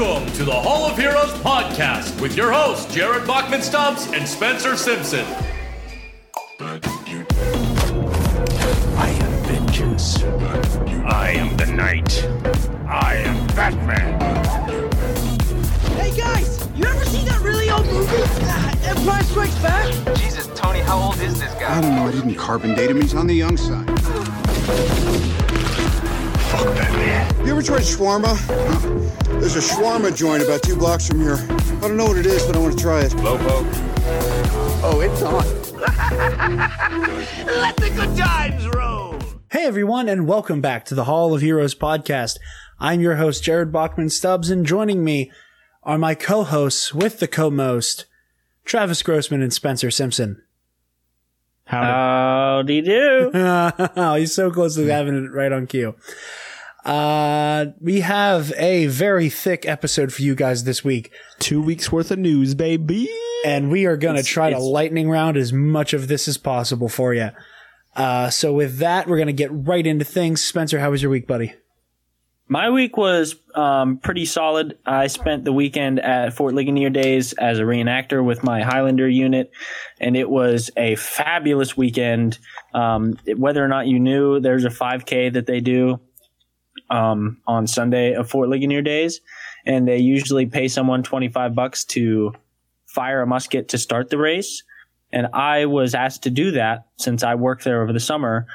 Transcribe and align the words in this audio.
Welcome 0.00 0.32
to 0.32 0.44
the 0.46 0.52
Hall 0.52 0.90
of 0.90 0.96
Heroes 0.96 1.30
podcast 1.42 2.18
with 2.22 2.34
your 2.34 2.50
hosts, 2.50 2.94
Jared 2.94 3.26
Bachman 3.26 3.60
Stubbs 3.60 4.10
and 4.12 4.26
Spencer 4.26 4.74
Simpson. 4.74 5.26
I 6.58 6.78
am 9.20 9.44
vengeance. 9.44 10.22
I 11.04 11.32
am 11.36 11.54
the 11.58 11.66
knight. 11.66 12.24
I 12.88 13.16
am 13.16 13.46
Batman. 13.48 14.18
Hey 15.98 16.16
guys, 16.16 16.66
you 16.74 16.86
ever 16.86 17.04
seen 17.04 17.26
that 17.26 17.42
really 17.42 17.68
old 17.68 17.84
movie? 17.84 18.22
Uh, 18.22 18.96
Empire 18.96 19.22
Strikes 19.24 19.58
Back? 19.58 20.16
Jesus, 20.16 20.46
Tony, 20.54 20.80
how 20.80 20.98
old 20.98 21.18
is 21.20 21.38
this 21.38 21.52
guy? 21.56 21.76
I 21.76 21.80
don't 21.82 21.94
know. 21.94 22.06
I 22.06 22.12
didn't 22.12 22.36
carbon 22.36 22.74
date 22.74 22.88
him. 22.88 23.02
He's 23.02 23.14
on 23.14 23.26
the 23.26 23.34
young 23.34 23.58
side. 23.58 23.86
Fuck 26.48 26.74
Batman. 26.74 27.46
You 27.46 27.52
ever 27.52 27.62
tried 27.62 27.82
shawarma? 27.82 28.34
Huh? 28.46 29.19
There's 29.40 29.56
a 29.56 29.60
shawarma 29.60 30.14
joint 30.14 30.42
about 30.42 30.62
two 30.62 30.76
blocks 30.76 31.08
from 31.08 31.18
here. 31.18 31.38
I 31.48 31.80
don't 31.80 31.96
know 31.96 32.04
what 32.04 32.18
it 32.18 32.26
is, 32.26 32.44
but 32.44 32.56
I 32.56 32.58
want 32.58 32.76
to 32.76 32.82
try 32.82 33.00
it. 33.00 33.14
Lobo. 33.14 33.66
Oh, 34.82 35.00
it's 35.02 35.22
on. 35.22 35.46
Let 37.46 37.74
the 37.78 37.88
good 37.96 38.14
times 38.18 38.68
roll! 38.68 39.18
Hey 39.50 39.64
everyone, 39.64 40.10
and 40.10 40.28
welcome 40.28 40.60
back 40.60 40.84
to 40.84 40.94
the 40.94 41.04
Hall 41.04 41.32
of 41.32 41.40
Heroes 41.40 41.74
podcast. 41.74 42.36
I'm 42.78 43.00
your 43.00 43.16
host, 43.16 43.42
Jared 43.42 43.72
Bachman 43.72 44.10
Stubbs, 44.10 44.50
and 44.50 44.66
joining 44.66 45.02
me 45.02 45.32
are 45.82 45.96
my 45.96 46.14
co-hosts 46.14 46.92
with 46.92 47.18
the 47.18 47.26
co-most, 47.26 48.04
Travis 48.66 49.02
Grossman 49.02 49.40
and 49.40 49.54
Spencer 49.54 49.90
Simpson. 49.90 50.42
Howdy 51.64 52.82
do. 52.82 53.30
oh, 53.34 54.16
he's 54.16 54.34
so 54.34 54.50
close 54.50 54.74
to 54.74 54.86
having 54.86 55.24
it 55.24 55.32
right 55.32 55.50
on 55.50 55.66
cue. 55.66 55.94
Uh, 56.84 57.66
we 57.80 58.00
have 58.00 58.52
a 58.56 58.86
very 58.86 59.28
thick 59.28 59.66
episode 59.66 60.12
for 60.12 60.22
you 60.22 60.34
guys 60.34 60.64
this 60.64 60.82
week, 60.82 61.12
Two 61.38 61.60
weeks 61.60 61.92
worth 61.92 62.10
of 62.10 62.18
news, 62.18 62.54
baby. 62.54 63.08
and 63.44 63.70
we 63.70 63.86
are 63.86 63.96
going 63.96 64.16
to 64.16 64.22
try 64.22 64.50
to 64.50 64.58
lightning 64.58 65.08
round 65.10 65.36
as 65.36 65.52
much 65.52 65.92
of 65.92 66.08
this 66.08 66.26
as 66.26 66.38
possible 66.38 66.88
for 66.88 67.14
you. 67.14 67.30
Uh, 67.96 68.30
so 68.30 68.52
with 68.54 68.78
that, 68.78 69.06
we're 69.08 69.16
going 69.16 69.26
to 69.26 69.32
get 69.32 69.50
right 69.52 69.86
into 69.86 70.04
things. 70.04 70.42
Spencer, 70.42 70.78
how 70.78 70.90
was 70.90 71.02
your 71.02 71.10
week, 71.10 71.26
buddy? 71.26 71.52
My 72.48 72.70
week 72.70 72.96
was 72.96 73.36
um, 73.54 73.98
pretty 73.98 74.24
solid. 74.24 74.76
I 74.84 75.06
spent 75.06 75.44
the 75.44 75.52
weekend 75.52 76.00
at 76.00 76.32
Fort 76.34 76.54
Ligonier 76.54 76.90
Days 76.90 77.32
as 77.34 77.60
a 77.60 77.62
reenactor 77.62 78.24
with 78.24 78.42
my 78.42 78.62
Highlander 78.62 79.08
unit, 79.08 79.52
and 80.00 80.16
it 80.16 80.28
was 80.28 80.68
a 80.76 80.96
fabulous 80.96 81.76
weekend. 81.76 82.38
Um, 82.74 83.18
whether 83.36 83.64
or 83.64 83.68
not 83.68 83.86
you 83.86 84.00
knew, 84.00 84.40
there's 84.40 84.64
a 84.64 84.68
5K 84.70 85.34
that 85.34 85.46
they 85.46 85.60
do 85.60 86.00
um, 86.90 87.38
on 87.46 87.66
Sunday 87.66 88.14
of 88.14 88.28
Fort 88.28 88.48
Ligonier 88.48 88.82
Days, 88.82 89.20
and 89.64 89.86
they 89.86 89.98
usually 89.98 90.46
pay 90.46 90.68
someone 90.68 91.02
25 91.02 91.54
bucks 91.54 91.84
to 91.84 92.32
fire 92.86 93.22
a 93.22 93.26
musket 93.26 93.68
to 93.68 93.78
start 93.78 94.10
the 94.10 94.18
race. 94.18 94.62
And 95.12 95.28
I 95.32 95.66
was 95.66 95.94
asked 95.94 96.22
to 96.24 96.30
do 96.30 96.52
that 96.52 96.86
since 96.96 97.22
I 97.22 97.34
worked 97.34 97.64
there 97.64 97.82
over 97.82 97.92
the 97.92 98.00
summer, 98.00 98.46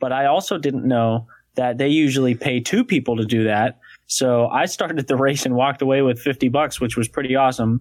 but 0.00 0.12
I 0.12 0.26
also 0.26 0.58
didn't 0.58 0.86
know 0.86 1.26
that 1.56 1.78
they 1.78 1.88
usually 1.88 2.34
pay 2.34 2.60
two 2.60 2.84
people 2.84 3.16
to 3.16 3.24
do 3.24 3.44
that. 3.44 3.78
So 4.06 4.48
I 4.48 4.66
started 4.66 5.06
the 5.06 5.16
race 5.16 5.46
and 5.46 5.54
walked 5.54 5.82
away 5.82 6.02
with 6.02 6.20
50 6.20 6.48
bucks, 6.48 6.80
which 6.80 6.96
was 6.96 7.08
pretty 7.08 7.36
awesome. 7.36 7.80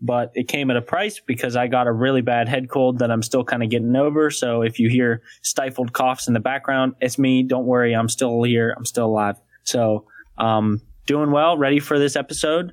But 0.00 0.30
it 0.34 0.48
came 0.48 0.70
at 0.70 0.76
a 0.76 0.82
price 0.82 1.20
because 1.20 1.56
I 1.56 1.66
got 1.66 1.86
a 1.86 1.92
really 1.92 2.22
bad 2.22 2.48
head 2.48 2.70
cold 2.70 3.00
that 3.00 3.10
I'm 3.10 3.22
still 3.22 3.44
kind 3.44 3.62
of 3.62 3.70
getting 3.70 3.94
over. 3.96 4.30
So 4.30 4.62
if 4.62 4.78
you 4.78 4.88
hear 4.88 5.22
stifled 5.42 5.92
coughs 5.92 6.28
in 6.28 6.34
the 6.34 6.40
background, 6.40 6.94
it's 7.00 7.18
me. 7.18 7.42
Don't 7.42 7.66
worry. 7.66 7.94
I'm 7.94 8.08
still 8.08 8.42
here. 8.44 8.72
I'm 8.76 8.84
still 8.84 9.06
alive. 9.06 9.36
So, 9.68 10.06
um, 10.38 10.80
doing 11.06 11.30
well, 11.30 11.58
ready 11.58 11.78
for 11.78 11.98
this 11.98 12.16
episode. 12.16 12.72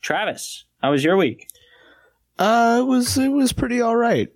Travis, 0.00 0.64
how 0.82 0.90
was 0.90 1.04
your 1.04 1.16
week? 1.16 1.48
Uh, 2.38 2.78
it 2.80 2.86
was 2.86 3.16
it 3.16 3.28
was 3.28 3.52
pretty 3.52 3.80
all 3.80 3.96
right. 3.96 4.28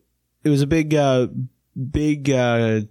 It 0.45 0.49
was 0.49 0.63
a 0.63 0.67
big 0.67 0.95
uh 0.95 1.29
big 1.91 2.31
uh 2.31 2.83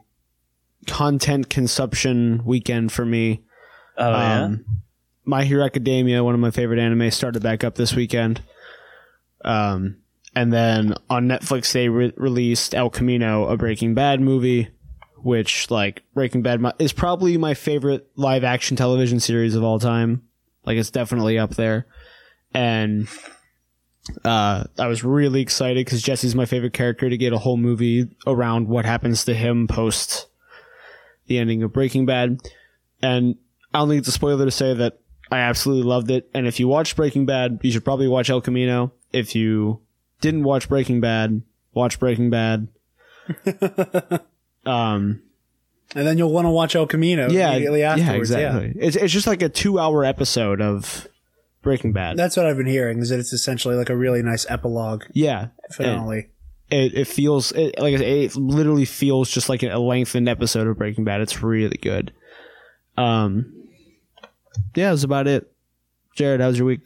content 0.88 1.50
consumption 1.50 2.44
weekend 2.46 2.92
for 2.92 3.06
me. 3.06 3.44
Oh, 3.98 4.10
yeah. 4.10 4.44
Um, 4.44 4.66
My 5.26 5.44
Hero 5.44 5.66
Academia, 5.66 6.24
one 6.24 6.34
of 6.34 6.40
my 6.40 6.52
favorite 6.52 6.80
anime, 6.80 7.12
started 7.12 7.44
back 7.44 7.64
up 7.64 7.76
this 7.76 7.94
weekend. 7.94 8.42
Um, 9.46 9.98
and 10.36 10.52
then 10.52 10.96
on 11.10 11.28
Netflix 11.28 11.72
they 11.72 11.90
re- 11.90 12.14
released 12.18 12.74
El 12.76 12.90
Camino, 12.90 13.48
a 13.48 13.58
Breaking 13.58 13.94
Bad 13.94 14.22
movie, 14.22 14.70
which 15.24 15.70
like 15.70 16.04
Breaking 16.14 16.42
Bad 16.42 16.62
is 16.80 16.94
probably 16.94 17.38
my 17.38 17.54
favorite 17.54 18.10
live 18.16 18.44
action 18.44 18.78
television 18.78 19.20
series 19.20 19.56
of 19.56 19.64
all 19.64 19.80
time. 19.80 20.24
Like 20.66 20.78
it's 20.78 20.92
definitely 20.92 21.38
up 21.38 21.56
there. 21.56 21.88
And 22.54 23.08
uh, 24.26 24.64
I 24.78 24.88
was 24.88 25.04
really 25.04 25.42
excited 25.42 25.86
because 25.86 26.02
Jesse's 26.02 26.36
my 26.36 26.46
favorite 26.46 26.74
character 26.74 27.10
to 27.10 27.18
get 27.18 27.34
a 27.34 27.38
whole 27.38 27.58
movie 27.58 28.10
around 28.26 28.68
what 28.68 28.86
happens 28.86 29.26
to 29.26 29.34
him 29.34 29.68
post 29.68 30.28
the 31.28 31.38
ending 31.38 31.64
of 31.64 31.74
Breaking 31.74 32.06
Bad. 32.06 32.40
And 33.02 33.36
I 33.74 33.80
don't 33.80 33.90
think 33.90 34.00
it's 34.00 34.08
a 34.08 34.14
spoiler 34.14 34.46
to 34.46 34.52
say 34.52 34.74
that 34.74 35.00
I 35.32 35.40
absolutely 35.40 35.88
loved 35.88 36.12
it. 36.12 36.30
And 36.34 36.48
if 36.48 36.60
you 36.60 36.68
watched 36.68 36.96
Breaking 36.96 37.26
Bad, 37.26 37.60
you 37.62 37.72
should 37.72 37.86
probably 37.86 38.08
watch 38.08 38.30
El 38.30 38.42
Camino. 38.42 38.92
If 39.14 39.36
you 39.36 39.82
didn't 40.20 40.44
watch 40.44 40.68
Breaking 40.68 41.00
Bad, 41.00 41.42
watch 41.74 42.00
Breaking 42.00 42.30
Bad. 42.30 42.68
um, 44.66 45.22
And 45.96 46.08
then 46.08 46.18
you'll 46.18 46.32
want 46.32 46.46
to 46.46 46.50
watch 46.50 46.76
El 46.76 46.88
Camino 46.88 47.30
yeah, 47.30 47.52
immediately 47.52 47.84
afterwards. 47.84 48.32
yeah, 48.32 48.38
Yeah, 48.38 48.58
exactly. 48.58 48.82
It's 48.82 48.96
it's 48.96 49.14
just 49.14 49.28
like 49.28 49.42
a 49.42 49.50
two 49.50 49.80
hour 49.80 50.06
episode 50.06 50.62
of 50.62 51.08
Breaking 51.62 51.94
Bad. 51.94 52.18
That's 52.18 52.38
what 52.38 52.46
I've 52.46 52.58
been 52.58 52.68
hearing 52.68 53.00
is 53.00 53.10
that 53.10 53.20
it's 53.20 53.34
essentially 53.34 53.76
like 53.76 53.90
a 53.90 53.96
really 53.96 54.22
nice 54.22 54.46
epilogue 54.50 55.04
yeah, 55.14 55.48
finale. 55.72 56.30
it, 56.70 56.94
it 56.96 57.08
feels 57.08 57.52
it, 57.52 57.80
like 57.80 57.94
I 57.94 57.98
said, 57.98 58.08
it 58.08 58.36
literally 58.36 58.86
feels 58.86 59.30
just 59.30 59.50
like 59.50 59.64
a 59.64 59.78
lengthened 59.78 60.30
episode 60.30 60.68
of 60.68 60.78
Breaking 60.78 61.04
Bad. 61.04 61.22
It's 61.22 61.44
really 61.44 61.78
good. 61.78 62.14
Um, 62.98 63.54
yeah, 64.76 64.90
that's 64.90 65.04
about 65.04 65.28
it. 65.28 65.52
Jared, 66.16 66.42
how 66.42 66.48
was 66.48 66.58
your 66.58 66.68
week? 66.68 66.82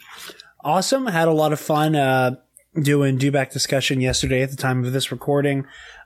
awesome. 0.65 1.05
Had 1.05 1.27
a 1.27 1.33
lot 1.33 1.53
of 1.53 1.59
fun 1.59 1.95
uh, 1.95 2.35
doing 2.81 3.17
do 3.17 3.31
back 3.31 3.51
discussion 3.51 4.01
yesterday 4.01 4.41
at 4.41 4.49
the 4.49 4.57
time 4.57 4.83
of 4.83 4.91
this 4.91 5.11
recording. 5.11 5.65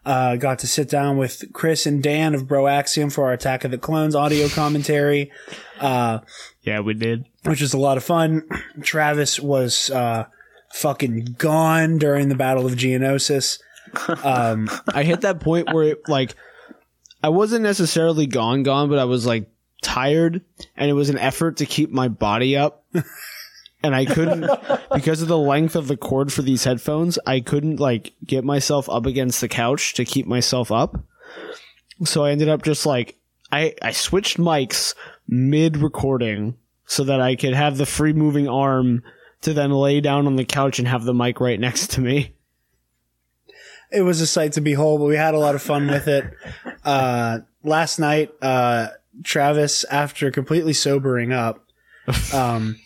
Uh, 0.09 0.37
got 0.37 0.57
to 0.57 0.67
sit 0.67 0.89
down 0.89 1.17
with 1.17 1.43
Chris 1.53 1.85
and 1.85 2.01
Dan 2.01 2.33
of 2.33 2.47
Bro 2.47 2.65
Axiom 2.67 3.11
for 3.11 3.25
our 3.25 3.33
Attack 3.33 3.63
of 3.63 3.69
the 3.69 3.77
Clones 3.77 4.15
audio 4.15 4.47
commentary, 4.49 5.31
uh, 5.79 6.17
Yeah, 6.63 6.79
we 6.79 6.95
did. 6.95 7.25
which 7.45 7.61
was 7.61 7.73
a 7.75 7.77
lot 7.77 7.97
of 7.97 8.03
fun. 8.03 8.41
Travis 8.81 9.39
was 9.39 9.91
uh, 9.91 10.25
fucking 10.73 11.35
gone 11.37 11.99
during 11.99 12.27
the 12.29 12.33
Battle 12.35 12.65
of 12.65 12.71
Geonosis. 12.73 13.59
Um, 14.23 14.67
I 14.93 15.03
hit 15.03 15.21
that 15.21 15.41
point 15.41 15.71
where 15.71 15.83
it 15.89 16.09
like 16.09 16.35
I 17.21 17.29
wasn't 17.29 17.61
necessarily 17.61 18.25
gone, 18.25 18.63
gone, 18.63 18.89
but 18.89 18.97
I 18.97 19.05
was 19.05 19.27
like 19.27 19.47
tired, 19.83 20.41
and 20.75 20.89
it 20.89 20.93
was 20.93 21.09
an 21.11 21.19
effort 21.19 21.57
to 21.57 21.67
keep 21.67 21.91
my 21.91 22.07
body 22.07 22.57
up. 22.57 22.83
And 23.81 23.95
I 23.95 24.05
couldn't 24.05 24.49
because 24.93 25.21
of 25.21 25.27
the 25.27 25.37
length 25.37 25.75
of 25.75 25.87
the 25.87 25.97
cord 25.97 26.33
for 26.33 26.41
these 26.41 26.63
headphones. 26.65 27.17
I 27.25 27.39
couldn't 27.39 27.79
like 27.79 28.13
get 28.25 28.43
myself 28.43 28.89
up 28.89 29.05
against 29.05 29.41
the 29.41 29.47
couch 29.47 29.93
to 29.95 30.05
keep 30.05 30.27
myself 30.27 30.71
up. 30.71 30.99
So 32.03 32.25
I 32.25 32.31
ended 32.31 32.49
up 32.49 32.63
just 32.63 32.85
like 32.85 33.17
I 33.51 33.73
I 33.81 33.91
switched 33.91 34.37
mics 34.37 34.95
mid 35.27 35.77
recording 35.77 36.55
so 36.85 37.03
that 37.03 37.21
I 37.21 37.35
could 37.35 37.53
have 37.53 37.77
the 37.77 37.85
free 37.85 38.13
moving 38.13 38.47
arm 38.47 39.03
to 39.41 39.53
then 39.53 39.71
lay 39.71 40.01
down 40.01 40.27
on 40.27 40.35
the 40.35 40.45
couch 40.45 40.79
and 40.79 40.87
have 40.87 41.03
the 41.03 41.13
mic 41.13 41.39
right 41.39 41.59
next 41.59 41.91
to 41.91 42.01
me. 42.01 42.33
it 43.91 44.01
was 44.01 44.21
a 44.21 44.27
sight 44.27 44.53
to 44.53 44.61
behold, 44.61 44.99
but 44.99 45.05
we 45.05 45.15
had 45.15 45.33
a 45.33 45.39
lot 45.39 45.55
of 45.55 45.61
fun 45.61 45.87
with 45.87 46.07
it. 46.07 46.25
Uh, 46.83 47.39
last 47.63 47.99
night, 47.99 48.31
uh, 48.41 48.87
Travis, 49.23 49.83
after 49.85 50.29
completely 50.31 50.73
sobering 50.73 51.31
up, 51.31 51.63
um, 52.33 52.77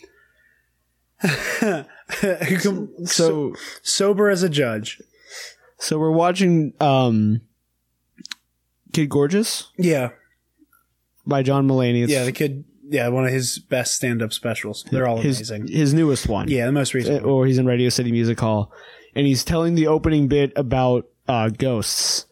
so 2.58 2.88
So 3.06 3.56
sober 3.82 4.30
as 4.30 4.44
a 4.44 4.50
judge. 4.50 5.02
So 5.80 5.98
we're 6.00 6.12
watching 6.12 6.74
um 6.80 7.42
Kid 8.92 9.10
Gorgeous 9.10 9.70
Yeah, 9.78 10.10
by 11.26 11.42
John 11.44 11.68
Mulaney. 11.68 12.04
It's 12.04 12.12
yeah, 12.12 12.26
the 12.26 12.32
kid, 12.32 12.64
yeah, 12.90 13.08
one 13.08 13.26
of 13.26 13.32
his 13.32 13.58
best 13.60 13.96
stand-up 13.96 14.32
specials. 14.34 14.86
They're 14.92 15.08
all 15.08 15.18
his 15.18 15.50
amazing. 15.50 15.68
his 15.76 15.94
newest 15.94 16.28
one. 16.28 16.48
Yeah, 16.50 16.66
the 16.68 16.72
most 16.72 16.94
Uh, 16.94 16.98
recent. 17.00 17.26
Or 17.26 17.46
he's 17.46 17.58
in 17.58 17.66
Radio 17.66 17.90
City 17.90 18.12
Music 18.12 18.40
Hall 18.40 18.72
and 19.16 19.26
he's 19.26 19.44
telling 19.44 19.76
the 19.76 19.88
opening 19.88 20.28
bit 20.28 20.52
about 20.56 21.08
uh 21.28 21.50
ghosts. 21.50 22.26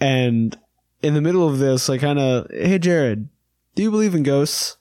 And 0.00 0.56
in 1.02 1.14
the 1.14 1.20
middle 1.20 1.46
of 1.48 1.58
this, 1.58 1.88
I 1.90 1.98
kind 1.98 2.18
of, 2.18 2.50
"Hey 2.50 2.78
Jared, 2.78 3.28
do 3.74 3.82
you 3.82 3.90
believe 3.90 4.14
in 4.14 4.22
ghosts?" 4.22 4.76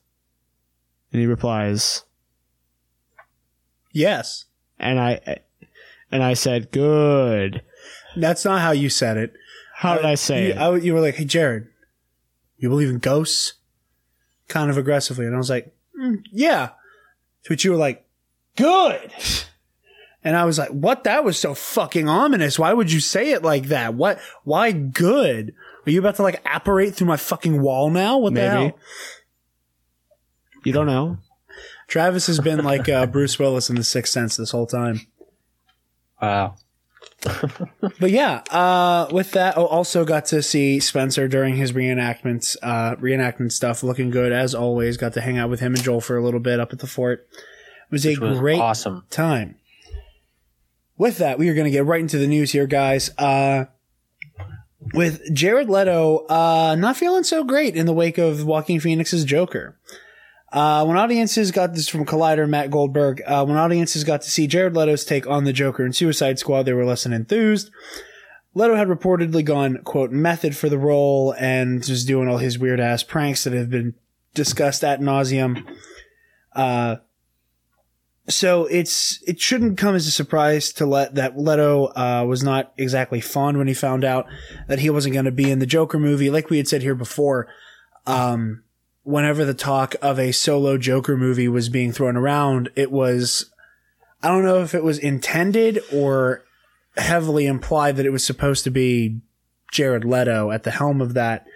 And 1.11 1.19
he 1.19 1.25
replies, 1.27 2.03
Yes, 3.91 4.45
and 4.77 4.99
I 4.99 5.39
and 6.11 6.23
I 6.23 6.33
said, 6.33 6.71
"Good." 6.71 7.61
that's 8.17 8.43
not 8.45 8.61
how 8.61 8.71
you 8.71 8.89
said 8.89 9.17
it. 9.17 9.33
How 9.75 9.95
did 9.95 10.05
I 10.05 10.15
say 10.15 10.47
you, 10.47 10.51
it? 10.53 10.57
I- 10.57 10.75
you 10.77 10.93
were 10.93 10.99
like, 11.01 11.15
"Hey, 11.15 11.25
Jared, 11.25 11.67
you 12.57 12.69
believe 12.69 12.89
in 12.89 12.99
ghosts?" 12.99 13.53
Kind 14.47 14.69
of 14.69 14.77
aggressively, 14.77 15.25
and 15.25 15.35
I 15.35 15.37
was 15.37 15.49
like, 15.49 15.73
"Mm, 15.99 16.23
"Yeah." 16.31 16.69
Which 17.47 17.63
you 17.63 17.71
were 17.71 17.77
like, 17.77 18.05
good. 18.57 19.11
And 20.23 20.35
I 20.35 20.43
was 20.43 20.57
like, 20.59 20.69
what? 20.69 21.05
That 21.05 21.23
was 21.23 21.39
so 21.39 21.53
fucking 21.53 22.09
ominous. 22.09 22.59
Why 22.59 22.73
would 22.73 22.91
you 22.91 22.99
say 22.99 23.31
it 23.31 23.41
like 23.41 23.67
that? 23.67 23.93
What? 23.93 24.19
Why 24.43 24.73
good? 24.73 25.55
Are 25.87 25.89
you 25.89 25.99
about 25.99 26.17
to 26.17 26.23
like 26.23 26.41
apparate 26.45 26.93
through 26.95 27.07
my 27.07 27.15
fucking 27.17 27.61
wall 27.61 27.89
now? 27.89 28.17
What 28.17 28.33
the 28.33 28.41
Maybe. 28.41 28.49
hell? 28.49 28.79
You 30.65 30.73
don't 30.73 30.87
know. 30.87 31.17
Travis 31.89 32.27
has 32.27 32.39
been 32.39 32.63
like 32.63 32.87
uh, 32.87 33.07
Bruce 33.07 33.39
Willis 33.39 33.69
in 33.69 33.75
The 33.75 33.83
Sixth 33.83 34.13
Sense 34.13 34.37
this 34.37 34.51
whole 34.51 34.67
time. 34.67 35.01
Wow. 36.21 36.55
But 37.99 38.11
yeah, 38.11 38.43
uh, 38.49 39.07
with 39.11 39.31
that, 39.31 39.57
I 39.57 39.61
also 39.61 40.05
got 40.05 40.25
to 40.27 40.41
see 40.41 40.79
Spencer 40.79 41.27
during 41.27 41.55
his 41.57 41.73
reenactments, 41.73 42.55
uh, 42.61 42.95
reenactment 42.95 43.51
stuff, 43.51 43.83
looking 43.83 44.09
good 44.09 44.31
as 44.31 44.55
always. 44.55 44.95
Got 44.95 45.13
to 45.13 45.21
hang 45.21 45.37
out 45.37 45.49
with 45.49 45.59
him 45.59 45.73
and 45.73 45.83
Joel 45.83 45.99
for 45.99 46.15
a 46.15 46.23
little 46.23 46.39
bit 46.39 46.61
up 46.61 46.71
at 46.71 46.79
the 46.79 46.87
fort. 46.87 47.27
It 47.31 47.91
was 47.91 48.05
a 48.05 48.15
was 48.15 48.39
great 48.39 48.59
awesome. 48.59 49.03
time. 49.09 49.55
With 50.97 51.17
that, 51.17 51.39
we 51.39 51.49
are 51.49 51.53
going 51.53 51.65
to 51.65 51.71
get 51.71 51.85
right 51.85 51.99
into 51.99 52.17
the 52.17 52.27
news 52.27 52.51
here, 52.51 52.67
guys. 52.67 53.11
Uh, 53.17 53.65
with 54.93 55.21
Jared 55.33 55.69
Leto, 55.69 56.25
uh, 56.27 56.75
not 56.75 56.95
feeling 56.95 57.23
so 57.23 57.43
great 57.43 57.75
in 57.75 57.85
the 57.85 57.93
wake 57.93 58.17
of 58.17 58.45
Joaquin 58.45 58.79
Phoenix's 58.79 59.25
Joker. 59.25 59.77
Uh, 60.51 60.83
when 60.83 60.97
audiences 60.97 61.51
got 61.51 61.73
this 61.73 61.87
from 61.87 62.05
Collider, 62.05 62.49
Matt 62.49 62.71
Goldberg, 62.71 63.21
uh, 63.25 63.45
when 63.45 63.57
audiences 63.57 64.03
got 64.03 64.21
to 64.23 64.31
see 64.31 64.47
Jared 64.47 64.75
Leto's 64.75 65.05
take 65.05 65.27
on 65.27 65.43
the 65.43 65.53
Joker 65.53 65.85
in 65.85 65.93
Suicide 65.93 66.39
Squad, 66.39 66.63
they 66.63 66.73
were 66.73 66.85
less 66.85 67.03
than 67.03 67.13
enthused. 67.13 67.69
Leto 68.55 68.75
had 68.75 68.87
reportedly 68.87 69.45
gone, 69.45 69.77
quote, 69.83 70.11
method 70.11 70.57
for 70.57 70.67
the 70.67 70.77
role 70.77 71.35
and 71.37 71.77
was 71.87 72.03
doing 72.03 72.27
all 72.27 72.39
his 72.39 72.57
weird 72.57 72.79
ass 72.79 73.03
pranks 73.03 73.43
that 73.43 73.53
have 73.53 73.69
been 73.69 73.93
discussed 74.33 74.83
at 74.83 75.01
nauseum. 75.01 75.63
Uh, 76.55 76.95
so 78.27 78.65
it's, 78.65 79.21
it 79.27 79.39
shouldn't 79.39 79.77
come 79.77 79.93
as 79.93 80.07
a 80.07 80.11
surprise 80.11 80.73
to 80.73 80.85
let 80.87 81.13
that 81.15 81.37
Leto, 81.37 81.85
uh, 81.95 82.25
was 82.27 82.43
not 82.43 82.73
exactly 82.75 83.21
fond 83.21 83.57
when 83.59 83.67
he 83.67 83.73
found 83.75 84.03
out 84.03 84.25
that 84.67 84.79
he 84.79 84.89
wasn't 84.89 85.13
going 85.13 85.25
to 85.25 85.31
be 85.31 85.51
in 85.51 85.59
the 85.59 85.65
Joker 85.67 85.99
movie. 85.99 86.31
Like 86.31 86.49
we 86.49 86.57
had 86.57 86.67
said 86.67 86.81
here 86.81 86.95
before, 86.95 87.47
um, 88.07 88.63
whenever 89.09 89.43
the 89.43 89.55
talk 89.55 89.95
of 90.03 90.19
a 90.19 90.31
solo 90.31 90.77
Joker 90.77 91.17
movie 91.17 91.47
was 91.47 91.67
being 91.67 91.91
thrown 91.91 92.15
around, 92.15 92.69
it 92.75 92.91
was, 92.91 93.49
I 94.21 94.27
don't 94.27 94.45
know 94.45 94.61
if 94.61 94.75
it 94.75 94.83
was 94.83 94.99
intended 94.99 95.79
or 95.91 96.43
heavily 96.95 97.47
implied 97.47 97.95
that 97.95 98.05
it 98.05 98.11
was 98.11 98.23
supposed 98.23 98.63
to 98.65 98.69
be 98.69 99.19
Jared 99.71 100.05
Leto 100.05 100.51
at 100.51 100.61
the 100.61 100.69
helm 100.69 101.01
of 101.01 101.15
that, 101.15 101.47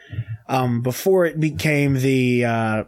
um, 0.50 0.82
before 0.82 1.28
it 1.28 1.40
became 1.40 2.00
the, 2.00 2.44
uh, 2.44 2.84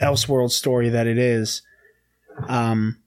Elseworld 0.00 0.52
story 0.52 0.90
that 0.90 1.08
it 1.08 1.18
is. 1.18 1.62
Um, 2.46 2.98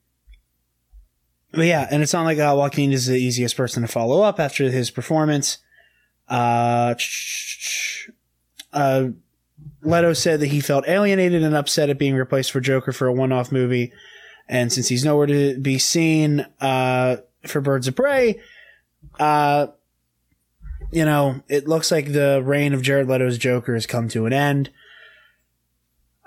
but 1.54 1.68
yeah, 1.68 1.88
and 1.90 2.04
it's 2.04 2.12
not 2.12 2.26
like 2.26 2.38
uh, 2.38 2.54
Joaquin 2.54 2.92
is 2.92 3.06
the 3.06 3.18
easiest 3.18 3.56
person 3.56 3.82
to 3.82 3.88
follow 3.88 4.24
up 4.24 4.42
after 4.42 4.70
his 4.70 4.92
performance. 4.92 5.60
Uh, 6.28 6.96
uh, 8.74 9.08
Leto 9.82 10.14
said 10.14 10.40
that 10.40 10.48
he 10.48 10.60
felt 10.60 10.88
alienated 10.88 11.44
and 11.44 11.56
upset 11.56 11.90
at 11.90 11.98
being 11.98 12.16
replaced 12.16 12.52
for 12.52 12.60
Joker 12.60 12.92
for 12.92 13.08
a 13.08 13.14
one-off 13.14 13.52
movie, 13.52 13.92
and 14.48 14.72
since 14.72 14.88
he's 14.88 15.06
nowhere 15.06 15.28
to 15.28 15.60
be 15.60 15.78
seen 15.78 16.46
uh, 16.62 17.18
for 17.46 17.62
Birds 17.62 17.88
of 17.88 17.96
Prey, 17.96 18.40
uh, 19.20 19.68
you 20.92 21.06
know, 21.06 21.42
it 21.48 21.68
looks 21.68 21.92
like 21.92 22.14
the 22.14 22.42
reign 22.44 22.74
of 22.74 22.82
Jared 22.82 23.08
Leto's 23.08 23.38
Joker 23.38 23.74
has 23.74 23.86
come 23.86 24.08
to 24.10 24.26
an 24.26 24.34
end, 24.34 24.70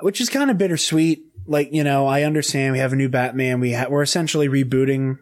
which 0.01 0.21
is 0.21 0.29
kind 0.29 0.51
of 0.51 0.59
bittersweet. 0.59 1.25
Like, 1.47 1.73
you 1.73 1.83
know, 1.83 2.07
I 2.07 2.23
understand 2.23 2.73
we 2.73 2.79
have 2.79 2.93
a 2.93 2.97
new 2.97 3.09
Batman. 3.09 3.61
We 3.61 3.73
ha- 3.73 3.89
we're 3.89 4.03
essentially 4.03 4.49
rebooting 4.49 5.19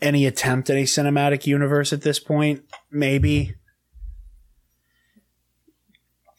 any 0.00 0.26
attempt 0.26 0.68
at 0.70 0.76
a 0.76 0.84
cinematic 0.84 1.46
universe 1.46 1.92
at 1.92 2.02
this 2.02 2.18
point. 2.20 2.62
Maybe. 2.90 3.54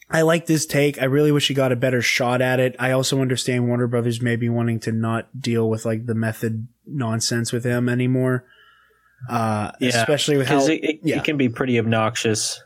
I 0.08 0.22
like 0.22 0.46
this 0.46 0.66
take. 0.66 1.00
I 1.00 1.04
really 1.06 1.32
wish 1.32 1.48
he 1.48 1.54
got 1.54 1.72
a 1.72 1.76
better 1.76 2.00
shot 2.00 2.40
at 2.40 2.60
it. 2.60 2.76
I 2.78 2.92
also 2.92 3.20
understand 3.20 3.66
Warner 3.66 3.88
Brothers 3.88 4.22
maybe 4.22 4.48
wanting 4.48 4.78
to 4.80 4.92
not 4.92 5.40
deal 5.40 5.68
with 5.68 5.84
like 5.84 6.06
the 6.06 6.14
method 6.14 6.68
nonsense 6.86 7.52
with 7.52 7.64
him 7.64 7.88
anymore. 7.88 8.44
Uh, 9.28 9.72
Yeah, 9.80 9.88
especially 9.88 10.36
with 10.36 10.46
how, 10.46 10.56
Because 10.56 10.68
it, 10.68 10.84
it, 10.84 11.00
yeah. 11.02 11.16
it 11.16 11.24
can 11.24 11.36
be 11.36 11.48
pretty 11.48 11.78
obnoxious. 11.78 12.62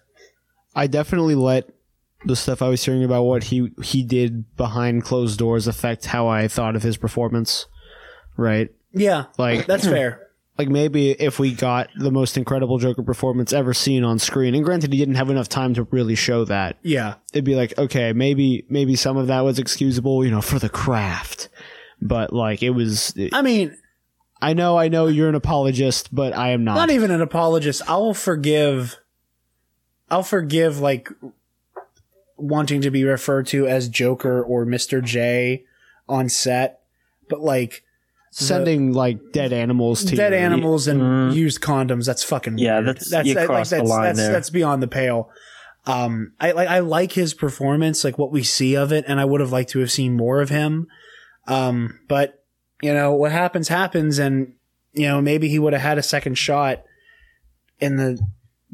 I 0.75 0.87
definitely 0.87 1.35
let 1.35 1.71
the 2.27 2.37
stuff 2.37 2.61
I 2.61 2.69
was 2.69 2.85
hearing 2.85 3.05
about 3.05 3.23
what 3.23 3.45
he 3.45 3.73
he 3.83 4.03
did 4.03 4.55
behind 4.57 5.05
closed 5.05 5.39
doors 5.39 5.67
affect 5.67 6.07
how 6.07 6.29
I 6.29 6.49
thought 6.49 6.77
of 6.77 6.83
his 6.83 6.97
performance. 6.97 7.67
Right? 8.37 8.69
yeah, 8.93 9.27
Like 9.39 9.67
that's 9.67 9.85
fair. 9.89 10.30
Like 10.61 10.69
maybe 10.69 11.11
if 11.13 11.39
we 11.39 11.53
got 11.55 11.89
the 11.97 12.11
most 12.11 12.37
incredible 12.37 12.79
Joker 12.79 13.03
performance 13.03 13.53
ever 13.53 13.73
seen 13.73 14.05
on 14.05 14.19
screen, 14.19 14.55
and 14.55 14.63
granted 14.65 14.93
he 14.93 14.99
didn't 14.99 15.15
have 15.15 15.31
enough 15.31 15.49
time 15.49 15.73
to 15.75 15.85
really 15.85 16.15
show 16.15 16.45
that, 16.45 16.77
Yeah. 16.83 17.15
it'd 17.33 17.45
be 17.45 17.55
like, 17.57 17.77
okay, 17.79 18.13
maybe 18.13 18.65
maybe 18.69 18.95
some 18.97 19.17
of 19.17 19.27
that 19.29 19.41
was 19.41 19.59
excusable, 19.59 20.25
you 20.25 20.31
know, 20.31 20.43
for 20.43 20.59
the 20.59 20.69
craft. 20.69 21.49
But 22.03 22.33
like 22.33 22.63
it 22.63 22.71
was 22.71 23.15
I 23.33 23.43
mean, 23.43 23.77
I 24.43 24.53
know 24.55 24.79
I 24.79 24.89
know 24.89 25.07
you're 25.07 25.29
an 25.29 25.35
apologist, 25.35 26.15
but 26.15 26.37
I 26.37 26.51
am 26.51 26.65
not. 26.65 26.75
not 26.75 26.91
even 26.91 27.11
an 27.11 27.21
apologist. 27.23 27.83
I'll 27.89 28.15
forgive. 28.15 28.99
I'll 30.11 30.23
forgive 30.23 30.79
like 30.81 31.09
wanting 32.37 32.81
to 32.81 32.91
be 32.91 33.05
referred 33.05 33.47
to 33.49 33.67
as 33.67 33.89
Joker 33.89 34.43
or 34.43 34.65
Mister 34.65 35.01
J 35.01 35.65
on 36.09 36.29
set, 36.29 36.81
but 37.29 37.41
like 37.41 37.85
Sending 38.33 38.93
like 38.93 39.33
dead 39.33 39.53
animals 39.53 40.05
to 40.05 40.15
dead 40.17 40.33
you. 40.33 40.39
animals 40.39 40.87
and 40.87 41.35
used 41.35 41.61
condoms. 41.61 42.07
That's 42.07 42.23
fucking 42.23 42.59
Yeah, 42.59 42.75
weird. 42.77 42.87
that's- 42.87 43.11
that's 43.11 43.27
you 43.29 43.35
that- 43.35 43.41
like, 43.41 43.49
crossed 43.49 43.71
the 43.71 43.77
that's, 43.79 43.89
line 43.91 44.03
that's, 44.05 44.19
there. 44.19 44.33
that's 44.33 44.51
beyond 44.51 44.83
the 44.83 44.89
pale. 44.89 45.31
Um, 45.87 46.33
I 46.39 46.53
like 46.53 46.69
I 46.69 46.79
like 46.81 47.13
his 47.13 47.35
performance, 47.35 48.05
like 48.05 48.19
what 48.19 48.31
we 48.31 48.43
see 48.45 48.77
of 48.77 48.93
it, 48.93 49.05
and 49.09 49.19
I 49.19 49.25
would 49.25 49.41
have 49.41 49.51
liked 49.51 49.71
to 49.71 49.81
have 49.81 49.91
seen 49.91 50.17
more 50.17 50.41
of 50.41 50.49
him. 50.51 50.87
Um, 51.49 51.99
but 52.07 52.45
you 52.83 52.93
know 52.95 53.13
what 53.15 53.33
happens 53.33 53.69
happens, 53.69 54.19
and 54.19 54.53
you 54.93 55.09
know 55.09 55.21
maybe 55.21 55.49
he 55.49 55.59
would 55.59 55.73
have 55.73 55.83
had 55.83 55.99
a 55.99 56.03
second 56.03 56.37
shot 56.37 56.85
in 57.81 57.97
the 57.97 58.21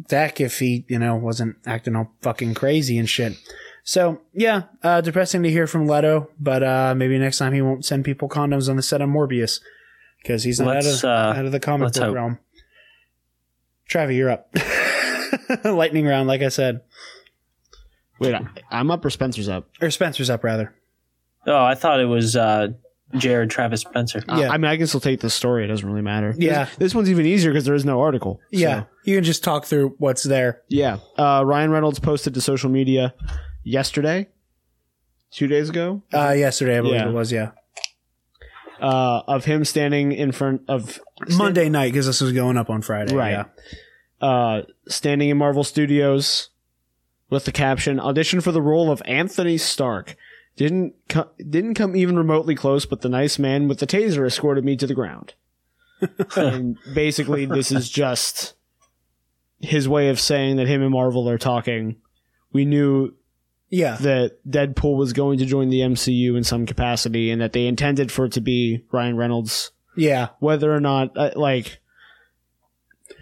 deck 0.09 0.41
if 0.41 0.59
he 0.59 0.85
you 0.89 0.99
know 0.99 1.15
wasn't 1.17 1.57
acting 1.65 1.97
all 1.97 2.13
fucking 2.23 2.53
crazy 2.55 2.99
and 2.99 3.09
shit. 3.09 3.35
So 3.89 4.21
yeah, 4.35 4.63
uh, 4.83 5.01
depressing 5.01 5.45
to 5.45 5.51
hear 5.51 5.69
from 5.69 5.87
Leto, 5.87 6.29
but 6.41 6.63
uh, 6.65 6.95
maybe 6.97 7.17
next 7.21 7.39
time 7.39 7.53
he 7.53 7.63
won't 7.63 7.85
send 7.85 8.05
people 8.05 8.29
condoms 8.29 8.69
on 8.69 8.75
the 8.75 8.83
set 8.83 9.01
of 9.01 9.09
Morbius 9.09 9.61
because 10.21 10.43
he's 10.43 10.59
not 10.59 10.77
out 10.79 10.83
Let's, 10.85 11.05
of, 11.05 11.09
uh, 11.09 11.35
out 11.39 11.47
of 11.47 11.53
the 11.53 11.61
comic 11.61 11.85
let's 11.87 11.99
book 11.99 12.07
hope. 12.09 12.15
realm. 12.17 12.39
Travi, 13.89 14.17
you're 14.17 14.31
up. 14.31 14.53
Lightning 15.65 16.05
round, 16.05 16.27
like 16.27 16.43
I 16.43 16.49
said, 16.49 16.81
Wait, 18.19 18.35
I, 18.35 18.45
I'm 18.73 18.91
up 18.91 19.05
or 19.05 19.11
Spencer's 19.11 19.49
up? 19.49 19.69
or 19.81 19.91
Spencer's 19.93 20.31
up 20.31 20.43
rather. 20.43 20.75
Oh, 21.47 21.65
I 21.65 21.77
thought 21.77 22.01
it 22.01 22.07
was 22.07 22.35
uh, 22.35 22.69
Jared 23.15 23.51
Travis 23.51 23.83
Spencer. 23.83 24.25
Uh, 24.29 24.39
Yeah. 24.41 24.49
I 24.51 24.57
mean, 24.59 24.69
I 24.69 24.77
can 24.77 24.89
still 24.89 24.99
take 24.99 25.21
the 25.21 25.31
story. 25.31 25.63
It 25.65 25.69
doesn't 25.69 25.89
really 25.89 26.03
matter. 26.03 26.35
Yeah. 26.37 26.65
This, 26.65 26.77
this 26.77 26.95
one's 26.97 27.09
even 27.09 27.25
easier 27.25 27.53
because 27.53 27.67
there 27.67 27.77
is 27.77 27.85
no 27.85 28.01
article. 28.01 28.41
So, 28.53 28.59
Yeah, 28.59 28.85
you 29.05 29.15
can 29.17 29.23
just 29.23 29.45
talk 29.45 29.65
through 29.65 29.95
what's 29.99 30.25
there. 30.25 30.63
Yeah. 30.67 30.99
Uh, 31.17 31.45
Ryan 31.47 31.71
Reynolds 31.71 32.01
posted 32.01 32.35
to 32.35 32.41
social 32.41 32.69
media 32.69 33.15
yesterday, 33.67 34.29
two 35.31 35.47
days 35.49 35.69
ago, 35.69 36.03
Uh, 36.15 36.31
yesterday, 36.37 36.79
I 36.79 36.81
believe 36.81 36.95
Yeah. 37.01 37.09
it 37.09 37.13
was. 37.13 37.33
Yeah, 37.33 37.51
uh, 38.81 39.23
of 39.27 39.45
him 39.45 39.65
standing 39.65 40.13
in 40.13 40.33
front 40.33 40.63
of 40.69 41.01
Monday 41.37 41.69
night 41.69 41.93
because 41.93 42.07
this 42.07 42.21
was 42.21 42.33
going 42.33 42.57
up 42.57 42.71
on 42.71 42.83
Friday. 42.83 43.15
Right. 43.15 43.31
Yeah. 43.33 43.45
uh, 44.27 44.63
standing 44.89 45.29
in 45.29 45.37
Marvel 45.37 45.65
Studios 45.65 46.49
with 47.29 47.45
the 47.45 47.53
caption 47.53 48.01
"Audition 48.01 48.41
for 48.41 48.53
the 48.53 48.63
role 48.63 48.91
of 48.91 49.03
Anthony 49.05 49.59
Stark." 49.59 50.17
Didn't 50.57 50.95
co- 51.11 51.29
didn't 51.39 51.75
come 51.75 51.95
even 51.97 52.17
remotely 52.17 52.55
close, 52.55 52.87
but 52.87 53.03
the 53.03 53.11
nice 53.11 53.39
man 53.39 53.69
with 53.69 53.79
the 53.79 53.87
taser 53.87 54.27
escorted 54.27 54.65
me 54.65 54.75
to 54.77 54.87
the 54.87 54.95
ground. 54.95 55.35
and 56.37 56.79
basically, 56.95 57.45
this 57.45 57.71
is 57.71 57.91
just 57.91 58.55
his 59.61 59.87
way 59.89 60.09
of 60.09 60.19
saying 60.21 60.57
that 60.57 60.67
him 60.67 60.81
and 60.83 60.93
Marvel 60.93 61.29
are 61.29 61.37
talking. 61.39 61.97
We 62.53 62.65
knew 62.65 63.15
Yeah. 63.71 63.97
that 63.97 64.39
Deadpool 64.49 64.97
was 64.97 65.13
going 65.13 65.39
to 65.39 65.45
join 65.47 65.71
the 65.71 65.81
MCU 65.81 66.37
in 66.37 66.45
some 66.45 66.67
capacity, 66.67 67.31
and 67.31 67.41
that 67.41 67.53
they 67.53 67.67
intended 67.67 68.13
for 68.13 68.27
it 68.27 68.33
to 68.33 68.41
be 68.41 68.85
Ryan 68.93 69.17
Reynolds. 69.17 69.73
Yeah. 69.97 70.29
Whether 70.41 70.73
or 70.75 70.81
not, 70.81 71.17
uh, 71.17 71.31
like, 71.37 71.81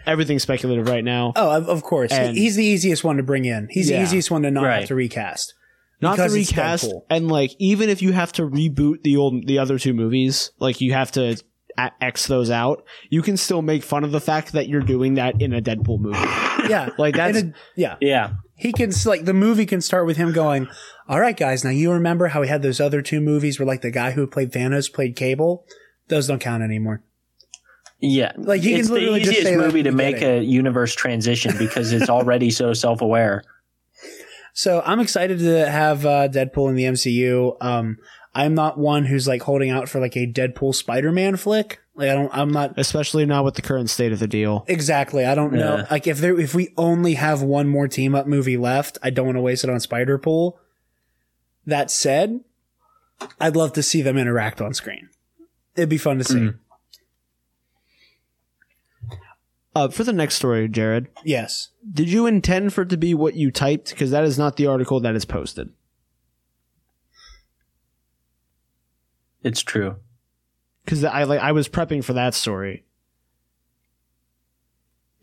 everything's 0.07 0.43
speculative 0.43 0.89
right 0.89 1.05
now. 1.05 1.33
Oh, 1.37 1.51
of, 1.57 1.69
of 1.69 1.83
course. 1.83 2.13
And- 2.13 2.37
he's 2.37 2.57
the 2.57 2.65
easiest 2.65 3.05
one 3.05 3.17
to 3.17 3.23
bring 3.23 3.45
in. 3.45 3.69
He's 3.71 3.89
Yeah. 3.91 3.99
the 3.99 4.03
easiest 4.05 4.31
one 4.31 4.43
to 4.43 4.51
not 4.51 4.65
Right. 4.65 4.79
have 4.81 4.89
to 4.89 4.95
recast. 4.95 5.55
not 6.01 6.17
to 6.17 6.25
recast 6.29 6.93
and 7.09 7.29
like 7.29 7.53
even 7.59 7.89
if 7.89 8.03
you 8.03 8.13
have 8.13 8.31
to 8.33 8.43
reboot 8.43 9.03
the 9.05 9.17
old 9.17 9.47
the 9.47 9.59
other 9.59 9.79
two 9.79 9.95
movies 9.95 10.51
like 10.59 10.81
you 10.83 10.93
have 10.93 11.11
to 11.11 11.35
X 12.01 12.27
those 12.27 12.51
out 12.51 12.85
you 13.09 13.23
can 13.23 13.39
still 13.39 13.63
make 13.63 13.83
fun 13.83 14.05
of 14.05 14.11
the 14.13 14.21
fact 14.21 14.53
that 14.53 14.69
you're 14.69 14.83
doing 14.83 15.15
that 15.15 15.41
in 15.41 15.55
a 15.55 15.63
deadpool 15.63 15.99
movie 16.01 16.19
Yeah. 16.69 16.91
Like, 16.99 17.15
that's- 17.15 17.41
And 17.41 17.51
it- 17.51 17.57
yeah. 17.77 17.97
Yeah. 18.03 18.31
He 18.57 18.73
can 18.73 18.93
like 19.05 19.25
the 19.25 19.35
movie 19.35 19.67
can 19.67 19.81
start 19.81 20.07
with 20.07 20.17
him 20.17 20.33
going, 20.33 20.69
"All 21.09 21.21
right, 21.21 21.37
guys, 21.37 21.65
now 21.65 21.71
you 21.71 21.91
remember 21.91 22.29
how 22.29 22.41
we 22.41 22.49
had 22.49 22.63
those 22.63 22.81
other 22.81 23.03
two 23.03 23.21
movies 23.21 23.59
where 23.59 23.67
like 23.67 23.83
the 23.83 23.91
guy 23.91 24.13
who 24.13 24.27
played 24.27 24.53
Thanos 24.53 24.93
played 24.93 25.17
Cable." 25.17 25.67
Those 26.09 26.27
don't 26.27 26.39
count 26.39 26.63
anymore. 26.63 27.03
Yeah, 28.01 28.33
Like, 28.37 28.61
he 28.61 28.73
can 28.73 28.81
it's 28.81 28.89
the 28.89 28.95
literally 28.95 29.21
just 29.21 29.39
easiest 29.39 29.57
movie 29.59 29.83
to 29.85 29.93
make 29.93 30.21
a 30.21 30.43
universe 30.43 30.95
transition 30.95 31.57
because 31.57 31.91
it's 31.93 32.11
already 32.11 32.51
so 32.51 32.73
self-aware. 32.73 33.43
So 34.57 34.83
I'm 34.87 35.01
excited 35.01 35.41
to 35.41 35.69
have 35.69 36.07
uh, 36.07 36.29
Deadpool 36.29 36.69
in 36.69 36.77
the 36.77 36.85
MCU. 36.85 37.57
Um, 37.61 37.99
I'm 38.37 38.55
not 38.55 38.79
one 38.79 39.05
who's 39.05 39.27
like 39.27 39.43
holding 39.43 39.71
out 39.71 39.89
for 39.89 40.01
like 40.01 40.17
a 40.17 40.29
Deadpool 40.29 40.77
Spider-Man 40.77 41.35
flick. 41.39 41.81
Like 41.97 42.11
I 42.11 42.15
don't. 42.15 42.31
I'm 42.37 42.51
not 42.51 42.75
Especially 42.77 43.25
not 43.25 43.45
with 43.45 43.55
the 43.55 43.63
current 43.63 43.89
state 43.89 44.13
of 44.13 44.19
the 44.19 44.27
deal. 44.27 44.65
exactly. 44.67 45.25
I 45.25 45.35
don't 45.37 45.53
know. 45.53 45.77
Yeah. 45.77 45.87
Like 45.91 46.07
if 46.09 46.19
there, 46.19 46.39
if 46.41 46.53
we 46.55 46.75
only 46.77 47.15
have 47.15 47.41
one 47.43 47.69
more 47.69 47.87
team 47.87 48.15
up 48.17 48.27
movie 48.27 48.57
left, 48.57 48.99
I 49.03 49.11
don't 49.11 49.27
want 49.27 49.37
to 49.37 49.41
waste 49.41 49.63
it 49.65 49.71
on 49.71 49.79
Spider-Pool. 49.79 50.59
That 51.67 51.91
said, 51.93 52.41
I'd 53.41 53.55
love 53.57 53.73
to 53.75 53.83
see 53.83 54.03
them 54.03 54.19
interact 54.19 54.61
on 54.61 54.75
screen. 54.75 55.09
It'd 55.77 55.89
be 55.89 55.97
fun 55.99 56.19
to 56.19 56.25
see. 56.25 56.51
Uh, 59.77 59.89
for 59.89 60.05
the 60.05 60.13
next 60.13 60.35
story, 60.37 60.69
Jared, 60.69 61.09
Yes. 61.25 61.71
did 61.93 62.09
you 62.09 62.27
intend 62.27 62.73
for 62.73 62.83
it 62.83 62.89
to 62.91 62.97
be 62.97 63.13
what 63.15 63.35
you 63.35 63.51
typed? 63.51 63.91
Because 63.91 64.11
that 64.13 64.23
is 64.25 64.39
not 64.39 64.57
the 64.57 64.67
article 64.67 65.01
that 65.01 65.17
is 65.17 65.25
posted. 65.25 65.71
It's 69.43 69.63
true. 69.63 69.97
Because 70.85 71.05
I 71.05 71.25
like 71.25 71.41
I 71.41 71.53
was 71.53 71.69
prepping 71.69 72.05
for 72.05 72.13
that 72.13 72.35
story. 72.35 72.85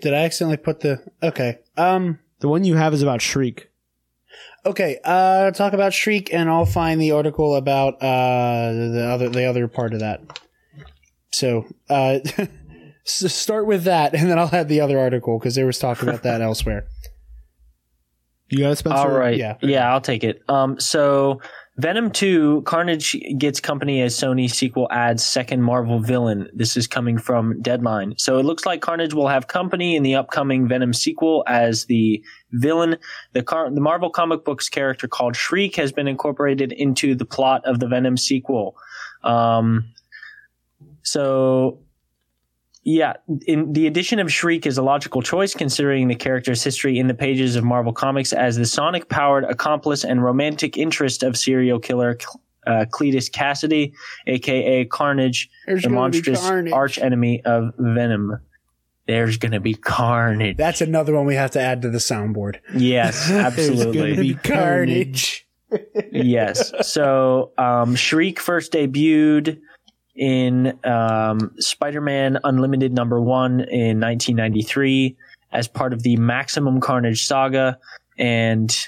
Did 0.01 0.13
I 0.13 0.17
accidentally 0.23 0.57
put 0.57 0.79
the? 0.81 1.03
Okay. 1.21 1.59
Um. 1.77 2.19
The 2.39 2.47
one 2.47 2.63
you 2.63 2.75
have 2.75 2.93
is 2.93 3.03
about 3.03 3.21
Shriek. 3.21 3.69
Okay, 4.65 4.99
uh, 5.03 5.51
talk 5.51 5.73
about 5.73 5.93
Shriek, 5.93 6.33
and 6.33 6.49
I'll 6.49 6.65
find 6.65 6.99
the 6.99 7.11
article 7.11 7.55
about 7.55 7.95
uh 8.01 8.71
the 8.73 9.05
other 9.11 9.29
the 9.29 9.45
other 9.45 9.67
part 9.67 9.93
of 9.93 9.99
that. 9.99 10.39
So, 11.31 11.65
uh, 11.89 12.19
s- 13.05 13.33
start 13.33 13.67
with 13.67 13.83
that, 13.83 14.13
and 14.15 14.29
then 14.29 14.39
I'll 14.39 14.53
add 14.53 14.69
the 14.69 14.81
other 14.81 14.97
article 14.99 15.37
because 15.37 15.55
there 15.55 15.65
was 15.67 15.77
talk 15.77 16.01
about 16.01 16.23
that 16.23 16.41
elsewhere. 16.41 16.85
You 18.49 18.59
got 18.59 18.71
it, 18.71 18.75
Spencer? 18.77 18.97
All 18.99 19.09
right. 19.09 19.37
yeah. 19.37 19.57
Yeah. 19.61 19.91
I'll 19.91 20.01
take 20.01 20.23
it. 20.23 20.41
Um, 20.49 20.79
so 20.79 21.41
Venom 21.77 22.11
2, 22.11 22.63
Carnage 22.63 23.15
gets 23.37 23.61
company 23.61 24.01
as 24.01 24.15
Sony 24.15 24.51
sequel 24.51 24.87
adds 24.91 25.25
second 25.25 25.61
Marvel 25.61 25.99
villain. 25.99 26.49
This 26.53 26.75
is 26.75 26.85
coming 26.85 27.17
from 27.17 27.61
Deadline. 27.61 28.15
So 28.17 28.37
it 28.39 28.43
looks 28.43 28.65
like 28.65 28.81
Carnage 28.81 29.13
will 29.13 29.29
have 29.29 29.47
company 29.47 29.95
in 29.95 30.03
the 30.03 30.15
upcoming 30.15 30.67
Venom 30.67 30.93
sequel 30.93 31.45
as 31.47 31.85
the 31.85 32.21
villain. 32.51 32.97
The, 33.31 33.41
car- 33.41 33.71
the 33.71 33.79
Marvel 33.79 34.09
comic 34.09 34.43
books 34.43 34.67
character 34.67 35.07
called 35.07 35.37
Shriek 35.37 35.77
has 35.77 35.93
been 35.93 36.09
incorporated 36.09 36.73
into 36.73 37.15
the 37.15 37.25
plot 37.25 37.61
of 37.65 37.79
the 37.79 37.87
Venom 37.87 38.17
sequel. 38.17 38.75
Um, 39.23 39.93
so 41.03 41.79
yeah, 42.83 43.13
in 43.45 43.73
the 43.73 43.85
addition 43.87 44.19
of 44.19 44.31
Shriek 44.31 44.65
is 44.65 44.77
a 44.77 44.81
logical 44.81 45.21
choice 45.21 45.53
considering 45.53 46.07
the 46.07 46.15
character's 46.15 46.63
history 46.63 46.97
in 46.97 47.07
the 47.07 47.13
pages 47.13 47.55
of 47.55 47.63
Marvel 47.63 47.93
Comics 47.93 48.33
as 48.33 48.55
the 48.57 48.65
sonic 48.65 49.07
powered 49.09 49.43
accomplice 49.43 50.03
and 50.03 50.23
romantic 50.23 50.77
interest 50.77 51.21
of 51.23 51.37
serial 51.37 51.79
killer 51.79 52.17
uh, 52.67 52.85
Cletus 52.91 53.31
Cassidy, 53.31 53.93
aka 54.27 54.85
Carnage, 54.85 55.49
There's 55.65 55.83
the 55.83 55.89
monstrous 55.89 56.39
carnage. 56.41 56.73
arch 56.73 56.97
enemy 56.99 57.43
of 57.43 57.73
Venom. 57.77 58.39
There's 59.07 59.37
gonna 59.37 59.59
be 59.59 59.73
carnage. 59.73 60.57
That's 60.57 60.81
another 60.81 61.13
one 61.15 61.25
we 61.25 61.35
have 61.35 61.51
to 61.51 61.59
add 61.59 61.81
to 61.83 61.89
the 61.89 61.97
soundboard. 61.97 62.57
yes, 62.75 63.29
absolutely. 63.29 63.83
There's 63.93 64.15
gonna 64.15 64.21
be 64.21 64.33
carnage. 64.35 65.47
yes. 66.11 66.71
So 66.87 67.51
um, 67.57 67.95
Shriek 67.95 68.39
first 68.39 68.73
debuted 68.73 69.59
in 70.21 70.77
um, 70.85 71.51
Spider-Man 71.57 72.37
Unlimited 72.43 72.93
number 72.93 73.19
one 73.19 73.61
in 73.61 73.99
1993 73.99 75.17
as 75.51 75.67
part 75.67 75.93
of 75.93 76.03
the 76.03 76.15
Maximum 76.15 76.79
Carnage 76.79 77.25
saga, 77.25 77.79
and 78.19 78.87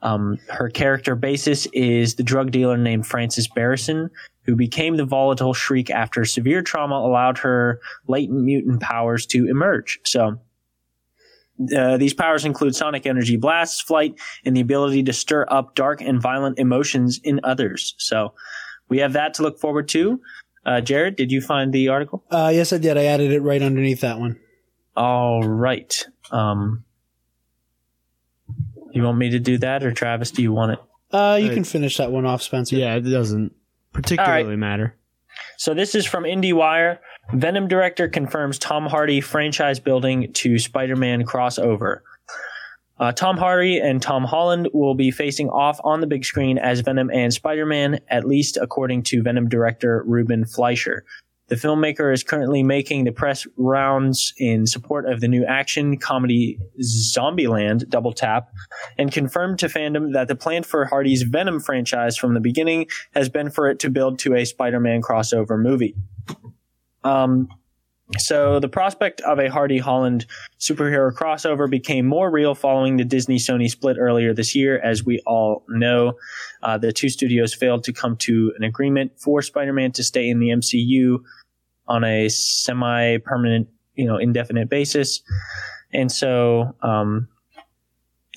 um, 0.00 0.38
her 0.48 0.70
character 0.70 1.14
basis 1.14 1.66
is 1.74 2.14
the 2.14 2.22
drug 2.22 2.50
dealer 2.50 2.78
named 2.78 3.06
Frances 3.06 3.46
Barrison, 3.46 4.08
who 4.44 4.56
became 4.56 4.96
the 4.96 5.04
volatile 5.04 5.52
Shriek 5.52 5.90
after 5.90 6.24
severe 6.24 6.62
trauma 6.62 6.94
allowed 6.94 7.36
her 7.38 7.78
latent 8.06 8.42
mutant 8.42 8.80
powers 8.80 9.26
to 9.26 9.46
emerge. 9.46 10.00
So. 10.04 10.40
Uh, 11.76 11.96
these 11.96 12.14
powers 12.14 12.44
include 12.44 12.76
sonic 12.76 13.04
energy 13.04 13.36
blasts, 13.36 13.80
flight, 13.80 14.14
and 14.44 14.56
the 14.56 14.60
ability 14.60 15.02
to 15.02 15.12
stir 15.12 15.44
up 15.48 15.74
dark 15.74 16.00
and 16.00 16.22
violent 16.22 16.56
emotions 16.56 17.20
in 17.24 17.40
others. 17.42 17.96
So 17.98 18.32
we 18.88 18.98
have 18.98 19.12
that 19.14 19.34
to 19.34 19.42
look 19.42 19.58
forward 19.58 19.88
to. 19.88 20.20
Uh, 20.68 20.82
Jared, 20.82 21.16
did 21.16 21.32
you 21.32 21.40
find 21.40 21.72
the 21.72 21.88
article? 21.88 22.22
Uh, 22.30 22.50
yes, 22.54 22.74
I 22.74 22.78
did. 22.78 22.98
I 22.98 23.04
added 23.04 23.32
it 23.32 23.40
right 23.40 23.62
underneath 23.62 24.02
that 24.02 24.18
one. 24.18 24.38
All 24.94 25.42
right. 25.42 26.06
Um, 26.30 26.84
you 28.92 29.02
want 29.02 29.16
me 29.16 29.30
to 29.30 29.38
do 29.38 29.56
that, 29.58 29.82
or 29.82 29.92
Travis? 29.92 30.30
Do 30.30 30.42
you 30.42 30.52
want 30.52 30.72
it? 30.72 30.78
Uh, 31.10 31.38
you 31.40 31.50
Uh, 31.50 31.54
can 31.54 31.64
finish 31.64 31.96
that 31.96 32.12
one 32.12 32.26
off, 32.26 32.42
Spencer. 32.42 32.76
Yeah, 32.76 32.96
it 32.96 33.00
doesn't 33.00 33.54
particularly 33.94 34.56
matter. 34.56 34.94
So 35.56 35.72
this 35.72 35.94
is 35.94 36.04
from 36.04 36.24
IndieWire. 36.24 36.98
Venom 37.32 37.66
director 37.66 38.06
confirms 38.06 38.58
Tom 38.58 38.84
Hardy 38.84 39.22
franchise 39.22 39.80
building 39.80 40.30
to 40.34 40.58
Spider-Man 40.58 41.24
crossover. 41.24 42.00
Uh, 43.00 43.12
Tom 43.12 43.36
Hardy 43.36 43.78
and 43.78 44.02
Tom 44.02 44.24
Holland 44.24 44.68
will 44.72 44.94
be 44.94 45.10
facing 45.10 45.48
off 45.50 45.80
on 45.84 46.00
the 46.00 46.06
big 46.06 46.24
screen 46.24 46.58
as 46.58 46.80
Venom 46.80 47.10
and 47.12 47.32
Spider-Man, 47.32 48.00
at 48.08 48.26
least 48.26 48.58
according 48.60 49.02
to 49.04 49.22
Venom 49.22 49.48
director 49.48 50.02
Ruben 50.06 50.44
Fleischer. 50.44 51.04
The 51.48 51.54
filmmaker 51.54 52.12
is 52.12 52.22
currently 52.22 52.62
making 52.62 53.04
the 53.04 53.12
press 53.12 53.46
rounds 53.56 54.34
in 54.36 54.66
support 54.66 55.10
of 55.10 55.20
the 55.20 55.28
new 55.28 55.44
action 55.46 55.96
comedy 55.96 56.58
Zombieland 56.82 57.88
Double 57.88 58.12
Tap 58.12 58.48
and 58.98 59.10
confirmed 59.10 59.58
to 59.60 59.66
fandom 59.66 60.12
that 60.12 60.28
the 60.28 60.36
plan 60.36 60.62
for 60.62 60.84
Hardy's 60.84 61.22
Venom 61.22 61.60
franchise 61.60 62.18
from 62.18 62.34
the 62.34 62.40
beginning 62.40 62.86
has 63.14 63.30
been 63.30 63.48
for 63.48 63.66
it 63.68 63.78
to 63.78 63.88
build 63.88 64.18
to 64.18 64.34
a 64.34 64.44
Spider-Man 64.44 65.00
crossover 65.00 65.58
movie. 65.58 65.94
Um, 67.02 67.48
so 68.16 68.58
the 68.58 68.68
prospect 68.68 69.20
of 69.20 69.38
a 69.38 69.50
Hardy 69.50 69.78
Holland 69.78 70.24
superhero 70.58 71.12
crossover 71.12 71.68
became 71.68 72.06
more 72.06 72.30
real 72.30 72.54
following 72.54 72.96
the 72.96 73.04
Disney 73.04 73.36
Sony 73.36 73.68
split 73.68 73.98
earlier 73.98 74.32
this 74.32 74.54
year. 74.54 74.78
As 74.78 75.04
we 75.04 75.20
all 75.26 75.62
know, 75.68 76.14
uh, 76.62 76.78
the 76.78 76.90
two 76.90 77.10
studios 77.10 77.52
failed 77.52 77.84
to 77.84 77.92
come 77.92 78.16
to 78.18 78.52
an 78.56 78.64
agreement 78.64 79.12
for 79.18 79.42
Spider-Man 79.42 79.92
to 79.92 80.02
stay 80.02 80.28
in 80.28 80.40
the 80.40 80.48
MCU 80.48 81.18
on 81.86 82.02
a 82.02 82.30
semi-permanent, 82.30 83.68
you 83.94 84.06
know, 84.06 84.16
indefinite 84.16 84.70
basis. 84.70 85.20
And 85.92 86.10
so, 86.10 86.74
um, 86.80 87.28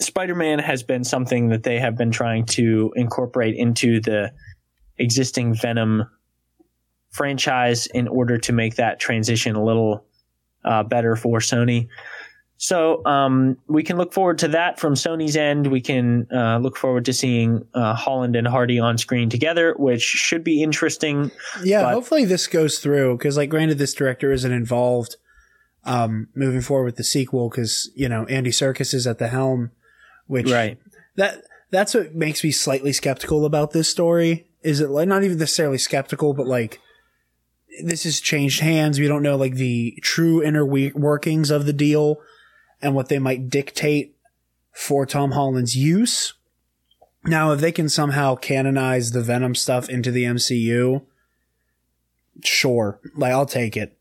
Spider-Man 0.02 0.60
has 0.60 0.84
been 0.84 1.04
something 1.04 1.50
that 1.50 1.64
they 1.64 1.80
have 1.80 1.96
been 1.96 2.12
trying 2.12 2.46
to 2.48 2.92
incorporate 2.96 3.56
into 3.56 4.02
the 4.02 4.34
existing 4.98 5.54
Venom 5.54 6.10
franchise 7.12 7.88
in 7.88 8.08
order 8.08 8.38
to 8.40 8.54
make 8.54 8.76
that 8.76 9.00
transition 9.00 9.56
a 9.56 9.64
little 9.64 10.06
uh, 10.66 10.84
better 10.84 11.16
for 11.16 11.40
Sony. 11.40 11.88
So 12.58 13.04
um, 13.06 13.58
we 13.68 13.82
can 13.82 13.98
look 13.98 14.14
forward 14.14 14.38
to 14.40 14.48
that 14.50 14.80
from 14.80 14.94
Sony's 14.94 15.36
end. 15.36 15.68
We 15.68 15.82
can 15.82 16.28
uh, 16.32 16.60
look 16.60 16.78
forward 16.78 17.06
to 17.06 17.14
seeing 17.14 17.66
uh, 17.74 17.96
Holland 17.96 18.36
and 18.36 18.48
Hardy 18.48 18.78
on 18.80 19.00
screen 19.00 19.30
together, 19.30 19.74
which 19.80 20.04
should 20.04 20.44
be 20.44 20.62
interesting. 20.62 21.32
Yeah, 21.64 21.84
But- 21.84 21.94
hopefully 21.94 22.26
this 22.26 22.46
goes 22.46 22.78
through 22.78 23.18
because, 23.18 23.36
like, 23.36 23.50
granted, 23.50 23.80
this 23.80 23.96
director 23.96 24.32
isn't 24.32 24.52
involved 24.52 25.16
um, 25.84 26.28
moving 26.36 26.62
forward 26.62 26.86
with 26.86 26.98
the 26.98 27.04
sequel 27.04 27.50
because 27.50 27.90
you 27.96 28.08
know 28.08 28.26
Andy 28.26 28.52
Serkis 28.52 28.94
is 28.94 29.08
at 29.08 29.18
the 29.18 29.30
helm, 29.30 29.72
which 30.28 30.50
right 30.52 30.78
that 31.16 31.44
that's 31.72 31.94
what 31.94 32.14
makes 32.14 32.44
me 32.44 32.52
slightly 32.52 32.94
skeptical 32.94 33.46
about 33.46 33.72
this 33.72 33.90
story. 33.90 34.48
Is 34.62 34.80
it 34.80 34.90
like 34.90 35.08
not 35.08 35.24
even 35.24 35.38
necessarily 35.38 35.80
skeptical, 35.80 36.34
but 36.34 36.46
like 36.46 36.80
this 37.84 38.04
has 38.04 38.20
changed 38.20 38.62
hands. 38.62 39.00
We 39.00 39.08
don't 39.08 39.24
know 39.24 39.36
like 39.36 39.56
the 39.56 39.98
true 40.02 40.44
inner 40.44 40.66
workings 40.66 41.50
of 41.50 41.66
the 41.66 41.74
deal 41.74 42.18
and 42.82 42.96
what 42.96 43.10
they 43.10 43.20
might 43.20 43.50
dictate 43.50 44.16
for 44.72 45.06
Tom 45.06 45.32
Holland's 45.32 45.76
use. 45.76 46.34
Now, 47.24 47.52
if 47.52 47.60
they 47.60 47.72
can 47.72 47.88
somehow 47.88 48.36
canonize 48.36 49.12
the 49.12 49.22
Venom 49.22 49.54
stuff 49.54 49.90
into 49.90 50.12
the 50.12 50.24
MCU, 50.24 51.04
sure, 52.44 53.00
like 53.16 53.32
I'll 53.32 53.46
take 53.46 53.78
it. 53.78 53.98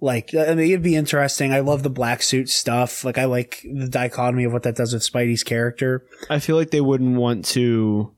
Like, 0.00 0.34
I 0.34 0.54
mean, 0.54 0.70
it'd 0.70 0.82
be 0.82 0.96
interesting. 0.96 1.52
I 1.52 1.60
love 1.60 1.84
the 1.84 1.90
black 1.90 2.22
suit 2.22 2.48
stuff. 2.48 3.04
Like, 3.04 3.18
I 3.18 3.26
like 3.26 3.60
the 3.62 3.88
dichotomy 3.88 4.42
of 4.42 4.52
what 4.52 4.64
that 4.64 4.74
does 4.74 4.92
with 4.92 5.02
Spidey's 5.02 5.44
character. 5.44 6.04
I 6.28 6.40
feel 6.40 6.56
like 6.56 6.72
they 6.72 6.80
wouldn't 6.80 7.16
want 7.16 7.44
to 7.46 8.12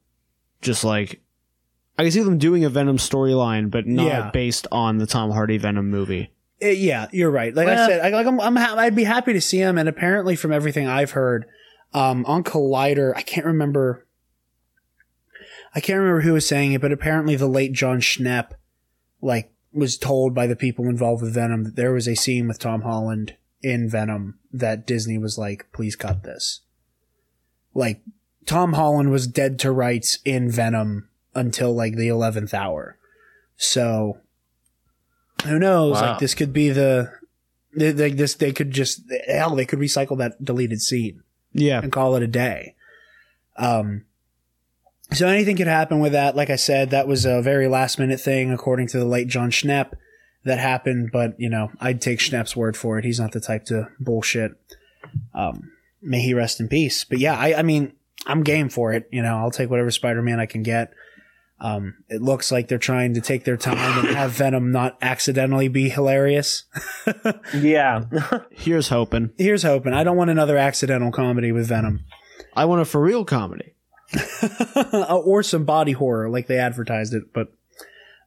just 0.63 0.83
like 0.83 1.21
I 1.99 2.03
can 2.03 2.11
see 2.13 2.23
them 2.23 2.39
doing 2.39 2.65
a 2.65 2.69
Venom 2.69 2.97
storyline, 2.97 3.71
but 3.71 3.87
not 3.87 4.07
Yeah. 4.07 4.31
based 4.33 4.67
on 4.73 4.99
the 4.99 5.07
Tom 5.07 5.31
Hardy 5.31 5.59
Venom 5.59 5.91
movie. 5.91 6.31
Uh, 6.63 6.67
yeah, 6.69 7.07
you're 7.13 7.31
right. 7.31 7.55
Like 7.55 7.69
I 7.69 7.75
Well- 7.75 7.89
said, 7.89 8.01
I, 8.01 8.09
like 8.11 8.27
I'm, 8.27 8.41
I'm 8.41 8.57
ha- 8.57 8.75
I'd 8.77 8.95
be 8.97 9.05
happy 9.05 9.33
to 9.33 9.41
see 9.41 9.59
him. 9.59 9.79
And 9.79 9.89
apparently, 9.89 10.35
from 10.37 10.53
everything 10.53 10.89
I've 10.89 11.13
heard, 11.13 11.47
um, 11.93 12.25
on 12.27 12.43
Collider, 12.43 13.13
I 13.15 13.23
can't 13.23 13.47
remember. 13.47 14.07
I 15.75 15.81
can't 15.81 15.99
remember 15.99 16.21
who 16.23 16.33
was 16.33 16.47
saying 16.47 16.73
it, 16.73 16.81
but 16.81 16.93
apparently 16.93 17.35
the 17.37 17.49
late 17.49 17.73
Jon 17.73 18.01
Schnepp, 18.01 18.53
like, 19.21 19.53
was 19.73 19.99
told 19.99 20.33
by 20.35 20.47
the 20.47 20.55
people 20.57 20.85
involved 20.87 21.23
with 21.23 21.35
Venom 21.35 21.65
that 21.65 21.75
there 21.77 21.93
was 21.93 22.07
a 22.07 22.15
scene 22.15 22.47
with 22.47 22.61
Tom 22.61 22.83
Holland 22.83 23.35
in 23.63 23.89
Venom 23.89 24.39
that 24.53 24.87
Disney 24.87 25.19
was 25.19 25.37
like, 25.37 25.67
please 25.73 25.97
cut 25.97 26.23
this. 26.23 26.61
Like, 27.75 28.03
Tom 28.47 28.75
Holland 28.75 29.11
was 29.11 29.27
dead 29.27 29.59
to 29.61 29.73
rights 29.73 30.19
in 30.25 30.49
Venom 30.51 31.09
until 31.35 31.75
like 31.75 31.97
the 31.97 32.09
11th 32.09 32.55
hour. 32.55 32.97
So, 33.57 34.19
who 35.45 35.59
knows? 35.59 35.95
Wow. 35.95 36.11
Like, 36.13 36.19
this 36.19 36.35
could 36.35 36.53
be 36.53 36.71
the, 36.71 37.13
they, 37.77 37.93
they, 37.93 38.11
this, 38.11 38.35
they 38.35 38.53
could 38.53 38.71
just, 38.71 39.03
hell, 39.29 39.55
they 39.55 39.67
could 39.67 39.79
recycle 39.79 40.19
that 40.19 40.43
deleted 40.45 40.81
scene 40.81 41.23
Yeah. 41.53 41.81
and 41.83 41.93
call 41.93 42.17
it 42.17 42.23
a 42.23 42.27
day. 42.29 42.75
Um, 43.57 44.05
so 45.13 45.29
anything 45.29 45.57
could 45.57 45.67
happen 45.67 46.01
with 46.01 46.13
that. 46.13 46.35
Like 46.35 46.51
I 46.51 46.57
said, 46.57 46.91
that 46.91 47.07
was 47.07 47.25
a 47.25 47.43
very 47.43 47.69
last 47.69 47.99
minute 47.99 48.21
thing, 48.21 48.51
according 48.53 48.89
to 48.89 48.99
the 48.99 49.05
late 49.05 49.29
Jon 49.29 49.51
Schnepp, 49.51 49.93
that 50.45 50.59
happened. 50.59 51.11
But 51.13 51.39
you 51.39 51.49
know, 51.49 51.71
I'd 51.81 52.01
take 52.01 52.19
Schnepp's 52.19 52.57
word 52.57 52.77
for 52.77 52.99
it. 52.99 53.05
He's 53.05 53.21
not 53.21 53.33
the 53.33 53.41
type 53.41 53.65
to 53.67 53.89
bullshit. 54.01 54.53
Um, 55.35 55.71
may 56.03 56.21
he 56.21 56.35
rest 56.35 56.59
in 56.59 56.69
peace. 56.69 57.05
But 57.05 57.19
yeah, 57.19 57.39
I, 57.39 57.59
I 57.59 57.63
mean, 57.63 57.93
I'm 58.27 58.43
game 58.43 58.69
for 58.71 58.93
it. 58.93 59.09
You 59.13 59.23
know, 59.23 59.37
I'll 59.37 59.51
take 59.53 59.71
whatever 59.71 59.91
Spider-Man 59.91 60.41
I 60.41 60.47
can 60.47 60.63
get. 60.63 60.93
Um, 61.65 61.95
it 62.11 62.21
looks 62.21 62.53
like 62.53 62.69
they're 62.69 62.77
trying 62.77 63.15
to 63.15 63.23
take 63.23 63.45
their 63.45 63.57
time 63.57 63.79
and 64.05 64.15
have 64.15 64.33
Venom 64.33 64.71
not 64.71 64.99
accidentally 65.01 65.69
be 65.69 65.89
hilarious. 65.89 66.65
Yeah. 67.55 68.05
Here's 68.51 68.89
hoping. 68.89 69.31
Here's 69.39 69.63
hoping. 69.63 69.95
I 69.95 70.05
don't 70.05 70.17
want 70.19 70.29
another 70.31 70.59
accidental 70.59 71.11
comedy 71.11 71.53
with 71.53 71.67
Venom. 71.69 72.05
I 72.55 72.67
want 72.67 72.83
a 72.83 72.85
for 72.85 73.01
real 73.01 73.25
comedy. 73.25 73.75
or 75.09 75.43
some 75.43 75.65
body 75.65 75.93
horror 75.93 76.29
like 76.29 76.47
they 76.49 76.59
advertised 76.59 77.15
it, 77.15 77.33
but 77.33 77.49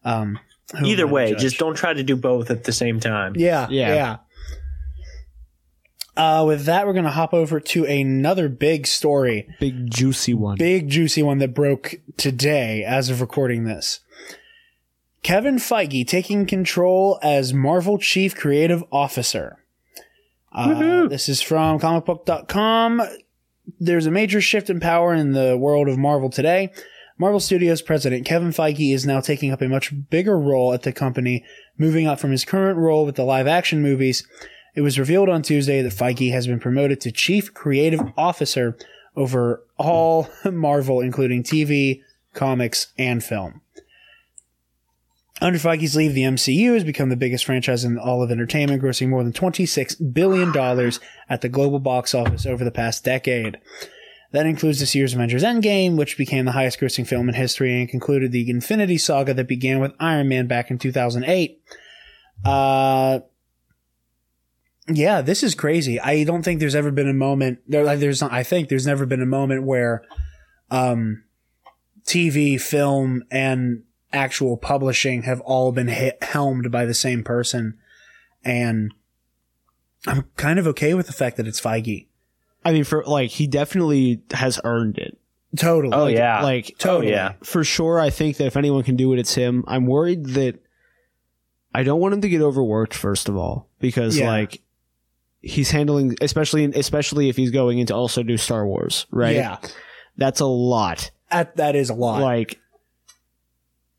um 0.04 0.40
who 0.72 0.80
am 0.80 0.86
I 0.86 0.88
Either 0.90 1.08
way, 1.08 1.32
judge? 1.32 1.40
just 1.42 1.58
don't 1.60 1.76
try 1.76 1.94
to 1.94 2.04
do 2.04 2.16
both 2.16 2.50
at 2.52 2.64
the 2.66 2.72
same 2.74 3.00
time. 3.00 3.34
yeah, 3.38 3.68
Yeah. 3.70 3.94
yeah. 3.94 4.18
Uh, 6.18 6.44
with 6.46 6.66
that, 6.66 6.88
we're 6.88 6.94
gonna 6.94 7.12
hop 7.12 7.34
over 7.34 7.60
to 7.60 7.86
another 7.86 8.50
big 8.50 8.88
story, 8.88 9.48
Big 9.60 9.90
juicy 9.90 10.34
one. 10.34 10.58
big 10.58 10.90
juicy 10.90 11.22
one 11.22 11.38
that 11.38 11.54
broke 11.54 11.96
today 12.18 12.84
as 12.84 13.10
of 13.10 13.22
recording 13.22 13.64
this. 13.66 14.00
Kevin 15.22 15.58
Feige 15.58 16.08
taking 16.08 16.46
control 16.46 17.20
as 17.22 17.54
Marvel 17.54 17.98
Chief 17.98 18.36
Creative 18.36 18.84
Officer. 18.92 19.58
Uh, 20.52 21.08
this 21.08 21.30
is 21.30 21.42
from 21.42 21.80
comicbook.com. 21.80 23.02
There's 23.80 24.06
a 24.06 24.12
major 24.12 24.42
shift 24.42 24.70
in 24.70 24.80
power 24.80 25.14
in 25.14 25.34
the 25.34 25.58
world 25.58 25.88
of 25.88 25.98
Marvel 25.98 26.30
today. 26.30 26.72
Marvel 27.20 27.40
Studios 27.40 27.82
president 27.82 28.26
Kevin 28.26 28.50
Feige 28.50 28.94
is 28.94 29.06
now 29.06 29.20
taking 29.20 29.52
up 29.52 29.62
a 29.62 29.68
much 29.68 29.94
bigger 30.10 30.40
role 30.40 30.74
at 30.74 30.84
the 30.84 30.94
company, 30.94 31.44
moving 31.78 32.08
up 32.08 32.20
from 32.20 32.32
his 32.32 32.46
current 32.46 32.78
role 32.78 33.06
with 33.06 33.16
the 33.16 33.24
live 33.26 33.48
action 33.48 33.82
movies. 33.82 34.26
It 34.78 34.82
was 34.82 35.00
revealed 35.00 35.28
on 35.28 35.42
Tuesday 35.42 35.82
that 35.82 35.92
Feige 35.92 36.32
has 36.32 36.46
been 36.46 36.60
promoted 36.60 37.02
to 37.02 37.12
chief 37.12 37.52
creative 37.52 38.00
officer 38.16 38.78
over 39.16 39.64
all 39.76 40.30
Marvel, 40.46 41.02
including 41.02 41.42
TV, 41.42 42.04
comics, 42.36 42.94
and 42.96 43.24
film. 43.24 43.62
Under 45.42 45.58
Feige's 45.58 45.96
leave, 45.96 46.14
the 46.14 46.22
MCU 46.22 46.76
has 46.76 46.84
become 46.84 47.10
the 47.10 47.16
biggest 47.16 47.44
franchise 47.44 47.84
in 47.84 47.98
all 47.98 48.22
of 48.22 48.30
entertainment, 48.30 48.84
grossing 48.84 49.10
more 49.10 49.24
than 49.24 49.34
$26 49.34 50.14
billion 50.14 50.56
at 51.28 51.42
the 51.42 51.50
global 51.50 51.80
box 51.80 52.14
office 52.14 52.46
over 52.46 52.64
the 52.64 52.70
past 52.70 53.04
decade. 53.04 53.58
That 54.32 54.46
includes 54.46 54.80
this 54.80 54.94
year's 54.94 55.16
Avengers 55.16 55.44
Endgame, 55.44 55.98
which 55.98 56.20
became 56.20 56.46
the 56.46 56.52
highest 56.52 56.80
grossing 56.80 57.08
film 57.08 57.30
in 57.30 57.34
history 57.34 57.80
and 57.80 57.90
concluded 57.90 58.32
the 58.32 58.48
Infinity 58.48 59.00
Saga 59.00 59.34
that 59.34 59.48
began 59.48 59.80
with 59.80 59.94
Iron 60.00 60.28
Man 60.30 60.46
back 60.46 60.70
in 60.70 60.78
2008. 60.78 61.64
Uh, 62.46 63.22
yeah, 64.90 65.22
this 65.22 65.44
is 65.44 65.56
crazy. 65.56 66.00
I 66.00 66.24
don't 66.24 66.44
think 66.44 66.60
there's 66.60 66.76
ever 66.76 66.92
been 66.92 67.10
a 67.10 67.14
moment 67.14 67.60
there. 67.68 67.84
Like, 67.84 68.00
there's 68.00 68.22
not, 68.22 68.32
I 68.32 68.44
think 68.44 68.70
there's 68.70 68.88
never 68.88 69.06
been 69.06 69.22
a 69.22 69.26
moment 69.26 69.64
where, 69.64 70.04
um, 70.72 71.24
TV, 72.06 72.60
film, 72.60 73.24
and 73.30 73.84
actual 74.14 74.56
publishing 74.58 75.24
have 75.24 75.42
all 75.42 75.72
been 75.72 75.90
hit, 75.90 76.18
helmed 76.24 76.72
by 76.72 76.86
the 76.86 76.94
same 76.94 77.24
person. 77.24 77.78
And 78.46 78.94
I'm 80.08 80.24
kind 80.38 80.58
of 80.60 80.68
okay 80.68 80.94
with 80.94 81.08
the 81.08 81.14
fact 81.14 81.36
that 81.38 81.48
it's 81.48 81.60
Feige. 81.60 82.08
I 82.64 82.72
mean, 82.72 82.86
for 82.86 83.04
like, 83.06 83.30
he 83.32 83.48
definitely 83.48 84.22
has 84.32 84.60
earned 84.64 84.98
it. 84.98 85.18
Totally. 85.58 85.94
Oh 85.94 86.08
yeah. 86.08 86.42
Like, 86.44 86.76
Totally. 86.78 87.12
Oh, 87.14 87.16
yeah. 87.16 87.34
for 87.44 87.64
sure, 87.64 88.00
I 88.00 88.10
think 88.10 88.38
that 88.38 88.46
if 88.48 88.58
anyone 88.58 88.84
can 88.84 88.96
do 88.96 89.12
it, 89.14 89.20
it's 89.20 89.34
him. 89.34 89.64
I'm 89.68 89.86
worried 89.86 90.26
that 90.28 90.60
I 91.74 91.84
don't 91.84 92.00
want 92.00 92.14
him 92.14 92.22
to 92.22 92.30
get 92.30 92.42
overworked. 92.42 92.94
First 92.94 93.28
of 93.30 93.36
all, 93.38 93.68
because 93.80 94.18
Yeah. 94.18 94.30
like 94.30 94.62
he's 95.48 95.72
handling, 95.72 96.16
especially 96.22 96.66
especially 96.66 97.30
if 97.30 97.38
he's 97.38 97.52
going 97.52 97.80
into 97.80 97.96
also 97.96 98.24
do 98.24 98.38
Star 98.38 98.66
Wars, 98.66 99.06
right? 99.12 99.36
Yeah. 99.36 99.58
that's 100.18 100.40
a 100.40 100.46
lot. 100.46 101.12
That, 101.32 101.56
that 101.58 101.76
is 101.76 101.90
a 101.90 101.94
lot. 101.94 102.22
Like, 102.22 102.60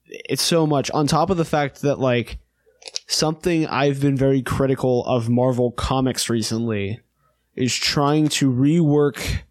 it's 0.06 0.42
so 0.42 0.66
much. 0.66 0.90
On 0.92 1.06
top 1.06 1.30
of 1.30 1.36
the 1.36 1.44
fact 1.44 1.82
that 1.82 1.98
like 1.98 2.38
something 3.06 3.66
I've 3.66 4.00
been 4.00 4.16
very 4.16 4.42
critical 4.42 5.04
of 5.04 5.28
Marvel 5.28 5.70
Comics 5.72 6.30
recently 6.30 7.00
is 7.54 7.74
trying 7.74 8.28
to 8.28 8.50
rework 8.50 9.42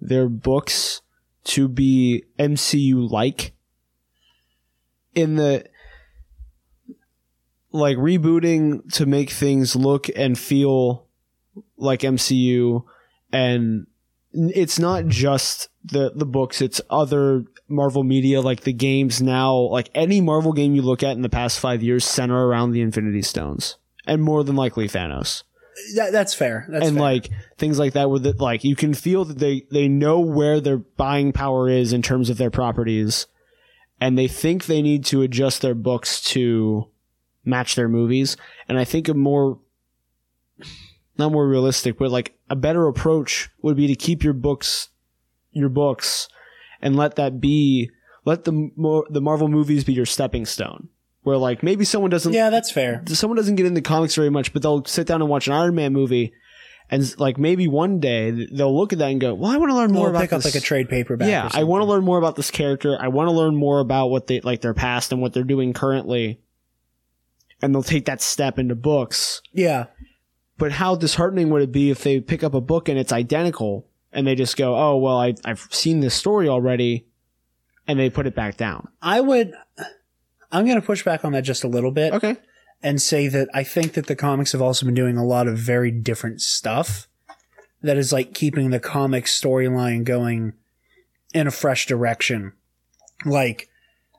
their 0.00 0.28
books 0.28 1.02
to 1.44 1.68
be 1.68 2.24
MCU 2.38 3.10
like 3.10 3.52
in 5.14 5.36
the 5.36 5.64
like 7.72 7.96
rebooting 7.96 8.92
to 8.94 9.06
make 9.06 9.30
things 9.30 9.76
look 9.76 10.08
and 10.14 10.38
feel 10.38 11.07
like 11.76 12.00
MCU 12.00 12.84
and 13.32 13.86
it's 14.32 14.78
not 14.78 15.06
just 15.06 15.68
the 15.84 16.12
the 16.14 16.26
books 16.26 16.60
it's 16.60 16.80
other 16.90 17.44
Marvel 17.68 18.04
media 18.04 18.40
like 18.40 18.60
the 18.62 18.72
games 18.72 19.22
now 19.22 19.54
like 19.54 19.90
any 19.94 20.20
Marvel 20.20 20.52
game 20.52 20.74
you 20.74 20.82
look 20.82 21.02
at 21.02 21.16
in 21.16 21.22
the 21.22 21.28
past 21.28 21.60
5 21.60 21.82
years 21.82 22.04
center 22.04 22.46
around 22.46 22.72
the 22.72 22.80
Infinity 22.82 23.22
Stones 23.22 23.76
and 24.06 24.22
more 24.22 24.44
than 24.44 24.56
likely 24.56 24.86
Thanos 24.88 25.44
That, 25.96 26.12
that's 26.12 26.34
fair. 26.34 26.66
That's 26.68 26.86
and 26.86 26.96
fair. 26.96 27.02
like 27.02 27.30
things 27.56 27.78
like 27.78 27.92
that 27.94 28.10
where 28.10 28.18
that 28.20 28.40
like 28.40 28.64
you 28.64 28.76
can 28.76 28.94
feel 28.94 29.24
that 29.24 29.38
they 29.38 29.66
they 29.70 29.88
know 29.88 30.20
where 30.20 30.60
their 30.60 30.78
buying 30.78 31.32
power 31.32 31.68
is 31.68 31.92
in 31.92 32.02
terms 32.02 32.30
of 32.30 32.36
their 32.36 32.50
properties 32.50 33.26
and 34.00 34.16
they 34.16 34.28
think 34.28 34.66
they 34.66 34.82
need 34.82 35.04
to 35.06 35.22
adjust 35.22 35.62
their 35.62 35.74
books 35.74 36.20
to 36.20 36.88
match 37.44 37.74
their 37.76 37.88
movies 37.88 38.36
and 38.68 38.78
i 38.78 38.84
think 38.84 39.08
a 39.08 39.14
more 39.14 39.58
not 41.18 41.32
more 41.32 41.48
realistic 41.48 41.98
but 41.98 42.10
like 42.10 42.36
a 42.48 42.56
better 42.56 42.86
approach 42.86 43.50
would 43.62 43.76
be 43.76 43.86
to 43.86 43.94
keep 43.94 44.22
your 44.22 44.32
books 44.32 44.88
your 45.52 45.68
books 45.68 46.28
and 46.80 46.96
let 46.96 47.16
that 47.16 47.40
be 47.40 47.90
let 48.24 48.44
the 48.44 48.70
more 48.76 49.04
the 49.10 49.20
marvel 49.20 49.48
movies 49.48 49.84
be 49.84 49.92
your 49.92 50.06
stepping 50.06 50.46
stone 50.46 50.88
where 51.28 51.36
like 51.36 51.62
maybe 51.62 51.84
someone 51.84 52.10
doesn't 52.10 52.32
yeah, 52.32 52.48
that's 52.48 52.70
fair. 52.70 53.02
someone 53.08 53.36
doesn't 53.36 53.56
get 53.56 53.66
into 53.66 53.82
comics 53.82 54.14
very 54.14 54.30
much, 54.30 54.52
but 54.52 54.62
they'll 54.62 54.84
sit 54.86 55.06
down 55.06 55.20
and 55.20 55.28
watch 55.28 55.46
an 55.46 55.52
Iron 55.52 55.74
Man 55.74 55.92
movie, 55.92 56.32
and 56.90 57.18
like 57.20 57.36
maybe 57.36 57.68
one 57.68 58.00
day 58.00 58.46
they'll 58.50 58.74
look 58.74 58.94
at 58.94 58.98
that 59.00 59.10
and 59.10 59.20
go, 59.20 59.34
"Well, 59.34 59.50
I 59.50 59.58
want 59.58 59.70
to 59.70 59.76
learn 59.76 59.92
more 59.92 60.08
about 60.08 60.22
pick 60.22 60.32
up 60.32 60.44
like 60.44 60.54
a 60.54 60.60
trade 60.60 60.88
paperback. 60.88 61.28
yeah, 61.28 61.48
I 61.52 61.64
want 61.64 61.82
to 61.82 61.84
learn 61.84 62.02
more 62.02 62.16
about 62.16 62.36
this 62.36 62.50
character. 62.50 62.96
I 62.98 63.08
want 63.08 63.28
to 63.28 63.32
learn 63.32 63.54
more 63.54 63.80
about 63.80 64.06
what 64.08 64.26
they 64.26 64.40
like 64.40 64.62
their 64.62 64.72
past 64.72 65.12
and 65.12 65.20
what 65.20 65.34
they're 65.34 65.44
doing 65.44 65.74
currently, 65.74 66.40
and 67.60 67.74
they'll 67.74 67.82
take 67.82 68.06
that 68.06 68.22
step 68.22 68.58
into 68.58 68.74
books. 68.74 69.42
Yeah, 69.52 69.86
But 70.58 70.72
how 70.72 70.96
disheartening 70.96 71.50
would 71.50 71.62
it 71.62 71.72
be 71.72 71.90
if 71.90 72.02
they 72.02 72.20
pick 72.20 72.42
up 72.42 72.52
a 72.52 72.60
book 72.60 72.88
and 72.88 72.98
it's 72.98 73.12
identical, 73.12 73.86
and 74.12 74.26
they 74.26 74.34
just 74.34 74.56
go, 74.56 74.76
"Oh, 74.76 74.96
well, 74.96 75.18
I, 75.18 75.34
I've 75.44 75.68
seen 75.70 76.00
this 76.00 76.14
story 76.14 76.48
already," 76.48 77.06
and 77.86 77.98
they 77.98 78.10
put 78.10 78.26
it 78.26 78.34
back 78.34 78.56
down. 78.56 78.88
I 79.00 79.20
would. 79.20 79.52
I'm 80.50 80.64
going 80.64 80.80
to 80.80 80.86
push 80.86 81.04
back 81.04 81.24
on 81.24 81.32
that 81.32 81.42
just 81.42 81.64
a 81.64 81.68
little 81.68 81.90
bit. 81.92 82.12
Okay. 82.12 82.36
and 82.82 83.02
say 83.02 83.26
that 83.28 83.48
I 83.52 83.64
think 83.64 83.94
that 83.94 84.06
the 84.06 84.14
comics 84.16 84.52
have 84.52 84.62
also 84.62 84.86
been 84.86 84.94
doing 84.94 85.16
a 85.16 85.24
lot 85.24 85.48
of 85.48 85.58
very 85.58 85.90
different 85.90 86.40
stuff 86.40 87.08
that 87.82 87.96
is 87.96 88.12
like 88.12 88.34
keeping 88.34 88.70
the 88.70 88.80
comic 88.80 89.24
storyline 89.24 90.04
going 90.04 90.52
in 91.34 91.46
a 91.46 91.50
fresh 91.50 91.86
direction. 91.86 92.52
Like, 93.24 93.68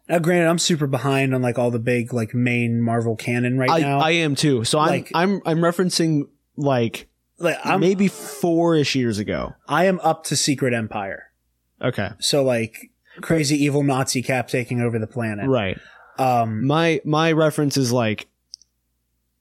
now 0.09 0.19
granted, 0.19 0.49
I'm 0.49 0.57
super 0.59 0.87
behind 0.87 1.33
on 1.35 1.41
like 1.41 1.59
all 1.59 1.71
the 1.71 1.79
big 1.79 2.11
like 2.13 2.33
main 2.33 2.81
Marvel 2.81 3.15
canon 3.15 3.57
right 3.57 3.69
I, 3.69 3.79
now. 3.79 3.99
I 3.99 4.11
am 4.11 4.35
too. 4.35 4.63
So 4.63 4.79
I'm 4.79 4.89
Like- 4.89 5.11
I'm 5.13 5.41
I'm 5.45 5.59
referencing 5.59 6.27
like 6.57 7.07
like, 7.37 7.57
I'm, 7.63 7.79
maybe 7.79 8.09
four 8.09 8.75
ish 8.75 8.95
years 8.95 9.17
ago. 9.17 9.53
I 9.67 9.85
am 9.85 9.99
up 10.01 10.25
to 10.25 10.35
Secret 10.35 10.73
Empire. 10.73 11.31
Okay. 11.81 12.09
So 12.19 12.43
like 12.43 12.91
crazy 13.21 13.63
evil 13.63 13.83
Nazi 13.83 14.21
cap 14.21 14.47
taking 14.49 14.81
over 14.81 14.99
the 14.99 15.07
planet. 15.07 15.47
Right. 15.47 15.79
Um, 16.17 16.65
My 16.67 16.99
my 17.05 17.31
reference 17.31 17.77
is 17.77 17.93
like 17.93 18.27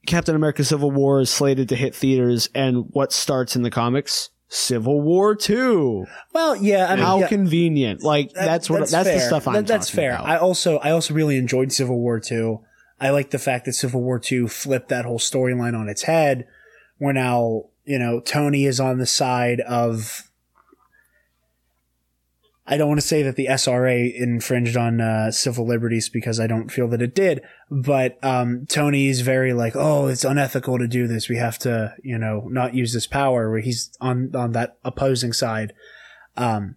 Captain 0.05 0.35
America 0.35 0.63
Civil 0.63 0.91
War 0.91 1.19
is 1.19 1.29
slated 1.29 1.67
to 1.69 1.75
hit 1.75 1.93
theaters 1.93 2.47
and 2.55 2.85
what 2.91 3.11
starts 3.11 3.55
in 3.55 3.63
the 3.63 3.69
comics? 3.71 4.29
Civil 4.49 4.99
War 5.01 5.35
2. 5.35 6.05
well, 6.33 6.55
yeah, 6.55 6.87
I 6.91 6.95
mean, 6.95 7.05
How 7.05 7.19
yeah, 7.19 7.27
convenient. 7.27 8.03
Like 8.03 8.33
that- 8.33 8.45
that's 8.45 8.69
what 8.69 8.89
that's, 8.89 9.07
the 9.09 9.19
stuff 9.19 9.47
I'm 9.47 9.53
That- 9.53 9.67
that's 9.67 9.89
fair. 9.89 10.15
about. 10.15 10.25
I 10.27 10.37
also 10.37 10.77
I 10.79 10.91
also 10.91 11.13
really 11.13 11.37
enjoyed 11.37 11.71
Civil 11.71 11.99
War 11.99 12.19
Two. 12.19 12.61
I 12.99 13.11
like 13.11 13.29
the 13.29 13.39
fact 13.39 13.65
that 13.65 13.73
Civil 13.73 14.01
War 14.01 14.19
Two 14.19 14.47
flipped 14.47 14.89
that 14.89 15.05
whole 15.05 15.19
storyline 15.19 15.77
on 15.79 15.87
its 15.87 16.01
head. 16.03 16.47
Where 16.97 17.13
now, 17.13 17.65
you 17.85 17.97
know, 17.99 18.19
Tony 18.19 18.65
is 18.65 18.79
on 18.79 18.97
the 18.97 19.05
side 19.05 19.61
of. 19.61 20.23
I 22.71 22.77
don't 22.77 22.87
want 22.87 23.01
to 23.01 23.07
say 23.07 23.23
that 23.23 23.35
the 23.35 23.47
SRA 23.47 24.13
infringed 24.13 24.77
on 24.77 25.01
uh, 25.01 25.31
civil 25.31 25.65
liberties 25.65 26.07
because 26.07 26.39
I 26.39 26.45
don't 26.45 26.69
feel 26.69 26.87
that 26.89 27.01
it 27.01 27.15
did, 27.15 27.41
but 27.71 28.23
um, 28.23 28.67
Tony's 28.67 29.21
very 29.21 29.53
like, 29.53 29.75
oh, 29.75 30.05
it's 30.05 30.23
unethical 30.23 30.77
to 30.77 30.87
do 30.87 31.07
this. 31.07 31.27
We 31.27 31.37
have 31.37 31.57
to, 31.59 31.95
you 32.03 32.19
know, 32.19 32.47
not 32.47 32.75
use 32.75 32.93
this 32.93 33.07
power. 33.07 33.49
Where 33.49 33.59
he's 33.59 33.91
on 33.99 34.35
on 34.35 34.51
that 34.51 34.77
opposing 34.85 35.33
side. 35.33 35.73
Um, 36.37 36.75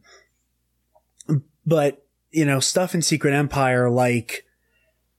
but 1.66 2.06
you 2.30 2.46
know, 2.46 2.58
stuff 2.58 2.94
in 2.94 3.02
Secret 3.02 3.34
Empire, 3.34 3.90
like, 3.90 4.46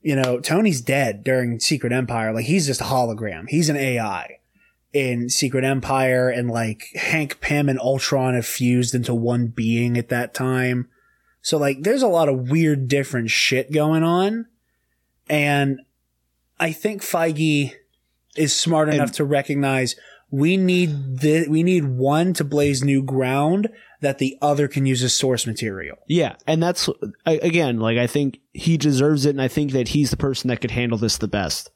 you 0.01 0.15
know, 0.15 0.39
Tony's 0.39 0.81
dead 0.81 1.23
during 1.23 1.59
Secret 1.59 1.93
Empire. 1.93 2.33
Like, 2.33 2.45
he's 2.45 2.65
just 2.65 2.81
a 2.81 2.85
hologram. 2.85 3.47
He's 3.47 3.69
an 3.69 3.77
AI 3.77 4.39
in 4.93 5.27
Secret 5.27 5.63
Empire, 5.63 6.29
and 6.29 6.49
like 6.49 6.89
Hank 6.95 7.41
Pym 7.41 7.67
and 7.67 7.79
Ultron 7.79 8.35
have 8.35 8.45
fused 8.45 8.93
into 8.93 9.13
one 9.13 9.47
being 9.47 9.97
at 9.97 10.09
that 10.09 10.33
time. 10.33 10.87
So, 11.41 11.57
like, 11.57 11.81
there's 11.81 12.03
a 12.03 12.07
lot 12.07 12.29
of 12.29 12.49
weird, 12.49 12.87
different 12.87 13.29
shit 13.29 13.71
going 13.71 14.03
on. 14.03 14.45
And 15.29 15.81
I 16.59 16.71
think 16.71 17.01
Feige 17.01 17.73
is 18.37 18.55
smart 18.55 18.89
enough 18.89 19.11
to 19.13 19.25
recognize 19.25 19.95
we 20.31 20.57
need 20.57 21.19
the, 21.19 21.47
we 21.47 21.61
need 21.61 21.85
one 21.85 22.33
to 22.33 22.43
blaze 22.43 22.83
new 22.83 23.03
ground 23.03 23.69
that 24.01 24.17
the 24.17 24.37
other 24.41 24.67
can 24.67 24.85
use 24.85 25.03
as 25.03 25.13
source 25.13 25.45
material. 25.45 25.97
Yeah, 26.07 26.35
and 26.47 26.63
that's 26.63 26.89
again, 27.25 27.79
like 27.79 27.97
I 27.97 28.07
think 28.07 28.39
he 28.53 28.77
deserves 28.77 29.25
it, 29.25 29.31
and 29.31 29.41
I 29.41 29.47
think 29.47 29.71
that 29.73 29.89
he's 29.89 30.11
the 30.11 30.17
person 30.17 30.47
that 30.47 30.61
could 30.61 30.71
handle 30.71 30.97
this 30.97 31.17
the 31.17 31.27
best, 31.27 31.69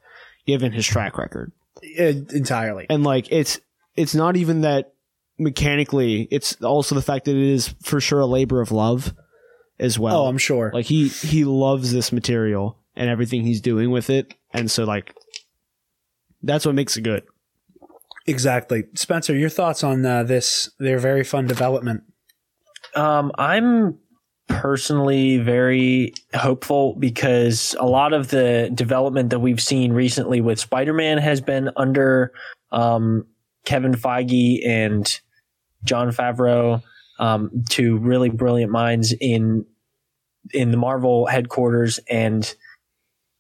given 0.46 0.72
his 0.72 0.88
track 0.88 1.18
record. 1.18 1.52
Entirely. 1.98 2.86
And 2.90 3.04
like 3.04 3.32
it's 3.32 3.60
it's 3.96 4.16
not 4.16 4.38
even 4.38 4.62
that 4.62 4.94
mechanically; 5.38 6.28
it's 6.32 6.62
also 6.62 6.96
the 6.96 7.02
fact 7.02 7.26
that 7.26 7.36
it 7.36 7.52
is 7.52 7.76
for 7.84 8.00
sure 8.00 8.20
a 8.20 8.26
labor 8.26 8.62
of 8.62 8.72
love 8.72 9.14
as 9.80 9.98
well. 9.98 10.22
Oh, 10.22 10.28
I'm 10.28 10.38
sure. 10.38 10.72
like 10.74 10.86
he 10.86 11.08
he 11.08 11.44
loves 11.44 11.92
this 11.92 12.12
material 12.12 12.78
and 12.96 13.10
everything 13.10 13.44
he's 13.44 13.62
doing 13.62 13.92
with 13.92 14.10
it, 14.10 14.34
and 14.54 14.70
so 14.70 14.84
like 14.84 15.14
that's 16.44 16.66
what 16.66 16.76
makes 16.76 16.98
it 16.98 17.02
good. 17.02 17.24
Exactly. 18.26 18.84
Spencer, 18.94 19.36
your 19.36 19.50
thoughts 19.50 19.84
on 19.84 20.06
uh, 20.06 20.24
this, 20.24 20.70
their 20.80 21.00
very 21.00 21.24
fun 21.24 21.48
development? 21.48 22.04
Um, 22.94 23.32
I'm 23.38 24.00
personally 24.48 25.38
very 25.38 26.14
hopeful 26.34 26.96
because 26.98 27.76
a 27.80 27.86
lot 27.86 28.14
of 28.14 28.30
the 28.30 28.72
development 28.74 29.30
that 29.30 29.40
we've 29.40 29.62
seen 29.62 29.94
recently 29.94 30.42
with 30.42 30.60
Spider-Man 30.60 31.18
has 31.18 31.42
been 31.42 31.70
under 31.76 32.32
um, 32.72 33.26
Kevin 33.66 33.94
Feige 33.94 34.66
and 34.66 35.20
Jon 35.84 36.10
Favreau, 36.10 36.82
um, 37.20 37.64
two 37.70 37.98
really 37.98 38.30
brilliant 38.30 38.72
minds 38.72 39.14
in 39.20 39.66
in 40.54 40.72
the 40.72 40.78
Marvel 40.78 41.26
headquarters, 41.26 42.00
and 42.10 42.56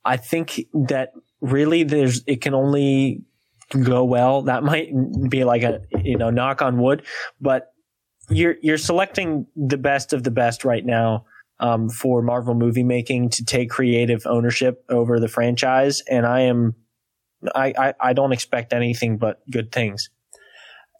I 0.03 0.17
think 0.17 0.61
that 0.73 1.13
really 1.41 1.83
there's 1.83 2.23
it 2.27 2.41
can 2.41 2.53
only 2.53 3.23
go 3.83 4.03
well. 4.03 4.43
That 4.43 4.63
might 4.63 4.91
be 5.29 5.43
like 5.43 5.63
a 5.63 5.81
you 6.03 6.17
know 6.17 6.29
knock 6.29 6.61
on 6.61 6.77
wood, 6.77 7.03
but 7.39 7.73
you're 8.29 8.55
you're 8.61 8.77
selecting 8.77 9.47
the 9.55 9.77
best 9.77 10.13
of 10.13 10.23
the 10.23 10.31
best 10.31 10.65
right 10.65 10.85
now 10.85 11.25
um, 11.59 11.89
for 11.89 12.21
Marvel 12.21 12.53
movie 12.53 12.83
making 12.83 13.29
to 13.31 13.45
take 13.45 13.69
creative 13.69 14.25
ownership 14.25 14.83
over 14.89 15.19
the 15.19 15.27
franchise, 15.27 16.01
and 16.09 16.25
I 16.25 16.41
am 16.41 16.75
I, 17.55 17.73
I, 17.77 17.93
I 17.99 18.13
don't 18.13 18.31
expect 18.31 18.73
anything 18.73 19.17
but 19.17 19.41
good 19.49 19.71
things. 19.71 20.09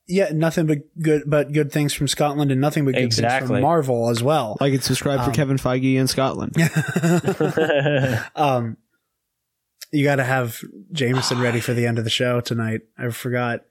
Yeah, 0.09 0.29
nothing 0.33 0.67
but 0.67 0.77
good, 1.01 1.23
but 1.27 1.51
good 1.51 1.69
things 1.71 1.93
from 1.93 2.07
Scotland, 2.07 2.49
and 2.51 2.61
nothing 2.61 2.85
but 2.85 2.93
good 2.93 3.13
things 3.13 3.47
from 3.47 3.61
Marvel 3.61 4.09
as 4.09 4.23
well. 4.23 4.57
Like 4.61 4.73
and 4.73 4.83
subscribe 4.83 5.25
for 5.25 5.31
Kevin 5.31 5.57
Feige 5.57 5.95
in 5.95 6.07
Scotland. 6.07 6.55
Um, 8.35 8.77
you 9.91 10.03
got 10.03 10.17
to 10.17 10.23
have 10.23 10.59
Jameson 10.91 11.39
ready 11.39 11.59
for 11.59 11.73
the 11.73 11.85
end 11.85 11.97
of 11.97 12.03
the 12.03 12.09
show 12.09 12.41
tonight. 12.41 12.81
I 12.97 13.09
forgot. 13.09 13.61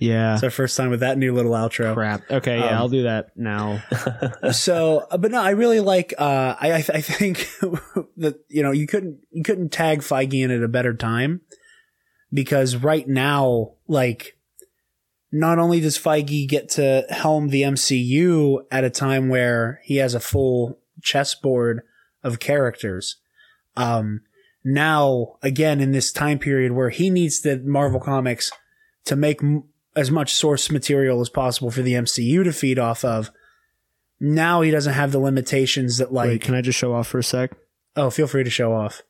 Yeah. 0.00 0.34
It's 0.34 0.42
our 0.42 0.50
first 0.50 0.76
time 0.76 0.90
with 0.90 1.00
that 1.00 1.18
new 1.18 1.34
little 1.34 1.52
outro. 1.52 1.92
Crap. 1.94 2.22
Okay, 2.30 2.58
yeah, 2.58 2.70
Um, 2.70 2.74
I'll 2.74 2.88
do 2.88 3.02
that 3.02 3.36
now. 3.36 3.82
so 4.52 5.06
uh, 5.10 5.18
but 5.18 5.30
no 5.30 5.40
i 5.40 5.50
really 5.50 5.80
like 5.80 6.14
uh 6.18 6.56
i 6.60 6.72
i, 6.72 6.76
I 6.76 7.00
think 7.02 7.38
that 8.16 8.40
you 8.48 8.62
know 8.62 8.70
you 8.72 8.86
couldn't 8.86 9.18
you 9.30 9.42
couldn't 9.42 9.70
tag 9.70 10.00
feige 10.00 10.42
in 10.42 10.50
at 10.50 10.62
a 10.62 10.68
better 10.68 10.94
time 10.94 11.42
because 12.32 12.76
right 12.76 13.06
now 13.06 13.72
like 13.88 14.36
not 15.32 15.58
only 15.58 15.80
does 15.80 15.98
feige 15.98 16.48
get 16.48 16.68
to 16.70 17.04
helm 17.10 17.48
the 17.48 17.62
mcu 17.62 18.58
at 18.70 18.84
a 18.84 18.90
time 18.90 19.28
where 19.28 19.80
he 19.84 19.96
has 19.96 20.14
a 20.14 20.20
full 20.20 20.78
chessboard 21.02 21.82
of 22.24 22.38
characters 22.40 23.16
um 23.76 24.20
now 24.64 25.36
again 25.42 25.80
in 25.80 25.92
this 25.92 26.12
time 26.12 26.38
period 26.38 26.72
where 26.72 26.90
he 26.90 27.10
needs 27.10 27.40
the 27.42 27.58
marvel 27.58 28.00
comics 28.00 28.50
to 29.04 29.16
make 29.16 29.42
m- 29.42 29.64
as 30.00 30.10
much 30.10 30.32
source 30.34 30.70
material 30.70 31.20
as 31.20 31.28
possible 31.28 31.70
for 31.70 31.82
the 31.82 31.92
mcu 31.92 32.42
to 32.42 32.52
feed 32.52 32.78
off 32.78 33.04
of 33.04 33.30
now 34.18 34.60
he 34.60 34.70
doesn't 34.70 34.94
have 34.94 35.12
the 35.12 35.18
limitations 35.18 35.98
that 35.98 36.12
like 36.12 36.28
Wait, 36.28 36.40
can 36.42 36.54
I 36.54 36.60
just 36.60 36.78
show 36.78 36.92
off 36.94 37.06
for 37.08 37.18
a 37.18 37.22
sec? 37.22 37.50
oh 37.96 38.10
feel 38.10 38.26
free 38.26 38.44
to 38.44 38.50
show 38.50 38.72
off 38.72 39.02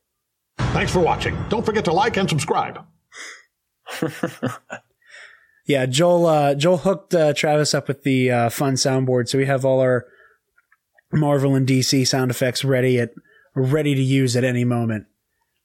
Thanks 0.72 0.92
for 0.92 1.00
watching. 1.00 1.36
Don't 1.48 1.64
forget 1.64 1.84
to 1.86 1.92
like 1.92 2.16
and 2.16 2.28
subscribe. 2.28 2.84
yeah 5.66 5.84
joel 5.86 6.26
uh 6.26 6.54
joel 6.54 6.78
hooked 6.78 7.12
uh, 7.12 7.32
travis 7.34 7.74
up 7.74 7.88
with 7.88 8.04
the 8.04 8.30
uh, 8.30 8.48
fun 8.50 8.74
soundboard 8.74 9.28
so 9.28 9.36
we 9.36 9.46
have 9.46 9.64
all 9.64 9.80
our 9.80 10.06
marvel 11.12 11.56
and 11.56 11.66
dc 11.66 12.06
sound 12.06 12.30
effects 12.30 12.64
ready 12.64 13.00
at 13.00 13.10
ready 13.56 13.96
to 13.96 14.02
use 14.02 14.36
at 14.36 14.44
any 14.44 14.64
moment 14.64 15.06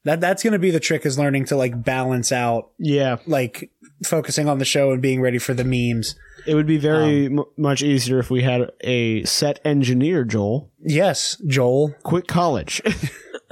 that 0.06 0.22
that's 0.22 0.42
gonna 0.44 0.58
be 0.60 0.72
the 0.72 0.80
trick 0.80 1.06
is 1.06 1.20
learning 1.20 1.46
to 1.46 1.56
like 1.58 1.84
balance 1.84 2.32
out 2.32 2.72
Yeah, 2.80 3.18
like 3.28 3.70
focusing 4.06 4.48
on 4.48 4.58
the 4.60 4.66
show 4.66 4.92
and 4.92 5.02
being 5.02 5.22
ready 5.22 5.38
for 5.40 5.54
the 5.54 5.64
memes 5.66 6.16
it 6.48 6.54
would 6.54 6.68
be 6.68 6.78
very 6.78 7.26
m- 7.26 7.44
much 7.58 7.82
easier 7.82 8.20
if 8.20 8.30
we 8.30 8.44
had 8.44 8.70
a 8.82 9.24
set 9.24 9.60
engineer, 9.66 10.24
Joel. 10.24 10.72
yes 10.82 11.36
joel 11.48 11.94
Quit 12.04 12.28
college. 12.28 12.82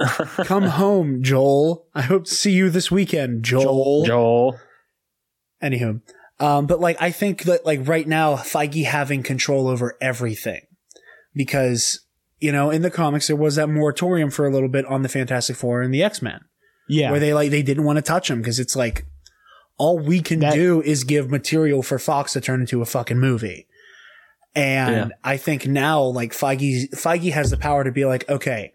come 0.44 0.64
home 0.64 1.22
joel 1.22 1.86
i 1.94 2.02
hope 2.02 2.24
to 2.24 2.34
see 2.34 2.50
you 2.52 2.68
this 2.70 2.90
weekend 2.90 3.44
joel. 3.44 4.04
Joel. 4.04 4.58
Anywho, 5.62 6.02
um, 6.40 6.66
but 6.66 6.78
like 6.80 7.00
I 7.00 7.10
think 7.10 7.44
that 7.44 7.64
like 7.64 7.86
right 7.88 8.06
now 8.06 8.34
Feige 8.36 8.84
having 8.84 9.22
control 9.22 9.66
over 9.66 9.96
everything 10.00 10.66
because 11.34 12.00
you 12.44 12.52
know 12.52 12.70
in 12.70 12.82
the 12.82 12.90
comics 12.90 13.26
there 13.28 13.36
was 13.36 13.56
that 13.56 13.68
moratorium 13.68 14.30
for 14.30 14.46
a 14.46 14.50
little 14.50 14.68
bit 14.68 14.84
on 14.86 15.02
the 15.02 15.08
Fantastic 15.08 15.56
Four 15.56 15.82
and 15.82 15.92
the 15.94 16.02
X 16.02 16.20
Men 16.20 16.40
yeah. 16.88 17.10
where 17.10 17.20
they 17.20 17.32
like 17.32 17.50
they 17.50 17.62
didn't 17.62 17.84
want 17.84 17.96
to 17.96 18.02
touch 18.02 18.28
them 18.28 18.40
because 18.40 18.60
it's 18.60 18.76
like 18.76 19.06
all 19.78 19.98
we 19.98 20.20
can 20.20 20.40
That- 20.40 20.54
do 20.54 20.82
is 20.82 21.04
give 21.04 21.30
material 21.30 21.82
for 21.82 21.98
Fox 21.98 22.32
to 22.34 22.40
turn 22.40 22.60
into 22.60 22.82
a 22.82 22.86
fucking 22.86 23.18
movie. 23.18 23.66
And 24.54 25.10
Yeah. 25.10 25.16
I 25.24 25.36
think 25.36 25.66
now 25.66 26.02
like 26.02 26.32
Feige 26.32 26.90
Feige 26.94 27.32
has 27.32 27.50
the 27.50 27.56
power 27.56 27.82
to 27.82 27.90
be 27.90 28.04
like, 28.04 28.28
okay, 28.28 28.72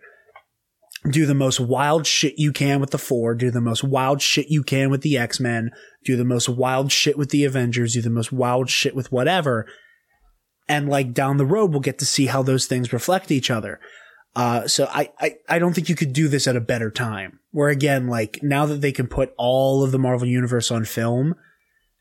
do 1.09 1.25
the 1.25 1.35
most 1.35 1.59
wild 1.59 2.05
shit 2.05 2.33
you 2.37 2.51
can 2.51 2.81
with 2.81 2.91
the 2.91 2.97
four, 2.97 3.33
do 3.33 3.49
the 3.51 3.61
most 3.61 3.83
wild 3.83 4.21
shit 4.21 4.47
you 4.49 4.63
can 4.63 4.89
with 4.89 5.01
the 5.01 5.17
X-Men, 5.17 5.71
do 6.03 6.17
the 6.17 6.25
most 6.25 6.49
wild 6.49 6.91
shit 6.91 7.17
with 7.17 7.29
the 7.29 7.45
Avengers, 7.45 7.93
do 7.93 8.01
the 8.01 8.09
most 8.09 8.33
wild 8.33 8.69
shit 8.69 8.93
with 8.95 9.09
whatever. 9.11 9.65
And 10.69 10.87
like 10.87 11.13
down 11.13 11.37
the 11.37 11.45
road, 11.45 11.71
we'll 11.71 11.81
get 11.81 11.99
to 11.99 12.05
see 12.05 12.27
how 12.27 12.43
those 12.43 12.67
things 12.67 12.93
reflect 12.93 13.31
each 13.31 13.49
other. 13.49 13.79
Uh, 14.35 14.67
so 14.67 14.87
I, 14.89 15.11
I, 15.19 15.35
I 15.49 15.59
don't 15.59 15.73
think 15.73 15.89
you 15.89 15.95
could 15.95 16.13
do 16.13 16.27
this 16.27 16.47
at 16.47 16.55
a 16.55 16.61
better 16.61 16.91
time. 16.91 17.39
Where 17.51 17.69
again, 17.69 18.07
like 18.07 18.39
now 18.43 18.67
that 18.67 18.79
they 18.79 18.91
can 18.91 19.07
put 19.07 19.33
all 19.37 19.83
of 19.83 19.91
the 19.91 19.97
Marvel 19.97 20.27
universe 20.27 20.69
on 20.69 20.85
film, 20.85 21.33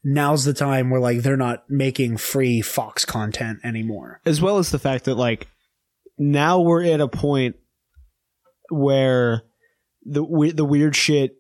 now's 0.05 0.45
the 0.45 0.53
time 0.53 0.91
where 0.91 1.01
like 1.01 1.23
they're 1.23 1.37
not 1.39 1.65
making 1.71 2.19
free 2.19 2.61
Fox 2.61 3.05
content 3.05 3.61
anymore. 3.65 4.21
as 4.27 4.43
well 4.43 4.59
as 4.59 4.71
the 4.71 4.79
fact 4.79 5.07
that 5.07 5.15
like 5.15 5.49
now 6.19 6.61
we're 6.61 6.85
at 6.85 7.01
a 7.01 7.09
point 7.09 7.57
where 8.69 9.43
the 10.05 10.53
the 10.55 10.65
weird 10.65 10.95
shit 10.95 11.37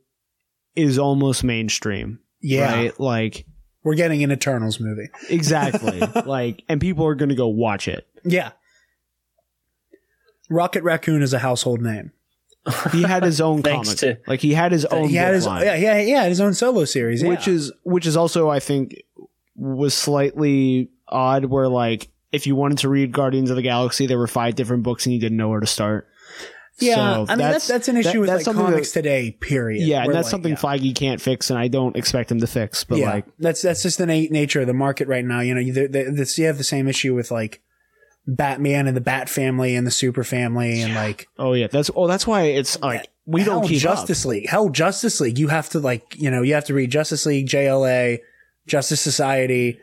is 0.74 0.98
almost 0.98 1.44
mainstream. 1.44 2.20
Yeah. 2.40 2.72
Right? 2.74 3.00
Like 3.00 3.44
We're 3.84 3.94
getting 3.94 4.22
an 4.22 4.32
Eternals 4.32 4.80
movie. 4.80 5.08
exactly. 5.30 6.00
like 6.26 6.62
and 6.68 6.80
people 6.80 7.06
are 7.06 7.14
going 7.14 7.28
to 7.28 7.34
go 7.34 7.48
watch 7.48 7.88
it. 7.88 8.06
Yeah. 8.24 8.50
Rocket 10.50 10.82
Raccoon 10.82 11.22
is 11.22 11.32
a 11.32 11.38
household 11.38 11.80
name. 11.80 12.12
He 12.92 13.02
had 13.02 13.22
his 13.22 13.40
own 13.40 13.62
Thanks 13.62 13.88
comic. 13.88 13.98
to- 13.98 14.30
like 14.30 14.40
he 14.40 14.52
had 14.54 14.72
his 14.72 14.84
own 14.86 15.08
he 15.08 15.16
had 15.16 15.34
his 15.34 15.46
line, 15.46 15.64
yeah, 15.64 15.74
yeah, 15.76 16.00
yeah, 16.00 16.24
his 16.24 16.40
own 16.40 16.54
solo 16.54 16.84
series, 16.84 17.22
yeah. 17.22 17.28
which 17.28 17.48
is 17.48 17.72
which 17.84 18.06
is 18.06 18.16
also 18.16 18.48
I 18.50 18.60
think 18.60 19.02
was 19.56 19.94
slightly 19.94 20.90
odd 21.08 21.46
where 21.46 21.68
like 21.68 22.08
if 22.30 22.46
you 22.46 22.54
wanted 22.54 22.78
to 22.78 22.88
read 22.88 23.12
Guardians 23.12 23.50
of 23.50 23.56
the 23.56 23.62
Galaxy 23.62 24.06
there 24.06 24.18
were 24.18 24.26
five 24.26 24.54
different 24.54 24.82
books 24.82 25.06
and 25.06 25.14
you 25.14 25.20
didn't 25.20 25.38
know 25.38 25.48
where 25.48 25.60
to 25.60 25.66
start. 25.66 26.08
Yeah, 26.80 26.94
So 26.94 27.00
I 27.00 27.16
mean 27.16 27.26
that's 27.26 27.38
that's- 27.38 27.66
that's 27.68 27.88
an 27.88 27.96
issue 27.96 28.12
that- 28.12 28.20
with 28.20 28.28
that's 28.28 28.46
like 28.46 28.56
comics 28.56 28.92
that- 28.92 29.02
today. 29.02 29.30
Period. 29.32 29.86
Yeah, 29.86 30.04
and 30.04 30.14
that's 30.14 30.26
like, 30.26 30.30
something 30.30 30.52
yeah. 30.52 30.58
Feige 30.58 30.94
can't 30.94 31.20
fix, 31.20 31.50
and 31.50 31.58
I 31.58 31.68
don't 31.68 31.96
expect 31.96 32.30
him 32.30 32.40
to 32.40 32.46
fix. 32.46 32.84
But 32.84 32.98
yeah, 32.98 33.10
like, 33.10 33.24
that's 33.38 33.62
that's 33.62 33.82
just 33.82 33.98
the 33.98 34.06
na- 34.06 34.28
nature 34.30 34.60
of 34.60 34.66
the 34.66 34.74
market 34.74 35.08
right 35.08 35.24
now. 35.24 35.40
You 35.40 35.54
know, 35.54 35.60
you, 35.60 35.72
this, 35.88 36.38
you 36.38 36.46
have 36.46 36.58
the 36.58 36.64
same 36.64 36.86
issue 36.88 37.14
with 37.14 37.30
like 37.30 37.60
Batman 38.26 38.86
and 38.86 38.96
the 38.96 39.00
Bat 39.00 39.28
family 39.28 39.74
and 39.74 39.86
the 39.86 39.90
Super 39.90 40.22
family 40.22 40.82
and 40.82 40.94
like 40.94 41.28
oh 41.38 41.54
yeah, 41.54 41.66
that's 41.66 41.90
oh 41.96 42.06
that's 42.06 42.26
why 42.26 42.42
it's 42.42 42.78
like 42.80 43.08
we 43.26 43.42
don't 43.42 43.66
keep 43.66 43.80
Justice 43.80 44.24
up. 44.24 44.30
League. 44.30 44.48
Hell, 44.48 44.68
Justice 44.68 45.20
League. 45.20 45.38
You 45.38 45.48
have 45.48 45.68
to 45.70 45.80
like 45.80 46.14
you 46.16 46.30
know 46.30 46.42
you 46.42 46.54
have 46.54 46.66
to 46.66 46.74
read 46.74 46.90
Justice 46.90 47.24
League, 47.26 47.46
JLA, 47.48 48.18
Justice 48.66 49.00
Society. 49.00 49.80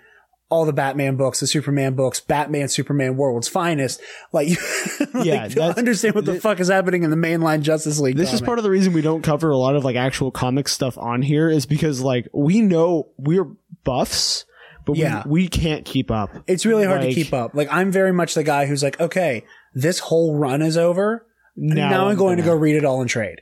All 0.50 0.66
the 0.66 0.74
Batman 0.74 1.16
books, 1.16 1.40
the 1.40 1.48
Superman 1.48 1.96
books, 1.96 2.20
Batman, 2.20 2.68
Superman, 2.68 3.18
World's 3.18 3.48
Finest. 3.48 4.00
Like, 4.32 4.50
you 4.50 4.58
like, 5.14 5.26
Yeah, 5.26 5.48
to 5.48 5.78
understand 5.78 6.14
what 6.14 6.26
the 6.26 6.40
fuck 6.40 6.60
is 6.60 6.68
happening 6.68 7.02
in 7.04 7.10
the 7.10 7.16
mainline 7.16 7.62
Justice 7.62 8.00
League. 8.00 8.16
This 8.16 8.32
is 8.32 8.42
part 8.42 8.60
of 8.60 8.64
the 8.64 8.70
reason 8.70 8.94
we 8.94 9.02
don't 9.02 9.24
cover 9.24 9.50
a 9.50 9.58
lot 9.58 9.76
of 9.76 9.84
like 9.84 9.96
actual 9.96 10.30
comic 10.30 10.68
stuff 10.68 10.98
on 11.00 11.24
here 11.24 11.50
is 11.50 11.66
because 11.66 12.00
like 12.02 12.28
we 12.32 12.62
know 12.62 13.10
we're 13.18 13.48
buffs, 13.84 14.46
but 14.86 14.98
Yeah. 14.98 15.24
we, 15.26 15.42
we 15.44 15.48
can't 15.48 15.84
keep 15.84 16.12
up. 16.12 16.30
It's 16.46 16.66
really 16.66 16.86
hard 16.86 17.02
to 17.02 17.12
keep 17.14 17.34
up. 17.34 17.56
Like 17.56 17.68
I'm 17.72 17.92
very 17.92 18.14
much 18.14 18.36
the 18.36 18.44
guy 18.44 18.68
who's 18.68 18.84
like, 18.84 19.00
okay, 19.02 19.44
this 19.74 19.98
whole 19.98 20.38
run 20.38 20.62
is 20.62 20.78
over. 20.78 21.26
Now, 21.56 21.90
Now 21.90 22.06
I'm, 22.06 22.12
I'm 22.12 22.18
going 22.18 22.38
to 22.38 22.44
gonna- 22.44 22.56
go 22.56 22.60
read 22.62 22.76
it 22.76 22.86
all 22.86 23.02
in 23.02 23.08
trade. 23.08 23.42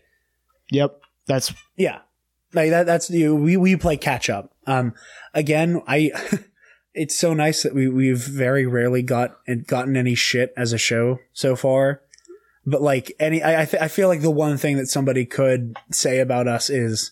Yep, 0.72 1.02
that's 1.28 1.54
Yeah. 1.76 2.00
Like 2.54 2.70
that 2.70 2.86
that's 2.86 3.10
you 3.10 3.36
we 3.36 3.58
we 3.58 3.76
play 3.76 3.98
catch 3.98 4.30
up. 4.30 4.54
Um 4.66 4.94
again, 5.34 5.82
I 5.86 6.12
it's 6.94 7.16
so 7.16 7.34
nice 7.34 7.64
that 7.64 7.74
we 7.74 7.88
we've 7.88 8.24
very 8.24 8.66
rarely 8.66 9.02
got 9.02 9.38
gotten 9.68 9.98
any 9.98 10.16
shit 10.16 10.54
as 10.56 10.74
a 10.74 10.78
show 10.78 11.20
so 11.34 11.56
far. 11.56 12.02
But 12.66 12.82
like 12.82 13.12
any 13.20 13.44
I 13.44 13.64
I, 13.64 13.66
th- 13.66 13.82
I 13.82 13.88
feel 13.88 14.08
like 14.08 14.22
the 14.22 14.32
one 14.32 14.58
thing 14.58 14.78
that 14.78 14.88
somebody 14.88 15.26
could 15.26 15.76
say 15.92 16.20
about 16.20 16.48
us 16.48 16.70
is 16.70 17.12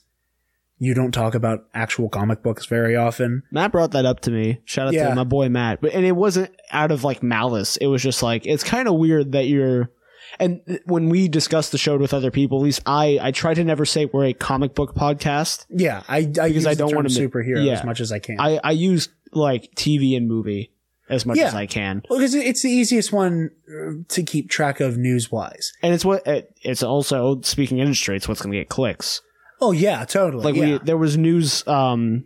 you 0.78 0.94
don't 0.94 1.12
talk 1.12 1.36
about 1.36 1.66
actual 1.74 2.10
comic 2.10 2.42
books 2.42 2.66
very 2.66 2.96
often. 2.96 3.44
Matt 3.52 3.72
brought 3.72 3.92
that 3.92 4.06
up 4.06 4.22
to 4.22 4.32
me. 4.32 4.62
Shout 4.66 4.88
out 4.88 4.94
Yeah. 4.94 5.10
to 5.10 5.16
my 5.16 5.24
boy 5.24 5.50
Matt. 5.50 5.82
But 5.82 5.94
and 5.94 6.06
it 6.06 6.16
wasn't 6.16 6.52
out 6.72 6.92
of 6.92 7.04
like 7.04 7.22
malice. 7.22 7.78
It 7.78 7.88
was 7.88 8.02
just 8.02 8.24
like 8.24 8.46
it's 8.46 8.64
kind 8.64 8.88
of 8.88 8.96
weird 8.96 9.34
that 9.34 9.48
you're 9.48 9.92
and 10.40 10.80
when 10.86 11.10
we 11.10 11.28
discuss 11.28 11.70
the 11.70 11.78
show 11.78 11.98
with 11.98 12.14
other 12.14 12.32
people, 12.32 12.60
at 12.60 12.64
least 12.64 12.82
I 12.86 13.20
I 13.22 13.32
try 13.32 13.54
to 13.54 13.64
never 13.64 13.86
say 13.86 14.06
we're 14.06 14.26
a 14.26 14.34
comic 14.34 14.74
book 14.76 14.96
podcast. 14.96 15.66
Yeah, 15.70 16.04
I, 16.08 16.18
I 16.20 16.24
because 16.48 16.68
I 16.68 16.74
don't 16.74 16.96
want 16.96 17.10
to 17.10 17.28
superhero 17.28 17.66
yeah. 17.66 17.74
as 17.74 17.84
much 17.84 18.00
as 18.00 18.12
I 18.12 18.20
can. 18.20 18.40
I 18.40 18.60
I 18.64 18.72
use 18.72 19.10
like 19.34 19.74
TV 19.76 20.16
and 20.16 20.28
movie 20.28 20.72
as 21.10 21.26
much 21.26 21.38
Yeah. 21.38 21.48
as 21.48 21.56
I 21.56 21.66
can. 21.66 22.02
Well, 22.10 22.20
because 22.20 22.36
it's 22.36 22.62
the 22.62 22.70
easiest 22.70 23.12
one 23.12 23.52
uh, 23.70 24.04
to 24.08 24.24
keep 24.24 24.50
track 24.50 24.80
of 24.80 24.98
news 24.98 25.32
wise. 25.32 25.74
And 25.84 25.94
it's 25.94 26.06
what 26.06 26.24
it's 26.26 26.84
also 26.84 27.42
speaking 27.42 27.80
industry. 27.80 28.16
It's 28.16 28.28
what's 28.28 28.42
going 28.42 28.54
to 28.54 28.60
get 28.60 28.70
clicks. 28.70 29.22
Oh 29.60 29.72
yeah, 29.72 30.06
totally. 30.06 30.44
Like 30.44 30.56
yeah. 30.56 30.74
we, 30.74 30.78
there 30.80 30.98
was 30.98 31.18
news. 31.18 31.66
Um, 31.68 32.26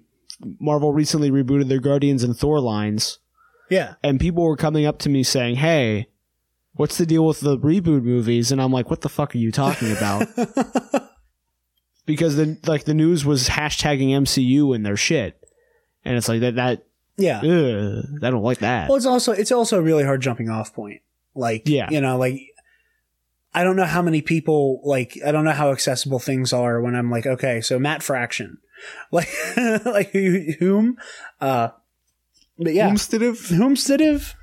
Marvel 0.60 0.94
recently 0.94 1.32
rebooted 1.32 1.68
their 1.68 1.80
Guardians 1.80 2.24
and 2.24 2.38
Thor 2.38 2.60
lines, 2.60 3.20
yeah. 3.70 3.96
and 4.04 4.20
people 4.20 4.44
were 4.44 4.58
coming 4.58 4.86
up 4.86 5.00
to 5.00 5.10
me 5.10 5.24
saying, 5.24 5.56
"Hey, 5.56 6.08
what's 6.74 6.98
the 6.98 7.06
deal 7.06 7.26
with 7.26 7.42
the 7.42 7.58
reboot 7.58 8.04
movies?" 8.04 8.52
And 8.52 8.62
I'm 8.62 8.72
like, 8.72 8.90
"What 8.90 9.02
the 9.02 9.10
fuck 9.10 9.34
are 9.36 9.40
you 9.40 9.52
talking 9.52 9.92
about?" 9.92 10.28
because 12.06 12.36
the 12.36 12.58
like 12.66 12.86
the 12.86 12.94
news 12.94 13.26
was 13.26 13.50
hashtagging 13.50 14.10
MCU 14.10 14.76
in 14.76 14.84
their 14.84 14.98
shit, 14.98 15.42
and 16.04 16.16
it's 16.18 16.30
like 16.30 16.42
that 16.42 16.56
that 16.56 16.85
Yeah. 17.18 17.40
ugh, 17.40 18.06
I 18.24 18.30
don't 18.30 18.44
like 18.44 18.60
that. 18.60 18.90
Well, 18.90 18.98
it's 18.98 19.06
also 19.06 19.32
it's 19.32 19.52
also 19.52 19.80
a 19.80 19.82
really 19.82 20.04
hard 20.04 20.22
jumping 20.22 20.50
off 20.50 20.74
point. 20.74 21.02
Like, 21.34 21.64
Yeah. 21.68 21.90
you 21.90 22.02
know, 22.02 22.18
like 22.18 22.42
I 23.54 23.64
don't 23.64 23.76
know 23.78 23.86
how 23.86 24.02
many 24.02 24.22
people 24.22 24.82
like 24.84 25.18
I 25.26 25.32
don't 25.32 25.46
know 25.46 25.52
how 25.52 25.72
accessible 25.72 26.20
things 26.20 26.52
are 26.54 26.82
when 26.82 26.96
I'm 26.96 27.10
like, 27.10 27.26
okay, 27.26 27.62
so 27.62 27.80
Matt 27.80 28.04
Fraction, 28.04 28.58
like, 29.12 29.30
like 29.86 30.12
who- 30.12 30.54
whom, 30.60 30.98
uh, 31.40 31.70
but 32.58 32.74
yeah, 32.74 32.90
Homesteadive? 32.90 33.52
Whomsteadive. 33.52 34.34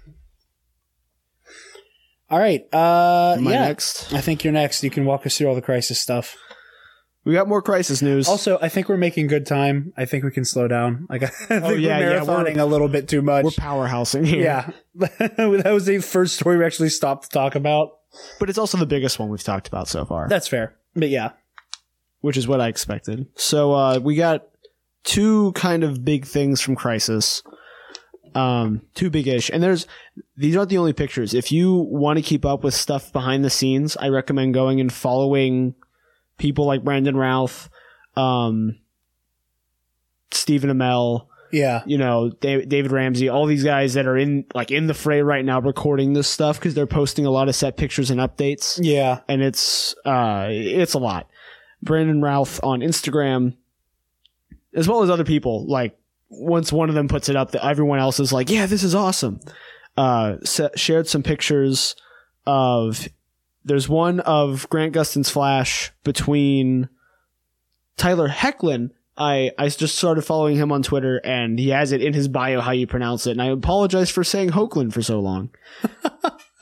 All 2.31 2.39
right, 2.39 2.63
uh, 2.73 3.35
Am 3.37 3.47
I 3.47 3.51
yeah, 3.53 3.67
next? 3.69 4.11
I 4.15 4.23
think 4.23 4.43
you're 4.43 4.55
next. 4.55 4.83
You 4.83 4.89
can 4.89 5.05
walk 5.05 5.27
us 5.27 5.37
through 5.37 5.49
all 5.49 5.55
the 5.55 5.61
crisis 5.61 6.01
stuff. 6.01 6.35
We 7.25 7.33
got 7.35 7.47
more 7.47 7.63
crisis 7.63 8.03
news. 8.03 8.29
Also, 8.29 8.59
I 8.61 8.69
think 8.69 8.89
we're 8.89 8.97
making 8.97 9.29
good 9.29 9.47
time. 9.47 9.93
I 9.97 10.07
think 10.07 10.25
we 10.25 10.33
can 10.33 10.45
slow 10.45 10.67
down. 10.67 11.07
Like, 11.09 11.23
I 11.25 11.27
think 11.29 11.63
Oh, 11.65 11.71
yeah, 11.71 11.99
we're 11.99 12.15
yeah, 12.15 12.23
we're- 12.23 12.27
marathoning 12.27 12.57
a 12.59 12.65
little 12.65 12.89
bit 12.89 13.09
too 13.09 13.23
much. 13.23 13.45
we're 13.45 13.51
powerhousing 13.53 14.27
here. 14.27 14.43
Yeah. 14.43 14.71
that 14.97 15.71
was 15.73 15.87
the 15.87 15.99
first 15.99 16.35
story 16.37 16.59
we 16.59 16.65
actually 16.65 16.89
stopped 16.89 17.25
to 17.25 17.29
talk 17.31 17.55
about. 17.55 17.99
but 18.41 18.49
it's 18.51 18.59
also 18.59 18.77
the 18.77 18.87
biggest 18.87 19.19
one 19.19 19.29
we've 19.29 19.43
talked 19.43 19.69
about 19.69 19.87
so 19.89 20.05
far. 20.05 20.29
That's 20.29 20.49
fair. 20.49 20.75
But 20.97 21.11
yeah. 21.11 21.31
which 22.23 22.37
is 22.37 22.49
what 22.49 22.61
I 22.61 22.69
expected. 22.69 23.27
So 23.37 23.73
uh, 23.73 23.99
we 24.03 24.17
got 24.17 24.47
two 25.05 25.53
kind 25.53 25.85
of 25.85 26.05
big 26.05 26.27
things 26.27 26.61
from 26.61 26.75
Crisis. 26.77 27.43
Um, 28.35 28.81
two 28.95 29.11
big-ish, 29.11 29.51
and 29.51 29.63
there's 29.63 29.87
these 30.39 30.57
aren't 30.57 30.71
the 30.71 30.79
only 30.79 30.95
pictures. 30.95 31.35
If 31.35 31.53
you 31.53 31.75
want 31.75 32.17
to 32.17 32.23
keep 32.23 32.47
up 32.47 32.65
with 32.65 32.73
stuff 32.73 33.13
behind 33.13 33.45
the 33.45 33.51
scenes, 33.51 33.95
I 33.99 34.09
recommend 34.09 34.55
going 34.55 34.81
and 34.81 34.91
following 34.91 35.75
people 36.39 36.67
like 36.67 36.83
Brandon 36.85 37.17
Routh, 37.17 37.69
um, 38.17 38.79
Stephen 40.31 40.71
Amell, 40.71 41.27
Yeah. 41.53 41.83
you 41.87 41.99
know, 41.99 42.31
David, 42.41 42.69
David 42.69 42.91
Ramsey, 42.93 43.29
all 43.29 43.47
these 43.47 43.65
guys 43.65 43.95
that 43.95 44.07
are 44.07 44.17
in 44.17 44.45
like 44.55 44.71
in 44.71 44.87
the 44.87 44.95
fray 44.95 45.23
right 45.23 45.45
now 45.45 45.61
recording 45.61 46.15
this 46.15 46.29
stuff 46.29 46.59
because 46.59 46.75
they're 46.75 46.87
posting 46.87 47.27
a 47.27 47.31
lot 47.31 47.49
of 47.49 47.55
set 47.55 47.77
pictures 47.77 48.11
and 48.11 48.19
updates 48.21 48.79
Yeah. 48.83 49.21
and 49.29 49.43
it's 49.43 49.95
uh 50.05 50.47
it's 50.51 50.95
a 50.95 50.99
lot. 50.99 51.29
Brandon 51.83 52.23
Routh 52.23 52.61
on 52.63 52.81
Instagram, 52.81 53.57
as 54.75 54.89
well 54.89 55.03
as 55.03 55.11
other 55.11 55.25
people. 55.25 55.67
Like 55.67 55.99
once 56.31 56.73
one 56.73 56.89
of 56.89 56.95
them 56.95 57.09
puts 57.09 57.29
it 57.29 57.37
up, 57.37 57.51
that 57.51 57.67
everyone 57.67 57.99
else 57.99 58.19
is 58.21 58.33
like, 58.33 58.49
"Yeah, 58.49 58.67
this 58.67 58.83
is 58.85 58.95
awesome." 58.95 59.41
Uh, 59.97 60.37
shared 60.77 61.09
some 61.09 61.23
pictures 61.23 61.95
of. 62.47 63.09
There's 63.65 63.89
one 63.89 64.21
of 64.21 64.69
Grant 64.69 64.95
Gustin's 64.95 65.31
flash 65.31 65.93
between 66.05 66.89
Tyler 67.97 68.29
Hoechlin. 68.29 68.91
I 69.17 69.51
I 69.59 69.69
just 69.69 69.97
started 69.97 70.23
following 70.23 70.57
him 70.57 70.73
on 70.73 70.83
Twitter, 70.83 71.21
and 71.25 71.59
he 71.59 71.69
has 71.69 71.93
it 71.93 72.03
in 72.03 72.15
his 72.15 72.29
bio 72.29 72.61
how 72.61 72.73
you 72.73 72.87
pronounce 72.87 73.27
it. 73.27 73.33
And 73.33 73.43
I 73.43 73.47
apologize 73.47 74.11
for 74.11 74.25
saying 74.25 74.51
Hoagland 74.51 74.93
for 74.93 75.03
so 75.03 75.21
long. 75.21 75.51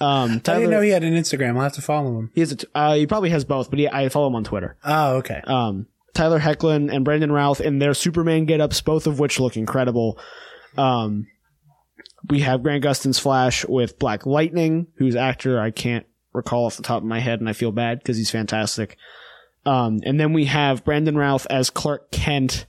Um, 0.02 0.40
I 0.46 0.54
didn't 0.54 0.70
know 0.70 0.80
he 0.80 0.88
had 0.88 1.04
an 1.04 1.12
Instagram. 1.12 1.56
I'll 1.56 1.64
have 1.64 1.74
to 1.74 1.82
follow 1.82 2.18
him. 2.18 2.30
he 2.34 2.40
has 2.40 2.52
a 2.52 2.56
t- 2.56 2.66
uh, 2.74 2.94
he 2.94 3.06
probably 3.06 3.28
has 3.28 3.44
both, 3.44 3.68
but 3.68 3.78
he, 3.78 3.86
I 3.86 4.08
follow 4.08 4.28
him 4.28 4.34
on 4.34 4.44
Twitter. 4.44 4.78
Oh, 4.82 5.16
okay. 5.16 5.42
Um, 5.44 5.88
Tyler 6.14 6.40
Hoechlin 6.40 6.90
and 6.90 7.04
Brandon 7.04 7.30
Routh 7.30 7.60
in 7.60 7.80
their 7.80 7.92
Superman 7.92 8.46
get-ups, 8.46 8.80
both 8.80 9.06
of 9.06 9.18
which 9.20 9.38
look 9.38 9.58
incredible. 9.58 10.18
Um, 10.78 11.26
we 12.30 12.40
have 12.40 12.62
Grant 12.62 12.82
Gustin's 12.82 13.18
Flash 13.18 13.66
with 13.66 13.98
Black 13.98 14.24
Lightning, 14.24 14.86
whose 14.96 15.16
actor 15.16 15.60
I 15.60 15.70
can't 15.70 16.06
recall 16.33 16.66
off 16.66 16.77
the 16.77 16.83
top 16.83 17.03
of 17.03 17.09
my 17.09 17.21
head, 17.21 17.40
and 17.40 17.49
I 17.49 17.53
feel 17.53 17.73
bad 17.73 17.99
because 17.99 18.16
he's 18.16 18.31
fantastic. 18.31 18.97
Um, 19.66 20.01
and 20.05 20.19
then 20.19 20.33
we 20.33 20.47
have 20.47 20.85
Brandon 20.85 21.16
Routh 21.16 21.47
as 21.51 21.71
Clark 21.71 22.11
Kent, 22.11 22.66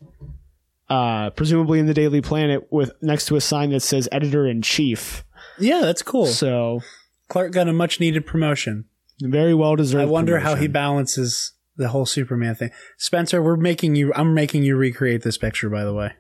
uh, 0.89 1.30
presumably 1.32 1.80
in 1.80 1.86
the 1.86 1.93
Daily 1.93 2.21
Planet, 2.21 2.67
with 2.71 2.91
next 3.02 3.28
to 3.28 3.36
a 3.36 3.41
sign 3.41 3.69
that 3.71 3.80
says 3.82 4.10
Editor 4.12 4.47
in 4.47 4.62
Chief. 4.62 5.24
Yeah, 5.58 5.82
that's 5.82 6.02
cool. 6.02 6.26
So 6.26 6.82
Clark 7.30 7.54
got 7.54 7.67
a 7.67 7.74
much 7.74 8.00
needed 8.00 8.26
promotion. 8.26 8.86
very 9.21 9.54
well 9.54 9.76
deserved. 9.76 10.02
I 10.02 10.06
wonder 10.06 10.39
how 10.39 10.56
he 10.56 10.67
balances 10.67 11.54
the 11.78 11.89
whole 11.89 12.06
Superman 12.06 12.56
thing. 12.56 12.71
Spencer, 12.97 13.41
we're 13.41 13.56
making 13.56 13.95
you, 13.95 14.12
I'm 14.15 14.34
making 14.34 14.63
you 14.63 14.76
recreate 14.76 15.24
this 15.24 15.38
picture, 15.38 15.69
by 15.69 15.86
the 15.86 15.93
way. 15.93 16.13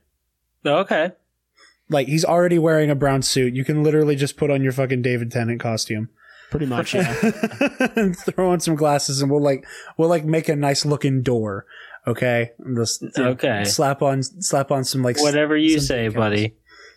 Okay. 0.65 1.11
Like, 1.89 2.07
he's 2.07 2.23
already 2.23 2.57
wearing 2.57 2.89
a 2.89 2.95
brown 2.95 3.21
suit. 3.21 3.53
You 3.53 3.65
can 3.65 3.83
literally 3.83 4.15
just 4.15 4.37
put 4.37 4.49
on 4.49 4.61
your 4.63 4.71
fucking 4.71 5.01
David 5.01 5.31
Tennant 5.31 5.59
costume. 5.59 6.09
Pretty 6.51 6.67
much. 6.67 6.93
Yeah. 6.93 7.13
throw 8.13 8.51
on 8.51 8.59
some 8.59 8.75
glasses 8.75 9.21
and 9.21 9.31
we'll 9.31 9.41
like, 9.41 9.65
we'll 9.97 10.09
like 10.09 10.23
make 10.25 10.47
a 10.49 10.55
nice 10.55 10.85
looking 10.85 11.23
door. 11.23 11.65
Okay. 12.05 12.51
And 12.59 12.77
just, 12.77 13.03
Okay. 13.17 13.63
Slap 13.63 14.01
on, 14.03 14.21
slap 14.21 14.71
on 14.71 14.83
some 14.83 15.01
like, 15.01 15.19
Whatever 15.19 15.57
you 15.57 15.79
say, 15.79 16.07
decals. 16.09 16.13
buddy. 16.15 16.55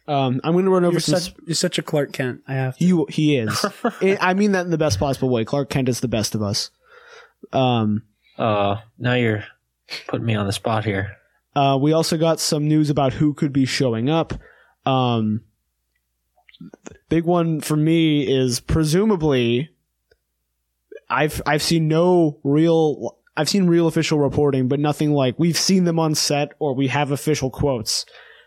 um, 0.08 0.40
I'm 0.44 0.52
going 0.52 0.64
to 0.66 0.70
run 0.70 0.84
over 0.84 0.92
You're 0.94 1.00
some. 1.00 1.18
such, 1.20 1.34
you're 1.46 1.54
such 1.54 1.78
a 1.78 1.82
Clark 1.82 2.12
Kent. 2.12 2.42
I 2.46 2.54
have 2.54 2.76
to. 2.78 2.84
He 2.84 3.04
he 3.14 3.36
is. 3.38 3.64
I 3.84 4.18
I 4.20 4.34
mean 4.34 4.52
that 4.52 4.64
in 4.66 4.70
the 4.70 4.76
best 4.78 4.98
possible 4.98 5.30
way. 5.30 5.44
Clark 5.46 5.70
Kent 5.70 5.88
is 5.88 6.00
the 6.00 6.08
best 6.08 6.34
of 6.34 6.42
us. 6.42 6.70
Um, 7.52 8.02
Oh, 8.38 8.78
now 8.98 9.14
you're 9.14 9.44
putting 10.08 10.26
me 10.26 10.34
on 10.34 10.46
the 10.46 10.52
spot 10.52 10.84
here. 10.84 11.16
uh, 11.54 11.78
we 11.80 11.92
also 11.92 12.16
got 12.18 12.40
some 12.40 12.66
news 12.66 12.90
about 12.90 13.12
who 13.12 13.32
could 13.32 13.52
be 13.52 13.64
showing 13.64 14.10
up. 14.10 14.32
Um, 14.84 15.42
the 15.44 15.53
big 17.08 17.24
one 17.24 17.60
for 17.60 17.76
me 17.76 18.22
is 18.22 18.60
presumably. 18.60 19.70
I've 21.10 21.42
I've 21.46 21.62
seen 21.62 21.86
no 21.88 22.38
real. 22.44 23.18
I've 23.36 23.48
seen 23.48 23.66
real 23.66 23.86
official 23.86 24.18
reporting, 24.18 24.68
but 24.68 24.80
nothing 24.80 25.12
like 25.12 25.38
we've 25.38 25.56
seen 25.58 25.84
them 25.84 25.98
on 25.98 26.14
set 26.14 26.52
or 26.58 26.74
we 26.74 26.88
have 26.88 27.10
official 27.10 27.50
quotes 27.50 28.06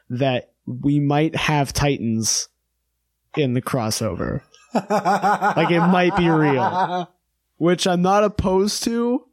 that 0.10 0.52
we 0.66 1.00
might 1.00 1.36
have 1.36 1.74
Titans 1.74 2.48
in 3.36 3.54
the 3.54 3.62
crossover. 3.62 4.42
like 4.74 5.72
it 5.72 5.80
might 5.80 6.16
be 6.18 6.30
real. 6.30 7.12
which 7.58 7.86
I'm 7.88 8.02
not 8.02 8.24
opposed 8.24 8.84
to. 8.86 9.26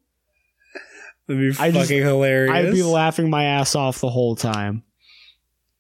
That'd 1.26 1.40
be 1.40 1.48
I 1.62 1.70
fucking 1.70 1.72
just- 1.80 1.90
hilarious. 1.90 2.54
I'd 2.54 2.72
be 2.72 2.82
laughing 2.82 3.30
my 3.30 3.44
ass 3.44 3.74
off 3.74 4.00
the 4.00 4.10
whole 4.10 4.36
time. 4.36 4.82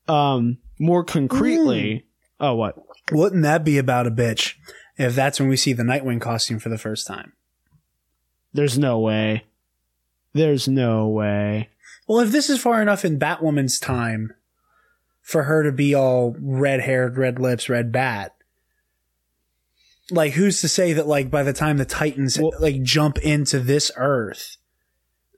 Um, 0.08 0.58
more 0.78 1.04
concretely, 1.04 2.06
oh 2.44 2.54
what? 2.54 2.76
Wouldn't 3.12 3.42
that 3.42 3.64
be 3.64 3.78
about 3.78 4.06
a 4.06 4.10
bitch 4.10 4.54
if 4.96 5.14
that's 5.14 5.38
when 5.40 5.48
we 5.48 5.56
see 5.56 5.72
the 5.72 5.82
Nightwing 5.82 6.20
costume 6.20 6.58
for 6.58 6.68
the 6.68 6.78
first 6.78 7.06
time? 7.06 7.32
There's 8.52 8.78
no 8.78 8.98
way. 9.00 9.44
There's 10.32 10.68
no 10.68 11.08
way. 11.08 11.70
Well, 12.06 12.20
if 12.20 12.30
this 12.30 12.50
is 12.50 12.60
far 12.60 12.82
enough 12.82 13.04
in 13.04 13.18
Batwoman's 13.18 13.78
time 13.78 14.34
for 15.22 15.44
her 15.44 15.62
to 15.62 15.72
be 15.72 15.94
all 15.94 16.36
red 16.38 16.80
haired, 16.80 17.16
red 17.16 17.38
lips, 17.38 17.68
red 17.68 17.90
bat, 17.90 18.34
like 20.10 20.34
who's 20.34 20.60
to 20.60 20.68
say 20.68 20.92
that 20.92 21.06
like 21.06 21.30
by 21.30 21.42
the 21.42 21.52
time 21.52 21.78
the 21.78 21.84
Titans 21.84 22.38
Well- 22.38 22.52
like 22.60 22.82
jump 22.82 23.18
into 23.18 23.58
this 23.58 23.90
Earth, 23.96 24.56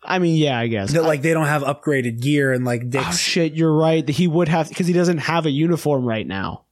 I 0.02 0.18
mean, 0.18 0.36
yeah, 0.36 0.58
I 0.58 0.66
guess. 0.66 0.92
that 0.92 1.04
like 1.04 1.22
they 1.22 1.32
don't 1.32 1.46
have 1.46 1.62
upgraded 1.62 2.20
gear 2.20 2.52
and 2.52 2.64
like 2.64 2.82
oh 2.94 3.10
shit, 3.12 3.54
you're 3.54 3.74
right. 3.74 4.08
He 4.08 4.26
would 4.28 4.48
have 4.48 4.68
because 4.68 4.86
he 4.86 4.92
doesn't 4.92 5.18
have 5.18 5.46
a 5.46 5.50
uniform 5.50 6.04
right 6.04 6.26
now. 6.26 6.65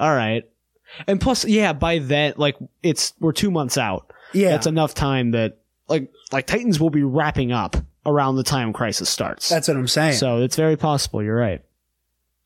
All 0.00 0.12
right, 0.14 0.42
and 1.06 1.20
plus, 1.20 1.44
yeah, 1.44 1.72
by 1.72 1.98
then, 1.98 2.34
like 2.36 2.56
it's 2.82 3.12
we're 3.20 3.32
two 3.32 3.50
months 3.50 3.76
out. 3.78 4.12
yeah, 4.32 4.50
That's 4.50 4.66
enough 4.66 4.94
time 4.94 5.30
that 5.32 5.58
like 5.88 6.10
like 6.32 6.46
Titans 6.46 6.80
will 6.80 6.90
be 6.90 7.02
wrapping 7.04 7.52
up 7.52 7.76
around 8.06 8.36
the 8.36 8.42
time 8.42 8.72
Crisis 8.72 9.08
starts. 9.10 9.48
that's 9.48 9.68
what 9.68 9.76
I'm 9.76 9.86
saying. 9.86 10.14
so 10.14 10.38
it's 10.38 10.56
very 10.56 10.76
possible. 10.76 11.22
You're 11.22 11.36
right. 11.36 11.62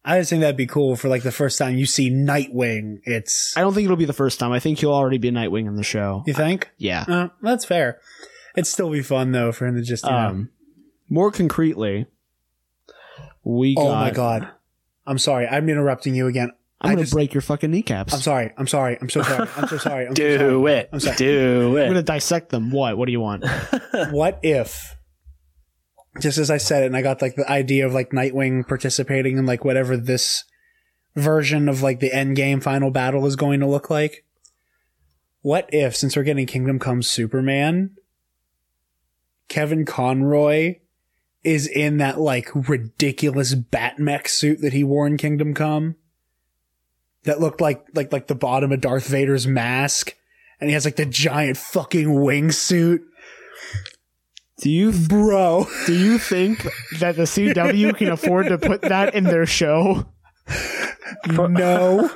I 0.07 0.19
just 0.19 0.29
think 0.29 0.41
that'd 0.43 0.57
be 0.57 0.67
cool 0.67 0.97
for 0.97 1.09
like 1.09 1.23
the 1.23 1.33
first 1.33 1.57
time 1.59 1.77
you 1.79 1.87
see 1.87 2.11
Nightwing. 2.11 3.01
It's 3.05 3.57
I 3.57 3.61
don't 3.63 3.73
think 3.73 3.87
it'll 3.87 3.97
be 3.97 4.05
the 4.05 4.13
first 4.13 4.39
time. 4.39 4.53
I 4.53 4.61
think 4.61 4.81
he'll 4.81 4.93
already 4.93 5.17
be 5.17 5.31
Nightwing 5.31 5.67
in 5.67 5.77
the 5.77 5.83
show. 5.83 6.25
you 6.27 6.35
think? 6.35 6.71
Yeah. 6.77 7.05
Uh, 7.09 7.29
that's 7.41 7.65
fair. 7.65 8.01
It'd 8.55 8.67
still 8.67 8.91
be 8.91 9.01
fun 9.01 9.33
though 9.33 9.51
for 9.53 9.67
him 9.67 9.77
to 9.77 9.83
just. 9.83 10.05
Um, 10.05 10.51
more 11.09 11.31
concretely, 11.31 12.07
we 13.45 13.75
got. 13.75 13.83
oh 13.87 13.95
my 13.95 14.11
god, 14.11 14.49
I'm 15.07 15.19
sorry. 15.19 15.47
I'm 15.47 15.69
interrupting 15.69 16.15
you 16.15 16.27
again. 16.27 16.53
I'm 16.85 16.91
I 16.91 16.93
gonna 16.95 17.03
just- 17.03 17.13
break 17.15 17.35
your 17.35 17.41
fucking 17.41 17.71
kneecaps. 17.71 18.15
I'm 18.15 18.21
sorry. 18.21 18.53
I'm 18.57 18.67
sorry. 18.67 18.99
I'm 19.01 19.09
so 19.11 19.23
sorry. 19.23 19.49
I'm 19.57 19.69
so 19.69 19.79
sorry. 19.79 20.07
I'm 20.07 20.15
so 20.15 20.23
Do 20.23 20.39
sorry. 20.39 20.73
it. 20.73 20.89
I'm 20.93 21.01
sorry. 21.01 21.17
Do 21.17 21.77
it. 21.79 21.83
I'm 21.83 21.89
gonna 21.89 22.03
dissect 22.03 22.51
them. 22.51 22.71
What? 22.71 22.97
What 22.99 23.07
do 23.07 23.13
you 23.13 23.21
want? 23.21 23.45
What 24.11 24.39
if, 24.43 24.97
just 26.21 26.37
as 26.39 26.51
I 26.51 26.59
said 26.59 26.83
it, 26.83 26.87
and 26.87 26.97
I 26.97 27.03
got 27.03 27.23
like 27.23 27.37
the 27.37 27.51
idea 27.51 27.87
of 27.87 27.93
like 27.95 28.11
Nightwing 28.11 28.67
participating 28.69 29.39
in 29.39 29.47
like 29.47 29.65
whatever 29.65 29.97
this 29.97 30.45
version 31.17 31.69
of 31.69 31.81
like 31.83 32.01
the 32.01 32.13
end 32.13 32.35
game 32.37 32.61
final 32.61 32.91
battle 32.91 33.25
is 33.27 33.37
going 33.37 33.61
to 33.61 33.67
look 33.67 33.89
like? 33.91 34.25
What 35.43 35.69
if, 35.73 35.95
since 35.97 36.17
we're 36.17 36.23
getting 36.25 36.47
Kingdom 36.47 36.79
Come 36.79 37.03
Superman, 37.03 37.91
Kevin 39.49 39.85
Conroy 39.85 40.77
is 41.45 41.67
in 41.67 41.99
that 41.99 42.19
like 42.19 42.49
ridiculous 42.55 43.55
Batmech 43.55 44.27
suit 44.29 44.61
that 44.63 44.73
he 44.73 44.83
wore 44.83 45.07
in 45.07 45.17
Kingdom 45.17 45.55
Come? 45.55 45.97
That 47.25 47.41
looked 47.41 47.61
like 47.61 47.87
like 47.95 48.13
like 48.13 48.27
the 48.27 48.35
bottom 48.35 48.73
of 48.73 48.81
Darth 48.81 49.09
Vader's 49.09 49.47
mask, 49.47 50.15
and 50.61 50.69
he 50.69 50.75
has 50.75 50.85
like 50.85 50.97
the 50.97 51.07
giant 51.07 51.57
fucking 51.57 52.09
wingsuit. 52.09 53.01
Do 54.61 54.71
you 54.71 54.93
Bro. 54.93 55.67
do 55.87 55.95
you 55.95 56.19
think 56.19 56.63
that 57.01 57.17
the 57.17 57.23
CW 57.23 57.97
can 57.97 58.09
afford 58.09 58.49
to 58.49 58.59
put 58.59 58.83
that 58.83 59.15
in 59.15 59.25
their 59.25 59.47
show? 59.47 60.07
No. 61.27 62.11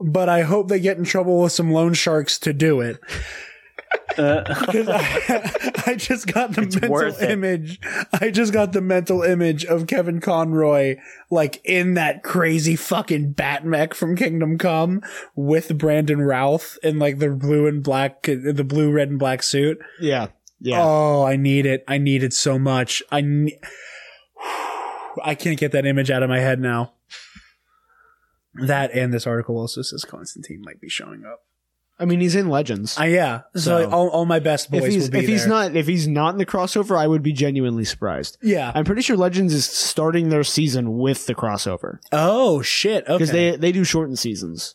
but 0.00 0.28
I 0.28 0.42
hope 0.42 0.68
they 0.68 0.80
get 0.80 0.98
in 0.98 1.04
trouble 1.04 1.42
with 1.42 1.52
some 1.52 1.72
loan 1.72 1.94
sharks 1.94 2.38
to 2.40 2.52
do 2.52 2.80
it. 2.80 3.00
Uh, 4.18 4.42
'Cause 4.44 4.88
I, 4.90 5.82
I 5.86 5.94
just 5.94 6.26
got 6.32 6.52
the 6.52 6.62
mental 6.62 6.90
image. 7.30 7.80
I 8.12 8.30
just 8.30 8.52
got 8.52 8.72
the 8.72 8.80
mental 8.82 9.22
image 9.22 9.64
of 9.64 9.86
Kevin 9.86 10.20
Conroy, 10.20 10.96
like 11.30 11.60
in 11.64 11.94
that 11.94 12.22
crazy 12.22 12.76
fucking 12.76 13.34
Batmech 13.34 13.94
from 13.94 14.16
Kingdom 14.16 14.58
Come 14.58 15.02
with 15.34 15.78
Brandon 15.78 16.20
Routh 16.20 16.78
in 16.82 16.98
like 16.98 17.18
the 17.20 17.30
blue 17.30 17.66
and 17.66 17.82
black, 17.82 18.22
the 18.24 18.64
blue, 18.66 18.90
red, 18.92 19.08
and 19.08 19.18
black 19.18 19.42
suit. 19.42 19.78
Yeah. 20.00 20.28
Yeah. 20.60 20.80
Oh, 20.82 21.24
I 21.24 21.36
need 21.36 21.66
it. 21.66 21.82
I 21.88 21.98
need 21.98 22.22
it 22.22 22.32
so 22.34 22.58
much. 22.58 23.02
I 23.10 23.20
ne- 23.22 23.58
I 25.24 25.34
can't 25.34 25.58
get 25.58 25.72
that 25.72 25.86
image 25.86 26.10
out 26.10 26.22
of 26.22 26.28
my 26.28 26.38
head 26.40 26.60
now. 26.60 26.92
That 28.54 28.92
and 28.92 29.12
this 29.12 29.26
article 29.26 29.56
also 29.58 29.80
says 29.82 30.04
Constantine 30.04 30.60
might 30.62 30.80
be 30.80 30.88
showing 30.88 31.24
up. 31.24 31.40
I 31.98 32.04
mean, 32.04 32.18
he's 32.20 32.34
in 32.34 32.48
Legends. 32.48 32.98
Uh, 32.98 33.04
yeah, 33.04 33.42
so, 33.54 33.60
So- 33.82 33.90
all, 33.90 34.08
all 34.08 34.24
my 34.24 34.40
best 34.40 34.70
boys 34.70 34.82
if 34.84 34.92
he's 34.92 35.02
will 35.04 35.10
be 35.10 35.18
if 35.20 35.28
he's 35.28 35.42
there. 35.42 35.48
not 35.50 35.76
if 35.76 35.86
he's 35.86 36.08
not 36.08 36.30
in 36.30 36.38
the 36.38 36.46
crossover, 36.46 36.96
I 36.98 37.06
would 37.06 37.22
be 37.22 37.32
genuinely 37.32 37.84
surprised. 37.84 38.38
yeah. 38.42 38.72
I'm 38.74 38.84
pretty 38.84 39.02
sure 39.02 39.16
Legends 39.16 39.54
is 39.54 39.66
starting 39.66 40.28
their 40.30 40.42
season 40.42 40.98
with 40.98 41.26
the 41.26 41.34
crossover 41.34 41.98
oh 42.10 42.60
shit. 42.62 43.04
Okay. 43.04 43.12
because 43.14 43.30
they 43.30 43.56
they 43.56 43.70
do 43.72 43.84
shortened 43.84 44.18
seasons. 44.18 44.74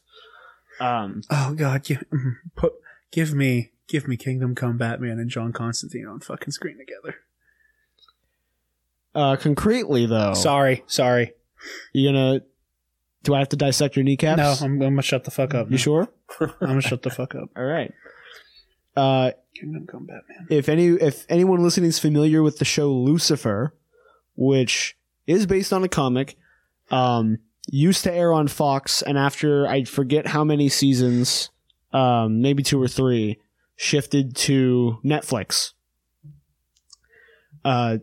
Um, 0.79 1.21
oh 1.29 1.53
god, 1.55 1.83
give, 1.83 2.03
mm, 2.13 2.35
put 2.55 2.73
give 3.11 3.33
me 3.33 3.71
give 3.87 4.07
me 4.07 4.15
Kingdom 4.15 4.53
Come 4.55 4.77
Batman 4.77 5.17
and 5.19 5.29
John 5.29 5.51
Constantine 5.51 6.05
on 6.07 6.19
fucking 6.21 6.51
screen 6.51 6.77
together. 6.77 7.17
uh, 9.15 9.35
concretely 9.37 10.05
though, 10.05 10.33
Sorry, 10.33 10.83
sorry. 10.87 11.33
you 11.93 12.07
gonna 12.09 12.41
do 13.27 13.35
I 13.35 13.39
have 13.39 13.49
to 13.49 13.57
dissect 13.57 13.97
your 13.97 14.05
kneecaps? 14.05 14.37
No, 14.37 14.55
I'm, 14.65 14.71
I'm 14.73 14.79
gonna 14.79 15.01
shut 15.01 15.25
the 15.25 15.31
fuck 15.31 15.53
up. 15.53 15.67
you 15.67 15.71
now. 15.71 15.77
sure? 15.77 16.07
I'm 16.39 16.49
gonna 16.61 16.81
shut 16.81 17.01
the 17.01 17.09
fuck 17.09 17.35
up. 17.35 17.49
All 17.57 17.63
right. 17.65 17.93
Uh, 18.95 19.31
Kingdom 19.53 19.85
Come 19.85 20.05
Batman. 20.05 20.47
if 20.49 20.69
any 20.69 20.87
if 20.87 21.25
anyone 21.27 21.61
listening 21.61 21.89
is 21.89 21.99
familiar 21.99 22.41
with 22.41 22.57
the 22.59 22.63
show 22.63 22.89
Lucifer, 22.89 23.73
which 24.37 24.95
is 25.27 25.45
based 25.45 25.73
on 25.73 25.83
a 25.83 25.89
comic, 25.89 26.37
um, 26.89 27.39
used 27.69 28.05
to 28.05 28.13
air 28.13 28.31
on 28.31 28.47
Fox, 28.47 29.01
and 29.01 29.17
after 29.17 29.67
I 29.67 29.83
forget 29.83 30.27
how 30.27 30.45
many 30.45 30.69
seasons, 30.69 31.49
um, 31.91 32.41
maybe 32.41 32.63
two 32.63 32.81
or 32.81 32.87
three, 32.87 33.41
shifted 33.75 34.37
to 34.37 34.99
Netflix. 35.03 35.73
Uh, 37.65 37.97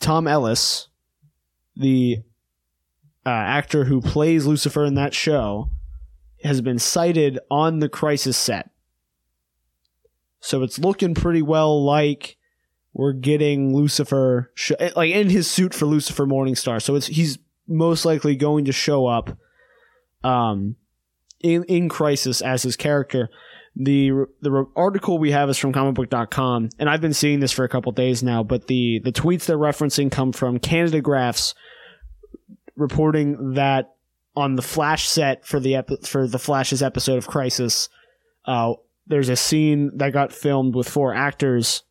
Tom 0.00 0.26
Ellis, 0.26 0.88
the 1.76 2.24
uh, 3.24 3.30
actor 3.30 3.84
who 3.84 4.00
plays 4.00 4.46
Lucifer 4.46 4.84
in 4.84 4.94
that 4.94 5.14
show, 5.14 5.70
has 6.42 6.60
been 6.60 6.78
sighted 6.78 7.38
on 7.50 7.78
the 7.78 7.88
Crisis 7.88 8.36
set. 8.36 8.70
So 10.40 10.62
it's 10.62 10.78
looking 10.78 11.14
pretty 11.14 11.42
well 11.42 11.84
like 11.84 12.36
we're 12.92 13.12
getting 13.12 13.74
Lucifer 13.74 14.50
sh- 14.54 14.72
like 14.96 15.12
in 15.12 15.30
his 15.30 15.50
suit 15.50 15.72
for 15.72 15.86
Lucifer 15.86 16.26
Morningstar. 16.26 16.82
So 16.82 16.96
it's 16.96 17.06
he's 17.06 17.38
most 17.68 18.04
likely 18.04 18.34
going 18.36 18.64
to 18.64 18.72
show 18.72 19.06
up 19.06 19.36
um 20.24 20.76
in 21.40 21.64
in 21.64 21.88
Crisis 21.88 22.40
as 22.40 22.64
his 22.64 22.76
character. 22.76 23.30
The 23.76 24.26
the 24.40 24.66
article 24.76 25.18
we 25.18 25.30
have 25.30 25.48
is 25.48 25.58
from 25.58 25.72
comicbook.com 25.72 26.70
and 26.78 26.90
I've 26.90 27.00
been 27.00 27.14
seeing 27.14 27.40
this 27.40 27.52
for 27.52 27.64
a 27.64 27.68
couple 27.68 27.92
days 27.92 28.22
now, 28.22 28.42
but 28.42 28.66
the 28.66 29.00
the 29.04 29.12
tweets 29.12 29.46
they're 29.46 29.56
referencing 29.56 30.10
come 30.10 30.32
from 30.32 30.58
Canadagraphs 30.58 31.54
reporting 32.76 33.54
that 33.54 33.94
on 34.34 34.56
the 34.56 34.62
Flash 34.62 35.08
set 35.08 35.46
for 35.46 35.60
the 35.60 35.76
epi- 35.76 35.98
for 36.04 36.26
the 36.26 36.38
Flash's 36.38 36.82
episode 36.82 37.18
of 37.18 37.26
Crisis, 37.26 37.88
uh, 38.46 38.74
there's 39.06 39.28
a 39.28 39.36
scene 39.36 39.90
that 39.98 40.12
got 40.12 40.32
filmed 40.32 40.74
with 40.74 40.88
four 40.88 41.14
actors, 41.14 41.82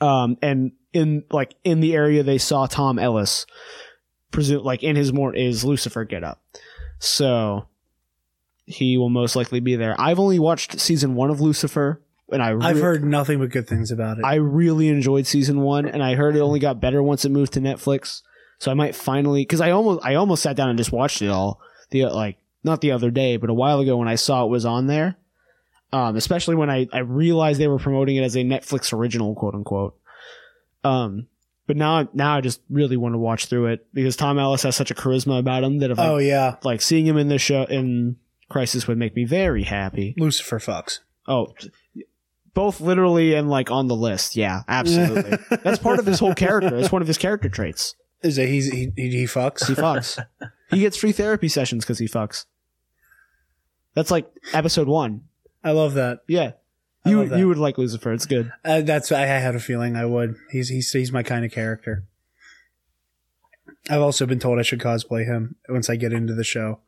um, 0.00 0.36
and 0.42 0.72
in 0.92 1.24
like 1.30 1.54
in 1.64 1.80
the 1.80 1.94
area 1.94 2.22
they 2.22 2.38
saw 2.38 2.66
Tom 2.66 2.98
Ellis, 2.98 3.46
presume 4.30 4.64
like 4.64 4.82
in 4.82 4.96
his 4.96 5.12
more 5.12 5.34
is 5.34 5.64
Lucifer 5.64 6.04
get 6.04 6.24
up, 6.24 6.42
so 6.98 7.66
he 8.66 8.96
will 8.96 9.10
most 9.10 9.36
likely 9.36 9.60
be 9.60 9.76
there. 9.76 9.94
I've 10.00 10.18
only 10.18 10.38
watched 10.38 10.80
season 10.80 11.14
one 11.14 11.30
of 11.30 11.40
Lucifer, 11.40 12.00
and 12.30 12.42
I 12.42 12.56
I've 12.60 12.80
heard 12.80 13.04
nothing 13.04 13.38
but 13.38 13.50
good 13.50 13.68
things 13.68 13.90
about 13.90 14.18
it. 14.18 14.24
I 14.24 14.36
really 14.36 14.88
enjoyed 14.88 15.26
season 15.26 15.60
one, 15.60 15.86
and 15.86 16.02
I 16.02 16.14
heard 16.14 16.34
it 16.34 16.40
only 16.40 16.60
got 16.60 16.80
better 16.80 17.02
once 17.02 17.24
it 17.24 17.30
moved 17.30 17.52
to 17.54 17.60
Netflix. 17.60 18.22
So 18.64 18.70
I 18.70 18.74
might 18.74 18.94
finally, 18.94 19.42
because 19.42 19.60
I 19.60 19.72
almost, 19.72 20.06
I 20.06 20.14
almost 20.14 20.42
sat 20.42 20.56
down 20.56 20.70
and 20.70 20.78
just 20.78 20.90
watched 20.90 21.20
it 21.20 21.28
all. 21.28 21.60
The 21.90 22.06
like, 22.06 22.38
not 22.62 22.80
the 22.80 22.92
other 22.92 23.10
day, 23.10 23.36
but 23.36 23.50
a 23.50 23.54
while 23.54 23.80
ago 23.80 23.98
when 23.98 24.08
I 24.08 24.14
saw 24.14 24.42
it 24.42 24.48
was 24.48 24.64
on 24.64 24.86
there. 24.86 25.16
Um, 25.92 26.16
especially 26.16 26.54
when 26.54 26.70
I 26.70 26.88
I 26.90 27.00
realized 27.00 27.60
they 27.60 27.68
were 27.68 27.78
promoting 27.78 28.16
it 28.16 28.22
as 28.22 28.36
a 28.36 28.38
Netflix 28.38 28.90
original, 28.94 29.34
quote 29.34 29.54
unquote. 29.54 29.98
Um, 30.82 31.26
but 31.66 31.76
now 31.76 32.08
now 32.14 32.38
I 32.38 32.40
just 32.40 32.62
really 32.70 32.96
want 32.96 33.12
to 33.12 33.18
watch 33.18 33.46
through 33.46 33.66
it 33.66 33.86
because 33.92 34.16
Tom 34.16 34.38
Ellis 34.38 34.62
has 34.62 34.74
such 34.74 34.90
a 34.90 34.94
charisma 34.94 35.38
about 35.38 35.62
him 35.62 35.80
that 35.80 35.90
if 35.90 35.98
oh 35.98 36.16
I, 36.16 36.22
yeah, 36.22 36.56
like 36.62 36.80
seeing 36.80 37.06
him 37.06 37.18
in 37.18 37.28
this 37.28 37.42
show 37.42 37.64
in 37.64 38.16
Crisis 38.48 38.88
would 38.88 38.96
make 38.96 39.14
me 39.14 39.26
very 39.26 39.64
happy. 39.64 40.14
Lucifer 40.16 40.58
fucks. 40.58 41.00
Oh, 41.28 41.52
both 42.54 42.80
literally 42.80 43.34
and 43.34 43.50
like 43.50 43.70
on 43.70 43.88
the 43.88 43.96
list. 43.96 44.36
Yeah, 44.36 44.62
absolutely. 44.66 45.36
That's 45.62 45.78
part 45.78 45.98
of 45.98 46.06
his 46.06 46.18
whole 46.18 46.34
character. 46.34 46.74
It's 46.78 46.90
one 46.90 47.02
of 47.02 47.08
his 47.08 47.18
character 47.18 47.50
traits. 47.50 47.94
Is 48.24 48.38
it 48.38 48.48
he's 48.48 48.72
he, 48.72 48.90
he, 48.96 49.24
fucks? 49.24 49.66
He 49.66 49.74
fucks. 49.74 50.18
he 50.70 50.80
gets 50.80 50.96
free 50.96 51.12
therapy 51.12 51.46
sessions 51.46 51.84
because 51.84 51.98
he 51.98 52.08
fucks. 52.08 52.46
That's 53.94 54.10
like 54.10 54.26
episode 54.54 54.88
one. 54.88 55.24
I 55.62 55.72
love 55.72 55.94
that. 55.94 56.20
Yeah. 56.26 56.52
I 57.04 57.10
You 57.10 57.28
that. 57.28 57.38
you 57.38 57.46
would 57.46 57.58
like 57.58 57.76
Lucifer. 57.76 58.14
It's 58.14 58.24
good. 58.24 58.50
Uh, 58.64 58.80
that's 58.80 59.12
I 59.12 59.26
had 59.26 59.54
a 59.54 59.60
feeling 59.60 59.94
I 59.94 60.06
would. 60.06 60.36
He's 60.50 60.70
he's 60.70 60.90
he's 60.90 61.12
my 61.12 61.22
kind 61.22 61.44
of 61.44 61.52
character. 61.52 62.04
I've 63.90 64.00
also 64.00 64.24
been 64.24 64.38
told 64.38 64.58
I 64.58 64.62
should 64.62 64.80
cosplay 64.80 65.26
him 65.26 65.56
once 65.68 65.90
I 65.90 65.96
get 65.96 66.14
into 66.14 66.32
the 66.32 66.44
show, 66.44 66.80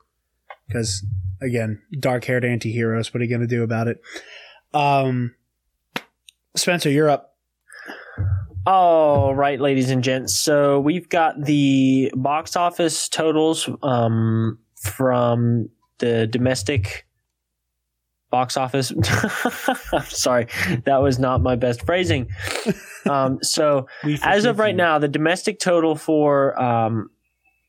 because 0.66 1.04
again, 1.42 1.82
dark-haired 2.00 2.46
anti-heroes. 2.46 3.12
What 3.12 3.20
are 3.20 3.24
you 3.24 3.30
gonna 3.30 3.46
do 3.46 3.62
about 3.62 3.88
it? 3.88 4.00
Um, 4.72 5.34
Spencer, 6.54 6.90
you're 6.90 7.10
up. 7.10 7.35
All 8.66 9.32
right, 9.32 9.60
ladies 9.60 9.90
and 9.90 10.02
gents. 10.02 10.34
So 10.34 10.80
we've 10.80 11.08
got 11.08 11.40
the 11.40 12.10
box 12.16 12.56
office 12.56 13.08
totals 13.08 13.70
um, 13.84 14.58
from 14.74 15.68
the 15.98 16.26
domestic 16.26 17.06
box 18.28 18.56
office. 18.56 18.92
I'm 19.92 20.04
sorry, 20.08 20.48
that 20.84 20.96
was 21.00 21.20
not 21.20 21.42
my 21.42 21.54
best 21.54 21.86
phrasing. 21.86 22.28
Um, 23.06 23.38
so 23.40 23.86
as 24.24 24.46
of 24.46 24.58
right 24.58 24.74
now, 24.74 24.98
the 24.98 25.06
domestic 25.06 25.60
total 25.60 25.94
for 25.94 26.60
um, 26.60 27.08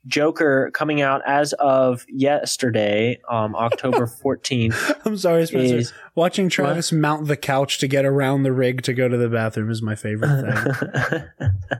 Joker 0.07 0.71
coming 0.73 1.01
out 1.01 1.21
as 1.27 1.53
of 1.53 2.05
yesterday, 2.09 3.19
um, 3.29 3.55
October 3.55 4.07
14th. 4.23 5.01
I'm 5.05 5.17
sorry, 5.17 5.45
Spencer. 5.45 5.77
Is- 5.77 5.93
Watching 6.15 6.49
Travis 6.49 6.91
mount 6.91 7.27
the 7.27 7.37
couch 7.37 7.77
to 7.79 7.87
get 7.87 8.05
around 8.05 8.43
the 8.43 8.51
rig 8.51 8.81
to 8.83 8.93
go 8.93 9.07
to 9.07 9.17
the 9.17 9.29
bathroom 9.29 9.69
is 9.69 9.81
my 9.83 9.95
favorite 9.95 11.25
thing. 11.37 11.49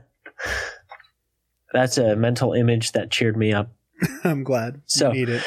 That's 1.72 1.98
a 1.98 2.16
mental 2.16 2.52
image 2.52 2.92
that 2.92 3.10
cheered 3.10 3.36
me 3.36 3.52
up. 3.52 3.70
I'm 4.24 4.44
glad. 4.44 4.80
So- 4.86 5.08
you 5.12 5.26
need 5.26 5.28
it. 5.30 5.42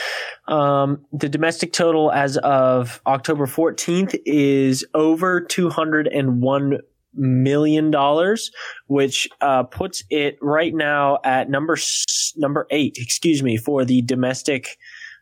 Um, 0.47 1.05
the 1.13 1.29
domestic 1.29 1.71
total 1.71 2.11
as 2.11 2.35
of 2.37 2.99
October 3.05 3.45
14th 3.45 4.19
is 4.25 4.83
over 4.93 5.39
201 5.39 6.79
million 7.13 7.91
dollars, 7.91 8.51
which 8.87 9.27
uh, 9.41 9.63
puts 9.63 10.03
it 10.09 10.37
right 10.41 10.73
now 10.73 11.19
at 11.23 11.49
number 11.49 11.73
s- 11.73 12.33
number 12.37 12.67
eight. 12.71 12.97
Excuse 12.99 13.43
me 13.43 13.57
for 13.57 13.85
the 13.85 14.01
domestic 14.01 14.77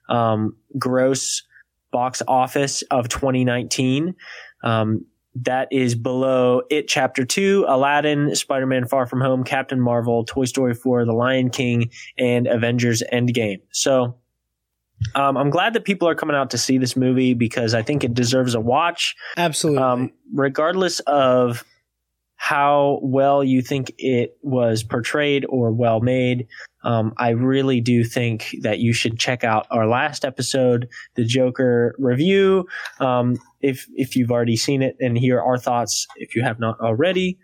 um, 0.10 0.56
gross 0.78 1.44
box 1.92 2.22
office 2.28 2.82
of 2.92 3.10
2019. 3.10 4.16
Um, 4.64 5.06
that 5.36 5.68
is 5.72 5.96
below 5.96 6.64
It 6.70 6.88
Chapter 6.88 7.24
2, 7.24 7.66
Aladdin, 7.68 8.36
Spider 8.36 8.66
Man 8.66 8.86
Far 8.86 9.06
From 9.06 9.22
Home, 9.22 9.44
Captain 9.44 9.80
Marvel, 9.80 10.26
Toy 10.26 10.46
Story 10.46 10.74
4, 10.74 11.06
The 11.06 11.14
Lion 11.14 11.50
King, 11.50 11.92
and 12.18 12.48
Avengers 12.48 13.04
Endgame. 13.14 13.62
So, 13.72 14.16
um, 15.16 15.38
I'm 15.38 15.50
glad 15.50 15.74
that 15.74 15.86
people 15.86 16.10
are 16.10 16.16
coming 16.16 16.36
out 16.36 16.50
to 16.50 16.58
see 16.58 16.78
this 16.78 16.98
movie 16.98 17.34
because 17.34 17.74
I 17.74 17.82
think 17.82 18.04
it 18.04 18.14
deserves 18.14 18.54
a 18.54 18.60
watch. 18.60 19.16
Absolutely. 19.38 19.82
Um, 19.82 20.12
regardless 20.34 21.00
of 21.02 21.64
how 22.40 23.00
well 23.04 23.44
you 23.44 23.62
think 23.62 23.92
it 23.98 24.38
was 24.42 24.82
portrayed 24.82 25.46
or 25.50 25.74
well 25.74 26.00
made, 26.00 26.48
um, 26.86 27.14
I 27.18 27.32
really 27.32 27.82
do 27.82 28.06
think 28.06 28.56
that 28.62 28.80
you 28.80 28.94
should 28.94 29.20
check 29.20 29.44
out 29.44 29.68
our 29.70 29.86
last 29.86 30.24
episode, 30.24 30.88
the 31.16 31.26
Joker 31.26 31.94
review. 32.00 32.66
Um, 33.02 33.36
if 33.60 33.86
if 33.94 34.16
you've 34.16 34.32
already 34.32 34.56
seen 34.56 34.82
it, 34.82 34.96
and 35.02 35.18
hear 35.18 35.42
our 35.42 35.58
thoughts 35.58 36.08
if 36.16 36.34
you 36.34 36.42
have 36.42 36.62
not 36.62 36.80
already. 36.80 37.38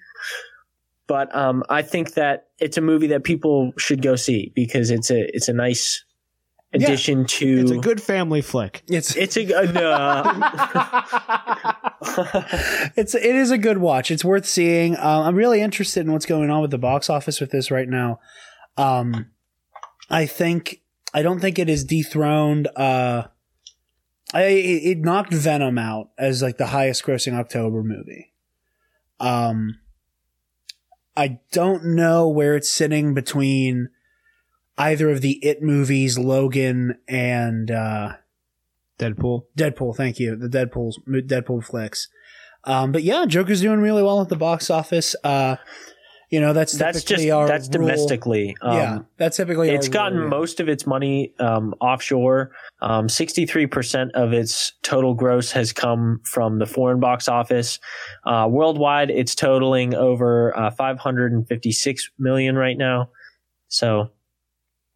But 1.08 1.36
um, 1.36 1.66
I 1.70 1.82
think 1.82 2.14
that 2.14 2.48
it's 2.60 2.78
a 2.78 2.82
movie 2.82 3.08
that 3.08 3.26
people 3.26 3.74
should 3.78 4.02
go 4.02 4.16
see 4.16 4.54
because 4.56 4.92
it's 4.92 5.12
a 5.12 5.28
it's 5.36 5.50
a 5.50 5.54
nice 5.54 6.05
Yeah. 6.76 6.88
addition 6.88 7.26
to 7.26 7.60
It's 7.62 7.72
a 7.72 7.78
good 7.78 8.02
family 8.02 8.42
flick. 8.42 8.84
it's 8.88 9.16
it's 9.18 9.38
a 9.38 9.56
uh, 9.58 10.52
it's 12.96 13.16
it 13.16 13.36
is 13.36 13.52
a 13.52 13.58
good 13.58 13.78
watch. 13.78 14.12
It's 14.12 14.26
worth 14.26 14.46
seeing. 14.46 14.96
Uh, 14.96 15.24
I'm 15.26 15.36
really 15.36 15.62
interested 15.62 16.06
in 16.06 16.12
what's 16.12 16.26
going 16.26 16.50
on 16.50 16.62
with 16.62 16.72
the 16.72 16.78
box 16.78 17.10
office 17.10 17.40
with 17.40 17.52
this 17.52 17.72
right 17.72 17.88
now. 17.88 18.20
Um, 18.78 19.28
I 20.10 20.26
think 20.26 20.82
I 21.14 21.22
don't 21.22 21.40
think 21.40 21.58
it 21.60 21.70
is 21.70 21.84
dethroned. 21.84 22.68
Uh, 22.76 23.24
I 24.34 24.44
it 24.44 24.84
it 24.84 24.98
knocked 25.00 25.34
Venom 25.34 25.78
out 25.78 26.10
as 26.18 26.42
like 26.42 26.58
the 26.58 26.68
highest 26.68 27.04
grossing 27.04 27.34
October 27.34 27.84
movie. 27.84 28.34
Um, 29.20 29.80
I 31.16 31.40
don't 31.52 31.86
know 31.96 32.28
where 32.28 32.56
it's 32.56 32.70
sitting 32.70 33.14
between 33.14 33.90
either 34.78 35.10
of 35.10 35.22
the 35.22 35.44
It 35.46 35.62
movies, 35.62 36.18
Logan 36.18 36.98
and. 37.08 37.72
Uh, 37.72 38.14
Deadpool. 39.00 39.44
Deadpool, 39.58 39.96
thank 39.96 40.20
you. 40.20 40.36
The 40.36 40.48
Deadpool's 40.48 41.00
Deadpool 41.08 41.66
flicks. 41.66 42.08
Um, 42.64 42.92
but 42.92 43.04
yeah, 43.04 43.26
Joker's 43.26 43.62
doing 43.62 43.80
really 43.80 44.04
well 44.04 44.22
at 44.22 44.30
the 44.30 44.36
box 44.36 44.70
office. 44.70 45.16
Uh, 45.24 45.58
you 46.32 46.42
know, 46.42 46.54
that's 46.54 46.74
that's 46.74 47.04
just 47.04 47.30
our 47.30 47.48
that's 47.48 47.68
rule. 47.68 47.86
domestically. 47.88 48.58
Um, 48.62 48.78
yeah, 48.78 49.00
that's 49.18 49.38
typically 49.38 49.70
it's 49.70 49.88
our 49.88 49.94
gotten 49.94 50.20
rule. 50.20 50.30
most 50.30 50.60
of 50.60 50.68
its 50.68 50.88
money 50.88 51.34
um, 51.40 51.76
offshore. 51.80 52.52
Um, 52.82 53.08
63% 53.08 54.12
of 54.16 54.34
its 54.34 54.74
total 54.82 55.14
gross 55.14 55.52
has 55.52 55.72
come 55.72 56.22
from 56.24 56.58
the 56.58 56.66
foreign 56.66 57.00
box 57.00 57.28
office. 57.28 57.80
Uh, 58.26 58.48
worldwide, 58.50 59.12
it's 59.12 59.36
totaling 59.36 59.94
over 59.94 60.58
uh, 60.58 60.72
556 60.72 62.10
million 62.18 62.56
right 62.56 62.78
now. 62.78 63.10
So 63.68 64.10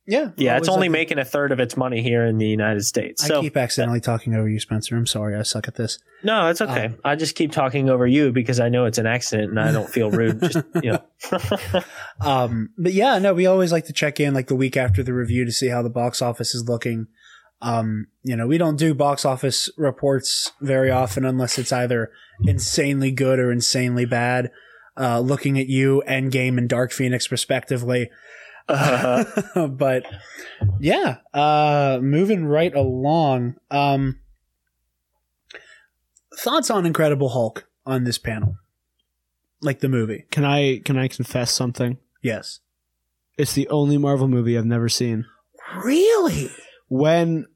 Yeah, 0.10 0.32
yeah, 0.38 0.57
it's 0.57 0.68
only 0.68 0.89
making 0.89 1.20
a 1.20 1.26
third 1.26 1.51
of 1.51 1.60
its 1.60 1.78
money 1.78 2.01
here 2.01 2.26
in 2.26 2.39
the 2.39 2.47
United 2.47 2.84
States. 2.84 3.30
I 3.30 3.41
keep 3.41 3.55
accidentally 3.55 3.99
talking 4.01 4.34
over 4.34 4.49
you, 4.49 4.60
Spencer. 4.60 4.97
I'm 4.97 5.05
sorry. 5.05 5.36
I 5.36 5.43
suck 5.43 5.68
at 5.68 5.76
this. 5.76 5.99
no, 6.24 6.47
it's 6.47 6.62
okay. 6.62 6.86
Um, 6.86 6.97
I 7.05 7.16
just 7.16 7.36
keep 7.36 7.51
talking 7.51 7.91
over 7.91 8.07
you 8.07 8.32
because 8.32 8.60
I 8.60 8.70
know 8.70 8.86
it's 8.86 8.97
an 8.97 9.05
accident 9.05 9.51
and 9.51 9.60
I 9.60 9.72
don't 9.72 9.88
feel 9.88 10.10
rude. 10.10 10.41
just 10.41 10.57
you 10.82 10.93
know. 10.93 11.03
Um, 12.22 12.72
but 12.78 12.93
yeah, 12.93 13.20
no, 13.20 13.34
we 13.36 13.45
always 13.45 13.72
like 13.72 13.86
to 13.86 13.93
check 13.93 14.20
in 14.20 14.34
like 14.34 14.47
the 14.47 14.55
week 14.55 14.76
after 14.76 15.03
the 15.03 15.14
review 15.14 15.45
to 15.45 15.51
see 15.51 15.68
how 15.68 15.84
the 15.84 15.89
box 15.89 16.22
office 16.22 16.55
is 16.55 16.68
looking. 16.68 17.05
Um, 17.62 18.07
you 18.24 18.36
know, 18.36 18.47
we 18.47 18.57
don't 18.57 18.78
do 18.78 18.93
box 18.95 19.26
office 19.26 19.70
reports 19.78 20.51
very 20.60 20.89
often 20.89 21.24
unless 21.24 21.60
it's 21.60 21.72
either 21.72 22.12
insanely 22.43 23.12
good 23.12 23.38
or 23.38 23.51
insanely 23.51 24.05
bad. 24.05 24.49
Uh, 24.97 25.20
looking 25.20 25.60
at 25.60 25.68
you, 25.68 26.03
Endgame 26.07 26.57
and 26.57 26.68
Dark 26.68 26.91
Phoenix 26.91 27.32
respectively. 27.32 28.10
but 29.70 30.05
yeah, 30.80 31.17
uh, 31.34 31.99
moving 32.01 32.45
right 32.45 32.74
along. 32.74 33.55
Um, 33.72 34.20
thoughts 36.38 36.70
on 36.70 36.86
Incredible 36.86 37.30
Hulk 37.30 37.67
on 37.86 38.03
this 38.03 38.17
panel? 38.17 38.57
Like 39.61 39.80
the 39.80 39.89
movie. 39.89 40.26
Can 40.32 40.45
I 40.45 40.80
can 40.86 40.97
I 40.97 41.07
confess 41.07 41.51
something? 41.51 41.97
Yes. 42.22 42.59
It's 43.38 43.53
the 43.53 43.67
only 43.70 43.97
Marvel 43.97 44.28
movie 44.28 44.57
I've 44.57 44.65
never 44.65 44.89
seen. 44.89 45.26
Really? 45.84 46.51
When 46.88 47.47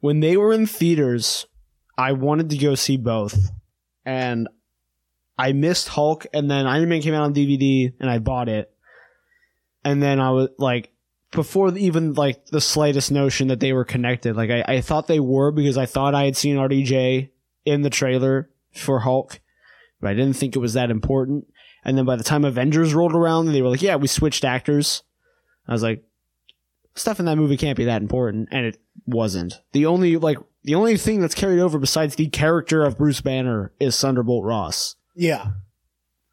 when 0.00 0.20
they 0.20 0.36
were 0.36 0.52
in 0.52 0.66
theaters, 0.66 1.46
I 1.98 2.12
wanted 2.12 2.50
to 2.50 2.58
go 2.58 2.74
see 2.74 2.96
both. 2.96 3.50
And 4.04 4.48
I 5.38 5.52
missed 5.52 5.88
Hulk 5.88 6.26
and 6.32 6.50
then 6.50 6.66
Iron 6.66 6.88
Man 6.88 7.02
came 7.02 7.14
out 7.14 7.24
on 7.24 7.34
DVD 7.34 7.92
and 8.00 8.08
I 8.10 8.18
bought 8.18 8.48
it. 8.48 8.71
And 9.84 10.02
then 10.02 10.20
I 10.20 10.30
was 10.30 10.48
like 10.58 10.92
before 11.32 11.76
even 11.76 12.14
like 12.14 12.46
the 12.46 12.60
slightest 12.60 13.10
notion 13.10 13.48
that 13.48 13.60
they 13.60 13.72
were 13.72 13.84
connected. 13.84 14.36
Like 14.36 14.50
I, 14.50 14.64
I 14.66 14.80
thought 14.80 15.06
they 15.06 15.20
were 15.20 15.50
because 15.50 15.76
I 15.76 15.86
thought 15.86 16.14
I 16.14 16.24
had 16.24 16.36
seen 16.36 16.56
RDJ 16.56 17.30
in 17.64 17.82
the 17.82 17.90
trailer 17.90 18.50
for 18.72 19.00
Hulk, 19.00 19.40
but 20.00 20.10
I 20.10 20.14
didn't 20.14 20.36
think 20.36 20.54
it 20.54 20.60
was 20.60 20.74
that 20.74 20.90
important. 20.90 21.46
And 21.84 21.98
then 21.98 22.04
by 22.04 22.16
the 22.16 22.24
time 22.24 22.44
Avengers 22.44 22.94
rolled 22.94 23.14
around, 23.14 23.46
they 23.46 23.62
were 23.62 23.70
like, 23.70 23.82
"Yeah, 23.82 23.96
we 23.96 24.06
switched 24.06 24.44
actors." 24.44 25.02
I 25.66 25.72
was 25.72 25.82
like, 25.82 26.04
"Stuff 26.94 27.18
in 27.18 27.26
that 27.26 27.36
movie 27.36 27.56
can't 27.56 27.76
be 27.76 27.86
that 27.86 28.02
important," 28.02 28.48
and 28.52 28.66
it 28.66 28.78
wasn't. 29.06 29.54
The 29.72 29.86
only 29.86 30.16
like 30.16 30.38
the 30.64 30.74
only 30.74 30.96
thing 30.96 31.20
that's 31.20 31.34
carried 31.34 31.60
over 31.60 31.78
besides 31.78 32.14
the 32.14 32.28
character 32.28 32.84
of 32.84 32.98
Bruce 32.98 33.20
Banner 33.20 33.72
is 33.80 33.98
Thunderbolt 34.00 34.44
Ross. 34.44 34.96
Yeah. 35.16 35.52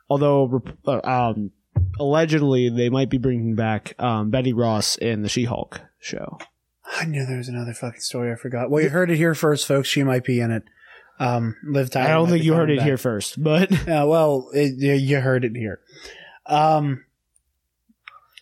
Although 0.09 0.61
uh, 0.85 1.01
um, 1.03 1.51
allegedly 1.99 2.69
they 2.69 2.89
might 2.89 3.09
be 3.09 3.17
bringing 3.17 3.55
back 3.55 3.93
um, 3.99 4.29
Betty 4.29 4.53
Ross 4.53 4.95
in 4.97 5.21
the 5.21 5.29
She-Hulk 5.29 5.81
show. 5.99 6.37
I 6.97 7.05
knew 7.05 7.25
there 7.25 7.37
was 7.37 7.47
another 7.49 7.73
fucking 7.73 7.99
story 8.01 8.31
I 8.31 8.35
forgot. 8.35 8.69
Well, 8.69 8.81
you 8.83 8.89
heard 8.89 9.11
it 9.11 9.17
here 9.17 9.35
first, 9.35 9.67
folks. 9.67 9.87
She 9.87 10.03
might 10.03 10.23
be 10.23 10.39
in 10.39 10.51
it. 10.51 10.63
Um, 11.19 11.55
Liv 11.63 11.91
Tyler. 11.91 12.07
I 12.07 12.11
don't 12.13 12.29
think 12.29 12.43
you 12.43 12.51
coming 12.53 12.59
heard 12.67 12.71
it 12.71 12.77
back. 12.77 12.85
here 12.87 12.97
first, 12.97 13.43
but 13.43 13.69
Yeah, 13.87 14.03
well, 14.05 14.49
it, 14.53 14.75
you- 14.77 14.93
you 14.93 15.19
heard 15.19 15.43
it 15.45 15.55
here. 15.55 15.81
Um, 16.45 17.03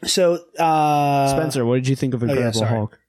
so, 0.05 0.39
uh, 0.59 1.27
Spencer, 1.29 1.65
what 1.65 1.75
did 1.75 1.87
you 1.87 1.95
think 1.95 2.13
of 2.13 2.21
yeah, 2.21 2.29
Incredible 2.29 2.59
sorry. 2.59 2.69
Hulk? 2.71 2.99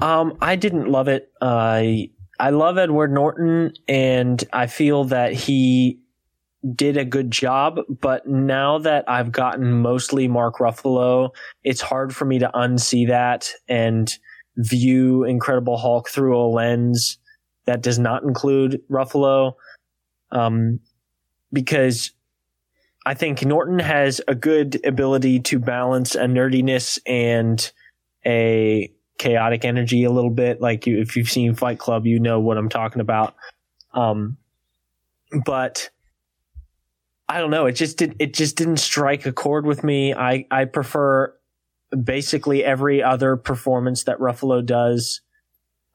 Um, 0.00 0.36
I 0.40 0.56
didn't 0.56 0.88
love 0.90 1.06
it. 1.08 1.30
I 1.40 2.10
I 2.40 2.50
love 2.50 2.78
Edward 2.78 3.12
Norton, 3.12 3.72
and 3.86 4.42
I 4.52 4.66
feel 4.66 5.04
that 5.04 5.32
he 5.34 6.00
did 6.74 6.96
a 6.96 7.04
good 7.04 7.30
job. 7.30 7.80
But 7.88 8.26
now 8.26 8.78
that 8.78 9.04
I've 9.08 9.32
gotten 9.32 9.72
mostly 9.72 10.28
Mark 10.28 10.58
Ruffalo, 10.58 11.30
it's 11.64 11.80
hard 11.80 12.14
for 12.14 12.24
me 12.24 12.38
to 12.38 12.50
unsee 12.54 13.08
that 13.08 13.50
and 13.68 14.16
view 14.56 15.24
Incredible 15.24 15.76
Hulk 15.76 16.08
through 16.08 16.38
a 16.38 16.46
lens 16.46 17.18
that 17.64 17.82
does 17.82 17.98
not 17.98 18.22
include 18.22 18.82
Ruffalo. 18.90 19.54
Um, 20.30 20.80
because 21.52 22.12
I 23.04 23.14
think 23.14 23.44
Norton 23.44 23.78
has 23.78 24.20
a 24.28 24.34
good 24.34 24.84
ability 24.86 25.40
to 25.40 25.58
balance 25.58 26.14
a 26.14 26.24
nerdiness 26.24 26.98
and 27.06 27.70
a 28.24 28.92
chaotic 29.18 29.64
energy 29.64 30.04
a 30.04 30.10
little 30.10 30.30
bit. 30.30 30.60
Like 30.60 30.86
you, 30.86 31.00
if 31.00 31.16
you've 31.16 31.30
seen 31.30 31.54
Fight 31.54 31.78
Club, 31.78 32.06
you 32.06 32.18
know 32.18 32.40
what 32.40 32.56
I'm 32.56 32.68
talking 32.68 33.00
about. 33.00 33.34
Um, 33.92 34.36
but 35.44 35.90
I 37.28 37.38
don't 37.38 37.50
know. 37.50 37.66
It 37.66 37.72
just 37.72 37.98
did. 37.98 38.16
It 38.18 38.34
just 38.34 38.56
didn't 38.56 38.78
strike 38.78 39.26
a 39.26 39.32
chord 39.32 39.64
with 39.64 39.84
me. 39.84 40.14
I 40.14 40.46
I 40.50 40.64
prefer 40.64 41.34
basically 42.04 42.64
every 42.64 43.02
other 43.02 43.36
performance 43.36 44.04
that 44.04 44.18
Ruffalo 44.18 44.64
does 44.64 45.20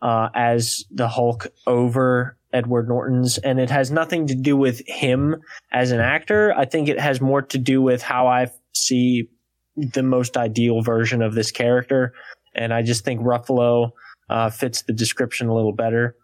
uh, 0.02 0.30
as 0.34 0.86
the 0.92 1.08
Hulk 1.08 1.48
over 1.66 2.38
Edward 2.54 2.88
Norton's, 2.88 3.38
and 3.40 3.60
it 3.60 3.70
has 3.70 3.92
nothing 3.92 4.28
to 4.28 4.36
do 4.36 4.56
with 4.56 4.82
him 4.88 5.36
as 5.72 5.92
an 5.92 6.00
actor. 6.00 6.54
I 6.56 6.66
think 6.66 6.88
it 6.88 7.00
has 7.00 7.20
more 7.20 7.42
to 7.42 7.58
do 7.58 7.82
with 7.82 8.02
how 8.02 8.28
I 8.28 8.48
see 8.74 9.30
the 9.76 10.04
most 10.04 10.38
ideal 10.38 10.82
version 10.82 11.22
of 11.22 11.36
this 11.36 11.52
character, 11.52 12.14
and 12.56 12.74
I 12.74 12.82
just 12.82 13.04
think 13.04 13.22
Ruffalo 13.22 13.92
uh, 14.30 14.50
fits 14.50 14.84
the 14.84 14.94
description 14.94 15.50
a 15.50 15.54
little 15.54 15.74
better. 15.74 16.16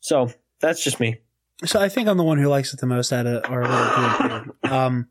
So 0.00 0.32
that's 0.60 0.82
just 0.82 0.98
me. 0.98 1.20
So 1.64 1.80
I 1.80 1.88
think 1.88 2.08
I'm 2.08 2.16
the 2.16 2.24
one 2.24 2.38
who 2.38 2.48
likes 2.48 2.72
it 2.72 2.80
the 2.80 2.86
most 2.86 3.12
out 3.12 3.26
of 3.26 3.44
our 3.50 3.62
little 3.62 4.28
group 4.28 4.56
here. 4.62 4.72
Um, 4.72 5.08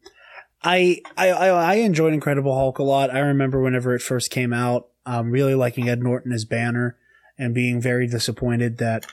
I, 0.64 1.02
I, 1.16 1.30
I 1.30 1.74
enjoyed 1.76 2.14
Incredible 2.14 2.56
Hulk 2.56 2.80
a 2.80 2.84
lot. 2.84 3.14
I 3.14 3.20
remember 3.20 3.62
whenever 3.62 3.94
it 3.96 4.02
first 4.02 4.32
came 4.32 4.54
out, 4.54 4.88
um, 5.06 5.30
really 5.30 5.56
liking 5.56 5.90
Ed 5.90 6.02
Norton 6.02 6.32
as 6.32 6.46
Banner 6.46 6.98
and 7.38 7.54
being 7.54 7.82
very 7.82 8.08
disappointed 8.08 8.78
that 8.78 9.06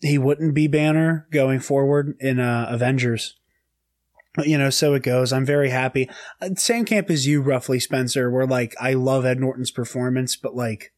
he 0.00 0.18
wouldn't 0.18 0.54
be 0.54 0.66
Banner 0.66 1.26
going 1.30 1.60
forward 1.60 2.16
in 2.20 2.40
uh, 2.40 2.66
Avengers. 2.68 3.36
You 4.44 4.58
know, 4.58 4.70
so 4.70 4.94
it 4.94 5.04
goes. 5.04 5.32
I'm 5.32 5.46
very 5.46 5.70
happy. 5.70 6.10
Uh, 6.40 6.50
Same 6.56 6.84
camp 6.84 7.08
as 7.08 7.26
you, 7.26 7.40
roughly, 7.40 7.78
Spencer. 7.78 8.28
Where 8.30 8.46
like 8.46 8.74
I 8.80 8.94
love 8.94 9.24
Ed 9.24 9.38
Norton's 9.38 9.70
performance, 9.70 10.34
but 10.34 10.56
like 10.56 10.92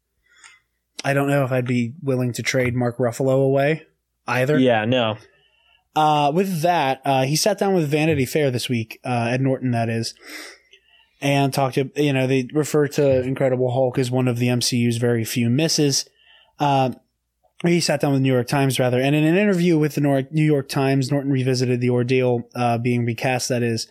I 1.04 1.12
don't 1.12 1.28
know 1.28 1.44
if 1.44 1.52
I'd 1.52 1.66
be 1.66 1.92
willing 2.02 2.32
to 2.32 2.42
trade 2.42 2.74
Mark 2.74 2.96
Ruffalo 2.96 3.44
away 3.44 3.86
either. 4.26 4.58
Yeah, 4.58 4.84
no. 4.84 5.18
Uh, 5.94 6.30
with 6.34 6.60
that, 6.60 7.00
uh, 7.04 7.22
he 7.22 7.36
sat 7.36 7.58
down 7.58 7.74
with 7.74 7.88
Vanity 7.88 8.26
Fair 8.26 8.50
this 8.50 8.68
week, 8.68 9.00
uh, 9.04 9.28
Ed 9.30 9.40
Norton, 9.40 9.70
that 9.70 9.88
is, 9.88 10.14
and 11.22 11.54
talked 11.54 11.76
to, 11.76 11.90
you 11.96 12.12
know, 12.12 12.26
they 12.26 12.48
refer 12.52 12.86
to 12.88 13.22
Incredible 13.22 13.70
Hulk 13.70 13.98
as 13.98 14.10
one 14.10 14.28
of 14.28 14.38
the 14.38 14.48
MCU's 14.48 14.98
very 14.98 15.24
few 15.24 15.48
misses. 15.48 16.06
Uh, 16.58 16.90
he 17.62 17.80
sat 17.80 18.00
down 18.00 18.12
with 18.12 18.20
the 18.20 18.24
New 18.24 18.32
York 18.32 18.46
Times, 18.46 18.78
rather, 18.78 19.00
and 19.00 19.16
in 19.16 19.24
an 19.24 19.36
interview 19.36 19.78
with 19.78 19.94
the 19.94 20.26
New 20.30 20.44
York 20.44 20.68
Times, 20.68 21.10
Norton 21.10 21.32
revisited 21.32 21.80
the 21.80 21.88
ordeal, 21.88 22.42
uh, 22.54 22.76
being 22.76 23.06
recast, 23.06 23.48
that 23.48 23.62
is, 23.62 23.88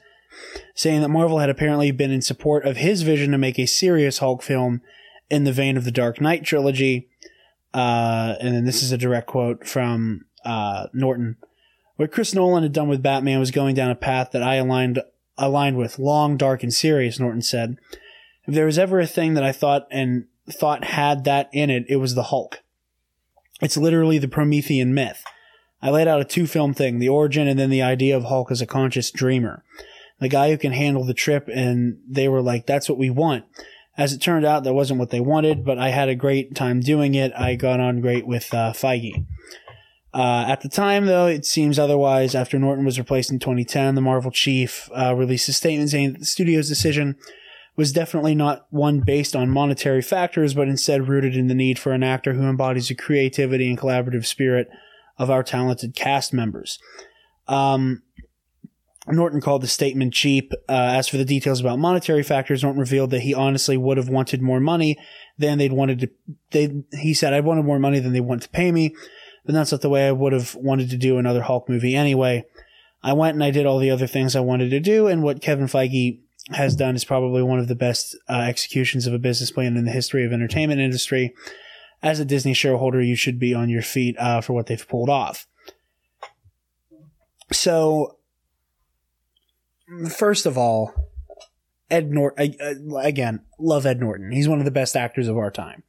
saying 0.75 1.01
that 1.01 1.09
Marvel 1.09 1.39
had 1.39 1.49
apparently 1.49 1.89
been 1.89 2.11
in 2.11 2.21
support 2.21 2.65
of 2.65 2.77
his 2.77 3.01
vision 3.01 3.31
to 3.31 3.37
make 3.39 3.57
a 3.57 3.65
serious 3.65 4.19
Hulk 4.19 4.43
film 4.43 4.81
in 5.29 5.43
the 5.43 5.51
vein 5.51 5.77
of 5.77 5.85
the 5.85 5.91
Dark 5.91 6.21
Knight 6.21 6.43
trilogy. 6.43 7.09
Uh, 7.75 8.35
and 8.39 8.55
then 8.55 8.65
this 8.65 8.81
is 8.81 8.93
a 8.93 8.97
direct 8.97 9.27
quote 9.27 9.67
from, 9.67 10.25
uh, 10.45 10.87
Norton. 10.93 11.35
What 11.97 12.11
Chris 12.11 12.33
Nolan 12.33 12.63
had 12.63 12.71
done 12.71 12.87
with 12.87 13.03
Batman 13.03 13.39
was 13.39 13.51
going 13.51 13.75
down 13.75 13.91
a 13.91 13.95
path 13.95 14.31
that 14.31 14.41
I 14.41 14.55
aligned 14.55 15.01
aligned 15.37 15.77
with, 15.77 15.99
long, 15.99 16.37
dark, 16.37 16.63
and 16.63 16.73
serious, 16.73 17.19
Norton 17.19 17.41
said. 17.41 17.77
If 18.47 18.53
there 18.53 18.65
was 18.65 18.79
ever 18.79 19.01
a 19.01 19.07
thing 19.07 19.33
that 19.33 19.43
I 19.43 19.51
thought 19.51 19.87
and 19.91 20.27
thought 20.49 20.85
had 20.85 21.25
that 21.25 21.49
in 21.51 21.69
it, 21.69 21.85
it 21.89 21.97
was 21.97 22.15
the 22.15 22.23
Hulk. 22.23 22.61
It's 23.61 23.75
literally 23.75 24.17
the 24.17 24.29
Promethean 24.29 24.93
myth. 24.93 25.23
I 25.81 25.89
laid 25.89 26.07
out 26.07 26.21
a 26.21 26.25
two 26.25 26.47
film 26.47 26.73
thing, 26.73 26.99
the 26.99 27.09
origin 27.09 27.47
and 27.47 27.59
then 27.59 27.69
the 27.69 27.81
idea 27.81 28.15
of 28.15 28.25
Hulk 28.25 28.51
as 28.51 28.61
a 28.61 28.65
conscious 28.65 29.11
dreamer. 29.11 29.63
The 30.19 30.29
guy 30.29 30.49
who 30.49 30.57
can 30.57 30.71
handle 30.71 31.03
the 31.03 31.13
trip, 31.13 31.49
and 31.53 31.99
they 32.07 32.29
were 32.29 32.41
like, 32.41 32.65
that's 32.65 32.87
what 32.87 32.97
we 32.97 33.09
want. 33.09 33.43
As 33.97 34.11
it 34.11 34.19
turned 34.19 34.45
out, 34.45 34.63
that 34.63 34.73
wasn't 34.73 34.99
what 34.99 35.09
they 35.09 35.21
wanted, 35.21 35.63
but 35.63 35.77
I 35.77 35.89
had 35.89 36.09
a 36.09 36.15
great 36.15 36.53
time 36.53 36.81
doing 36.81 37.15
it. 37.15 37.31
I 37.33 37.55
got 37.55 37.79
on 37.79 38.01
great 38.01 38.27
with 38.27 38.53
uh, 38.53 38.73
Feige. 38.73 39.25
Uh, 40.13 40.45
at 40.47 40.61
the 40.61 40.69
time, 40.69 41.05
though, 41.05 41.27
it 41.27 41.45
seems 41.45 41.77
otherwise. 41.77 42.35
After 42.35 42.57
Norton 42.57 42.85
was 42.85 42.97
replaced 42.97 43.31
in 43.31 43.39
2010, 43.39 43.95
the 43.95 44.01
Marvel 44.01 44.31
chief 44.31 44.89
uh, 44.95 45.13
released 45.15 45.49
a 45.49 45.53
statement 45.53 45.89
saying 45.89 46.13
that 46.13 46.19
the 46.19 46.25
studio's 46.25 46.69
decision 46.69 47.15
was 47.75 47.91
definitely 47.91 48.35
not 48.35 48.65
one 48.69 49.01
based 49.01 49.35
on 49.35 49.49
monetary 49.49 50.01
factors, 50.01 50.53
but 50.53 50.69
instead 50.69 51.09
rooted 51.09 51.35
in 51.35 51.47
the 51.47 51.53
need 51.53 51.77
for 51.77 51.91
an 51.91 52.03
actor 52.03 52.33
who 52.33 52.43
embodies 52.43 52.87
the 52.87 52.95
creativity 52.95 53.69
and 53.69 53.77
collaborative 53.77 54.25
spirit 54.25 54.69
of 55.17 55.29
our 55.29 55.43
talented 55.43 55.95
cast 55.95 56.33
members. 56.33 56.79
Um, 57.47 58.01
Norton 59.07 59.41
called 59.41 59.61
the 59.61 59.67
statement 59.67 60.13
cheap. 60.13 60.51
Uh, 60.67 60.73
as 60.97 61.07
for 61.07 61.17
the 61.17 61.25
details 61.25 61.59
about 61.59 61.77
monetary 61.77 62.23
factors, 62.23 62.63
Norton 62.63 62.79
revealed 62.79 63.11
that 63.11 63.21
he 63.21 63.33
honestly 63.33 63.77
would 63.77 63.97
have 63.97 64.09
wanted 64.09 64.41
more 64.41 64.59
money 64.59 64.97
than 65.37 65.57
they'd 65.57 65.73
wanted 65.73 65.99
to. 65.99 66.09
They 66.51 66.83
he 66.93 67.13
said, 67.13 67.33
"I 67.33 67.39
wanted 67.41 67.65
more 67.65 67.79
money 67.79 67.99
than 67.99 68.13
they 68.13 68.21
want 68.21 68.41
to 68.43 68.49
pay 68.49 68.71
me." 68.71 68.95
but 69.45 69.53
that's 69.53 69.71
not 69.71 69.81
the 69.81 69.89
way 69.89 70.07
I 70.07 70.11
would 70.11 70.33
have 70.33 70.55
wanted 70.55 70.89
to 70.89 70.97
do 70.97 71.17
another 71.17 71.43
Hulk 71.43 71.69
movie 71.69 71.95
anyway. 71.95 72.45
I 73.03 73.13
went 73.13 73.35
and 73.35 73.43
I 73.43 73.51
did 73.51 73.65
all 73.65 73.77
the 73.77 73.91
other 73.91 74.07
things 74.07 74.35
I 74.35 74.39
wanted 74.39 74.71
to 74.71 74.79
do, 74.79 75.07
and 75.07 75.21
what 75.21 75.41
Kevin 75.41 75.67
Feige 75.67 76.19
has 76.49 76.75
done 76.75 76.95
is 76.95 77.05
probably 77.05 77.43
one 77.43 77.59
of 77.59 77.67
the 77.67 77.75
best 77.75 78.17
uh, 78.27 78.41
executions 78.47 79.05
of 79.05 79.13
a 79.13 79.19
business 79.19 79.51
plan 79.51 79.77
in 79.77 79.85
the 79.85 79.91
history 79.91 80.25
of 80.25 80.33
entertainment 80.33 80.81
industry. 80.81 81.33
As 82.01 82.19
a 82.19 82.25
Disney 82.25 82.53
shareholder, 82.53 83.01
you 83.01 83.15
should 83.15 83.39
be 83.39 83.53
on 83.53 83.69
your 83.69 83.81
feet 83.81 84.15
uh, 84.17 84.41
for 84.41 84.53
what 84.53 84.65
they've 84.65 84.87
pulled 84.87 85.09
off. 85.09 85.47
So, 87.51 88.14
first 90.09 90.45
of 90.45 90.57
all, 90.57 90.93
Ed 91.89 92.11
Norton, 92.11 92.55
again, 92.99 93.41
love 93.59 93.85
Ed 93.85 93.99
Norton. 93.99 94.31
He's 94.31 94.47
one 94.47 94.59
of 94.59 94.65
the 94.65 94.71
best 94.71 94.95
actors 94.95 95.27
of 95.27 95.37
our 95.37 95.51
time 95.51 95.83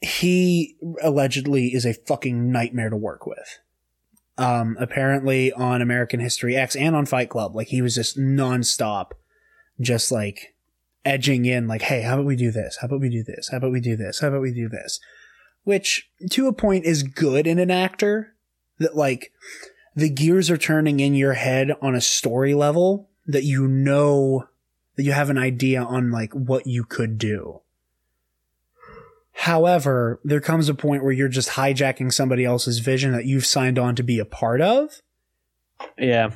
he 0.00 0.76
allegedly 1.02 1.74
is 1.74 1.84
a 1.84 1.92
fucking 1.92 2.50
nightmare 2.50 2.90
to 2.90 2.96
work 2.96 3.26
with. 3.26 3.58
Um, 4.38 4.76
apparently 4.80 5.52
on 5.52 5.82
American 5.82 6.20
History 6.20 6.56
X 6.56 6.74
and 6.74 6.96
on 6.96 7.04
Fight 7.04 7.28
Club, 7.28 7.54
like 7.54 7.68
he 7.68 7.82
was 7.82 7.94
just 7.94 8.18
nonstop, 8.18 9.10
just 9.80 10.10
like 10.10 10.54
edging 11.04 11.44
in, 11.44 11.68
like, 11.68 11.82
hey, 11.82 12.02
how 12.02 12.14
about 12.14 12.26
we 12.26 12.36
do 12.36 12.50
this? 12.50 12.78
How 12.80 12.86
about 12.86 13.00
we 13.00 13.10
do 13.10 13.22
this? 13.22 13.48
How 13.50 13.58
about 13.58 13.72
we 13.72 13.80
do 13.80 13.96
this? 13.96 14.20
How 14.20 14.28
about 14.28 14.40
we 14.40 14.52
do 14.52 14.68
this? 14.68 15.00
Which, 15.64 16.08
to 16.30 16.46
a 16.46 16.54
point, 16.54 16.86
is 16.86 17.02
good 17.02 17.46
in 17.46 17.58
an 17.58 17.70
actor 17.70 18.34
that, 18.78 18.96
like, 18.96 19.32
the 19.94 20.08
gears 20.08 20.50
are 20.50 20.58
turning 20.58 21.00
in 21.00 21.14
your 21.14 21.34
head 21.34 21.72
on 21.82 21.94
a 21.94 22.00
story 22.00 22.54
level 22.54 23.08
that 23.26 23.44
you 23.44 23.66
know 23.68 24.46
that 24.96 25.02
you 25.04 25.12
have 25.12 25.30
an 25.30 25.38
idea 25.38 25.82
on, 25.82 26.10
like, 26.10 26.32
what 26.32 26.66
you 26.66 26.84
could 26.84 27.18
do. 27.18 27.60
However, 29.32 30.20
there 30.24 30.40
comes 30.40 30.68
a 30.68 30.74
point 30.74 31.02
where 31.02 31.12
you're 31.12 31.28
just 31.28 31.50
hijacking 31.50 32.12
somebody 32.12 32.44
else's 32.44 32.80
vision 32.80 33.12
that 33.12 33.24
you've 33.24 33.46
signed 33.46 33.78
on 33.78 33.94
to 33.96 34.02
be 34.02 34.18
a 34.18 34.24
part 34.24 34.60
of. 34.60 35.00
Yeah. 35.96 36.32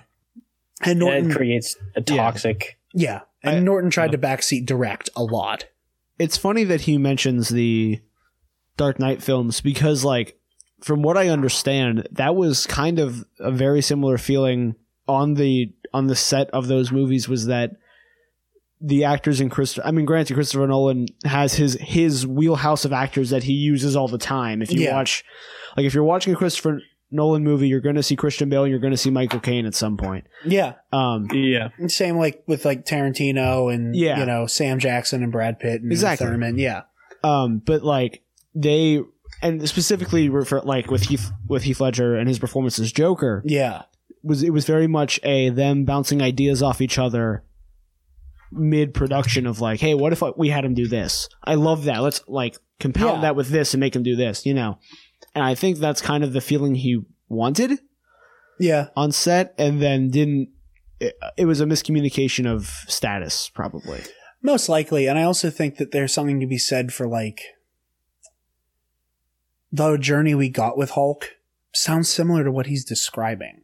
And 0.80 0.98
Norton 0.98 1.24
and 1.24 1.32
it 1.32 1.36
creates 1.36 1.76
a 1.94 2.00
toxic. 2.00 2.78
Yeah. 2.94 3.20
And 3.42 3.56
I, 3.56 3.60
Norton 3.60 3.90
tried 3.90 4.12
to 4.12 4.18
backseat 4.18 4.64
direct 4.64 5.10
a 5.14 5.22
lot. 5.22 5.66
It's 6.18 6.38
funny 6.38 6.64
that 6.64 6.82
he 6.82 6.96
mentions 6.96 7.50
the 7.50 8.00
Dark 8.76 8.98
Knight 8.98 9.22
films 9.22 9.60
because, 9.60 10.04
like, 10.04 10.38
from 10.82 11.02
what 11.02 11.16
I 11.16 11.28
understand, 11.28 12.06
that 12.12 12.34
was 12.34 12.66
kind 12.66 12.98
of 12.98 13.24
a 13.40 13.50
very 13.50 13.80
similar 13.82 14.18
feeling 14.18 14.74
on 15.08 15.34
the 15.34 15.72
on 15.92 16.06
the 16.08 16.16
set 16.16 16.50
of 16.50 16.66
those 16.68 16.90
movies 16.90 17.28
was 17.28 17.46
that 17.46 17.72
the 18.80 19.04
actors 19.04 19.40
in 19.40 19.48
Christopher. 19.48 19.86
I 19.86 19.92
mean, 19.92 20.04
granted, 20.04 20.34
Christopher 20.34 20.66
Nolan 20.66 21.06
has 21.24 21.54
his 21.54 21.74
his 21.80 22.26
wheelhouse 22.26 22.84
of 22.84 22.92
actors 22.92 23.30
that 23.30 23.44
he 23.44 23.52
uses 23.52 23.96
all 23.96 24.08
the 24.08 24.18
time. 24.18 24.60
If 24.60 24.72
you 24.72 24.80
Yeah. 24.82 24.96
watch, 24.96 25.24
like, 25.76 25.86
if 25.86 25.94
you're 25.94 26.04
watching 26.04 26.34
a 26.34 26.36
Christopher 26.36 26.80
Nolan 27.10 27.44
movie, 27.44 27.68
you're 27.68 27.80
going 27.80 27.94
to 27.94 28.02
see 28.02 28.16
Christian 28.16 28.48
Bale, 28.48 28.64
and 28.64 28.70
you're 28.70 28.80
going 28.80 28.90
to 28.92 28.96
see 28.98 29.10
Michael 29.10 29.38
Caine 29.40 29.66
at 29.66 29.74
some 29.74 29.96
point. 29.96 30.26
Yeah. 30.44 30.74
Um, 30.92 31.28
Yeah. 31.32 31.68
Same 31.86 32.16
like 32.18 32.42
with 32.46 32.64
like 32.64 32.84
Tarantino 32.84 33.72
and 33.72 33.94
Yeah. 33.94 34.18
you 34.18 34.26
know 34.26 34.46
Sam 34.46 34.78
Jackson 34.80 35.22
and 35.22 35.30
Brad 35.32 35.60
Pitt 35.60 35.80
and 35.82 35.92
Exactly. 35.92 36.26
Thurman. 36.26 36.58
Yeah. 36.58 36.82
um, 37.22 37.62
but 37.64 37.84
like 37.84 38.22
they 38.54 39.00
and 39.44 39.68
specifically 39.68 40.28
refer 40.28 40.60
like 40.62 40.90
with 40.90 41.02
Heath 41.04 41.30
with 41.46 41.62
Heath 41.62 41.80
Ledger 41.80 42.16
and 42.16 42.26
his 42.28 42.40
performance 42.40 42.78
as 42.80 42.90
Joker 42.90 43.42
Yeah. 43.46 43.82
was 44.24 44.42
it 44.42 44.50
was 44.50 44.64
very 44.64 44.88
much 44.88 45.20
a 45.22 45.50
them 45.50 45.84
bouncing 45.84 46.20
ideas 46.22 46.62
off 46.62 46.80
each 46.80 46.98
other 46.98 47.44
mid 48.50 48.94
production 48.94 49.46
of 49.46 49.60
like, 49.60 49.80
hey, 49.80 49.94
what 49.94 50.12
if 50.12 50.22
we 50.36 50.48
had 50.48 50.64
him 50.64 50.74
do 50.74 50.86
this? 50.86 51.28
I 51.42 51.54
love 51.54 51.84
that. 51.84 52.02
Let's 52.02 52.22
like 52.28 52.56
compound 52.80 53.16
Yeah. 53.16 53.20
that 53.22 53.36
with 53.36 53.48
this 53.48 53.74
and 53.74 53.80
make 53.80 53.94
him 53.96 54.02
do 54.02 54.16
this, 54.16 54.46
you 54.46 54.54
know. 54.54 54.78
And 55.34 55.44
I 55.44 55.54
think 55.54 55.78
that's 55.78 56.00
kind 56.00 56.22
of 56.24 56.32
the 56.32 56.40
feeling 56.40 56.74
he 56.76 57.00
wanted 57.28 57.80
Yeah. 58.60 58.88
on 58.96 59.10
set, 59.12 59.54
and 59.58 59.82
then 59.82 60.10
didn't. 60.10 60.50
It, 61.00 61.14
it 61.36 61.46
was 61.46 61.60
a 61.60 61.64
miscommunication 61.66 62.46
of 62.46 62.66
status, 62.86 63.50
probably. 63.52 64.00
Most 64.42 64.68
likely. 64.68 65.06
And 65.08 65.18
I 65.18 65.24
also 65.24 65.50
think 65.50 65.78
that 65.78 65.90
there's 65.90 66.14
something 66.14 66.38
to 66.40 66.46
be 66.46 66.58
said 66.58 66.92
for 66.92 67.08
like 67.08 67.40
the 69.74 69.96
journey 69.96 70.34
we 70.36 70.48
got 70.48 70.78
with 70.78 70.90
Hulk 70.90 71.34
sounds 71.72 72.08
similar 72.08 72.44
to 72.44 72.52
what 72.52 72.66
he's 72.66 72.84
describing. 72.84 73.62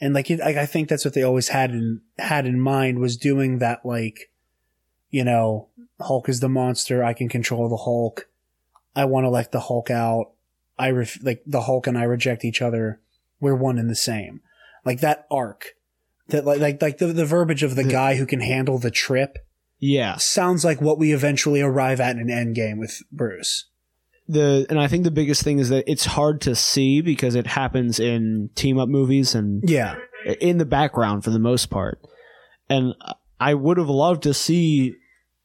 And 0.00 0.14
like, 0.14 0.30
it, 0.30 0.38
like 0.38 0.56
I 0.56 0.66
think 0.66 0.88
that's 0.88 1.04
what 1.04 1.14
they 1.14 1.22
always 1.24 1.48
had 1.48 1.70
in 1.72 2.02
had 2.18 2.46
in 2.46 2.60
mind 2.60 3.00
was 3.00 3.16
doing 3.16 3.58
that 3.58 3.84
like, 3.84 4.30
you 5.10 5.24
know, 5.24 5.68
Hulk 6.00 6.28
is 6.28 6.38
the 6.40 6.48
monster. 6.48 7.02
I 7.02 7.12
can 7.12 7.28
control 7.28 7.68
the 7.68 7.76
Hulk. 7.78 8.28
I 8.94 9.04
want 9.06 9.24
to 9.24 9.30
let 9.30 9.50
the 9.50 9.60
Hulk 9.60 9.90
out. 9.90 10.32
I 10.78 10.90
ref- 10.90 11.24
like 11.24 11.42
the 11.44 11.62
Hulk 11.62 11.86
and 11.86 11.98
I 11.98 12.04
reject 12.04 12.44
each 12.44 12.62
other. 12.62 13.00
We're 13.40 13.56
one 13.56 13.78
and 13.78 13.90
the 13.90 13.96
same. 13.96 14.42
Like 14.84 15.00
that 15.00 15.26
arc, 15.30 15.74
that 16.28 16.44
like 16.44 16.60
like 16.60 16.80
like 16.80 16.98
the, 16.98 17.06
the 17.08 17.26
verbiage 17.26 17.64
of 17.64 17.74
the 17.74 17.84
guy 17.84 18.14
who 18.14 18.26
can 18.26 18.40
handle 18.40 18.78
the 18.78 18.90
trip 18.92 19.38
Yeah. 19.80 20.16
sounds 20.18 20.64
like 20.64 20.80
what 20.80 20.98
we 20.98 21.12
eventually 21.12 21.62
arrive 21.62 22.00
at 22.00 22.16
in 22.16 22.30
an 22.30 22.54
Endgame 22.54 22.78
with 22.78 23.02
Bruce. 23.10 23.64
The 24.28 24.66
and 24.68 24.80
I 24.80 24.88
think 24.88 25.04
the 25.04 25.10
biggest 25.10 25.42
thing 25.42 25.58
is 25.58 25.68
that 25.68 25.90
it's 25.90 26.04
hard 26.04 26.40
to 26.42 26.54
see 26.54 27.00
because 27.00 27.34
it 27.34 27.46
happens 27.46 28.00
in 28.00 28.50
team 28.54 28.78
up 28.78 28.88
movies 28.88 29.34
and 29.34 29.62
Yeah, 29.68 29.96
in 30.40 30.58
the 30.58 30.64
background 30.64 31.22
for 31.24 31.30
the 31.30 31.38
most 31.38 31.66
part. 31.66 32.00
And 32.68 32.94
I 33.38 33.54
would 33.54 33.78
have 33.78 33.88
loved 33.88 34.24
to 34.24 34.34
see 34.34 34.96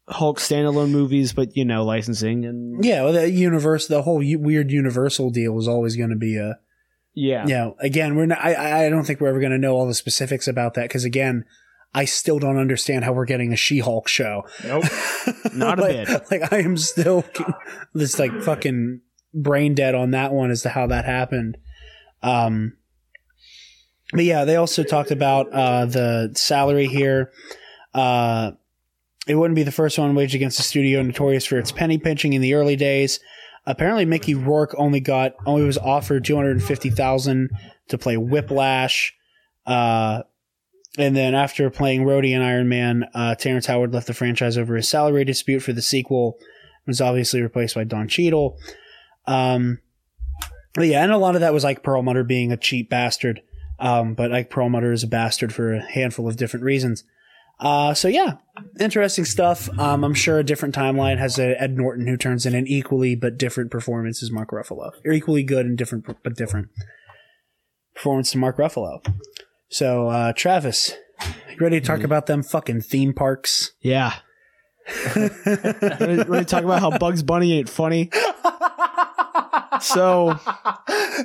Hulk 0.07 0.39
standalone 0.39 0.89
movies, 0.89 1.33
but 1.33 1.55
you 1.55 1.63
know, 1.63 1.85
licensing 1.85 2.45
and 2.45 2.83
yeah. 2.83 3.03
Well, 3.03 3.13
the 3.13 3.29
universe, 3.29 3.87
the 3.87 4.01
whole 4.01 4.17
weird 4.17 4.71
Universal 4.71 5.29
deal 5.29 5.59
is 5.59 5.67
always 5.67 5.95
going 5.95 6.09
to 6.09 6.15
be 6.15 6.37
a 6.37 6.57
yeah, 7.13 7.45
you 7.45 7.53
know. 7.53 7.75
Again, 7.79 8.15
we're 8.15 8.25
not. 8.25 8.43
I 8.43 8.87
I 8.87 8.89
don't 8.89 9.03
think 9.03 9.21
we're 9.21 9.29
ever 9.29 9.39
going 9.39 9.51
to 9.51 9.57
know 9.57 9.73
all 9.73 9.87
the 9.87 9.93
specifics 9.93 10.47
about 10.47 10.73
that 10.75 10.83
because 10.83 11.05
again. 11.05 11.45
I 11.93 12.05
still 12.05 12.39
don't 12.39 12.57
understand 12.57 13.03
how 13.03 13.13
we're 13.13 13.25
getting 13.25 13.51
a 13.51 13.57
She-Hulk 13.57 14.07
show. 14.07 14.45
Nope. 14.63 14.85
Not 15.53 15.79
a 15.79 15.81
like, 15.81 16.07
bit. 16.07 16.31
Like 16.31 16.53
I 16.53 16.59
am 16.59 16.77
still 16.77 17.25
this 17.93 18.17
like 18.17 18.31
fucking 18.41 19.01
brain 19.33 19.75
dead 19.75 19.95
on 19.95 20.11
that 20.11 20.31
one 20.31 20.51
as 20.51 20.61
to 20.63 20.69
how 20.69 20.87
that 20.87 21.05
happened. 21.05 21.57
Um, 22.23 22.77
but 24.13 24.23
yeah, 24.23 24.45
they 24.45 24.55
also 24.55 24.83
talked 24.83 25.11
about 25.11 25.51
uh, 25.51 25.85
the 25.85 26.31
salary 26.35 26.87
here. 26.87 27.31
Uh, 27.93 28.51
it 29.27 29.35
wouldn't 29.35 29.55
be 29.55 29.63
the 29.63 29.71
first 29.71 29.99
one 29.99 30.15
waged 30.15 30.35
against 30.35 30.57
the 30.57 30.63
studio 30.63 31.01
notorious 31.01 31.45
for 31.45 31.57
its 31.57 31.71
penny 31.71 31.97
pinching 31.97 32.33
in 32.33 32.41
the 32.41 32.53
early 32.53 32.75
days. 32.75 33.19
Apparently, 33.65 34.05
Mickey 34.05 34.33
Rourke 34.33 34.73
only 34.77 34.99
got 34.99 35.35
only 35.45 35.63
was 35.63 35.77
offered 35.77 36.25
two 36.25 36.35
hundred 36.35 36.51
and 36.51 36.63
fifty 36.63 36.89
thousand 36.89 37.51
to 37.89 37.97
play 37.97 38.17
Whiplash. 38.17 39.13
Uh, 39.65 40.23
and 40.97 41.15
then 41.15 41.35
after 41.35 41.69
playing 41.69 42.03
Rhodey 42.03 42.33
and 42.33 42.43
Iron 42.43 42.67
Man, 42.67 43.05
uh, 43.13 43.35
Terrence 43.35 43.65
Howard 43.65 43.93
left 43.93 44.07
the 44.07 44.13
franchise 44.13 44.57
over 44.57 44.75
a 44.75 44.83
salary 44.83 45.23
dispute 45.23 45.61
for 45.61 45.73
the 45.73 45.81
sequel. 45.81 46.37
Was 46.87 46.99
obviously 46.99 47.41
replaced 47.41 47.75
by 47.75 47.83
Don 47.83 48.07
Cheadle. 48.07 48.57
Um, 49.27 49.79
but 50.73 50.87
yeah, 50.87 51.03
and 51.03 51.11
a 51.11 51.17
lot 51.17 51.35
of 51.35 51.41
that 51.41 51.53
was 51.53 51.63
Ike 51.63 51.83
Perlmutter 51.83 52.23
being 52.23 52.51
a 52.51 52.57
cheap 52.57 52.89
bastard. 52.89 53.41
Um, 53.79 54.13
but 54.13 54.33
Ike 54.33 54.49
Perlmutter 54.49 54.91
is 54.91 55.03
a 55.03 55.07
bastard 55.07 55.53
for 55.53 55.73
a 55.73 55.81
handful 55.81 56.27
of 56.27 56.37
different 56.37 56.63
reasons. 56.63 57.03
Uh, 57.59 57.93
so 57.93 58.07
yeah, 58.07 58.37
interesting 58.79 59.25
stuff. 59.25 59.69
Um, 59.79 60.03
I'm 60.03 60.15
sure 60.15 60.39
a 60.39 60.43
different 60.43 60.73
timeline 60.73 61.19
has 61.19 61.37
a 61.37 61.61
Ed 61.61 61.77
Norton 61.77 62.07
who 62.07 62.17
turns 62.17 62.45
in 62.45 62.55
an 62.55 62.67
equally 62.67 63.15
but 63.15 63.37
different 63.37 63.69
performance 63.69 64.23
as 64.23 64.31
Mark 64.31 64.49
Ruffalo, 64.49 64.91
or 65.05 65.11
equally 65.11 65.43
good 65.43 65.67
and 65.67 65.77
different 65.77 66.05
but 66.23 66.35
different 66.35 66.69
performance 67.93 68.31
to 68.31 68.39
Mark 68.39 68.57
Ruffalo. 68.57 69.05
So, 69.71 70.09
uh, 70.09 70.33
Travis, 70.33 70.95
you 71.49 71.55
ready 71.59 71.79
to 71.79 71.85
talk 71.85 72.03
about 72.03 72.25
them 72.25 72.43
fucking 72.43 72.81
theme 72.81 73.13
parks? 73.13 73.71
yeah. 73.81 74.15
Ready 75.15 75.29
to 75.29 76.43
talk 76.45 76.63
about 76.63 76.81
how 76.81 76.97
Bugs 76.97 77.23
Bunny 77.23 77.53
ain't 77.53 77.69
funny? 77.69 78.09
So 79.79 80.33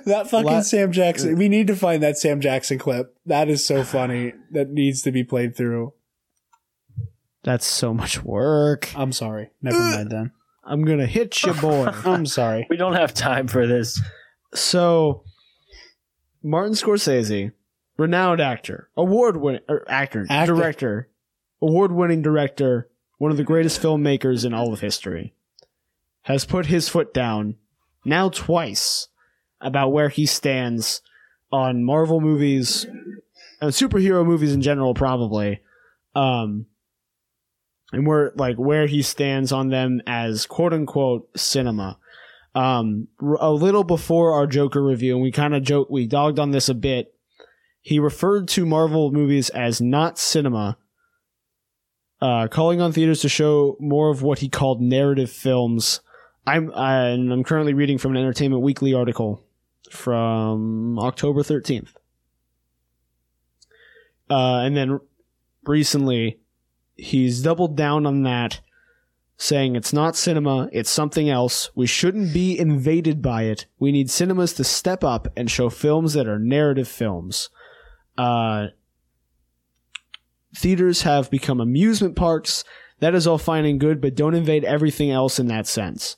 That 0.04 0.28
fucking 0.30 0.44
La- 0.46 0.60
Sam 0.62 0.92
Jackson. 0.92 1.36
We 1.36 1.48
need 1.48 1.66
to 1.66 1.74
find 1.76 2.02
that 2.02 2.16
Sam 2.18 2.40
Jackson 2.40 2.78
clip. 2.78 3.16
That 3.26 3.48
is 3.48 3.64
so 3.64 3.82
funny. 3.82 4.34
That 4.52 4.70
needs 4.70 5.02
to 5.02 5.10
be 5.12 5.24
played 5.24 5.56
through. 5.56 5.92
that's 7.42 7.66
so 7.66 7.92
much 7.92 8.22
work. 8.22 8.90
I'm 8.96 9.12
sorry. 9.12 9.50
Never 9.62 9.78
mind 9.78 10.10
then. 10.10 10.30
I'm 10.64 10.84
gonna 10.84 11.06
hit 11.06 11.42
you, 11.42 11.52
boy. 11.54 11.86
I'm 12.04 12.26
sorry. 12.26 12.66
We 12.70 12.76
don't 12.76 12.94
have 12.94 13.12
time 13.14 13.48
for 13.48 13.66
this. 13.66 14.00
So, 14.54 15.24
Martin 16.42 16.74
Scorsese, 16.74 17.52
renowned 17.96 18.40
actor, 18.40 18.88
award 18.96 19.36
winning 19.36 19.62
actor, 19.88 20.26
Actor. 20.28 20.54
director, 20.54 21.08
award 21.60 21.92
winning 21.92 22.22
director, 22.22 22.88
one 23.18 23.30
of 23.30 23.36
the 23.36 23.44
greatest 23.44 23.80
filmmakers 23.80 24.44
in 24.44 24.52
all 24.52 24.72
of 24.72 24.80
history, 24.80 25.34
has 26.22 26.44
put 26.44 26.66
his 26.66 26.88
foot 26.88 27.14
down 27.14 27.56
now 28.04 28.28
twice 28.28 29.08
about 29.60 29.92
where 29.92 30.08
he 30.08 30.26
stands 30.26 31.00
on 31.50 31.84
Marvel 31.84 32.20
movies 32.20 32.84
and 33.60 33.70
superhero 33.70 34.24
movies 34.24 34.52
in 34.52 34.60
general, 34.60 34.94
probably. 34.94 35.60
Um, 36.14 36.66
and 37.92 38.06
where 38.06 38.32
like 38.34 38.56
where 38.56 38.86
he 38.86 39.02
stands 39.02 39.52
on 39.52 39.68
them 39.68 40.02
as 40.06 40.44
quote 40.44 40.72
unquote 40.72 41.28
cinema 41.38 41.98
um, 42.56 43.08
a 43.38 43.52
little 43.52 43.84
before 43.84 44.32
our 44.32 44.46
Joker 44.46 44.82
review, 44.82 45.12
and 45.12 45.22
we 45.22 45.30
kind 45.30 45.54
of 45.54 45.62
joke, 45.62 45.88
we 45.90 46.06
dogged 46.06 46.38
on 46.38 46.52
this 46.52 46.70
a 46.70 46.74
bit. 46.74 47.14
He 47.86 48.00
referred 48.00 48.48
to 48.48 48.66
Marvel 48.66 49.12
movies 49.12 49.48
as 49.50 49.80
not 49.80 50.18
cinema, 50.18 50.76
uh, 52.20 52.48
calling 52.48 52.80
on 52.80 52.90
theaters 52.90 53.20
to 53.20 53.28
show 53.28 53.76
more 53.78 54.10
of 54.10 54.22
what 54.22 54.40
he 54.40 54.48
called 54.48 54.80
narrative 54.80 55.30
films. 55.30 56.00
I'm 56.44 56.72
uh, 56.72 57.04
and 57.12 57.32
I'm 57.32 57.44
currently 57.44 57.74
reading 57.74 57.96
from 57.96 58.10
an 58.10 58.16
Entertainment 58.16 58.60
Weekly 58.60 58.92
article 58.92 59.40
from 59.88 60.98
October 60.98 61.44
13th. 61.44 61.90
Uh, 64.28 64.62
and 64.64 64.76
then 64.76 64.98
recently, 65.62 66.40
he's 66.96 67.40
doubled 67.40 67.76
down 67.76 68.04
on 68.04 68.24
that 68.24 68.62
saying 69.36 69.76
it's 69.76 69.92
not 69.92 70.16
cinema, 70.16 70.68
it's 70.72 70.90
something 70.90 71.30
else. 71.30 71.70
We 71.76 71.86
shouldn't 71.86 72.34
be 72.34 72.58
invaded 72.58 73.22
by 73.22 73.44
it. 73.44 73.66
We 73.78 73.92
need 73.92 74.10
cinemas 74.10 74.54
to 74.54 74.64
step 74.64 75.04
up 75.04 75.28
and 75.36 75.48
show 75.48 75.70
films 75.70 76.14
that 76.14 76.26
are 76.26 76.40
narrative 76.40 76.88
films. 76.88 77.48
Uh, 78.16 78.68
theaters 80.54 81.02
have 81.02 81.30
become 81.30 81.60
amusement 81.60 82.16
parks. 82.16 82.64
That 83.00 83.14
is 83.14 83.26
all 83.26 83.38
fine 83.38 83.64
and 83.64 83.78
good, 83.78 84.00
but 84.00 84.14
don't 84.14 84.34
invade 84.34 84.64
everything 84.64 85.10
else 85.10 85.38
in 85.38 85.48
that 85.48 85.66
sense. 85.66 86.16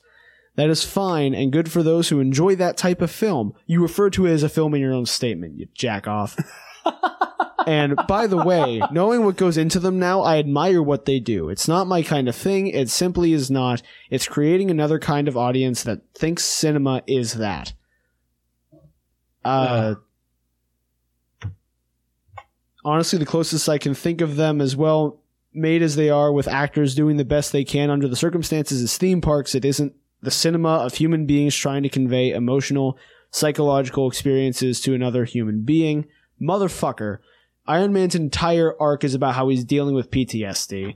That 0.54 0.70
is 0.70 0.84
fine 0.84 1.34
and 1.34 1.52
good 1.52 1.70
for 1.70 1.82
those 1.82 2.08
who 2.08 2.20
enjoy 2.20 2.56
that 2.56 2.76
type 2.76 3.00
of 3.00 3.10
film. 3.10 3.54
You 3.66 3.80
refer 3.80 4.10
to 4.10 4.26
it 4.26 4.32
as 4.32 4.42
a 4.42 4.48
film 4.48 4.74
in 4.74 4.80
your 4.80 4.92
own 4.92 5.06
statement, 5.06 5.56
you 5.56 5.68
jack 5.74 6.06
off. 6.06 6.36
And 7.68 7.96
by 8.08 8.26
the 8.26 8.42
way, 8.42 8.80
knowing 8.90 9.26
what 9.26 9.36
goes 9.36 9.58
into 9.58 9.78
them 9.78 9.98
now, 9.98 10.22
I 10.22 10.38
admire 10.38 10.82
what 10.82 11.04
they 11.04 11.20
do. 11.20 11.50
It's 11.50 11.68
not 11.68 11.86
my 11.86 12.00
kind 12.00 12.26
of 12.26 12.34
thing. 12.34 12.68
It 12.68 12.88
simply 12.88 13.34
is 13.34 13.50
not. 13.50 13.82
It's 14.08 14.26
creating 14.26 14.70
another 14.70 14.98
kind 14.98 15.28
of 15.28 15.36
audience 15.36 15.82
that 15.82 16.00
thinks 16.14 16.44
cinema 16.44 17.02
is 17.06 17.34
that. 17.34 17.74
Uh, 19.44 19.96
honestly, 22.88 23.18
the 23.18 23.26
closest 23.26 23.68
I 23.68 23.78
can 23.78 23.94
think 23.94 24.20
of 24.20 24.36
them 24.36 24.60
as 24.60 24.74
well 24.74 25.20
made 25.52 25.82
as 25.82 25.96
they 25.96 26.08
are 26.10 26.32
with 26.32 26.48
actors 26.48 26.94
doing 26.94 27.16
the 27.16 27.24
best 27.24 27.52
they 27.52 27.64
can 27.64 27.90
under 27.90 28.08
the 28.08 28.16
circumstances 28.16 28.80
is 28.80 28.96
theme 28.96 29.20
parks. 29.20 29.54
It 29.54 29.64
isn't 29.64 29.94
the 30.22 30.30
cinema 30.30 30.78
of 30.78 30.94
human 30.94 31.26
beings 31.26 31.54
trying 31.54 31.82
to 31.82 31.88
convey 31.88 32.30
emotional, 32.30 32.98
psychological 33.30 34.08
experiences 34.08 34.80
to 34.80 34.94
another 34.94 35.24
human 35.24 35.62
being. 35.62 36.06
Motherfucker. 36.40 37.18
Iron 37.66 37.92
Man's 37.92 38.14
entire 38.14 38.74
arc 38.80 39.04
is 39.04 39.14
about 39.14 39.34
how 39.34 39.50
he's 39.50 39.64
dealing 39.64 39.94
with 39.94 40.10
PTSD 40.10 40.94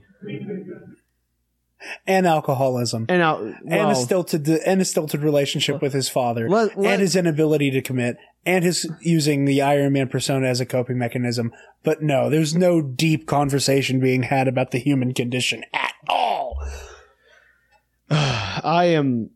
And 2.07 2.25
alcoholism. 2.25 3.05
and 3.09 3.21
out 3.21 3.41
and 3.41 3.91
a 3.91 3.95
stilted 3.95 4.47
and 4.47 4.81
a 4.81 4.85
stilted 4.85 5.21
relationship 5.21 5.81
with 5.81 5.93
his 5.93 6.09
father, 6.09 6.49
Let- 6.49 6.77
let- 6.77 6.93
and 6.93 7.01
his 7.01 7.15
inability 7.15 7.71
to 7.71 7.81
commit, 7.81 8.17
and 8.45 8.63
his 8.63 8.89
using 9.01 9.45
the 9.45 9.61
Iron 9.61 9.93
Man 9.93 10.07
persona 10.07 10.47
as 10.47 10.59
a 10.59 10.65
coping 10.65 10.97
mechanism. 10.97 11.51
But 11.83 12.01
no, 12.01 12.29
there's 12.29 12.55
no 12.55 12.81
deep 12.81 13.27
conversation 13.27 13.99
being 13.99 14.23
had 14.23 14.47
about 14.47 14.71
the 14.71 14.79
human 14.79 15.13
condition 15.13 15.63
at 15.73 15.93
all. 16.07 16.57
I 18.09 18.85
am. 18.85 19.29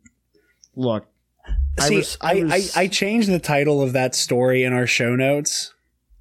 Look, 0.76 1.06
See, 1.80 1.96
res- 1.96 2.16
I, 2.20 2.30
I, 2.32 2.40
res- 2.40 2.76
I, 2.76 2.86
changed 2.86 3.28
the 3.28 3.38
title 3.40 3.82
of 3.82 3.92
that 3.92 4.14
story 4.14 4.62
in 4.64 4.72
our 4.72 4.86
show 4.86 5.14
notes 5.16 5.74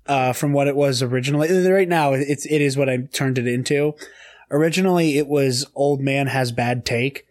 uh, 0.08 0.34
from 0.34 0.54
what 0.54 0.68
it 0.68 0.76
was 0.76 1.02
originally. 1.04 1.52
Right 1.70 1.88
now, 1.88 2.14
it's 2.14 2.46
it 2.46 2.62
is 2.62 2.76
what 2.78 2.90
I 2.90 2.98
turned 3.12 3.38
it 3.38 3.48
into. 3.48 3.94
Originally, 4.52 5.18
it 5.18 5.28
was 5.28 5.66
"Old 5.76 6.02
Man 6.02 6.28
Has 6.28 6.52
Bad 6.52 6.86
Take." 6.86 7.26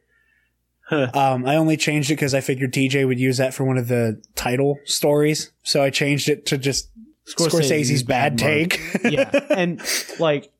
um, 0.91 1.47
I 1.47 1.57
only 1.57 1.77
changed 1.77 2.11
it 2.11 2.15
because 2.15 2.35
I 2.35 2.41
figured 2.41 2.73
TJ 2.73 3.07
would 3.07 3.19
use 3.19 3.39
that 3.39 3.55
for 3.55 3.65
one 3.65 3.77
of 3.79 3.89
the 3.89 4.23
title 4.35 4.79
stories, 4.85 5.51
so 5.63 5.83
I 5.83 5.91
changed 5.91 6.29
it 6.29 6.47
to 6.47 6.59
just 6.59 6.91
Scorsese's, 7.27 8.03
Bad, 8.03 8.39
Take. 8.39 8.81
yeah, 9.05 9.31
and 9.51 9.81
like, 10.21 10.53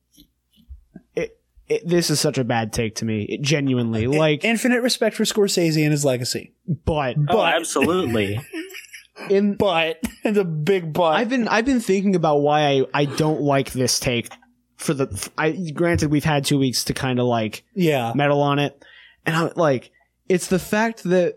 it, 1.15 1.39
it, 1.69 1.87
this 1.87 2.09
is 2.09 2.19
such 2.19 2.37
a 2.37 2.43
bad 2.43 2.73
take 2.73 2.95
to 2.95 3.05
me. 3.05 3.23
It 3.23 3.41
genuinely, 3.41 4.07
like, 4.07 4.43
Infinite 4.43 4.81
respect 4.81 5.15
for 5.15 5.23
Scorsese 5.23 5.81
and 5.81 5.91
his 5.91 6.03
legacy. 6.03 6.51
but 6.85 7.15
Oh, 7.29 7.41
absolutely. 7.41 8.41
in 9.29 9.55
But 9.55 10.03
and 10.23 10.35
the 10.35 10.45
big 10.45 10.93
but. 10.93 11.13
I've 11.13 11.29
been 11.29 11.47
I've 11.47 11.65
been 11.65 11.79
thinking 11.79 12.15
about 12.15 12.41
why 12.41 12.67
I 12.67 12.85
I 12.93 13.05
don't 13.05 13.41
like 13.41 13.71
this 13.71 13.99
take 13.99 14.29
for 14.77 14.93
the 14.93 15.29
I 15.37 15.71
granted 15.73 16.09
we've 16.09 16.23
had 16.23 16.45
2 16.45 16.57
weeks 16.57 16.85
to 16.85 16.93
kind 16.93 17.19
of 17.19 17.25
like 17.25 17.63
yeah. 17.73 18.13
metal 18.15 18.41
on 18.41 18.59
it. 18.59 18.83
And 19.25 19.35
I'm 19.35 19.51
like 19.55 19.91
it's 20.29 20.47
the 20.47 20.59
fact 20.59 21.03
that 21.03 21.35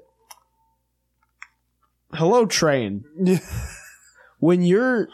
hello 2.12 2.46
train. 2.46 3.04
When 4.40 4.62
your 4.62 5.08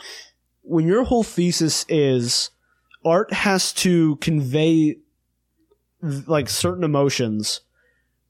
when 0.63 0.87
your 0.87 1.05
whole 1.05 1.25
thesis 1.25 1.85
is 1.89 2.51
art 3.05 3.33
has 3.33 3.73
to 3.73 4.17
convey 4.17 4.99
like 6.01 6.49
certain 6.49 6.85
emotions 6.85 7.61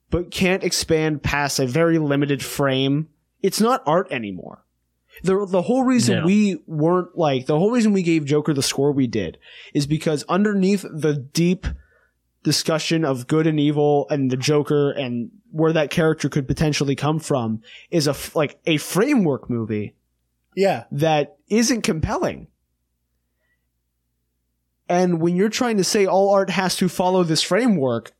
but 0.09 0.31
can't 0.31 0.63
expand 0.63 1.21
past 1.21 1.59
a 1.59 1.67
very 1.67 1.99
limited 1.99 2.43
frame 2.43 3.09
it's 3.41 3.61
not 3.61 3.83
art 3.85 4.07
anymore 4.11 4.63
the 5.23 5.45
the 5.45 5.61
whole 5.63 5.83
reason 5.83 6.19
No. 6.19 6.25
we 6.25 6.59
weren't 6.67 7.17
like 7.17 7.45
the 7.45 7.57
whole 7.57 7.71
reason 7.71 7.93
we 7.93 8.03
gave 8.03 8.25
Joker 8.25 8.53
the 8.53 8.61
score 8.63 8.91
we 8.91 9.07
did 9.07 9.37
is 9.73 9.87
because 9.87 10.23
underneath 10.29 10.83
the 10.91 11.13
deep 11.15 11.65
discussion 12.43 13.03
of 13.03 13.27
good 13.27 13.45
and 13.47 13.59
evil 13.59 14.07
and 14.09 14.29
the 14.31 14.37
Joker 14.37 14.91
and 14.91 15.31
where 15.51 15.73
that 15.73 15.89
character 15.89 16.29
could 16.29 16.47
potentially 16.47 16.95
come 16.95 17.19
from 17.19 17.61
is 17.91 18.07
a 18.07 18.11
f- 18.11 18.35
like 18.35 18.59
a 18.65 18.77
framework 18.77 19.49
movie 19.49 19.95
Yeah. 20.55 20.85
that 20.91 21.37
isn't 21.49 21.81
compelling. 21.81 22.47
And 24.89 25.19
when 25.19 25.35
you're 25.35 25.49
trying 25.49 25.77
to 25.77 25.83
say 25.83 26.05
all 26.05 26.29
art 26.29 26.49
has 26.49 26.75
to 26.77 26.87
follow 26.87 27.23
this 27.23 27.41
framework, 27.41 28.13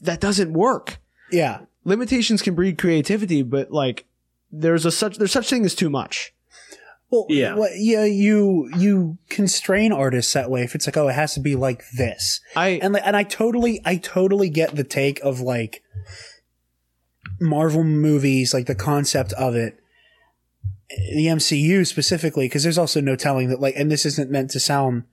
that 0.00 0.20
doesn't 0.20 0.52
work. 0.52 0.98
Yeah. 1.30 1.60
Limitations 1.84 2.42
can 2.42 2.54
breed 2.54 2.78
creativity, 2.78 3.42
but 3.42 3.70
like 3.70 4.06
there's 4.60 4.84
a 4.86 4.90
such 4.92 5.18
there's 5.18 5.32
such 5.32 5.48
thing 5.50 5.64
as 5.64 5.74
too 5.74 5.90
much. 5.90 6.32
Well, 7.10 7.26
Yeah. 7.28 7.54
what- 7.54 7.72
yeah, 7.76 8.04
you 8.04 8.70
you 8.76 9.18
constrain 9.28 9.92
artists 9.92 10.32
that 10.32 10.50
way 10.50 10.62
if 10.62 10.74
it's 10.74 10.86
like, 10.86 10.96
oh, 10.96 11.08
it 11.08 11.14
has 11.14 11.34
to 11.34 11.40
be 11.40 11.54
like 11.54 11.82
this. 11.96 12.40
I 12.56 12.78
And 12.82 12.94
like, 12.94 13.02
and 13.06 13.16
I 13.16 13.22
totally, 13.22 13.80
I 13.84 13.96
totally 13.96 14.48
get 14.48 14.74
the 14.74 14.84
take 14.84 15.20
of 15.20 15.40
like 15.40 15.82
Marvel 17.40 17.84
movies, 17.84 18.52
like 18.54 18.66
the 18.66 18.74
concept 18.74 19.32
of 19.34 19.54
it, 19.54 19.78
the 21.14 21.26
MCU 21.26 21.86
specifically, 21.86 22.46
because 22.46 22.62
there's 22.62 22.78
also 22.78 23.00
no 23.00 23.16
telling 23.16 23.48
that 23.48 23.60
like, 23.60 23.74
and 23.76 23.90
this 23.90 24.06
isn't 24.06 24.30
meant 24.30 24.50
to 24.50 24.60
sound 24.60 25.04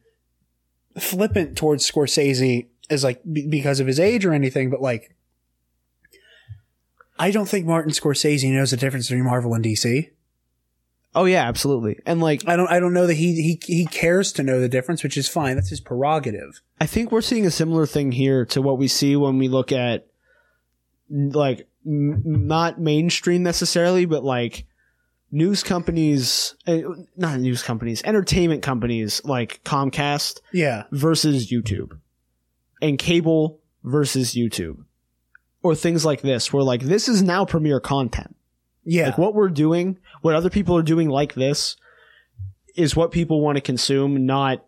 flippant 1.00 1.58
towards 1.58 1.90
Scorsese 1.90 2.68
as 2.90 3.04
like 3.04 3.22
b- 3.32 3.48
because 3.48 3.80
of 3.80 3.88
his 3.88 4.00
age 4.00 4.26
or 4.26 4.34
anything, 4.34 4.70
but 4.70 4.82
like, 4.82 5.16
I 7.22 7.30
don't 7.30 7.48
think 7.48 7.68
Martin 7.68 7.92
Scorsese 7.92 8.52
knows 8.52 8.72
the 8.72 8.78
difference 8.78 9.08
between 9.08 9.26
Marvel 9.26 9.54
and 9.54 9.64
DC. 9.64 10.10
oh 11.14 11.26
yeah, 11.26 11.48
absolutely. 11.48 12.00
And 12.06 12.20
like 12.20 12.48
I 12.48 12.56
don't, 12.56 12.68
I 12.70 12.80
don't 12.80 12.94
know 12.96 13.06
that 13.06 13.14
he 13.14 13.36
he 13.44 13.60
he 13.66 13.86
cares 13.86 14.32
to 14.34 14.44
know 14.44 14.60
the 14.60 14.68
difference, 14.68 15.04
which 15.04 15.18
is 15.18 15.28
fine. 15.30 15.56
That's 15.56 15.70
his 15.70 15.82
prerogative. 15.82 16.62
I 16.80 16.88
think 16.88 17.12
we're 17.12 17.22
seeing 17.22 17.46
a 17.46 17.52
similar 17.52 17.86
thing 17.86 18.12
here 18.12 18.44
to 18.48 18.62
what 18.62 18.80
we 18.80 18.88
see 18.88 19.16
when 19.16 19.38
we 19.38 19.48
look 19.50 19.72
at 19.72 20.08
like 21.10 21.68
m- 21.86 22.24
not 22.26 22.80
mainstream 22.82 23.44
necessarily, 23.44 24.06
but 24.06 24.24
like 24.24 24.66
news 25.32 25.62
companies, 25.62 26.56
uh, 26.66 26.80
not 27.18 27.40
news 27.40 27.62
companies, 27.62 28.02
entertainment 28.04 28.64
companies 28.64 29.22
like 29.24 29.64
Comcast 29.64 30.40
Yeah, 30.52 30.86
versus 30.92 31.52
YouTube 31.52 32.00
and 32.82 32.98
cable 32.98 33.60
versus 33.84 34.34
YouTube 34.34 34.86
or 35.64 35.76
things 35.76 36.04
like 36.06 36.22
this 36.22 36.52
where 36.52 36.64
like 36.64 36.82
this 36.82 37.08
is 37.08 37.22
now 37.22 37.46
premiere 37.46 37.80
content. 37.80 38.36
yeah. 38.84 39.08
Like 39.08 39.18
what 39.18 39.34
we're 39.36 39.50
doing, 39.50 39.98
what 40.22 40.36
other 40.36 40.50
people 40.50 40.76
are 40.78 40.82
doing 40.84 41.10
like 41.10 41.34
this 41.36 41.76
is 42.76 42.96
what 42.96 43.12
people 43.12 43.42
want 43.42 43.58
to 43.58 43.62
consume, 43.62 44.26
not 44.26 44.66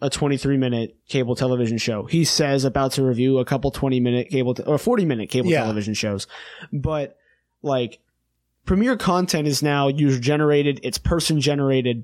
a 0.00 0.10
23 0.10 0.56
minute 0.56 0.96
cable 1.08 1.36
television 1.36 1.78
show. 1.78 2.04
He 2.06 2.24
says 2.24 2.64
about 2.64 2.92
to 2.92 3.04
review 3.04 3.38
a 3.38 3.44
couple 3.44 3.70
20 3.70 4.00
minute 4.00 4.30
cable 4.30 4.54
te- 4.54 4.64
or 4.64 4.78
40 4.78 5.04
minute 5.04 5.28
cable 5.30 5.50
Yeah. 5.50 5.60
television 5.60 5.94
shows. 5.94 6.26
But 6.72 7.16
like 7.62 8.00
premiere 8.66 8.96
content 8.96 9.46
is 9.46 9.62
now 9.62 9.86
user 9.88 10.18
generated, 10.18 10.80
it's 10.82 10.98
person 10.98 11.40
generated. 11.40 12.02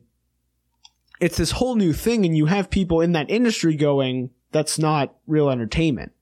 It's 1.20 1.36
this 1.36 1.50
whole 1.52 1.74
new 1.74 1.92
thing 1.92 2.24
and 2.24 2.36
you 2.36 2.46
have 2.46 2.70
people 2.70 3.00
in 3.00 3.12
that 3.12 3.28
industry 3.30 3.74
going 3.74 4.30
that's 4.52 4.78
not 4.78 5.14
real 5.26 5.50
entertainment. 5.50 6.12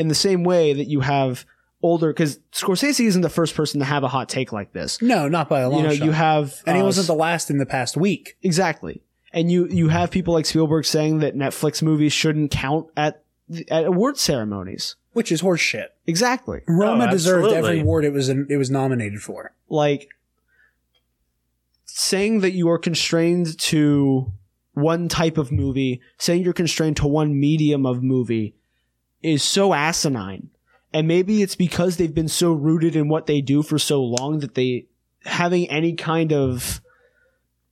In 0.00 0.08
the 0.08 0.14
same 0.14 0.42
way 0.44 0.72
that 0.72 0.86
you 0.88 1.00
have 1.00 1.44
older 1.82 2.12
cuz 2.12 2.38
Scorsese 2.52 3.04
isn't 3.06 3.22
the 3.22 3.28
first 3.30 3.54
person 3.54 3.78
to 3.80 3.86
have 3.86 4.02
a 4.02 4.08
hot 4.08 4.28
take 4.28 4.52
like 4.52 4.72
this. 4.72 5.00
No, 5.00 5.28
not 5.28 5.48
by 5.48 5.60
a 5.60 5.68
long 5.70 5.80
You 5.80 5.86
know, 5.88 5.94
shot. 5.94 6.04
you 6.06 6.12
have 6.12 6.62
and 6.66 6.76
he 6.76 6.82
uh, 6.82 6.86
wasn't 6.86 7.06
the 7.06 7.14
last 7.14 7.50
in 7.50 7.58
the 7.58 7.66
past 7.66 7.96
week. 7.96 8.36
Exactly. 8.42 9.02
And 9.32 9.50
you 9.52 9.66
you 9.68 9.88
have 9.88 10.10
people 10.10 10.34
like 10.34 10.46
Spielberg 10.46 10.84
saying 10.84 11.20
that 11.20 11.36
Netflix 11.36 11.82
movies 11.82 12.12
shouldn't 12.12 12.50
count 12.50 12.86
at 12.96 13.22
at 13.70 13.84
award 13.84 14.16
ceremonies. 14.18 14.96
which 15.12 15.32
is 15.32 15.42
horseshit. 15.42 15.88
Exactly. 16.06 16.60
Roma 16.68 17.06
Oh, 17.08 17.10
deserved 17.10 17.52
every 17.52 17.80
award 17.80 18.04
it 18.04 18.12
was 18.12 18.28
it 18.28 18.56
was 18.56 18.70
nominated 18.70 19.20
for. 19.22 19.52
Like 19.68 20.08
saying 21.84 22.40
that 22.40 22.52
you 22.52 22.68
are 22.70 22.78
constrained 22.78 23.58
to 23.58 24.32
one 24.74 25.08
type 25.08 25.36
of 25.36 25.50
movie, 25.50 26.00
saying 26.18 26.42
you're 26.42 26.52
constrained 26.52 26.96
to 26.98 27.06
one 27.06 27.38
medium 27.38 27.84
of 27.84 28.02
movie 28.02 28.54
is 29.22 29.42
so 29.42 29.74
asinine. 29.74 30.50
And 30.92 31.06
maybe 31.06 31.42
it's 31.42 31.54
because 31.54 31.96
they've 31.96 32.14
been 32.14 32.28
so 32.28 32.52
rooted 32.52 32.96
in 32.96 33.08
what 33.08 33.26
they 33.26 33.40
do 33.40 33.62
for 33.62 33.78
so 33.78 34.02
long 34.02 34.40
that 34.40 34.54
they 34.54 34.86
having 35.24 35.68
any 35.70 35.94
kind 35.94 36.32
of 36.32 36.80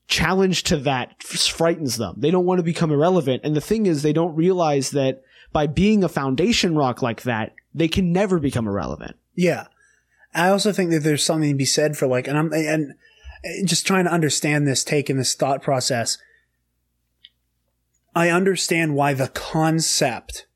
challenge 0.07 0.62
to 0.64 0.76
that 0.76 1.22
frightens 1.22 1.96
them. 1.96 2.14
They 2.18 2.30
don't 2.30 2.46
want 2.46 2.59
to 2.59 2.64
become 2.64 2.90
irrelevant. 2.90 3.42
And 3.44 3.57
the 3.57 3.61
thing 3.61 3.86
is, 3.86 4.03
they 4.03 4.12
don't 4.12 4.34
realize 4.34 4.90
that 4.90 5.22
by 5.53 5.66
being 5.66 6.05
a 6.05 6.09
foundation 6.09 6.76
rock 6.76 7.03
like 7.03 7.22
that, 7.22 7.55
they 7.74 7.88
can 7.88 8.12
never 8.12 8.38
become 8.38 8.66
irrelevant. 8.66 9.16
Yeah, 9.34 9.66
I 10.34 10.49
also 10.49 10.72
think 10.72 10.90
that 10.90 11.01
there's 11.01 11.24
something 11.24 11.51
to 11.51 11.57
be 11.57 11.64
said 11.64 11.96
for 11.96 12.07
like, 12.07 12.28
and 12.28 12.38
I'm 12.38 12.53
and 12.53 12.94
just 13.64 13.86
trying 13.86 14.05
to 14.05 14.12
understand 14.12 14.66
this 14.66 14.84
take 14.84 15.09
and 15.09 15.18
this 15.18 15.34
thought 15.34 15.62
process. 15.62 16.18
I 18.14 18.30
understand 18.30 18.94
why 18.94 19.14
the 19.14 19.28
concept 19.28 20.46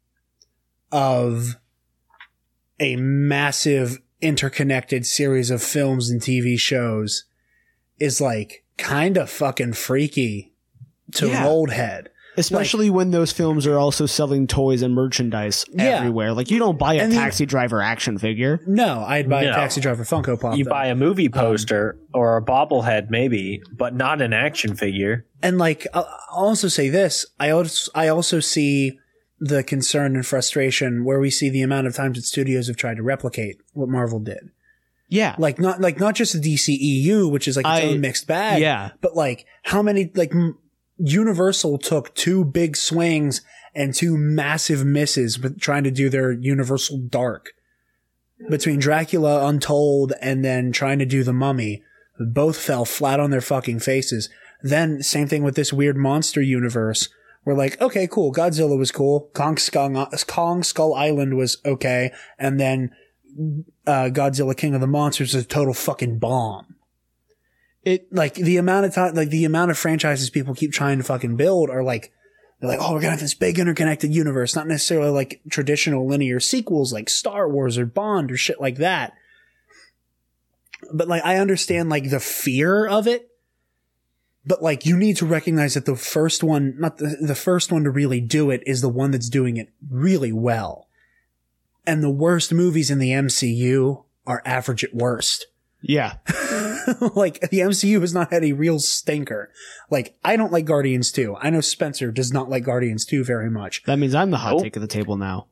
of 0.92 1.56
a 2.78 2.96
massive 2.96 3.98
interconnected 4.20 5.04
series 5.06 5.50
of 5.50 5.62
films 5.62 6.10
and 6.10 6.20
TV 6.20 6.58
shows 6.58 7.24
is 7.98 8.20
like 8.20 8.64
kind 8.78 9.16
of 9.16 9.28
fucking 9.30 9.72
freaky 9.72 10.52
to 11.14 11.30
an 11.30 11.42
old 11.44 11.70
head. 11.70 12.08
Especially 12.38 12.88
when 12.88 13.10
those 13.10 13.30
films 13.30 13.66
are 13.66 13.76
also 13.78 14.06
selling 14.06 14.46
toys 14.46 14.80
and 14.80 14.94
merchandise 14.94 15.66
Yeah. 15.70 15.98
everywhere. 15.98 16.32
Like 16.32 16.50
you 16.50 16.58
don't 16.58 16.78
buy 16.78 16.94
a 16.94 17.02
And 17.02 17.12
the- 17.12 17.16
taxi 17.16 17.44
driver 17.44 17.82
action 17.82 18.16
figure. 18.16 18.58
No, 18.66 19.00
I'd 19.06 19.28
buy 19.28 19.42
a 19.42 19.52
Taxi 19.52 19.82
Driver 19.82 20.02
Funko 20.04 20.40
Pop. 20.40 20.56
You 20.56 20.64
though. 20.64 20.70
buy 20.70 20.86
a 20.86 20.94
movie 20.94 21.26
um, 21.26 21.32
poster 21.32 21.98
or 22.14 22.38
a 22.38 22.42
bobblehead, 22.42 23.10
maybe, 23.10 23.60
but 23.76 23.94
not 23.94 24.22
an 24.22 24.32
action 24.32 24.74
figure. 24.74 25.26
and 25.42 25.58
like 25.58 25.86
I'll 25.92 26.08
I'll 26.30 26.44
also 26.46 26.68
say 26.68 26.88
this 26.88 27.26
i 27.38 27.50
also 27.50 27.90
i 27.94 28.08
also 28.08 28.40
see 28.40 28.98
the 29.44 29.64
concern 29.64 30.14
and 30.14 30.24
frustration 30.24 31.04
where 31.04 31.18
we 31.18 31.28
see 31.30 31.50
the 31.50 31.62
amount 31.62 31.88
of 31.88 31.94
times 31.96 32.16
that 32.16 32.22
studios 32.22 32.68
have 32.68 32.76
tried 32.76 32.96
to 32.96 33.02
replicate 33.02 33.56
what 33.72 33.88
marvel 33.88 34.20
did 34.20 34.50
Yeah. 35.08 35.34
like 35.36 35.58
not 35.58 35.80
like 35.80 35.98
not 35.98 36.14
just 36.14 36.32
the 36.32 36.38
dceu 36.54 37.28
which 37.30 37.48
is 37.48 37.56
like 37.56 37.66
its 37.66 37.84
I- 37.84 37.88
own 37.88 38.00
mixed 38.00 38.28
bag 38.28 38.60
yeah. 38.62 38.90
but 39.00 39.16
like 39.16 39.44
how 39.64 39.82
many 39.82 40.12
like 40.14 40.32
m- 40.32 40.58
universal 40.98 41.76
took 41.78 42.14
two 42.14 42.44
big 42.44 42.76
swings 42.76 43.40
and 43.74 43.92
two 43.92 44.16
massive 44.16 44.84
misses 44.84 45.40
with 45.40 45.58
trying 45.60 45.82
to 45.84 45.90
do 45.90 46.08
their 46.08 46.30
universal 46.30 46.98
dark 46.98 47.50
between 48.48 48.78
dracula 48.78 49.46
untold 49.46 50.12
and 50.20 50.44
then 50.44 50.70
trying 50.72 50.98
to 51.00 51.06
do 51.06 51.24
the 51.24 51.32
mummy 51.32 51.82
both 52.20 52.56
fell 52.58 52.84
flat 52.84 53.18
on 53.18 53.30
their 53.30 53.40
fucking 53.40 53.80
faces 53.80 54.28
then 54.62 55.02
same 55.02 55.26
thing 55.26 55.42
with 55.42 55.56
this 55.56 55.72
weird 55.72 55.96
monster 55.96 56.40
universe 56.42 57.08
we're 57.44 57.54
like, 57.54 57.80
okay, 57.80 58.06
cool. 58.06 58.32
Godzilla 58.32 58.78
was 58.78 58.92
cool. 58.92 59.30
Kong 59.34 59.56
Skull, 59.56 60.06
Kong 60.26 60.62
Skull 60.62 60.94
Island 60.94 61.36
was 61.36 61.58
okay. 61.64 62.12
And 62.38 62.60
then, 62.60 62.94
uh, 63.86 64.10
Godzilla 64.12 64.56
King 64.56 64.74
of 64.74 64.80
the 64.80 64.86
Monsters 64.86 65.34
is 65.34 65.44
a 65.44 65.46
total 65.46 65.74
fucking 65.74 66.18
bomb. 66.18 66.76
It, 67.82 68.12
like, 68.12 68.34
the 68.34 68.58
amount 68.58 68.86
of 68.86 68.94
time, 68.94 69.14
like, 69.14 69.30
the 69.30 69.44
amount 69.44 69.72
of 69.72 69.78
franchises 69.78 70.30
people 70.30 70.54
keep 70.54 70.72
trying 70.72 70.98
to 70.98 71.04
fucking 71.04 71.36
build 71.36 71.68
are 71.68 71.82
like, 71.82 72.12
they're 72.60 72.70
like, 72.70 72.78
oh, 72.80 72.92
we're 72.92 73.00
gonna 73.00 73.10
have 73.10 73.20
this 73.20 73.34
big 73.34 73.58
interconnected 73.58 74.14
universe, 74.14 74.54
not 74.54 74.68
necessarily 74.68 75.10
like 75.10 75.40
traditional 75.50 76.06
linear 76.06 76.38
sequels 76.38 76.92
like 76.92 77.10
Star 77.10 77.48
Wars 77.48 77.76
or 77.76 77.86
Bond 77.86 78.30
or 78.30 78.36
shit 78.36 78.60
like 78.60 78.76
that. 78.76 79.14
But 80.94 81.08
like, 81.08 81.24
I 81.24 81.38
understand 81.38 81.90
like 81.90 82.10
the 82.10 82.20
fear 82.20 82.86
of 82.86 83.08
it 83.08 83.31
but 84.46 84.62
like 84.62 84.84
you 84.86 84.96
need 84.96 85.16
to 85.16 85.26
recognize 85.26 85.74
that 85.74 85.86
the 85.86 85.96
first 85.96 86.42
one 86.42 86.74
not 86.78 86.98
the, 86.98 87.16
the 87.20 87.34
first 87.34 87.70
one 87.72 87.84
to 87.84 87.90
really 87.90 88.20
do 88.20 88.50
it 88.50 88.62
is 88.66 88.80
the 88.80 88.88
one 88.88 89.10
that's 89.10 89.28
doing 89.28 89.56
it 89.56 89.68
really 89.90 90.32
well 90.32 90.88
and 91.86 92.02
the 92.02 92.10
worst 92.10 92.52
movies 92.52 92.90
in 92.90 92.98
the 92.98 93.10
mcu 93.10 94.04
are 94.26 94.42
average 94.44 94.84
at 94.84 94.94
worst 94.94 95.46
Yeah. 95.80 96.14
like 97.14 97.40
the 97.50 97.60
MCU 97.60 98.00
has 98.00 98.12
not 98.14 98.32
had 98.32 98.44
a 98.44 98.52
real 98.52 98.78
stinker. 98.80 99.50
Like 99.90 100.16
I 100.24 100.36
don't 100.36 100.52
like 100.52 100.64
Guardians 100.64 101.12
2. 101.12 101.36
I 101.40 101.50
know 101.50 101.60
Spencer 101.60 102.10
does 102.10 102.32
not 102.32 102.48
like 102.50 102.64
Guardians 102.64 103.04
2 103.04 103.24
very 103.24 103.50
much. 103.50 103.82
That 103.84 103.98
means 104.00 104.14
I'm 104.14 104.30
the 104.30 104.38
hot 104.38 104.52
Nope. 104.54 104.62
take 104.62 104.76
of 104.76 104.82
the 104.82 104.88
table 104.88 105.16
now. 105.16 105.46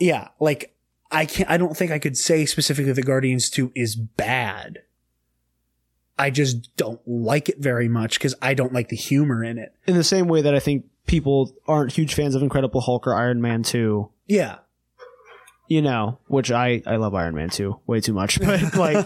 Yeah, 0.00 0.28
like 0.40 0.74
I 1.10 1.24
can't 1.26 1.50
I 1.50 1.56
don't 1.56 1.76
think 1.76 1.90
I 1.92 1.98
could 1.98 2.16
say 2.16 2.46
specifically 2.46 2.92
that 2.92 3.04
Guardians 3.06 3.50
2 3.50 3.72
is 3.74 3.96
bad. 3.96 4.82
I 6.18 6.30
just 6.30 6.74
don't 6.76 7.00
like 7.06 7.48
it 7.48 7.58
very 7.58 7.88
much 7.88 8.18
cuz 8.20 8.34
I 8.40 8.54
don't 8.54 8.72
like 8.72 8.88
the 8.88 8.96
humor 8.96 9.44
in 9.44 9.58
it. 9.58 9.74
In 9.86 9.96
the 9.96 10.04
same 10.04 10.28
way 10.28 10.40
that 10.42 10.54
I 10.54 10.58
think 10.60 10.86
people 11.06 11.54
aren't 11.68 11.92
huge 11.92 12.14
fans 12.14 12.34
of 12.34 12.42
Incredible 12.42 12.80
Hulk 12.80 13.06
or 13.06 13.14
Iron 13.14 13.40
Man 13.40 13.62
2, 13.62 14.08
Yeah. 14.26 14.56
you 15.68 15.82
know, 15.82 16.18
which 16.26 16.50
I, 16.50 16.82
I 16.86 16.96
love 16.96 17.14
Iron 17.14 17.34
Man 17.34 17.50
2 17.50 17.80
way 17.86 18.00
too 18.00 18.12
much. 18.14 18.40
But 18.44 18.74
like, 18.76 18.96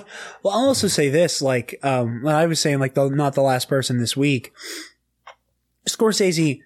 Well, 0.42 0.54
I'll 0.54 0.68
also 0.68 0.88
say 0.88 1.08
this, 1.10 1.42
like, 1.42 1.78
um, 1.82 2.22
when 2.22 2.34
I 2.34 2.46
was 2.46 2.60
saying, 2.60 2.78
like, 2.78 2.94
the, 2.94 3.08
not 3.10 3.34
the 3.34 3.42
last 3.42 3.68
person 3.68 3.98
this 3.98 4.16
week. 4.16 4.52
Scorsese, 5.88 6.60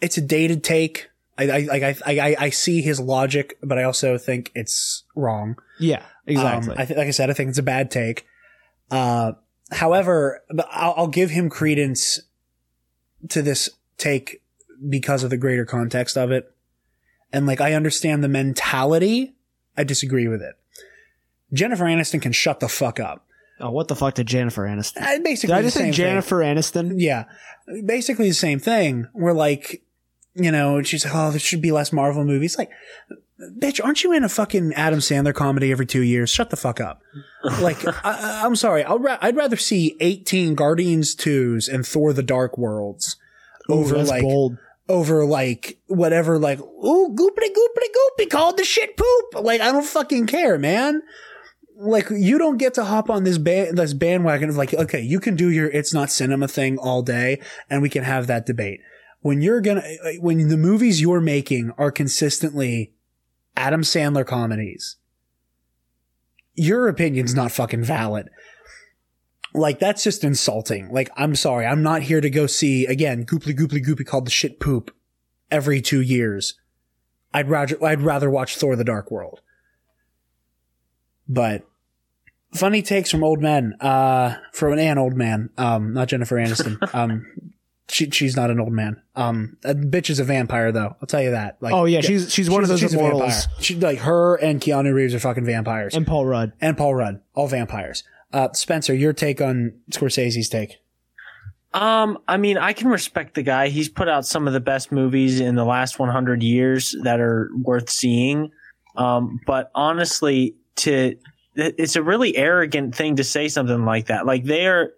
it's 0.00 0.16
a 0.16 0.20
dated 0.20 0.64
take. 0.64 1.10
I, 1.36 1.44
I, 1.50 1.68
I, 1.72 1.96
I, 2.06 2.36
I 2.38 2.50
see 2.50 2.80
his 2.80 3.00
logic, 3.00 3.58
but 3.62 3.76
I 3.78 3.82
also 3.82 4.16
think 4.18 4.52
it's 4.54 5.02
wrong. 5.16 5.56
yeah, 5.80 6.02
exactly. 6.26 6.72
Um, 6.74 6.80
I 6.80 6.84
th- 6.84 6.96
like 6.96 7.08
I 7.08 7.10
said, 7.10 7.28
I 7.28 7.32
think 7.32 7.50
it's 7.50 7.58
a 7.58 7.62
bad 7.62 7.90
take. 7.90 8.24
Uh, 8.94 9.32
however, 9.72 10.42
I'll, 10.70 10.94
I'll 10.96 11.06
give 11.08 11.30
him 11.30 11.50
credence 11.50 12.20
to 13.30 13.42
this 13.42 13.68
take 13.98 14.40
because 14.88 15.24
of 15.24 15.30
the 15.30 15.36
greater 15.36 15.64
context 15.64 16.16
of 16.16 16.30
it. 16.30 16.52
And 17.32 17.46
like, 17.46 17.60
I 17.60 17.72
understand 17.74 18.22
the 18.22 18.28
mentality. 18.28 19.34
I 19.76 19.82
disagree 19.84 20.28
with 20.28 20.42
it. 20.42 20.54
Jennifer 21.52 21.84
Aniston 21.84 22.22
can 22.22 22.32
shut 22.32 22.60
the 22.60 22.68
fuck 22.68 23.00
up. 23.00 23.26
oh, 23.60 23.70
what 23.70 23.88
the 23.88 23.96
fuck 23.96 24.14
did 24.14 24.26
Jennifer 24.26 24.62
Aniston? 24.62 25.02
Uh, 25.02 25.18
Basically, 25.22 25.54
Did 25.54 25.58
I 25.58 25.62
just 25.62 25.74
say 25.74 25.80
same 25.80 25.86
thing. 25.86 25.92
Jennifer 25.94 26.36
Aniston? 26.36 26.94
Yeah, 26.98 27.24
basically 27.84 28.28
the 28.28 28.34
same 28.34 28.60
thing. 28.60 29.08
We're 29.14 29.32
like, 29.32 29.82
you 30.34 30.52
know, 30.52 30.82
she's 30.82 31.04
like, 31.04 31.14
oh, 31.14 31.30
there 31.30 31.40
should 31.40 31.62
be 31.62 31.72
less 31.72 31.92
Marvel 31.92 32.24
movies. 32.24 32.56
Like, 32.58 32.70
bitch, 33.58 33.82
aren't 33.84 34.04
you 34.04 34.12
in 34.12 34.24
a 34.24 34.28
fucking 34.28 34.72
Adam 34.74 35.00
Sandler 35.00 35.34
comedy 35.34 35.70
every 35.72 35.86
two 35.86 36.02
years? 36.02 36.30
Shut 36.30 36.50
the 36.50 36.56
fuck 36.56 36.80
up. 36.80 37.02
Like, 37.60 37.86
I, 37.86 37.92
I- 38.04 38.42
I'm 38.44 38.56
sorry. 38.56 38.84
I'll 38.84 38.98
ra- 38.98 39.18
I'd 39.20 39.36
rather 39.36 39.56
see 39.56 39.96
18 40.00 40.54
Guardians 40.54 41.14
2s 41.16 41.72
and 41.72 41.86
Thor 41.86 42.12
the 42.12 42.22
Dark 42.22 42.56
Worlds 42.58 43.16
over 43.68 43.94
Ooh, 43.94 43.98
that's 43.98 44.10
like, 44.10 44.22
bold. 44.22 44.58
over 44.88 45.24
like 45.24 45.78
whatever, 45.86 46.38
like, 46.38 46.60
ooh, 46.60 47.14
goopity 47.14 47.48
goopity 47.48 48.20
goopy 48.20 48.30
called 48.30 48.56
the 48.58 48.64
shit 48.64 48.96
poop. 48.96 49.42
Like, 49.44 49.60
I 49.60 49.72
don't 49.72 49.84
fucking 49.86 50.26
care, 50.26 50.58
man. 50.58 51.02
Like, 51.76 52.08
you 52.10 52.38
don't 52.38 52.58
get 52.58 52.74
to 52.74 52.84
hop 52.84 53.10
on 53.10 53.24
this 53.24 53.36
band, 53.38 53.76
this 53.78 53.94
bandwagon 53.94 54.48
of 54.48 54.56
like, 54.56 54.72
okay, 54.74 55.00
you 55.00 55.18
can 55.18 55.34
do 55.34 55.50
your 55.50 55.68
it's 55.68 55.92
not 55.92 56.10
cinema 56.12 56.46
thing 56.46 56.78
all 56.78 57.02
day 57.02 57.40
and 57.68 57.82
we 57.82 57.88
can 57.88 58.04
have 58.04 58.26
that 58.28 58.46
debate. 58.46 58.80
When 59.22 59.40
you're 59.40 59.60
gonna, 59.60 59.80
uh, 60.04 60.10
when 60.20 60.48
the 60.48 60.56
movies 60.56 61.00
you're 61.00 61.20
making 61.20 61.72
are 61.78 61.90
consistently 61.90 62.92
Adam 63.56 63.82
Sandler 63.82 64.26
comedies, 64.26 64.96
your 66.54 66.88
opinion's 66.88 67.34
not 67.34 67.52
fucking 67.52 67.84
valid. 67.84 68.30
Like 69.52 69.78
that's 69.78 70.02
just 70.02 70.24
insulting. 70.24 70.90
Like 70.90 71.10
I'm 71.16 71.36
sorry, 71.36 71.66
I'm 71.66 71.82
not 71.82 72.02
here 72.02 72.20
to 72.20 72.30
go 72.30 72.46
see 72.46 72.86
again 72.86 73.24
Gooply 73.24 73.56
Gooply 73.56 73.84
Goopy 73.84 74.04
called 74.04 74.26
the 74.26 74.32
shit 74.32 74.58
poop 74.58 74.94
every 75.50 75.80
two 75.80 76.00
years. 76.00 76.54
I'd 77.32 77.48
rather 77.48 77.82
I'd 77.84 78.02
rather 78.02 78.30
watch 78.30 78.56
Thor: 78.56 78.74
The 78.74 78.84
Dark 78.84 79.10
World. 79.10 79.40
But 81.28 81.66
funny 82.54 82.82
takes 82.82 83.10
from 83.10 83.24
old 83.24 83.40
men, 83.40 83.74
uh, 83.80 84.36
from 84.52 84.78
an 84.78 84.98
old 84.98 85.14
man, 85.14 85.50
um, 85.56 85.92
not 85.92 86.08
Jennifer 86.08 86.36
Aniston. 86.36 86.78
um, 86.94 87.53
she 87.88 88.10
she's 88.10 88.36
not 88.36 88.50
an 88.50 88.60
old 88.60 88.72
man. 88.72 89.00
Um, 89.14 89.56
that 89.62 89.78
bitch 89.80 90.10
is 90.10 90.18
a 90.18 90.24
vampire 90.24 90.72
though. 90.72 90.96
I'll 91.00 91.06
tell 91.06 91.22
you 91.22 91.30
that. 91.32 91.58
Like, 91.60 91.74
Oh 91.74 91.84
yeah, 91.84 92.00
she's 92.00 92.32
she's 92.32 92.48
one 92.48 92.62
of 92.62 92.68
those 92.68 92.80
she's 92.80 92.94
immortals. 92.94 93.46
She 93.60 93.74
like 93.76 93.98
her 94.00 94.36
and 94.36 94.60
Keanu 94.60 94.94
Reeves 94.94 95.14
are 95.14 95.20
fucking 95.20 95.44
vampires 95.44 95.94
And 95.94 96.06
Paul 96.06 96.26
Rudd. 96.26 96.52
and 96.60 96.76
Paul 96.76 96.94
Rudd, 96.94 97.20
all 97.34 97.46
vampires. 97.48 98.04
Uh, 98.32 98.52
Spencer, 98.52 98.94
your 98.94 99.12
take 99.12 99.40
on 99.40 99.74
Scorsese's 99.90 100.48
take? 100.48 100.78
Um, 101.72 102.18
I 102.28 102.36
mean, 102.36 102.56
I 102.56 102.72
can 102.72 102.88
respect 102.88 103.34
the 103.34 103.42
guy. 103.42 103.68
He's 103.68 103.88
put 103.88 104.08
out 104.08 104.24
some 104.26 104.46
of 104.46 104.52
the 104.52 104.60
best 104.60 104.92
movies 104.92 105.40
in 105.40 105.56
the 105.56 105.64
last 105.64 105.98
100 105.98 106.42
years 106.42 106.94
that 107.02 107.20
are 107.20 107.50
worth 107.62 107.90
seeing. 107.90 108.50
Um, 108.96 109.40
but 109.46 109.70
honestly, 109.74 110.54
to 110.76 111.16
it's 111.56 111.94
a 111.96 112.02
really 112.02 112.36
arrogant 112.36 112.94
thing 112.94 113.16
to 113.16 113.24
say 113.24 113.48
something 113.48 113.84
like 113.84 114.06
that. 114.06 114.24
Like 114.26 114.44
they 114.44 114.66
are 114.66 114.92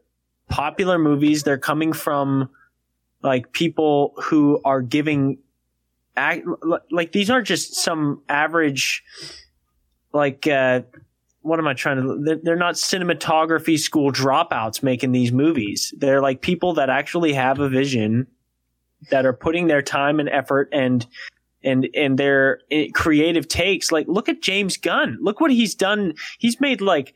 popular 0.49 0.99
movies. 0.99 1.43
They're 1.43 1.59
coming 1.59 1.93
from 1.93 2.51
like 3.23 3.53
people 3.53 4.14
who 4.17 4.61
are 4.64 4.83
giving 4.83 5.39
like 6.91 7.12
these 7.12 7.29
aren't 7.29 7.47
just 7.47 7.75
some 7.75 8.23
average 8.29 9.03
like 10.12 10.47
uh 10.47 10.81
what 11.43 11.61
am 11.61 11.69
I 11.69 11.75
trying 11.75 12.03
to? 12.03 12.19
They're, 12.25 12.41
they're 12.43 12.57
not 12.57 12.75
cinematography 12.75 13.79
school 13.79 14.11
dropouts 14.11 14.83
making 14.83 15.12
these 15.12 15.31
movies. 15.31 15.95
They're 15.97 16.21
like 16.21 16.41
people 16.41 16.75
that 16.75 16.91
actually 16.91 17.35
have 17.35 17.61
a 17.61 17.69
vision, 17.69 18.27
that 19.11 19.25
are 19.25 19.33
putting 19.33 19.67
their 19.67 19.83
time 19.83 20.21
and 20.21 20.29
effort 20.29 20.69
and 20.73 21.07
and 21.62 21.89
and 21.95 22.19
their 22.19 22.61
eh, 22.71 22.89
creative 22.93 23.49
takes. 23.49 23.93
Like, 23.93 24.07
look 24.09 24.29
at 24.29 24.43
James 24.43 24.77
Gunn. 24.77 25.19
Look 25.21 25.41
what 25.41 25.51
he's 25.51 25.75
done. 25.75 26.14
He's 26.39 26.61
made 26.61 26.81
like 26.81 27.14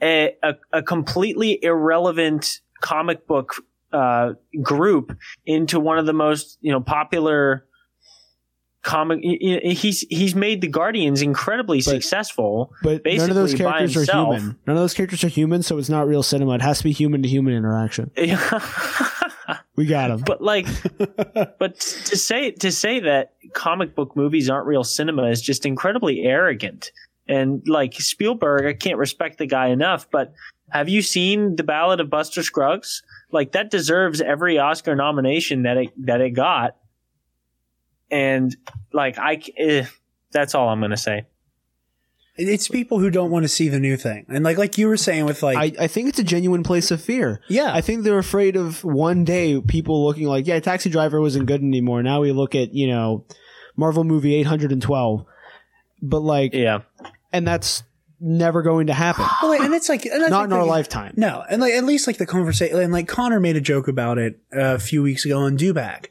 a 0.00 0.36
a, 0.42 0.54
a 0.72 0.82
completely 0.82 1.62
irrelevant 1.62 2.60
comic 2.80 3.26
book 3.26 3.56
uh, 3.92 4.32
group 4.62 5.16
into 5.46 5.78
one 5.80 5.98
of 5.98 6.06
the 6.06 6.12
most 6.12 6.58
you 6.60 6.72
know 6.72 6.80
popular 6.80 7.66
comic. 8.82 9.20
he- 9.22 9.38
he- 9.62 9.74
He's 9.74 10.00
he's 10.10 10.34
made 10.34 10.60
the 10.60 10.68
Guardians 10.68 11.22
incredibly 11.22 11.80
successful. 11.80 12.72
But 12.82 13.02
none 13.04 13.28
of 13.30 13.36
those 13.36 13.54
characters 13.54 13.96
are 13.96 14.04
human. 14.12 14.58
None 14.66 14.76
of 14.76 14.82
those 14.82 14.94
characters 14.94 15.22
are 15.24 15.28
human, 15.28 15.62
so 15.62 15.78
it's 15.78 15.88
not 15.88 16.06
real 16.08 16.22
cinema. 16.22 16.54
It 16.56 16.62
has 16.62 16.78
to 16.78 16.84
be 16.84 16.92
human 16.92 17.22
to 17.22 17.28
human 17.28 17.54
interaction. 17.54 18.10
We 19.74 19.86
got 19.86 20.10
him. 20.10 20.20
but 20.24 20.42
like 20.42 20.66
but 21.58 21.80
to 21.80 22.16
say 22.16 22.50
to 22.52 22.70
say 22.70 23.00
that 23.00 23.32
comic 23.54 23.94
book 23.94 24.14
movies 24.16 24.50
aren't 24.50 24.66
real 24.66 24.84
cinema 24.84 25.28
is 25.30 25.40
just 25.40 25.64
incredibly 25.64 26.20
arrogant 26.22 26.92
and 27.26 27.62
like 27.66 27.94
spielberg 27.94 28.66
i 28.66 28.74
can't 28.74 28.98
respect 28.98 29.38
the 29.38 29.46
guy 29.46 29.68
enough 29.68 30.10
but 30.10 30.32
have 30.70 30.88
you 30.90 31.00
seen 31.02 31.56
the 31.56 31.62
ballad 31.64 32.00
of 32.00 32.10
buster 32.10 32.42
scruggs 32.42 33.02
like 33.32 33.52
that 33.52 33.70
deserves 33.70 34.20
every 34.20 34.58
oscar 34.58 34.94
nomination 34.94 35.62
that 35.62 35.76
it 35.76 36.06
that 36.06 36.20
it 36.20 36.30
got 36.30 36.76
and 38.10 38.56
like 38.92 39.18
I, 39.18 39.42
eh, 39.56 39.86
that's 40.30 40.54
all 40.54 40.68
i'm 40.68 40.80
gonna 40.80 40.96
say 40.96 41.26
It's 42.36 42.68
people 42.68 42.98
who 42.98 43.10
don't 43.10 43.30
want 43.30 43.44
to 43.44 43.48
see 43.48 43.68
the 43.68 43.78
new 43.78 43.96
thing, 43.96 44.24
and 44.28 44.42
like 44.42 44.56
like 44.56 44.78
you 44.78 44.88
were 44.88 44.96
saying 44.96 45.26
with 45.26 45.42
like 45.42 45.56
I, 45.56 45.84
I 45.84 45.86
think 45.86 46.08
it's 46.08 46.18
a 46.18 46.24
genuine 46.24 46.62
place 46.62 46.90
of 46.90 47.02
fear. 47.02 47.42
Yeah. 47.48 47.70
I 47.74 47.82
think 47.82 48.04
they're 48.04 48.18
afraid 48.18 48.56
of 48.56 48.82
one 48.84 49.24
day 49.24 49.60
people 49.60 50.02
looking 50.06 50.26
like, 50.26 50.46
yeah, 50.46 50.58
Taxi 50.60 50.88
Driver 50.88 51.20
wasn't 51.20 51.44
good 51.44 51.60
anymore. 51.60 52.02
Now 52.02 52.22
we 52.22 52.32
look 52.32 52.54
at, 52.54 52.72
you 52.72 52.88
know, 52.88 53.26
Marvel 53.76 54.02
movie 54.02 54.34
812. 54.34 55.26
But 56.00 56.20
like, 56.20 56.54
yeah 56.54 56.80
and 57.32 57.48
that's 57.48 57.82
never 58.22 58.62
going 58.62 58.86
to 58.86 58.94
happen. 58.94 59.26
Well, 59.42 59.60
and 59.60 59.74
it's 59.74 59.88
like 59.88 60.06
and 60.06 60.30
Not 60.30 60.44
in 60.44 60.52
our 60.52 60.64
lifetime. 60.64 61.12
No, 61.16 61.44
and 61.50 61.60
like 61.60 61.74
at 61.74 61.84
least 61.84 62.06
like 62.06 62.18
the 62.18 62.26
conversation, 62.26 62.78
and 62.78 62.92
like 62.92 63.08
Connor 63.08 63.40
made 63.40 63.56
a 63.56 63.60
joke 63.60 63.88
about 63.88 64.18
it 64.18 64.38
uh, 64.54 64.76
a 64.76 64.78
few 64.78 65.02
weeks 65.02 65.24
ago 65.24 65.40
on 65.40 65.58
Dewback 65.58 66.06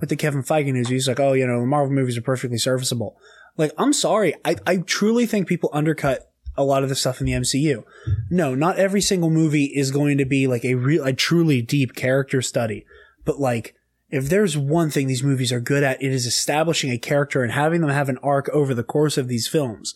with 0.00 0.10
the 0.10 0.16
Kevin 0.16 0.42
Feige 0.42 0.72
news. 0.72 0.88
He's 0.88 1.08
like, 1.08 1.18
"Oh, 1.18 1.32
you 1.32 1.46
know, 1.46 1.60
the 1.60 1.66
Marvel 1.66 1.92
movies 1.92 2.18
are 2.18 2.22
perfectly 2.22 2.58
serviceable." 2.58 3.16
Like, 3.56 3.72
I'm 3.78 3.92
sorry, 3.92 4.34
I 4.44 4.56
I 4.66 4.76
truly 4.78 5.26
think 5.26 5.48
people 5.48 5.70
undercut 5.72 6.30
a 6.56 6.64
lot 6.64 6.82
of 6.82 6.88
the 6.88 6.94
stuff 6.94 7.20
in 7.20 7.26
the 7.26 7.32
MCU. 7.32 7.82
No, 8.30 8.54
not 8.54 8.76
every 8.76 9.00
single 9.00 9.30
movie 9.30 9.64
is 9.64 9.90
going 9.90 10.18
to 10.18 10.24
be 10.24 10.46
like 10.46 10.64
a 10.64 10.74
real, 10.74 11.04
a 11.04 11.12
truly 11.12 11.62
deep 11.62 11.94
character 11.94 12.42
study, 12.42 12.84
but 13.24 13.40
like. 13.40 13.74
If 14.10 14.28
there's 14.28 14.56
one 14.56 14.90
thing 14.90 15.08
these 15.08 15.24
movies 15.24 15.50
are 15.50 15.58
good 15.58 15.82
at, 15.82 16.00
it 16.00 16.12
is 16.12 16.24
establishing 16.24 16.92
a 16.92 16.98
character 16.98 17.42
and 17.42 17.50
having 17.50 17.80
them 17.80 17.90
have 17.90 18.08
an 18.08 18.18
arc 18.18 18.48
over 18.50 18.72
the 18.72 18.84
course 18.84 19.18
of 19.18 19.26
these 19.26 19.48
films. 19.48 19.92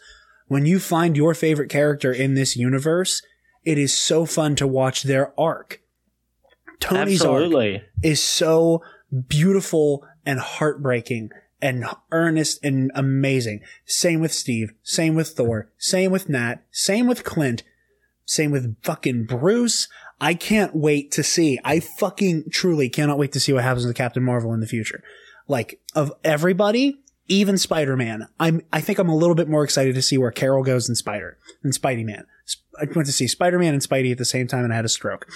When 0.48 0.66
you 0.66 0.80
find 0.80 1.16
your 1.16 1.34
favorite 1.34 1.70
character 1.70 2.12
in 2.12 2.34
this 2.34 2.56
universe, 2.56 3.22
it 3.64 3.78
is 3.78 3.96
so 3.96 4.24
fun 4.26 4.56
to 4.56 4.66
watch 4.66 5.02
their 5.02 5.38
arc. 5.38 5.80
Tony's 6.80 7.24
arc 7.24 7.52
is 8.02 8.22
so 8.22 8.82
beautiful 9.28 10.06
and 10.24 10.40
heartbreaking 10.40 11.30
and 11.60 11.84
earnest 12.12 12.64
and 12.64 12.90
amazing. 12.94 13.60
Same 13.84 14.20
with 14.20 14.32
Steve. 14.32 14.72
Same 14.82 15.14
with 15.14 15.28
Thor. 15.30 15.70
Same 15.76 16.10
with 16.10 16.28
Nat. 16.28 16.62
Same 16.70 17.06
with 17.06 17.24
Clint. 17.24 17.62
Same 18.24 18.50
with 18.50 18.76
fucking 18.82 19.24
Bruce. 19.24 19.88
I 20.20 20.34
can't 20.34 20.74
wait 20.74 21.10
to 21.12 21.22
see. 21.22 21.58
I 21.64 21.80
fucking 21.80 22.50
truly 22.50 22.88
cannot 22.88 23.18
wait 23.18 23.32
to 23.32 23.40
see 23.40 23.52
what 23.52 23.64
happens 23.64 23.86
with 23.86 23.96
Captain 23.96 24.22
Marvel 24.22 24.52
in 24.52 24.60
the 24.60 24.66
future. 24.66 25.02
Like 25.46 25.80
of 25.94 26.12
everybody, 26.24 27.00
even 27.28 27.58
Spider-Man. 27.58 28.28
I'm 28.40 28.62
I 28.72 28.80
think 28.80 28.98
I'm 28.98 29.08
a 29.08 29.16
little 29.16 29.34
bit 29.34 29.48
more 29.48 29.62
excited 29.62 29.94
to 29.94 30.02
see 30.02 30.18
where 30.18 30.30
Carol 30.30 30.64
goes 30.64 30.88
in 30.88 30.94
Spider 30.94 31.38
than 31.62 31.72
Spidey 31.72 32.04
Man. 32.04 32.26
I 32.80 32.84
went 32.94 33.06
to 33.06 33.12
see 33.12 33.28
Spider 33.28 33.58
Man 33.58 33.74
and 33.74 33.82
Spidey 33.82 34.10
at 34.10 34.18
the 34.18 34.24
same 34.24 34.46
time, 34.46 34.64
and 34.64 34.72
I 34.72 34.76
had 34.76 34.84
a 34.84 34.88
stroke. 34.88 35.26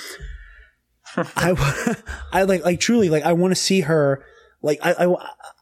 I, 1.17 1.97
I 2.33 2.43
like, 2.45 2.65
like 2.65 2.81
truly, 2.81 3.11
like 3.11 3.25
I 3.25 3.33
want 3.33 3.53
to 3.53 3.61
see 3.61 3.83
her, 3.83 4.25
like 4.63 4.79
I, 4.83 4.93
I, 4.93 5.07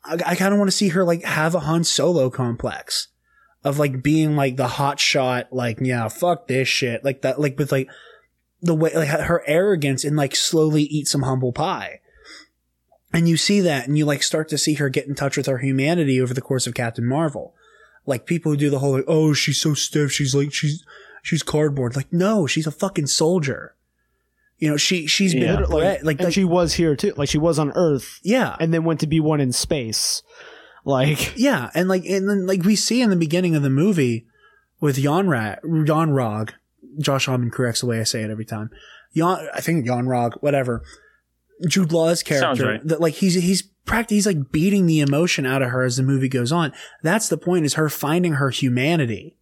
I, 0.05 0.19
I 0.27 0.35
kind 0.37 0.53
of 0.53 0.59
want 0.59 0.69
to 0.69 0.77
see 0.77 0.89
her 0.89 1.05
like 1.05 1.25
have 1.25 1.55
a 1.55 1.61
Han 1.61 1.85
Solo 1.85 2.31
complex 2.31 3.09
of 3.65 3.79
like 3.79 4.03
being 4.03 4.37
like 4.37 4.57
the 4.57 4.69
hot 4.69 5.01
shot, 5.01 5.49
like 5.53 5.79
yeah, 5.81 6.09
fuck 6.09 6.47
this 6.47 6.69
shit, 6.69 7.05
like 7.05 7.23
that, 7.23 7.41
like 7.41 7.59
with 7.59 7.73
like 7.73 7.89
the 8.63 8.75
way 8.75 8.95
like 8.95 9.09
her 9.09 9.43
arrogance 9.47 10.05
and 10.05 10.17
like 10.17 10.37
slowly 10.37 10.83
eat 10.85 11.09
some 11.09 11.23
humble 11.23 11.53
pie. 11.53 12.01
And 13.13 13.29
you 13.29 13.37
see 13.37 13.61
that 13.61 13.87
and 13.89 13.99
you 13.99 14.05
like 14.05 14.23
start 14.23 14.49
to 14.51 14.59
see 14.59 14.75
her 14.75 14.89
get 14.89 15.07
in 15.09 15.15
touch 15.15 15.37
with 15.37 15.47
her 15.47 15.59
humanity 15.59 16.21
over 16.21 16.33
the 16.33 16.41
course 16.41 16.67
of 16.67 16.75
Captain 16.75 17.07
Marvel. 17.07 17.55
Like 18.07 18.25
people 18.27 18.53
who 18.53 18.57
do 18.59 18.71
the 18.71 18.79
whole 18.79 18.93
like, 18.93 19.05
oh, 19.09 19.33
she's 19.33 19.61
so 19.61 19.75
stiff, 19.75 20.13
she's 20.13 20.35
like 20.35 20.53
she's 20.53 20.85
she's 21.23 21.43
cardboard. 21.43 21.97
Like, 21.97 22.13
no, 22.13 22.47
she's 22.47 22.67
a 22.67 22.71
fucking 22.73 23.09
soldier. 23.09 23.75
You 24.59 24.71
know, 24.71 24.77
she 24.77 25.07
she's 25.07 25.33
been 25.35 25.43
Yeah. 25.43 25.61
like, 25.61 26.03
like, 26.05 26.21
like 26.21 26.33
she 26.33 26.45
was 26.45 26.75
here 26.75 26.95
too. 26.95 27.13
Like 27.17 27.29
she 27.29 27.39
was 27.39 27.59
on 27.59 27.73
Earth, 27.75 28.21
yeah. 28.23 28.57
and 28.61 28.73
then 28.73 28.85
went 28.85 29.01
to 29.01 29.07
be 29.07 29.19
one 29.21 29.41
in 29.41 29.53
space. 29.53 30.23
Like 30.85 31.35
Yeah, 31.37 31.71
and 31.75 31.89
like 31.89 32.05
and 32.05 32.29
then 32.29 32.47
like 32.47 32.63
we 32.63 32.77
see 32.77 33.03
in 33.03 33.11
the 33.11 33.17
beginning 33.17 33.55
of 33.57 33.63
the 33.63 33.71
movie 33.71 34.27
with 34.81 34.97
Jan 34.97 35.29
Ra- 35.29 35.57
Jan 35.85 36.11
Rog, 36.11 36.53
Josh 36.99 37.27
Homme 37.27 37.51
corrects 37.51 37.81
the 37.81 37.87
way 37.87 38.01
I 38.01 38.05
say 38.05 38.23
it 38.23 38.31
every 38.31 38.45
time. 38.47 38.71
Jan, 39.17 39.49
I 39.55 39.61
think 39.61 39.85
Jan 39.87 40.07
Rog, 40.07 40.35
whatever. 40.41 40.83
Jude 41.69 41.93
Law's 41.93 42.23
character, 42.23 42.67
right. 42.67 42.87
that 42.87 43.01
like 43.01 43.15
he's 43.15 43.35
he's 43.35 43.63
practically 43.85 44.17
he's 44.17 44.27
like 44.27 44.51
beating 44.51 44.87
the 44.87 45.01
emotion 45.01 45.47
out 45.47 45.63
of 45.63 45.71
her 45.71 45.83
as 45.83 45.97
the 45.97 46.03
movie 46.03 46.29
goes 46.29 46.53
on. 46.53 46.73
That's 47.03 47.29
the 47.29 47.39
point 47.39 47.65
is 47.65 47.75
her 47.75 47.89
finding 47.89 48.35
her 48.35 48.51
humanity, 48.51 49.37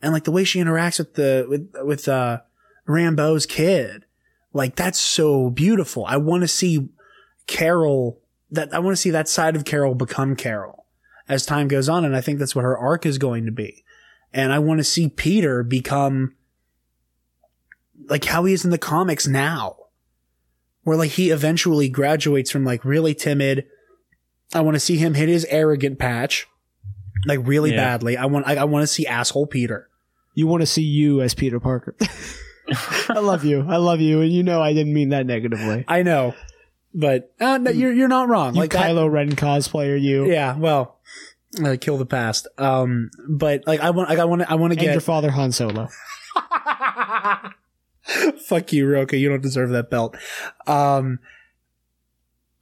and 0.00 0.12
like 0.12 0.24
the 0.24 0.32
way 0.32 0.44
she 0.44 0.60
interacts 0.60 0.98
with 0.98 1.14
the 1.14 1.46
with 1.48 1.70
with 1.84 2.08
uh 2.08 2.40
Rambeau's 2.88 3.46
kid, 3.46 4.04
like 4.52 4.76
that's 4.76 4.98
so 4.98 5.50
beautiful. 5.50 6.04
I 6.06 6.16
want 6.16 6.42
to 6.42 6.48
see 6.48 6.88
Carol 7.46 8.20
that 8.50 8.72
I 8.72 8.78
want 8.78 8.96
to 8.96 9.00
see 9.00 9.10
that 9.10 9.28
side 9.28 9.56
of 9.56 9.64
Carol 9.64 9.94
become 9.94 10.36
Carol 10.36 10.82
as 11.28 11.46
time 11.46 11.68
goes 11.68 11.88
on. 11.88 12.04
And 12.04 12.14
I 12.14 12.20
think 12.20 12.38
that's 12.38 12.54
what 12.54 12.64
her 12.64 12.76
arc 12.76 13.06
is 13.06 13.18
going 13.18 13.46
to 13.46 13.52
be. 13.52 13.84
And 14.32 14.52
I 14.52 14.58
want 14.58 14.78
to 14.78 14.84
see 14.84 15.08
Peter 15.08 15.62
become 15.62 16.34
like 18.08 18.24
how 18.24 18.44
he 18.44 18.52
is 18.52 18.64
in 18.64 18.70
the 18.70 18.78
comics 18.78 19.26
now, 19.26 19.76
where 20.84 20.96
like 20.96 21.12
he 21.12 21.30
eventually 21.30 21.88
graduates 21.88 22.50
from 22.50 22.64
like 22.64 22.84
really 22.84 23.14
timid. 23.14 23.66
I 24.54 24.60
want 24.60 24.74
to 24.74 24.80
see 24.80 24.96
him 24.98 25.14
hit 25.14 25.28
his 25.28 25.44
arrogant 25.46 25.98
patch 25.98 26.46
like 27.26 27.38
really 27.42 27.70
Yeah. 27.70 27.76
badly. 27.76 28.16
I 28.16 28.26
want, 28.26 28.46
I, 28.46 28.56
I 28.56 28.64
want 28.64 28.82
to 28.82 28.86
see 28.86 29.06
asshole 29.06 29.46
Peter. 29.46 29.88
you 30.34 30.46
want 30.46 30.60
to 30.62 30.66
see 30.66 30.82
you 30.82 31.20
as 31.22 31.34
Peter 31.34 31.60
Parker. 31.60 31.94
I 33.08 33.18
love 33.20 33.44
you. 33.44 33.64
I 33.68 33.76
love 33.76 34.00
you, 34.00 34.20
and 34.22 34.32
you 34.32 34.42
know 34.42 34.62
I 34.62 34.72
didn't 34.72 34.92
mean 34.94 35.10
that 35.10 35.26
negatively. 35.26 35.84
I 35.88 36.02
know, 36.02 36.34
but 36.94 37.32
uh, 37.40 37.58
no, 37.58 37.70
you're, 37.70 37.92
you're 37.92 38.08
not 38.08 38.28
wrong. 38.28 38.54
You 38.54 38.60
like 38.60 38.70
that- 38.72 38.86
Kylo 38.90 39.10
Ren 39.10 39.32
cosplayer, 39.36 40.00
you 40.00 40.26
yeah, 40.30 40.56
well, 40.56 40.98
uh, 41.62 41.76
kill 41.80 41.98
the 41.98 42.06
past. 42.06 42.46
Um, 42.58 43.10
but 43.28 43.66
like 43.66 43.80
I 43.80 43.90
want, 43.90 44.08
like 44.08 44.18
I 44.18 44.24
want 44.24 44.42
I 44.50 44.54
want 44.54 44.72
to 44.74 44.78
and 44.78 44.92
your 44.92 45.00
father 45.00 45.30
Han 45.30 45.52
Solo. 45.52 45.88
fuck 48.46 48.72
you, 48.72 48.86
Roka. 48.88 49.16
You 49.16 49.28
don't 49.28 49.42
deserve 49.42 49.70
that 49.70 49.90
belt. 49.90 50.16
Um, 50.66 51.18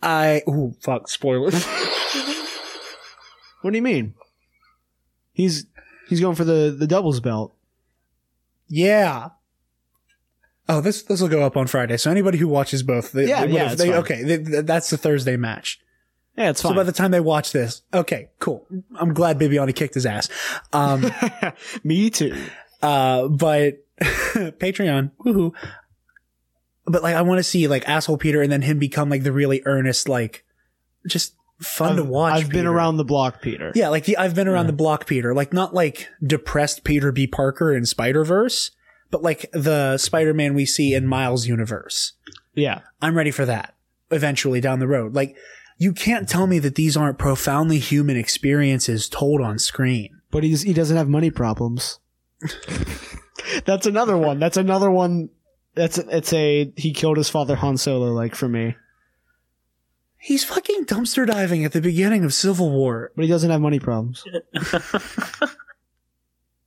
I 0.03 0.43
ooh 0.49 0.75
fuck 0.81 1.09
spoilers. 1.09 1.67
What 3.63 3.73
do 3.73 3.77
you 3.77 3.83
mean? 3.83 4.15
He's 5.33 5.67
he's 6.09 6.21
going 6.21 6.35
for 6.35 6.45
the 6.45 6.75
the 6.77 6.87
doubles 6.87 7.21
belt. 7.21 7.55
yeah. 8.69 9.29
Oh, 10.69 10.81
this 10.81 11.03
this 11.03 11.21
will 11.21 11.29
go 11.29 11.43
up 11.43 11.57
on 11.57 11.67
Friday. 11.67 11.97
So 11.97 12.11
anybody 12.13 12.39
who 12.39 12.47
watches 12.49 12.83
both, 12.85 13.11
they, 13.13 13.29
Yeah, 13.29 13.45
they 13.45 13.53
yeah, 13.53 13.75
they, 13.75 13.93
okay, 13.97 14.23
they, 14.23 14.39
th- 14.39 14.65
that's 14.67 14.89
the 14.89 14.97
Thursday 14.97 15.37
match. 15.37 15.81
Yeah, 16.39 16.51
it's 16.51 16.63
fine. 16.63 16.71
So 16.73 16.77
by 16.77 16.85
the 16.85 16.93
time 16.93 17.11
they 17.11 17.19
watch 17.21 17.51
this, 17.53 17.83
okay, 17.93 18.31
cool. 18.39 18.67
I'm 18.95 19.13
glad 19.13 19.39
Bibiani 19.39 19.75
kicked 19.75 19.95
his 19.95 20.07
ass. 20.07 20.29
Um, 20.73 21.11
Me 21.85 22.09
too. 22.09 22.41
Uh, 22.81 23.27
but 23.29 23.85
Patreon, 24.01 25.11
woohoo. 25.25 25.53
But 26.87 27.03
like, 27.03 27.15
I 27.15 27.23
want 27.23 27.39
to 27.39 27.45
see 27.45 27.69
like 27.69 27.89
asshole 27.89 28.19
Peter 28.19 28.43
and 28.43 28.51
then 28.51 28.63
him 28.63 28.79
become 28.79 29.11
like 29.11 29.23
the 29.23 29.33
really 29.33 29.63
earnest, 29.65 30.09
like 30.09 30.45
just 31.07 31.35
fun 31.61 31.97
to 31.97 32.03
I've- 32.03 32.11
watch. 32.11 32.35
I've 32.35 32.49
been 32.51 32.67
around 32.67 32.97
the 32.97 33.05
block, 33.05 33.43
Peter. 33.43 33.73
Yeah, 33.75 33.89
like 33.89 34.05
the 34.05 34.17
I've 34.17 34.35
been 34.35 34.49
around 34.49 34.67
the 34.67 34.73
block 34.73 35.07
Peter, 35.07 35.35
like 35.35 35.53
not 35.53 35.75
like 35.75 36.09
depressed 36.27 36.85
Peter 36.85 37.13
B. 37.13 37.27
Parker 37.27 37.75
in 37.75 37.85
Spider 37.87 38.25
Verse, 38.25 38.71
but 39.11 39.23
like 39.23 39.47
the 39.53 39.99
Spider 39.99 40.33
Man 40.35 40.55
we 40.55 40.65
see 40.67 40.95
in 40.95 41.07
Miles 41.07 41.47
universe. 41.47 42.15
Yeah. 42.55 42.81
I'm 43.01 43.17
ready 43.17 43.31
for 43.31 43.45
that 43.47 43.75
eventually 44.11 44.61
down 44.61 44.81
the 44.81 44.89
road. 44.89 45.15
Like, 45.15 45.37
you 45.79 45.93
can't 45.93 46.29
tell 46.29 46.47
me 46.49 46.59
that 46.59 46.75
these 46.75 46.97
aren't 46.97 47.17
profoundly 47.19 47.79
human 47.79 48.17
experiences 48.17 49.09
told 49.09 49.41
on 49.41 49.59
screen. 49.59 50.21
But 50.33 50.43
he's 50.45 50.63
he 50.63 50.73
doesn't 50.73 50.97
have 50.97 51.09
money 51.09 51.31
problems. 51.31 52.01
That's 53.65 53.87
another 53.87 54.17
one. 54.17 54.39
That's 54.39 54.57
another 54.57 54.91
one. 54.91 55.31
That's 55.75 55.99
it's 55.99 56.33
a 56.33 56.73
he 56.77 56.93
killed 56.93 57.17
his 57.17 57.29
father 57.29 57.57
Han 57.57 57.77
Solo 57.77 58.13
like 58.13 58.35
for 58.35 58.49
me. 58.49 58.77
He's 60.19 60.45
fucking 60.45 60.85
dumpster 60.85 61.27
diving 61.27 61.65
at 61.65 61.73
the 61.73 61.81
beginning 61.81 62.25
of 62.25 62.35
Civil 62.35 62.71
War. 62.71 63.13
But 63.17 63.25
he 63.25 63.31
doesn't 63.31 63.51
have 63.51 63.61
money 63.61 63.79
problems. 63.79 64.25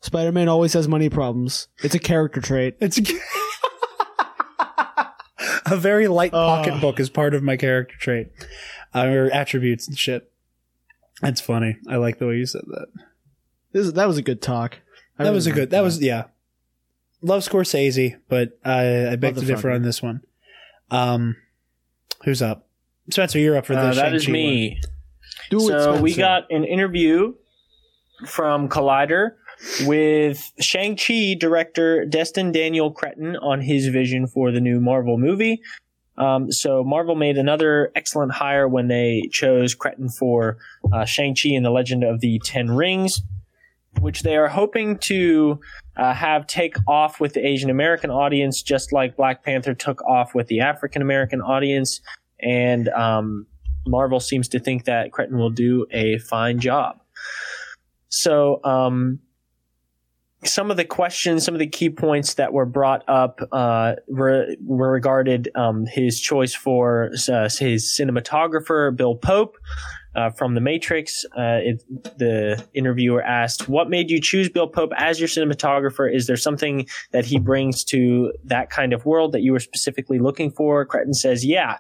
Spider 0.02 0.32
Man 0.32 0.50
always 0.50 0.74
has 0.74 0.88
money 0.88 1.10
problems. 1.10 1.68
It's 1.84 1.96
a 1.96 2.00
character 2.00 2.42
trait. 2.42 2.76
It's 2.80 2.98
a 2.98 3.04
a 5.66 5.78
very 5.78 6.08
light 6.08 6.32
pocketbook 6.32 7.00
is 7.00 7.10
part 7.10 7.34
of 7.34 7.44
my 7.44 7.58
character 7.58 7.96
trait, 8.00 8.32
uh, 8.94 9.06
or 9.06 9.30
attributes 9.32 9.88
and 9.88 9.98
shit. 9.98 10.32
That's 11.22 11.40
funny. 11.40 11.78
I 11.88 11.98
like 11.98 12.20
the 12.20 12.28
way 12.28 12.36
you 12.36 12.46
said 12.46 12.64
that. 12.68 12.88
This 13.72 13.92
that 13.94 14.08
was 14.08 14.18
a 14.18 14.22
good 14.22 14.42
talk. 14.42 14.80
I 15.18 15.24
That 15.24 15.30
really 15.30 15.36
was 15.36 15.48
a 15.48 15.50
liked 15.52 15.60
good. 15.60 15.70
That 15.70 15.84
was 15.84 16.02
yeah. 16.02 16.26
Love 17.24 17.42
Scorsese, 17.42 18.18
but 18.28 18.60
I, 18.66 19.08
I 19.08 19.16
beg 19.16 19.36
to 19.36 19.46
differ 19.46 19.72
on 19.72 19.82
this 19.82 20.02
one. 20.02 20.22
Um, 20.92 21.36
who's 22.26 22.42
up? 22.42 22.68
Spencer, 23.10 23.40
you're 23.40 23.56
up 23.58 23.66
for 23.66 23.74
Uh, 23.74 23.88
this. 23.88 23.96
that 23.98 24.14
is 24.14 24.28
me. 24.28 24.80
Do 25.50 25.58
it, 25.58 25.68
so 25.68 26.02
we 26.02 26.14
got 26.14 26.52
an 26.52 26.64
interview 26.66 27.34
from 28.28 28.70
Collider 28.70 29.32
with 29.86 30.52
Shang-Chi 30.60 31.36
director 31.40 32.06
Destin 32.06 32.52
Daniel 32.52 32.92
Cretton 32.92 33.36
on 33.38 33.62
his 33.62 33.88
vision 33.88 34.28
for 34.28 34.52
the 34.52 34.60
new 34.60 34.80
Marvel 34.82 35.18
movie. 35.18 35.62
Um, 36.18 36.52
so 36.52 36.84
Marvel 36.84 37.16
made 37.16 37.38
another 37.38 37.92
excellent 37.96 38.34
hire 38.34 38.68
when 38.68 38.88
they 38.88 39.24
chose 39.32 39.74
Cretton 39.74 40.10
for 40.10 40.58
uh, 40.92 41.06
Shang-Chi 41.06 41.50
and 41.50 41.66
the 41.66 41.72
Legend 41.72 42.04
of 42.04 42.20
the 42.20 42.40
Ten 42.44 42.70
Rings, 42.72 43.22
which 44.00 44.24
they 44.24 44.36
are 44.36 44.48
hoping 44.48 44.98
to 44.98 45.60
uh, 45.98 46.14
have 46.14 46.48
take 46.48 46.76
off 46.88 47.20
with 47.20 47.34
the 47.34 47.46
Asian 47.46 47.70
American 47.70 48.10
audience, 48.10 48.62
just 48.62 48.92
like 48.92 49.16
Black 49.16 49.44
Panther 49.44 49.74
took 49.74 50.04
off 50.04 50.34
with 50.34 50.48
the 50.48 50.62
African 50.62 51.02
American 51.02 51.42
audience. 51.42 52.02
And 52.42 52.90
um, 52.90 53.46
Marvel 53.86 54.20
seems 54.20 54.48
to 54.50 54.60
think 54.60 54.86
that 54.86 55.12
Cretton 55.12 55.38
will 55.38 55.50
do 55.50 55.86
a 55.92 56.18
fine 56.20 56.60
job. 56.60 57.00
So, 58.10 58.60
um, 58.64 59.20
some 60.46 60.70
of 60.70 60.78
the 60.78 60.86
questions, 60.86 61.46
some 61.46 61.56
of 61.56 61.60
the 61.60 61.68
key 61.68 61.90
points 61.90 62.34
that 62.34 62.52
were 62.54 62.66
brought 62.66 63.08
up 63.08 63.40
uh, 63.52 63.94
were, 64.08 64.48
were 64.66 64.92
regarded 64.92 65.50
um, 65.56 65.86
his 65.86 66.20
choice 66.20 66.54
for 66.54 67.12
uh, 67.30 67.50
his 67.50 67.98
cinematographer, 67.98 68.96
Bill 68.96 69.16
Pope. 69.16 69.56
Uh, 70.16 70.30
from 70.30 70.54
The 70.54 70.62
Matrix, 70.62 71.26
uh, 71.36 71.60
it, 71.64 71.84
the 72.20 72.64
interviewer 72.74 73.24
asked, 73.24 73.68
What 73.68 73.90
made 73.90 74.10
you 74.12 74.22
choose 74.22 74.48
Bill 74.50 74.68
Pope 74.68 74.92
as 74.96 75.20
your 75.20 75.28
cinematographer? 75.28 76.14
Is 76.14 76.28
there 76.28 76.38
something 76.38 76.88
that 77.12 77.26
he 77.26 77.40
brings 77.40 77.84
to 77.86 78.32
that 78.44 78.70
kind 78.70 78.94
of 78.94 79.06
world 79.06 79.32
that 79.32 79.42
you 79.42 79.52
were 79.52 79.60
specifically 79.60 80.20
looking 80.20 80.52
for? 80.52 80.86
Cretton 80.86 81.14
says, 81.14 81.44
Yeah 81.44 81.78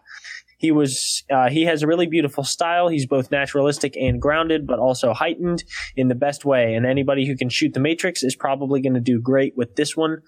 he 0.63 0.71
was 0.71 1.23
uh, 1.29 1.49
he 1.49 1.65
has 1.65 1.83
a 1.83 1.87
really 1.87 2.07
beautiful 2.07 2.43
style 2.43 2.87
he's 2.87 3.05
both 3.05 3.29
naturalistic 3.29 3.97
and 3.97 4.21
grounded 4.21 4.65
but 4.65 4.79
also 4.79 5.13
heightened 5.13 5.61
in 5.97 6.07
the 6.07 6.15
best 6.15 6.45
way 6.45 6.73
and 6.73 6.85
anybody 6.85 7.27
who 7.27 7.35
can 7.35 7.49
shoot 7.49 7.73
the 7.73 7.81
matrix 7.81 8.23
is 8.23 8.33
probably 8.33 8.81
going 8.81 8.93
to 8.93 9.01
do 9.01 9.19
great 9.19 9.55
with 9.57 9.75
this 9.75 9.97
one 9.97 10.21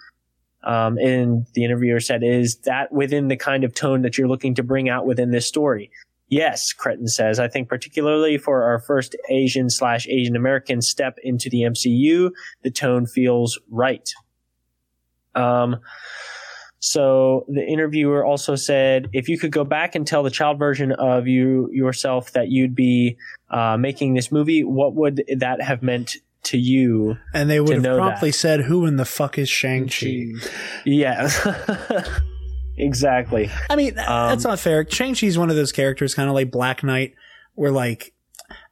um, 0.66 0.98
and 0.98 1.46
the 1.54 1.64
interviewer 1.64 2.02
said 2.02 2.22
is 2.22 2.58
that 2.66 2.92
within 2.92 3.30
the 3.30 3.38
kind 3.38 3.64
of 3.64 3.74
tone 3.74 4.02
that 4.02 4.18
you're 4.18 4.28
looking 4.28 4.54
to 4.56 4.64
bring 4.64 4.90
out 4.90 5.06
within 5.06 5.32
this 5.32 5.48
story 5.48 5.90
yes 6.28 6.74
Cretton 6.74 7.08
says 7.08 7.40
i 7.40 7.48
think 7.48 7.70
particularly 7.70 8.38
for 8.38 8.64
our 8.64 8.80
first 8.80 9.16
asian 9.30 9.70
slash 9.70 10.08
asian 10.08 10.36
american 10.36 10.82
step 10.82 11.18
into 11.24 11.50
the 11.50 11.62
mcu 11.62 12.32
the 12.64 12.72
tone 12.72 13.06
feels 13.06 13.60
right 13.70 14.14
um, 15.36 15.82
so 16.80 17.46
the 17.48 17.66
interviewer 17.66 18.24
also 18.24 18.56
said, 18.56 19.10
if 19.12 19.28
you 19.28 19.40
could 19.40 19.52
go 19.52 19.64
back 19.64 19.96
and 19.96 20.06
tell 20.06 20.22
the 20.24 20.30
child 20.30 20.60
version 20.60 20.92
of 20.92 21.28
you 21.28 21.68
yourself 21.74 22.34
that 22.34 22.50
you'd 22.50 22.76
be 22.76 23.18
uh, 23.50 23.76
making 23.76 24.14
this 24.14 24.32
movie, 24.32 24.64
what 24.64 24.94
would 24.94 25.24
that 25.38 25.62
have 25.62 25.82
meant 25.82 26.16
to 26.44 26.58
you. 26.60 27.18
And 27.34 27.50
they 27.50 27.60
would 27.60 27.84
have 27.84 27.98
promptly 27.98 28.30
that. 28.30 28.38
said, 28.38 28.62
"Who 28.62 28.86
in 28.86 28.98
the 28.98 29.06
fuck 29.06 29.38
is 29.38 29.50
Shang 29.50 29.90
Chi?" 29.90 30.28
Yeah. 30.86 31.28
exactly. 32.78 33.50
I 33.70 33.76
mean, 33.76 33.98
Um, 34.00 34.30
that's 34.30 34.44
not 34.44 34.60
fair. 34.60 34.86
Shang 34.90 35.14
Chi's 35.14 35.38
one 35.38 35.50
of 35.50 35.56
those 35.56 35.72
characters, 35.72 36.14
kind 36.14 36.30
of 36.30 36.36
like 36.36 36.52
Black 36.52 36.84
Knight, 36.84 37.14
where 37.54 37.72
like 37.72 38.14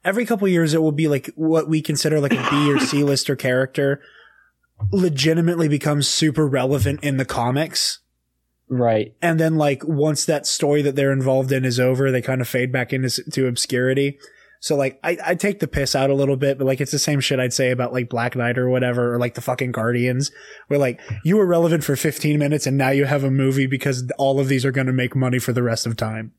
every 0.04 0.26
couple 0.26 0.46
years 0.48 0.74
it 0.74 0.82
will 0.82 0.92
be 0.92 1.08
like 1.08 1.30
what 1.36 1.68
we 1.68 1.80
consider 1.82 2.20
like 2.20 2.32
a 2.32 2.46
B 2.50 2.72
or 2.72 2.78
C 2.78 3.02
lister 3.04 3.36
character, 3.36 4.00
legitimately 4.92 5.68
becomes 5.68 6.08
super 6.08 6.46
relevant 6.46 7.02
in 7.02 7.16
the 7.16 7.24
comics. 7.24 8.00
Right. 8.66 9.14
and 9.20 9.38
then 9.38 9.56
like 9.56 9.82
once 9.84 10.24
that 10.24 10.46
story 10.46 10.80
that 10.82 10.96
they're 10.96 11.12
involved 11.12 11.52
in 11.52 11.64
is 11.66 11.78
over, 11.78 12.10
they 12.10 12.22
kind 12.22 12.40
of 12.40 12.48
fade 12.48 12.72
back 12.72 12.92
into 12.94 13.10
to 13.30 13.46
obscurity. 13.46 14.18
So 14.64 14.76
like 14.76 14.98
I, 15.04 15.18
I 15.22 15.34
take 15.34 15.60
the 15.60 15.68
piss 15.68 15.94
out 15.94 16.08
a 16.08 16.14
little 16.14 16.38
bit, 16.38 16.56
but 16.56 16.66
like 16.66 16.80
it's 16.80 16.90
the 16.90 16.98
same 16.98 17.20
shit 17.20 17.38
I'd 17.38 17.52
say 17.52 17.70
about 17.70 17.92
like 17.92 18.08
Black 18.08 18.34
Knight 18.34 18.56
or 18.56 18.70
whatever, 18.70 19.12
or 19.12 19.18
like 19.18 19.34
the 19.34 19.42
fucking 19.42 19.72
Guardians, 19.72 20.30
where 20.68 20.78
like 20.78 20.98
you 21.22 21.36
were 21.36 21.44
relevant 21.44 21.84
for 21.84 21.96
15 21.96 22.38
minutes 22.38 22.66
and 22.66 22.78
now 22.78 22.88
you 22.88 23.04
have 23.04 23.24
a 23.24 23.30
movie 23.30 23.66
because 23.66 24.10
all 24.16 24.40
of 24.40 24.48
these 24.48 24.64
are 24.64 24.70
going 24.70 24.86
to 24.86 24.92
make 24.94 25.14
money 25.14 25.38
for 25.38 25.52
the 25.52 25.62
rest 25.62 25.86
of 25.86 25.98
time. 25.98 26.32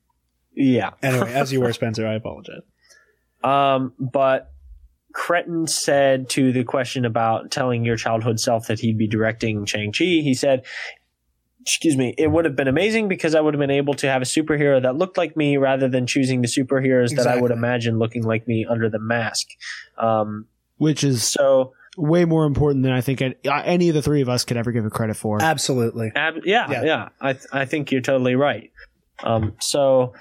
Yeah. 0.55 0.93
Anyway, 1.03 1.31
as 1.33 1.53
you 1.53 1.61
were, 1.61 1.71
Spencer, 1.71 2.07
I 2.07 2.15
apologize. 2.15 2.63
Um, 3.43 3.93
but 3.99 4.51
Cretton 5.13 5.67
said 5.67 6.27
to 6.31 6.51
the 6.51 6.63
question 6.63 7.05
about 7.05 7.51
telling 7.51 7.85
your 7.85 7.95
childhood 7.95 8.39
self 8.39 8.65
that 8.65 8.79
he'd 8.79 8.97
be 8.97 9.07
directing 9.07 9.67
Shang-Chi, 9.67 10.03
he 10.03 10.33
said, 10.33 10.65
excuse 11.65 11.97
me, 11.97 12.13
it 12.17 12.27
would 12.27 12.45
have 12.45 12.55
been 12.55 12.67
amazing 12.67 13.07
because 13.07 13.33
I 13.33 13.41
would 13.41 13.55
have 13.55 13.59
been 13.59 13.71
able 13.71 13.95
to 13.95 14.07
have 14.07 14.21
a 14.21 14.25
superhero 14.25 14.79
that 14.83 14.95
looked 14.97 15.17
like 15.17 15.35
me 15.35 15.57
rather 15.57 15.87
than 15.87 16.05
choosing 16.05 16.41
the 16.41 16.47
superheroes 16.47 17.15
that 17.15 17.25
I 17.25 17.41
would 17.41 17.49
imagine 17.49 17.97
looking 17.97 18.21
like 18.21 18.47
me 18.47 18.65
under 18.69 18.87
the 18.87 18.99
mask. 18.99 19.47
Um, 19.97 20.45
which 20.77 21.03
is 21.03 21.23
so, 21.23 21.73
way 21.97 22.23
more 22.25 22.45
important 22.45 22.83
than 22.83 22.91
I 22.91 23.01
think 23.01 23.21
any, 23.21 23.35
uh, 23.47 23.63
any 23.65 23.89
of 23.89 23.95
the 23.95 24.01
three 24.03 24.21
of 24.21 24.29
us 24.29 24.45
could 24.45 24.57
ever 24.57 24.71
give 24.71 24.85
it 24.85 24.91
credit 24.91 25.15
for. 25.15 25.41
Absolutely. 25.41 26.11
ab- 26.15 26.45
yeah, 26.45 26.69
Yeah. 26.69 26.83
yeah, 26.83 27.09
I, 27.19 27.33
th- 27.33 27.45
I 27.51 27.65
think 27.65 27.91
you're 27.91 28.01
totally 28.01 28.35
right. 28.35 28.71
Um, 29.23 29.55
so, 29.59 30.13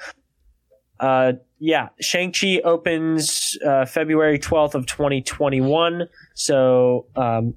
uh, 1.01 1.33
yeah, 1.59 1.89
Shang-Chi 2.01 2.61
opens 2.65 3.59
uh, 3.67 3.85
February 3.85 4.39
12th 4.39 4.75
of 4.75 4.87
2021. 4.87 6.09
So, 6.35 7.07
um, 7.17 7.55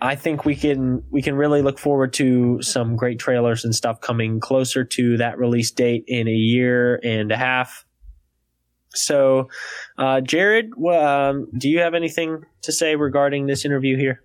I 0.00 0.14
think 0.14 0.44
we 0.44 0.54
can 0.54 1.02
we 1.10 1.22
can 1.22 1.34
really 1.34 1.62
look 1.62 1.78
forward 1.78 2.12
to 2.14 2.62
some 2.62 2.96
great 2.96 3.18
trailers 3.18 3.64
and 3.64 3.74
stuff 3.74 4.00
coming 4.00 4.38
closer 4.38 4.84
to 4.84 5.16
that 5.16 5.38
release 5.38 5.70
date 5.70 6.04
in 6.06 6.28
a 6.28 6.32
year 6.32 7.00
and 7.02 7.32
a 7.32 7.36
half. 7.36 7.84
So, 8.94 9.48
uh, 9.98 10.20
Jared, 10.20 10.70
um, 10.90 11.48
do 11.56 11.68
you 11.68 11.80
have 11.80 11.94
anything 11.94 12.44
to 12.62 12.72
say 12.72 12.96
regarding 12.96 13.46
this 13.46 13.64
interview 13.64 13.96
here? 13.96 14.22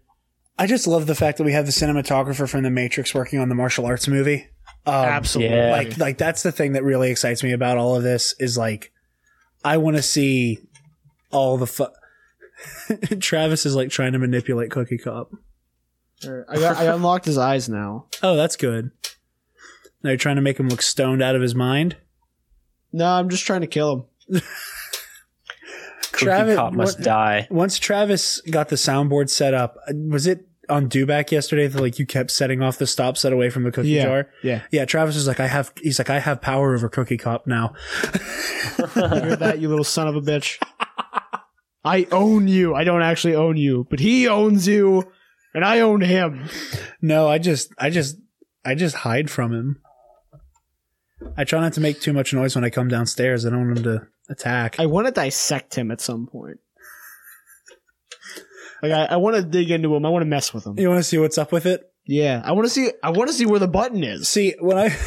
I 0.58 0.68
just 0.68 0.88
love 0.88 1.08
the 1.08 1.16
fact 1.16 1.40
that 1.40 1.44
we 1.44 1.54
have 1.54 1.66
the 1.66 1.72
cinematographer 1.72 2.48
from 2.48 2.64
The 2.64 2.70
Matrix 2.70 3.14
working 3.14 3.40
on 3.40 3.50
the 3.50 3.56
martial 3.56 3.86
arts 3.86 4.08
movie. 4.08 4.48
Um, 4.86 4.94
Absolutely. 4.94 5.56
Yeah. 5.56 5.72
like 5.72 5.98
like 5.98 6.18
that's 6.18 6.44
the 6.44 6.52
thing 6.52 6.74
that 6.74 6.84
really 6.84 7.10
excites 7.10 7.44
me 7.44 7.52
about 7.52 7.78
all 7.78 7.96
of 7.96 8.04
this 8.04 8.36
is 8.40 8.58
like 8.58 8.92
I 9.64 9.78
want 9.78 9.98
to 9.98 10.04
see 10.04 10.60
all 11.32 11.58
the 11.58 11.68
fu- 11.68 11.88
Travis 13.20 13.66
is 13.66 13.76
like 13.76 13.90
trying 13.90 14.12
to 14.14 14.20
manipulate 14.20 14.72
Cookie 14.72 14.98
Cop. 14.98 15.32
I, 16.26 16.56
got, 16.60 16.78
I 16.78 16.86
unlocked 16.86 17.26
his 17.26 17.38
eyes 17.38 17.68
now. 17.70 18.08
Oh, 18.24 18.36
that's 18.38 18.56
good. 18.56 18.92
Now 20.04 20.12
you're 20.12 20.18
trying 20.18 20.38
to 20.38 20.42
make 20.42 20.60
him 20.60 20.70
look 20.70 20.82
stoned 20.82 21.22
out 21.22 21.36
of 21.36 21.42
his 21.42 21.54
mind. 21.56 21.98
No, 22.94 23.06
I'm 23.06 23.30
just 23.30 23.46
trying 23.46 23.62
to 23.62 23.68
kill 23.68 24.10
him. 24.30 24.42
Cookie 26.12 26.26
Travis- 26.26 26.56
Cop 26.56 26.74
must 26.74 27.00
what- 27.00 27.06
die. 27.06 27.48
Once 27.50 27.78
Travis 27.80 28.40
got 28.42 28.70
the 28.70 28.76
soundboard 28.76 29.30
set 29.30 29.54
up, 29.54 29.76
uh, 29.88 29.94
was 30.10 30.28
it 30.28 30.48
on 30.70 30.88
Dewback 30.88 31.32
yesterday 31.32 31.68
that 31.68 31.82
like 31.82 32.00
you 32.00 32.06
kept 32.06 32.32
setting 32.32 32.62
off 32.62 32.78
the 32.78 32.88
stop 32.88 33.18
set 33.18 33.34
away 33.34 33.50
from 33.50 33.64
the 33.64 33.72
cookie 33.72 33.90
Yeah, 33.90 34.04
jar? 34.04 34.30
yeah. 34.44 34.62
Yeah, 34.72 34.86
Travis 34.86 35.16
was 35.16 35.28
like, 35.28 35.40
I 35.40 35.48
have 35.48 35.74
he's 35.82 36.00
like, 36.00 36.10
I 36.10 36.20
have 36.20 36.42
power 36.42 36.74
over 36.74 36.88
Cookie 36.88 37.18
Cop 37.18 37.48
now. 37.48 37.74
You 38.04 39.08
hear 39.10 39.36
that, 39.36 39.60
you 39.60 39.68
little 39.70 39.84
son 39.84 40.08
of 40.08 40.16
a 40.16 40.22
bitch? 40.22 40.62
I 41.86 42.08
own 42.12 42.48
you. 42.48 42.74
I 42.76 42.86
don't 42.86 43.02
actually 43.02 43.36
own 43.36 43.58
you, 43.58 43.86
but 43.90 44.00
he 44.00 44.28
owns 44.30 44.66
you, 44.68 45.12
and 45.54 45.64
I 45.64 45.80
own 45.80 46.02
him. 46.02 46.50
No, 47.02 47.28
I 47.28 47.38
just, 47.38 47.74
I 47.78 47.90
just, 47.90 48.18
I 48.66 48.76
just 48.76 48.96
hide 48.96 49.30
from 49.30 49.54
him. 49.54 49.82
I 51.38 51.44
try 51.44 51.62
not 51.62 51.74
to 51.74 51.82
make 51.82 52.02
too 52.02 52.14
much 52.14 52.34
noise 52.34 52.56
when 52.56 52.64
I 52.64 52.70
come 52.70 52.88
downstairs. 52.88 53.46
I 53.46 53.50
don't 53.50 53.68
want 53.68 53.78
him 53.80 53.84
to 53.84 54.08
attack. 54.30 54.80
I 54.80 54.86
want 54.86 55.08
to 55.08 55.14
dissect 55.14 55.76
him 55.76 55.92
at 55.92 56.02
some 56.02 56.28
point. 56.28 56.60
Like 58.82 58.92
I, 58.92 59.06
I 59.06 59.16
want 59.18 59.38
to 59.38 59.44
dig 59.44 59.72
into 59.72 59.96
him. 59.96 60.06
I 60.06 60.10
want 60.10 60.24
to 60.24 60.28
mess 60.28 60.54
with 60.54 60.66
him. 60.66 60.78
you 60.78 60.90
want 60.90 61.00
to 61.00 61.04
see 61.04 61.18
what's 61.18 61.38
up 61.38 61.52
with 61.52 61.66
it? 61.66 61.90
Yeah, 62.06 62.42
I 62.44 62.52
want 62.52 62.66
to 62.66 62.70
see. 62.70 62.92
I 63.02 63.12
want 63.12 63.30
to 63.30 63.34
see 63.34 63.46
where 63.46 63.60
the 63.60 63.68
button 63.68 64.04
is. 64.04 64.28
See, 64.28 64.56
when 64.60 64.78
I, 64.78 64.98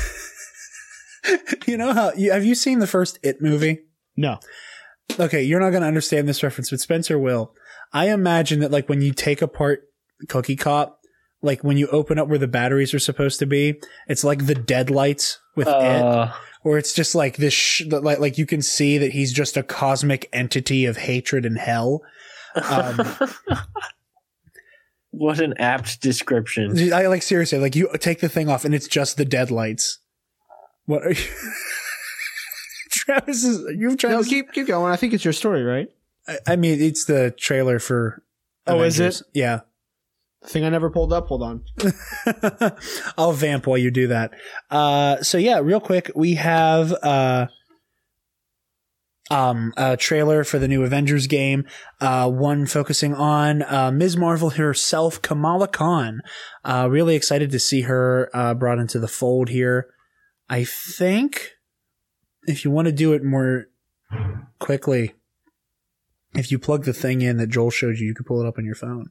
you 1.67 1.77
know 1.77 1.93
how 1.93 2.13
you 2.15 2.33
have 2.33 2.47
you 2.47 2.55
seen 2.55 2.79
the 2.79 2.87
first 2.87 3.19
It 3.23 3.43
movie? 3.43 3.81
No, 4.17 4.39
Okay, 5.19 5.43
you're 5.43 5.61
not 5.61 5.71
going 5.71 5.83
to 5.83 5.89
understand 5.89 6.29
this 6.29 6.43
reference, 6.43 6.71
but 6.71 6.81
Spencer 6.81 7.19
will. 7.19 7.55
I 7.93 8.11
imagine 8.11 8.61
that 8.61 8.71
like 8.71 8.89
when 8.89 9.01
you 9.01 9.13
take 9.13 9.41
apart 9.41 9.85
Cookie 10.29 10.57
Cop, 10.57 11.01
like 11.43 11.63
when 11.65 11.77
you 11.77 11.87
open 11.89 12.19
up 12.19 12.29
where 12.29 12.39
the 12.39 12.49
batteries 12.49 12.95
are 12.95 12.99
supposed 12.99 13.39
to 13.41 13.47
be, 13.47 13.81
it's 14.09 14.25
like 14.25 14.47
the 14.47 14.55
deadlights 14.55 15.39
with 15.55 15.69
it. 15.69 15.75
Uh, 15.75 16.33
or 16.65 16.79
it's 16.79 16.93
just 16.93 17.15
like 17.15 17.37
this 17.37 17.55
sh- 17.55 17.83
like 17.87 18.19
like 18.19 18.39
you 18.39 18.47
can 18.47 18.61
see 18.61 18.99
that 18.99 19.13
he's 19.13 19.33
just 19.33 19.57
a 19.57 19.63
cosmic 19.63 20.29
entity 20.33 20.85
of 20.85 20.97
hatred 20.97 21.47
and 21.47 21.59
hell 21.59 22.03
um, 22.57 23.01
what 25.11 25.39
an 25.39 25.55
apt 25.59 26.01
description. 26.01 26.93
i 26.93 27.07
like 27.07 27.23
seriously 27.23 27.59
like 27.59 27.77
you 27.77 27.89
take 28.01 28.21
the 28.21 28.29
thing 28.29 28.49
off 28.49 28.65
and 28.65 28.75
it's 28.75 28.89
just 28.89 29.17
the 29.17 29.25
deadlights 29.25 29.99
what 30.87 31.03
are 31.05 31.13
you 31.13 31.17
travis 32.91 33.45
is 33.45 33.61
you've 33.79 33.97
tried 33.99 34.11
no. 34.13 34.23
Keep 34.23 34.53
keep 34.53 34.67
going. 34.67 34.93
I 34.93 34.97
think 34.97 35.13
it's 35.13 35.25
your 35.25 35.33
story, 35.33 35.63
right? 35.63 35.89
I, 36.27 36.39
I 36.49 36.57
mean 36.57 36.81
it's 36.81 37.05
the 37.05 37.33
trailer 37.39 37.79
for 37.79 38.23
Oh, 38.67 38.83
is 38.83 38.99
it? 38.99 39.23
yeah 39.33 39.61
Thing 40.47 40.65
I 40.65 40.69
never 40.69 40.91
pulled 40.91 41.13
up. 41.13 41.27
Hold 41.27 41.43
on. 41.43 41.65
I'll 43.19 43.33
vamp 43.33 43.67
while 43.67 43.79
you 43.79 43.91
do 43.91 44.07
that. 44.09 44.33
Uh, 44.71 45.21
so 45.23 45.39
yeah, 45.39 45.59
real 45.59 45.81
quick, 45.81 46.11
we 46.15 46.35
have 46.35 46.93
uh, 47.03 47.49
um, 49.31 49.73
a 49.77 49.97
trailer 49.97 50.45
for 50.45 50.59
the 50.59 50.69
new 50.69 50.85
Avengers 50.85 51.27
game. 51.27 51.67
Uh, 52.01 52.31
one 52.31 52.67
focusing 52.67 53.13
on 53.13 53.63
uh, 53.63 53.91
Ms. 53.91 54.17
Marvel 54.17 54.51
herself, 54.51 55.21
Kamala 55.21 55.69
Khan. 55.69 56.21
Uh, 56.65 56.87
really 56.91 57.17
excited 57.17 57.51
to 57.51 57.59
see 57.59 57.83
her 57.83 58.31
uh, 58.33 58.55
brought 58.55 58.79
into 58.79 58.99
the 58.99 59.09
fold 59.09 59.49
here. 59.49 59.89
I 60.49 60.65
think 60.65 61.55
if 62.45 62.65
you 62.65 62.71
want 62.71 62.87
to 62.87 62.93
do 62.93 63.13
it 63.13 63.25
more 63.25 63.67
quickly, 64.61 65.15
if 66.35 66.53
you 66.53 66.59
plug 66.59 66.85
the 66.85 66.93
thing 66.93 67.23
in 67.23 67.39
that 67.39 67.49
Joel 67.49 67.71
showed 67.71 67.99
you, 67.99 68.07
you 68.07 68.15
could 68.15 68.27
pull 68.27 68.41
it 68.41 68.47
up 68.47 68.59
on 68.59 68.65
your 68.65 68.75
phone. 68.75 69.11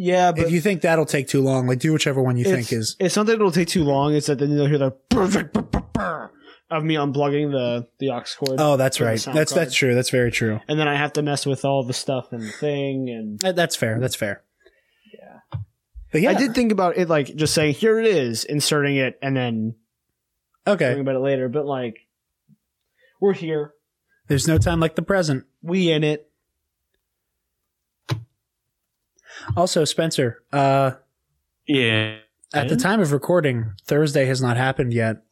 Yeah, 0.00 0.30
but 0.30 0.44
if 0.44 0.52
you 0.52 0.60
think 0.60 0.82
that'll 0.82 1.06
take 1.06 1.26
too 1.26 1.42
long, 1.42 1.66
like 1.66 1.80
do 1.80 1.92
whichever 1.92 2.22
one 2.22 2.36
you 2.36 2.44
think 2.44 2.72
is. 2.72 2.94
It's 3.00 3.16
not 3.16 3.26
that 3.26 3.32
it'll 3.34 3.50
take 3.50 3.66
too 3.66 3.82
long. 3.82 4.14
It's 4.14 4.28
that 4.28 4.38
then 4.38 4.52
you'll 4.52 4.66
hear 4.68 4.78
the 4.78 4.92
of 6.70 6.84
me 6.84 6.94
unplugging 6.94 7.50
the 7.50 7.88
the 7.98 8.10
aux 8.10 8.22
cord. 8.38 8.60
Oh, 8.60 8.76
that's 8.76 9.00
right. 9.00 9.18
That's 9.20 9.52
card. 9.52 9.60
that's 9.66 9.74
true. 9.74 9.96
That's 9.96 10.10
very 10.10 10.30
true. 10.30 10.60
And 10.68 10.78
then 10.78 10.86
I 10.86 10.94
have 10.94 11.12
to 11.14 11.22
mess 11.22 11.44
with 11.46 11.64
all 11.64 11.82
the 11.82 11.92
stuff 11.94 12.28
and 12.32 12.42
the 12.42 12.50
thing 12.52 13.08
and 13.08 13.38
That- 13.40 13.56
That's 13.56 13.74
fair. 13.74 13.98
That's 13.98 14.14
fair. 14.14 14.44
Yeah. 15.12 15.58
But 16.12 16.20
yeah, 16.20 16.30
I 16.30 16.34
did 16.34 16.54
think 16.54 16.70
about 16.70 16.96
it 16.96 17.08
like 17.08 17.34
just 17.34 17.52
saying 17.52 17.74
here 17.74 17.98
it 17.98 18.06
is, 18.06 18.44
inserting 18.44 18.96
it, 18.96 19.18
and 19.20 19.36
then 19.36 19.74
Okay. 20.66 20.88
talking 20.90 21.00
about 21.00 21.16
it 21.16 21.20
later. 21.20 21.48
But 21.48 21.66
like, 21.66 21.96
we're 23.20 23.32
here, 23.34 23.72
There's 24.28 24.46
no 24.46 24.58
time 24.58 24.78
like 24.78 24.94
the 24.94 25.02
present. 25.02 25.44
we 25.60 25.90
in 25.90 26.04
it. 26.04 26.27
Also, 29.56 29.84
Spencer, 29.84 30.42
uh, 30.52 30.92
Yeah. 31.66 32.18
at 32.54 32.68
the 32.68 32.76
time 32.76 33.00
of 33.00 33.12
recording, 33.12 33.72
Thursday 33.86 34.24
has 34.26 34.40
not 34.42 34.56
happened 34.56 34.92
yet. 34.92 35.22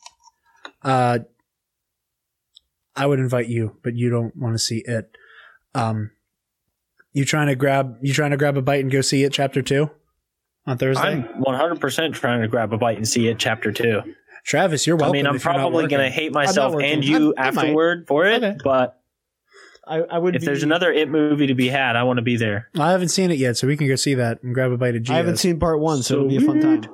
Uh, 0.82 1.20
I 2.94 3.06
would 3.06 3.18
invite 3.18 3.48
you, 3.48 3.76
but 3.82 3.94
you 3.94 4.08
don't 4.10 4.34
want 4.36 4.54
to 4.54 4.58
see 4.58 4.82
it. 4.86 5.16
Um, 5.74 6.12
you 7.12 7.24
trying 7.24 7.48
to 7.48 7.54
grab 7.54 7.96
you 8.02 8.12
trying 8.12 8.30
to 8.30 8.36
grab 8.36 8.56
a 8.56 8.62
bite 8.62 8.80
and 8.80 8.90
go 8.90 9.00
see 9.00 9.22
it, 9.24 9.32
chapter 9.32 9.62
two, 9.62 9.90
on 10.66 10.78
Thursday. 10.78 11.02
I'm 11.02 11.24
100% 11.42 12.14
trying 12.14 12.42
to 12.42 12.48
grab 12.48 12.72
a 12.72 12.78
bite 12.78 12.96
and 12.96 13.06
see 13.08 13.28
it, 13.28 13.38
chapter 13.38 13.72
two. 13.72 14.02
Travis, 14.44 14.86
you're 14.86 14.96
welcome. 14.96 15.12
I 15.12 15.18
mean, 15.18 15.26
I'm 15.26 15.36
if 15.36 15.44
you're 15.44 15.52
not 15.54 15.58
probably 15.60 15.88
going 15.88 16.02
to 16.04 16.10
hate 16.10 16.32
myself 16.32 16.74
and 16.80 17.04
you 17.04 17.34
I- 17.36 17.48
I 17.48 17.50
might. 17.50 17.64
afterward 17.64 18.06
for 18.06 18.26
it, 18.26 18.42
Okay. 18.44 18.56
but 18.62 19.00
I, 19.86 19.98
I 19.98 20.18
would. 20.18 20.34
if 20.36 20.40
be, 20.40 20.46
there's 20.46 20.62
another 20.62 20.92
It 20.92 21.08
movie 21.08 21.46
to 21.48 21.54
be 21.54 21.68
had, 21.68 21.94
I 21.96 22.02
want 22.02 22.16
to 22.18 22.22
be 22.22 22.36
there. 22.36 22.68
I 22.78 22.90
haven't 22.90 23.08
seen 23.10 23.30
it 23.30 23.38
yet, 23.38 23.56
so 23.56 23.66
we 23.66 23.76
can 23.76 23.86
go 23.86 23.94
see 23.96 24.14
that 24.14 24.42
and 24.42 24.52
grab 24.54 24.72
a 24.72 24.76
bite 24.76 24.96
of 24.96 25.02
Gio's. 25.02 25.10
I 25.10 25.16
haven't 25.16 25.36
seen 25.36 25.60
part 25.60 25.80
one, 25.80 26.02
so, 26.02 26.14
it'll 26.14 26.28
be 26.28 26.36
a 26.36 26.40
fun 26.40 26.60
time. 26.60 26.84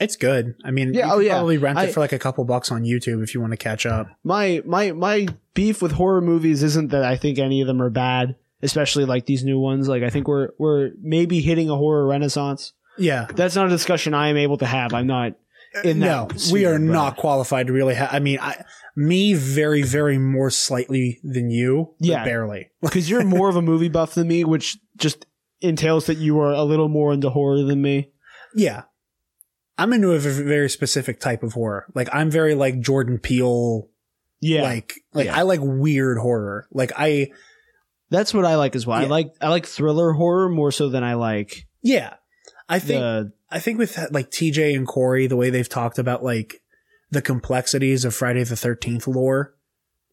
It's 0.00 0.16
good. 0.16 0.56
I 0.64 0.70
mean, 0.72 0.94
Yeah, 0.94 1.06
you 1.06 1.12
oh, 1.12 1.18
yeah. 1.20 1.32
probably 1.34 1.58
rent 1.58 1.78
I- 1.78 1.84
it 1.84 1.94
for 1.94 2.00
like 2.00 2.12
a 2.12 2.18
couple 2.18 2.44
bucks 2.44 2.72
on 2.72 2.82
YouTube 2.82 3.22
if 3.22 3.34
you 3.34 3.40
want 3.40 3.52
to 3.52 3.56
catch 3.56 3.86
up. 3.86 4.08
My 4.24 4.60
my 4.66 4.92
my 4.92 5.28
beef 5.54 5.80
with 5.80 5.92
horror 5.92 6.20
movies 6.20 6.62
isn't 6.62 6.90
that 6.90 7.04
I 7.04 7.16
think 7.16 7.38
any 7.38 7.60
of 7.60 7.66
them 7.68 7.80
are 7.80 7.90
bad. 7.90 8.34
especially 8.62 9.04
like 9.04 9.26
these 9.26 9.42
new 9.44 9.58
ones. 9.58 9.88
Like 9.88 10.02
I 10.02 10.10
think 10.10 10.26
we're 10.28 10.50
we're 10.58 10.90
maybe 11.00 11.40
hitting 11.40 11.70
a 11.70 11.76
horror 11.76 12.06
renaissance. 12.06 12.72
Yeah. 12.98 13.26
That's 13.34 13.54
not 13.56 13.66
a 13.66 13.70
discussion 13.70 14.12
I 14.14 14.28
am 14.28 14.36
able 14.36 14.58
to 14.58 14.66
have. 14.66 14.92
I'm 14.92 15.06
not 15.06 15.34
in 15.84 15.98
no, 15.98 16.28
we 16.52 16.66
are 16.66 16.78
not 16.78 17.16
qualified 17.16 17.66
to 17.68 17.72
really 17.72 17.94
have. 17.94 18.12
I 18.12 18.18
mean, 18.18 18.38
I, 18.40 18.64
me 18.96 19.34
very, 19.34 19.82
very 19.82 20.18
more 20.18 20.50
slightly 20.50 21.20
than 21.22 21.50
you. 21.50 21.94
but 21.98 22.06
Yeah. 22.06 22.24
barely. 22.24 22.70
because 22.82 23.08
you're 23.08 23.24
more 23.24 23.48
of 23.48 23.56
a 23.56 23.62
movie 23.62 23.88
buff 23.88 24.14
than 24.14 24.28
me, 24.28 24.44
which 24.44 24.78
just 24.96 25.26
entails 25.60 26.06
that 26.06 26.18
you 26.18 26.38
are 26.40 26.52
a 26.52 26.64
little 26.64 26.88
more 26.88 27.12
into 27.12 27.30
horror 27.30 27.62
than 27.62 27.80
me. 27.80 28.10
Yeah, 28.54 28.82
I'm 29.78 29.92
into 29.92 30.12
a 30.12 30.18
very 30.18 30.68
specific 30.68 31.20
type 31.20 31.42
of 31.42 31.54
horror. 31.54 31.86
Like 31.94 32.08
I'm 32.12 32.30
very 32.30 32.54
like 32.54 32.80
Jordan 32.80 33.18
Peele. 33.18 33.88
Yeah, 34.40 34.62
Like, 34.62 34.94
like 35.14 35.26
Yeah. 35.26 35.36
I 35.38 35.42
like 35.42 35.60
weird 35.62 36.18
horror. 36.18 36.66
Like 36.72 36.92
I, 36.96 37.28
that's 38.10 38.34
what 38.34 38.44
I 38.44 38.56
like 38.56 38.74
as 38.76 38.86
well. 38.86 38.98
I 38.98 39.04
like 39.04 39.32
I 39.40 39.48
like 39.48 39.64
thriller 39.66 40.12
horror 40.12 40.48
more 40.48 40.72
so 40.72 40.88
than 40.88 41.02
I 41.04 41.14
like 41.14 41.66
yeah, 41.80 42.14
I 42.68 42.78
think 42.78 43.00
the 43.00 43.32
I 43.52 43.58
think 43.60 43.78
with 43.78 43.98
like 44.10 44.30
TJ 44.30 44.74
and 44.74 44.86
Corey, 44.86 45.26
the 45.26 45.36
way 45.36 45.50
they've 45.50 45.68
talked 45.68 45.98
about 45.98 46.24
like 46.24 46.62
the 47.10 47.22
complexities 47.22 48.04
of 48.04 48.14
Friday 48.14 48.42
the 48.44 48.56
Thirteenth 48.56 49.06
lore. 49.06 49.54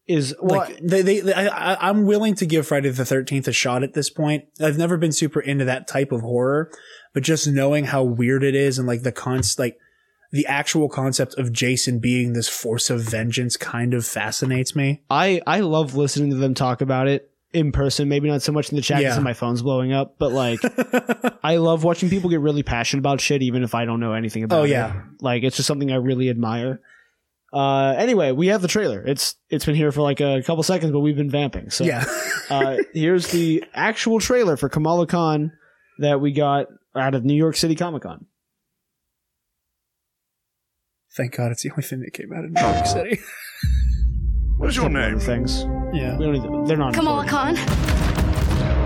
is 0.06 0.34
well, 0.40 0.60
like 0.60 0.78
they, 0.82 1.02
they, 1.02 1.20
they- 1.20 1.34
I, 1.34 1.88
I'm 1.88 2.04
willing 2.04 2.34
to 2.36 2.46
give 2.46 2.66
Friday 2.66 2.90
the 2.90 3.04
Thirteenth 3.04 3.48
a 3.48 3.52
shot 3.52 3.82
at 3.82 3.94
this 3.94 4.10
point. 4.10 4.44
I've 4.60 4.78
never 4.78 4.96
been 4.96 5.12
super 5.12 5.40
into 5.40 5.64
that 5.64 5.88
type 5.88 6.12
of 6.12 6.20
horror, 6.20 6.70
but 7.14 7.22
just 7.22 7.46
knowing 7.46 7.84
how 7.86 8.02
weird 8.02 8.42
it 8.44 8.54
is 8.54 8.78
and 8.78 8.86
like 8.86 9.02
the 9.02 9.12
const, 9.12 9.58
like 9.58 9.76
the 10.32 10.46
actual 10.46 10.88
concept 10.88 11.34
of 11.38 11.52
Jason 11.52 11.98
being 11.98 12.32
this 12.34 12.48
force 12.48 12.90
of 12.90 13.00
vengeance 13.00 13.56
kind 13.56 13.94
of 13.94 14.06
fascinates 14.06 14.76
me. 14.76 15.02
I 15.08 15.40
I 15.46 15.60
love 15.60 15.94
listening 15.96 16.30
to 16.30 16.36
them 16.36 16.54
talk 16.54 16.80
about 16.80 17.08
it 17.08 17.29
in 17.52 17.72
person. 17.72 18.08
Maybe 18.08 18.28
not 18.28 18.42
so 18.42 18.52
much 18.52 18.70
in 18.70 18.76
the 18.76 18.82
chat 18.82 18.98
because 18.98 19.16
Yeah. 19.16 19.22
my 19.22 19.32
phone's 19.34 19.62
blowing 19.62 19.92
up, 19.92 20.16
but 20.18 20.32
like 20.32 20.60
I 21.44 21.56
love 21.56 21.84
watching 21.84 22.08
people 22.10 22.30
get 22.30 22.40
really 22.40 22.62
passionate 22.62 23.00
about 23.00 23.20
shit, 23.20 23.42
even 23.42 23.62
if 23.62 23.74
I 23.74 23.84
don't 23.84 24.00
know 24.00 24.12
anything 24.12 24.44
about 24.44 24.56
it. 24.56 24.60
Oh, 24.60 24.64
it. 24.64 24.70
yeah. 24.70 25.02
like 25.20 25.42
it's 25.42 25.56
just 25.56 25.66
something 25.66 25.90
I 25.90 25.96
really 25.96 26.28
admire. 26.30 26.80
Uh, 27.52 27.94
anyway, 27.98 28.30
we 28.30 28.46
have 28.46 28.62
the 28.62 28.68
trailer. 28.68 29.04
It's 29.04 29.34
it's 29.48 29.64
been 29.64 29.74
here 29.74 29.90
for 29.90 30.02
like 30.02 30.20
a 30.20 30.42
couple 30.46 30.62
seconds, 30.62 30.92
but 30.92 31.00
we've 31.00 31.16
been 31.16 31.30
vamping. 31.30 31.70
So 31.70 31.84
Yeah. 31.84 32.04
uh, 32.48 32.76
here's 32.94 33.32
the 33.32 33.64
actual 33.74 34.20
trailer 34.20 34.56
for 34.56 34.68
Kamala 34.68 35.06
Khan 35.08 35.50
that 35.98 36.20
we 36.20 36.32
got 36.32 36.66
out 36.94 37.14
of 37.16 37.24
New 37.24 37.34
York 37.34 37.56
City 37.56 37.74
Comic 37.74 38.02
Con. 38.02 38.26
Thank 41.16 41.36
God 41.36 41.50
it's 41.50 41.62
the 41.64 41.70
only 41.72 41.82
thing 41.82 42.00
that 42.00 42.12
came 42.12 42.32
out 42.32 42.44
of 42.44 42.52
New 42.52 42.60
York 42.60 42.86
City. 42.86 43.18
What's 44.58 44.76
your 44.76 44.88
name? 44.88 45.18
things. 45.18 45.64
Yeah. 45.92 46.16
We 46.16 46.24
don't 46.26 46.32
need, 46.60 46.68
they're 46.68 46.76
not. 46.76 46.94
Kamala 46.94 47.22
important. 47.22 47.58
Khan. 47.58 48.80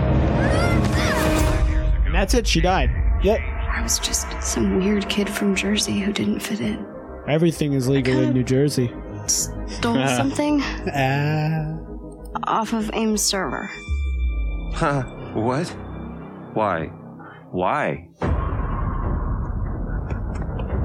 And 2.05 2.13
that's 2.13 2.33
it. 2.33 2.47
She 2.47 2.61
died. 2.61 2.89
Yep. 3.23 3.39
I 3.39 3.81
was 3.81 3.99
just 3.99 4.27
some 4.41 4.77
weird 4.79 5.07
kid 5.09 5.29
from 5.29 5.55
Jersey 5.55 5.99
who 5.99 6.11
didn't 6.13 6.39
fit 6.39 6.61
in. 6.61 6.85
Everything 7.27 7.73
is 7.73 7.87
legal 7.89 8.19
in 8.19 8.33
New 8.33 8.43
Jersey. 8.43 8.91
Stole 9.27 10.07
something 10.15 10.61
Ah. 10.93 11.75
off 12.45 12.73
of 12.73 12.89
AIM's 12.93 13.21
server. 13.21 13.69
Huh? 14.73 15.03
What? 15.33 15.67
Why? 16.53 16.85
Why? 17.51 18.07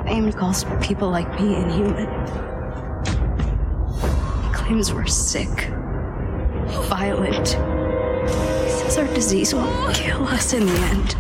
AIM 0.07 0.33
calls 0.33 0.65
people 0.81 1.11
like 1.11 1.29
me 1.41 1.55
inhuman. 1.57 2.09
He 4.45 4.53
claims 4.53 4.93
we're 4.93 5.07
sick, 5.07 5.69
violent. 6.89 7.49
Says 8.69 8.99
our 8.99 9.07
disease 9.15 9.55
will 9.55 9.93
kill 9.93 10.25
us 10.29 10.53
in 10.53 10.67
the 10.67 10.73
end. 10.73 11.17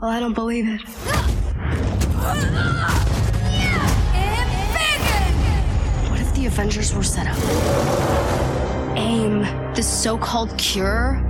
Well, 0.00 0.10
I 0.10 0.20
don't 0.20 0.34
believe 0.34 0.68
it. 0.68 0.80
What 6.10 6.20
if 6.20 6.34
the 6.34 6.46
Avengers 6.46 6.94
were 6.94 7.02
set 7.02 7.26
up? 7.26 7.36
AIM, 8.96 9.42
the 9.74 9.82
so 9.82 10.16
called 10.16 10.56
cure, 10.58 11.22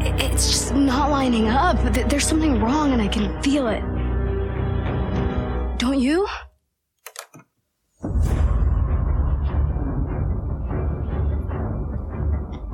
it's 0.00 0.48
just 0.48 0.74
not 0.74 1.10
lining 1.10 1.48
up. 1.48 1.76
There's 2.08 2.26
something 2.26 2.60
wrong 2.60 2.92
and 2.92 3.02
I 3.02 3.08
can 3.08 3.40
feel 3.42 3.68
it. 3.68 3.82
Don't 5.78 6.00
you? 6.00 6.26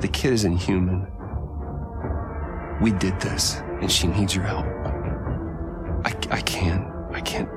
The 0.04 0.10
kid 0.10 0.34
isn't 0.34 0.58
human. 0.58 1.06
We 2.82 2.92
did 2.92 3.18
this, 3.22 3.62
and 3.80 3.90
she 3.90 4.06
needs 4.06 4.36
your 4.36 4.44
help. 4.44 4.66
I, 6.04 6.10
I 6.30 6.42
can't. 6.42 6.84
I 7.10 7.22
can't. 7.22 7.48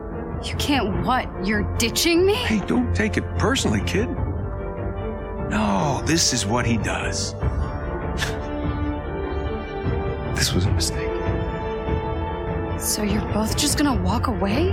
You 0.46 0.56
can't 0.56 1.06
what? 1.06 1.28
You're 1.46 1.64
ditching 1.76 2.26
me? 2.26 2.36
Hey, 2.36 2.66
don't 2.66 2.96
take 2.96 3.18
it 3.18 3.26
personally, 3.38 3.82
kid. 3.82 4.08
No, 5.50 6.02
this 6.06 6.32
is 6.32 6.46
what 6.46 6.66
he 6.66 6.78
does. 6.78 7.34
This 10.38 10.54
was 10.54 10.68
a 10.68 10.72
mistake. 10.72 11.12
So 12.80 13.04
you're 13.04 13.30
both 13.34 13.58
just 13.58 13.78
gonna 13.78 14.02
walk 14.02 14.28
away? 14.28 14.70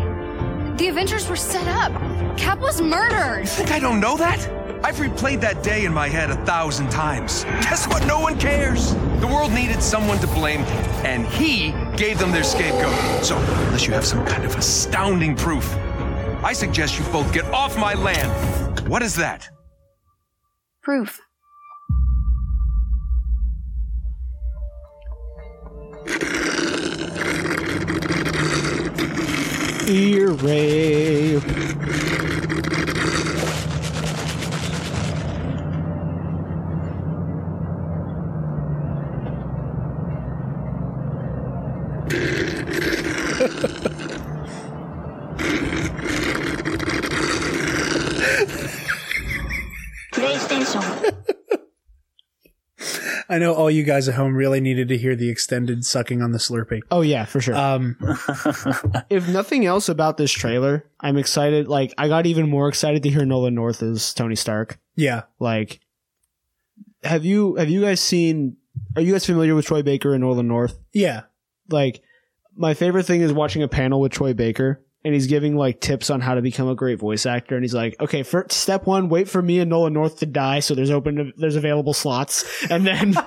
The 0.76 0.88
Avengers 0.88 1.28
were 1.28 1.36
set 1.36 1.68
up. 1.68 1.92
Cap 2.36 2.58
was 2.58 2.80
murdered. 2.82 3.42
You 3.42 3.46
think 3.46 3.70
I 3.70 3.78
don't 3.78 4.00
know 4.00 4.16
that? 4.16 4.40
I've 4.84 4.96
replayed 4.96 5.40
that 5.40 5.62
day 5.62 5.84
in 5.84 5.94
my 5.94 6.08
head 6.08 6.30
a 6.30 6.36
thousand 6.44 6.90
times. 6.90 7.44
Guess 7.44 7.86
what? 7.86 8.04
No 8.06 8.18
one 8.18 8.38
cares. 8.38 8.92
The 9.20 9.26
world 9.26 9.52
needed 9.52 9.80
someone 9.80 10.18
to 10.18 10.26
blame, 10.26 10.60
and 11.04 11.26
he 11.26 11.70
gave 11.96 12.18
them 12.18 12.32
their 12.32 12.42
scapegoat. 12.42 13.24
So, 13.24 13.36
unless 13.38 13.86
you 13.86 13.94
have 13.94 14.04
some 14.04 14.26
kind 14.26 14.44
of 14.44 14.56
astounding 14.56 15.36
proof, 15.36 15.72
I 16.42 16.52
suggest 16.52 16.98
you 16.98 17.04
both 17.06 17.32
get 17.32 17.44
off 17.46 17.78
my 17.78 17.94
land. 17.94 18.86
What 18.88 19.02
is 19.02 19.14
that? 19.14 19.48
Proof. 20.82 21.23
Ear 29.86 30.30
rape. 30.32 31.63
I 53.34 53.38
know 53.38 53.52
all 53.52 53.68
you 53.68 53.82
guys 53.82 54.08
at 54.08 54.14
home 54.14 54.36
really 54.36 54.60
needed 54.60 54.86
to 54.90 54.96
hear 54.96 55.16
the 55.16 55.28
extended 55.28 55.84
sucking 55.84 56.22
on 56.22 56.30
the 56.30 56.38
Slurpee. 56.38 56.82
Oh 56.92 57.00
yeah, 57.00 57.24
for 57.24 57.40
sure. 57.40 57.56
Um, 57.56 57.96
if 59.10 59.28
nothing 59.28 59.66
else 59.66 59.88
about 59.88 60.18
this 60.18 60.30
trailer, 60.30 60.88
I'm 61.00 61.16
excited. 61.16 61.66
Like 61.66 61.92
I 61.98 62.06
got 62.06 62.26
even 62.26 62.48
more 62.48 62.68
excited 62.68 63.02
to 63.02 63.10
hear 63.10 63.24
Nolan 63.24 63.56
North 63.56 63.82
as 63.82 64.14
Tony 64.14 64.36
Stark. 64.36 64.78
yeah. 64.94 65.22
Like, 65.40 65.80
have 67.02 67.24
you 67.24 67.56
have 67.56 67.68
you 67.68 67.80
guys 67.80 68.00
seen? 68.00 68.56
Are 68.94 69.02
you 69.02 69.10
guys 69.10 69.26
familiar 69.26 69.56
with 69.56 69.66
Troy 69.66 69.82
Baker 69.82 70.12
and 70.12 70.20
Nolan 70.20 70.46
North? 70.46 70.78
Yeah. 70.92 71.22
Like, 71.68 72.02
my 72.54 72.74
favorite 72.74 73.04
thing 73.04 73.20
is 73.20 73.32
watching 73.32 73.64
a 73.64 73.68
panel 73.68 74.00
with 74.00 74.12
Troy 74.12 74.32
Baker. 74.32 74.83
And 75.04 75.12
he's 75.12 75.26
giving 75.26 75.54
like 75.54 75.80
tips 75.80 76.08
on 76.08 76.22
how 76.22 76.34
to 76.34 76.40
become 76.40 76.66
a 76.68 76.74
great 76.74 76.98
voice 76.98 77.26
actor, 77.26 77.56
and 77.56 77.62
he's 77.62 77.74
like, 77.74 77.94
"Okay, 78.00 78.22
first 78.22 78.52
step 78.52 78.86
one, 78.86 79.10
wait 79.10 79.28
for 79.28 79.42
me 79.42 79.60
and 79.60 79.68
Nolan 79.68 79.92
North 79.92 80.20
to 80.20 80.26
die, 80.26 80.60
so 80.60 80.74
there's 80.74 80.90
open, 80.90 81.34
there's 81.36 81.56
available 81.56 81.92
slots, 81.92 82.42
and 82.70 82.86
then 82.86 83.12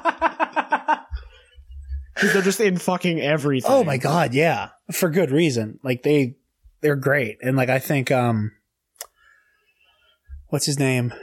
they're 2.22 2.42
just 2.42 2.60
in 2.60 2.78
fucking 2.78 3.22
everything." 3.22 3.72
Oh 3.72 3.84
my 3.84 3.98
god, 3.98 4.34
yeah. 4.34 4.70
For 4.92 5.10
good 5.10 5.32
reason. 5.32 5.80
Like 5.84 6.04
they 6.04 6.36
they're 6.82 6.96
great. 6.96 7.38
And 7.42 7.56
like 7.56 7.70
I 7.70 7.80
think 7.80 8.12
um 8.12 8.52
what's 10.48 10.66
his 10.66 10.80
name? 10.80 11.14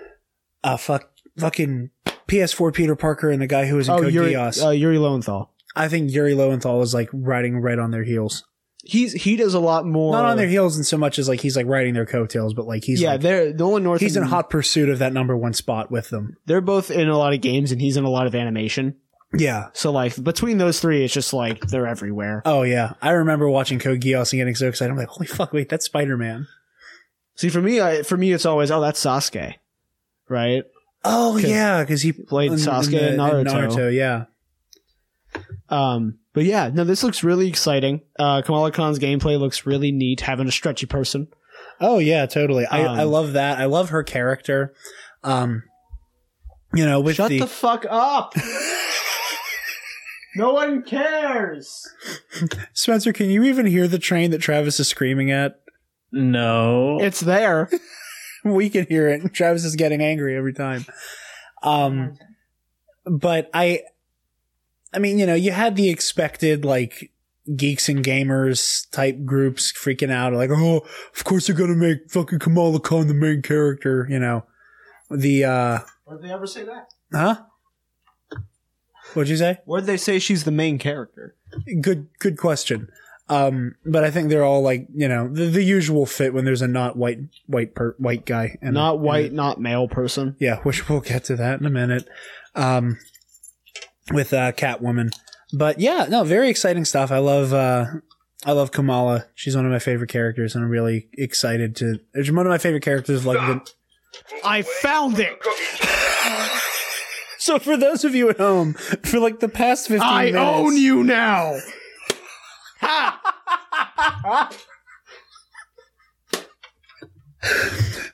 Uh 0.63 0.77
fuck 0.77 1.11
fucking 1.39 1.91
PS4 2.29 2.73
Peter 2.73 2.95
Parker 2.95 3.31
and 3.31 3.43
the 3.43 3.47
guy 3.47 3.67
who 3.67 3.77
was 3.77 3.89
in 3.89 3.95
Oh, 3.95 4.03
Code 4.03 4.13
Yuri, 4.13 4.33
Geass. 4.35 4.65
uh, 4.65 4.71
Yuri 4.71 4.99
Lowenthal. 4.99 5.51
I 5.77 5.89
think 5.89 6.13
Yuri 6.13 6.35
Lowenthal 6.35 6.81
is 6.83 6.95
like 6.95 7.09
riding 7.13 7.59
right 7.61 7.79
on 7.79 7.91
their 7.91 8.05
heels. 8.05 8.45
He's 8.87 9.13
he 9.13 9.37
does 9.37 9.55
a 9.55 9.61
lot 9.61 9.87
more. 9.87 10.13
Not 10.13 10.27
on 10.27 10.37
their 10.37 10.49
heels 10.49 10.77
in 10.77 10.85
so 10.85 10.99
much 10.99 11.19
as 11.19 11.29
like 11.29 11.41
he's 11.41 11.57
like 11.57 11.67
riding 11.67 11.95
their 11.95 12.05
coattails, 12.07 12.53
but 12.53 12.67
like 12.67 12.85
he's 12.85 13.01
yeah, 13.01 13.13
like, 13.13 13.23
they're 13.23 13.55
Nolan 13.55 13.83
North. 13.83 14.01
he's 14.01 14.17
in 14.17 14.23
hot 14.23 14.51
pursuit 14.51 14.89
of 14.91 14.99
that 14.99 15.13
number 15.13 15.37
one 15.37 15.55
spot 15.55 15.91
with 15.91 16.11
them. 16.11 16.37
They're 16.47 16.61
both 16.61 16.91
in 16.91 17.09
a 17.09 17.17
lot 17.17 17.33
of 17.33 17.41
games, 17.41 17.73
and 17.73 17.81
he's 17.81 17.97
in 17.97 18.05
a 18.05 18.11
lot 18.11 18.27
of 18.27 18.35
animation. 18.35 18.97
Yeah. 19.37 19.69
So 19.73 19.91
like 19.91 20.23
between 20.23 20.59
those 20.59 20.81
three, 20.81 21.05
it's 21.05 21.15
just 21.15 21.33
like 21.33 21.61
they're 21.67 21.87
everywhere. 21.87 22.43
Oh 22.45 22.63
yeah. 22.63 22.93
I 23.03 23.13
remember 23.13 23.49
watching 23.49 23.79
Code 23.79 24.01
Geass 24.01 24.33
and 24.33 24.39
getting 24.39 24.55
so 24.55 24.69
excited. 24.69 24.93
I'm 24.93 24.99
like, 24.99 25.09
holy 25.09 25.27
fuck, 25.27 25.53
wait, 25.53 25.69
that's 25.69 25.87
Spider 25.87 26.17
Man. 26.17 26.47
See, 27.37 27.49
for 27.49 27.61
me, 27.61 27.81
I, 27.81 28.03
for 28.03 28.17
me, 28.17 28.33
it's 28.33 28.47
always 28.47 28.71
oh, 28.71 28.81
that's 28.81 29.03
Sasuke, 29.05 29.55
right? 30.29 30.65
Oh 31.05 31.37
yeah, 31.37 31.83
because 31.83 32.03
he 32.03 32.13
played 32.13 32.53
in- 32.53 32.59
in 32.59 32.65
Sasuke 32.65 32.91
the- 32.91 33.13
in 33.15 33.17
Naruto. 33.19 33.47
Naruto, 33.47 33.93
yeah. 33.93 34.25
Um, 35.69 36.19
but 36.35 36.45
yeah, 36.45 36.71
no, 36.73 36.85
this 36.85 37.03
looks 37.03 37.25
really 37.25 37.49
exciting. 37.49 38.03
Uh, 38.19 38.43
Kamala 38.43 38.73
Khan's 38.73 38.99
gameplay 38.99 39.39
looks 39.39 39.65
really 39.65 39.93
neat, 39.93 40.21
having 40.21 40.49
a 40.49 40.53
stretchy 40.53 40.87
person. 40.87 41.29
Oh 41.81 41.99
yeah, 41.99 42.27
totally. 42.27 42.67
I, 42.67 42.85
Um, 42.85 42.99
I 42.99 43.03
love 43.05 43.33
that. 43.33 43.59
I 43.59 43.65
love 43.65 43.89
her 43.91 44.03
character. 44.03 44.75
Um, 45.23 45.63
you 46.75 46.85
know, 46.85 47.01
with 47.01 47.17
Shut 47.17 47.31
the, 47.31 47.41
the 47.41 47.47
fuck 47.47 47.87
up. 47.89 48.35
no 50.37 50.53
one 50.53 50.83
cares. 50.83 51.81
Spencer, 52.73 53.13
can 53.13 53.31
you 53.31 53.45
even 53.45 53.67
hear 53.67 53.87
the 53.89 53.99
train 53.99 54.31
that 54.33 54.41
Travis 54.41 54.81
is 54.81 54.89
screaming 54.89 55.31
at? 55.31 55.61
No. 56.13 56.99
It's 57.01 57.21
there. 57.21 57.71
we 58.45 58.69
can 58.71 58.87
hear 58.87 59.09
it. 59.09 59.33
Travis 59.33 59.65
is 59.65 59.77
getting 59.77 60.03
angry 60.03 60.37
every 60.37 60.53
time. 60.53 60.85
Um, 61.63 62.17
but 63.07 63.49
I, 63.55 63.83
I 64.95 64.99
mean, 64.99 65.19
you 65.19 65.27
know, 65.27 65.35
you 65.35 65.51
had 65.51 65.77
the 65.77 65.91
expected 65.91 66.65
like 66.65 67.11
geeks 67.57 67.89
and 67.89 68.05
gamers 68.05 68.89
type 68.91 69.25
groups 69.25 69.73
freaking 69.73 70.11
out, 70.11 70.33
like, 70.33 70.51
oh, 70.51 70.87
of 71.15 71.25
course 71.25 71.47
they're 71.47 71.57
gonna 71.57 71.75
make 71.75 72.11
fucking 72.11 72.39
Kamala 72.39 72.81
Khan 72.81 73.09
the 73.09 73.15
main 73.15 73.43
character, 73.43 74.07
you 74.09 74.19
know. 74.19 74.45
The 75.11 75.45
uh, 75.45 75.79
Where'd 76.05 76.23
they 76.23 76.33
ever 76.33 76.47
say 76.47 76.65
that? 76.65 76.89
huh? 77.13 77.43
What'd 79.13 79.29
you 79.31 79.37
say? 79.37 79.59
Where'd 79.65 79.85
they 79.87 79.97
say 79.97 80.19
she's 80.19 80.45
the 80.45 80.51
main 80.51 80.79
character? 80.79 81.37
Good, 81.81 82.09
good 82.19 82.37
question. 82.37 82.89
Um, 83.29 83.77
but 83.87 84.05
I 84.05 84.11
think 84.11 84.29
they're 84.29 84.45
all 84.45 84.61
like, 84.61 84.87
you 84.95 85.09
know, 85.09 85.29
the, 85.29 85.45
the 85.47 85.63
usual 85.63 86.05
fit 86.05 86.35
when 86.35 86.45
there's 86.45 86.63
a 86.63 86.69
not 86.69 86.97
white, 86.97 87.21
white, 87.47 87.75
per, 87.75 87.95
white 87.99 88.27
guy 88.27 88.59
and 88.61 88.75
Not 88.75 88.99
white, 89.01 89.33
not 89.33 89.61
male 89.61 89.89
person. 89.89 90.37
Yeah, 90.41 90.59
which 90.63 90.89
we'll 90.89 91.01
get 91.01 91.25
to 91.25 91.37
that 91.37 91.61
in 91.61 91.67
a 91.67 91.71
minute. 91.71 92.09
Um, 92.55 92.99
with 94.13 94.33
uh, 94.33 94.53
Catwoman, 94.53 95.13
but 95.53 95.79
yeah, 95.81 96.07
no, 96.09 96.25
very 96.25 96.49
exciting 96.49 96.85
stuff. 96.85 97.11
I 97.11 97.19
love, 97.19 97.53
uh, 97.53 97.87
I 98.45 98.53
love 98.53 98.71
Kamala. 98.73 99.27
She's 99.35 99.57
one 99.57 99.65
of 99.65 99.73
my 99.73 99.79
favorite 99.79 100.11
characters, 100.11 100.55
and 100.55 100.65
I'm 100.65 100.71
really 100.71 101.09
excited 101.15 101.77
to. 101.77 102.01
It's 102.13 102.31
one 102.31 102.47
of 102.47 102.51
my 102.51 102.59
favorite 102.59 102.83
characters. 102.83 103.25
Like, 103.25 103.39
the, 103.39 103.71
I 104.45 104.63
found 104.63 105.19
it. 105.19 105.39
so 107.39 107.59
for 107.59 107.77
those 107.77 108.05
of 108.05 108.15
you 108.15 108.29
at 108.31 108.39
home, 108.39 108.75
for 108.75 109.19
like 109.19 109.41
the 109.41 109.49
past 109.49 109.89
fifteen 109.89 110.09
I 110.09 110.25
minutes, 110.27 110.39
own 110.39 110.77
you 110.77 111.05
now. 111.05 111.59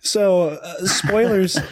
So, 0.03 0.49
uh, 0.51 0.87
spoilers. 0.87 1.59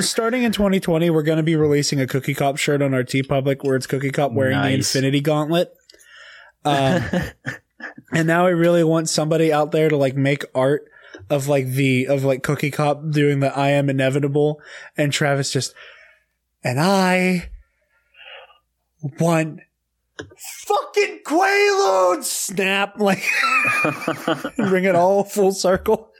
starting 0.00 0.42
in 0.42 0.52
2020, 0.52 1.10
we're 1.10 1.22
going 1.22 1.38
to 1.38 1.42
be 1.42 1.56
releasing 1.56 2.00
a 2.00 2.06
Cookie 2.06 2.34
Cop 2.34 2.56
shirt 2.56 2.82
on 2.82 2.94
our 2.94 3.02
TeePublic 3.02 3.64
where 3.64 3.76
it's 3.76 3.86
Cookie 3.86 4.10
Cop 4.10 4.32
wearing 4.32 4.60
the 4.60 4.70
Infinity 4.70 5.20
Gauntlet. 5.20 5.72
Um, 6.64 7.02
and 8.12 8.26
now 8.26 8.46
I 8.46 8.50
really 8.50 8.84
want 8.84 9.08
somebody 9.08 9.52
out 9.52 9.72
there 9.72 9.88
to 9.88 9.96
like 9.96 10.16
make 10.16 10.44
art 10.54 10.90
of 11.30 11.48
like 11.48 11.66
the 11.66 12.06
of 12.06 12.24
like 12.24 12.42
Cookie 12.42 12.70
Cop 12.70 13.10
doing 13.10 13.40
the 13.40 13.56
I 13.56 13.70
am 13.70 13.88
inevitable, 13.90 14.60
and 14.96 15.12
Travis 15.12 15.52
just 15.52 15.74
and 16.62 16.80
I 16.80 17.50
want 19.20 19.60
fucking 20.36 21.20
Quaaludes 21.24 22.24
snap 22.24 22.98
like 22.98 23.24
bring 24.56 24.84
it 24.84 24.94
all 24.94 25.24
full 25.24 25.52
circle. 25.52 26.10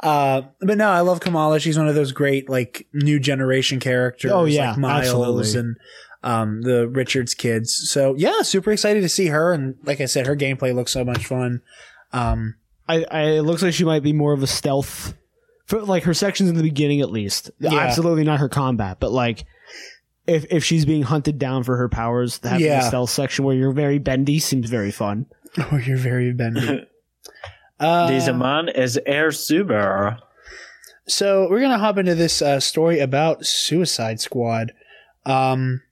Uh, 0.00 0.42
but 0.60 0.78
no, 0.78 0.88
I 0.90 1.00
love 1.00 1.20
Kamala. 1.20 1.60
She's 1.60 1.78
one 1.78 1.88
of 1.88 1.94
those 1.94 2.12
great 2.12 2.48
like 2.48 2.86
new 2.92 3.20
generation 3.20 3.80
characters. 3.80 4.30
Oh, 4.32 4.44
yeah, 4.44 4.70
like 4.70 4.78
Miles 4.78 5.06
absolutely. 5.06 5.58
and 5.60 5.76
um, 6.22 6.62
the 6.62 6.88
Richards 6.88 7.34
kids. 7.34 7.90
So 7.90 8.14
yeah, 8.16 8.42
super 8.42 8.72
excited 8.72 9.00
to 9.02 9.08
see 9.08 9.26
her. 9.26 9.52
And 9.52 9.76
like 9.84 10.00
I 10.00 10.06
said, 10.06 10.26
her 10.26 10.36
gameplay 10.36 10.74
looks 10.74 10.92
so 10.92 11.04
much 11.04 11.26
fun. 11.26 11.60
Um, 12.12 12.56
I, 12.88 13.04
I 13.10 13.22
it 13.32 13.42
looks 13.42 13.62
like 13.62 13.74
she 13.74 13.84
might 13.84 14.02
be 14.02 14.12
more 14.12 14.32
of 14.32 14.42
a 14.42 14.46
stealth 14.46 15.14
for 15.66 15.80
like 15.82 16.04
her 16.04 16.14
sections 16.14 16.48
in 16.50 16.56
the 16.56 16.62
beginning 16.62 17.00
at 17.00 17.10
least. 17.10 17.50
Yeah. 17.58 17.74
Absolutely 17.78 18.24
not 18.24 18.40
her 18.40 18.48
combat, 18.48 18.98
but 19.00 19.12
like 19.12 19.44
if 20.26 20.46
if 20.50 20.64
she's 20.64 20.84
being 20.84 21.02
hunted 21.02 21.38
down 21.38 21.62
for 21.64 21.76
her 21.76 21.88
powers, 21.88 22.40
having 22.42 22.66
Yeah. 22.66 22.80
a 22.84 22.88
stealth 22.88 23.10
section 23.10 23.44
where 23.44 23.54
you're 23.56 23.72
very 23.72 23.98
bendy 23.98 24.38
seems 24.38 24.68
very 24.70 24.90
fun. 24.90 25.26
oh, 25.58 25.76
you're 25.76 25.96
very 25.98 26.32
bendy. 26.32 26.86
Uh, 27.82 28.08
Dieser 28.08 28.32
Mann 28.32 28.68
is 28.68 28.98
Air 29.06 29.32
Super. 29.32 30.18
So 31.08 31.48
we're 31.50 31.60
gonna 31.60 31.78
hop 31.78 31.98
into 31.98 32.14
this 32.14 32.40
uh, 32.40 32.60
story 32.60 33.00
about 33.00 33.44
Suicide 33.44 34.20
Squad. 34.20 34.72
Um, 35.26 35.82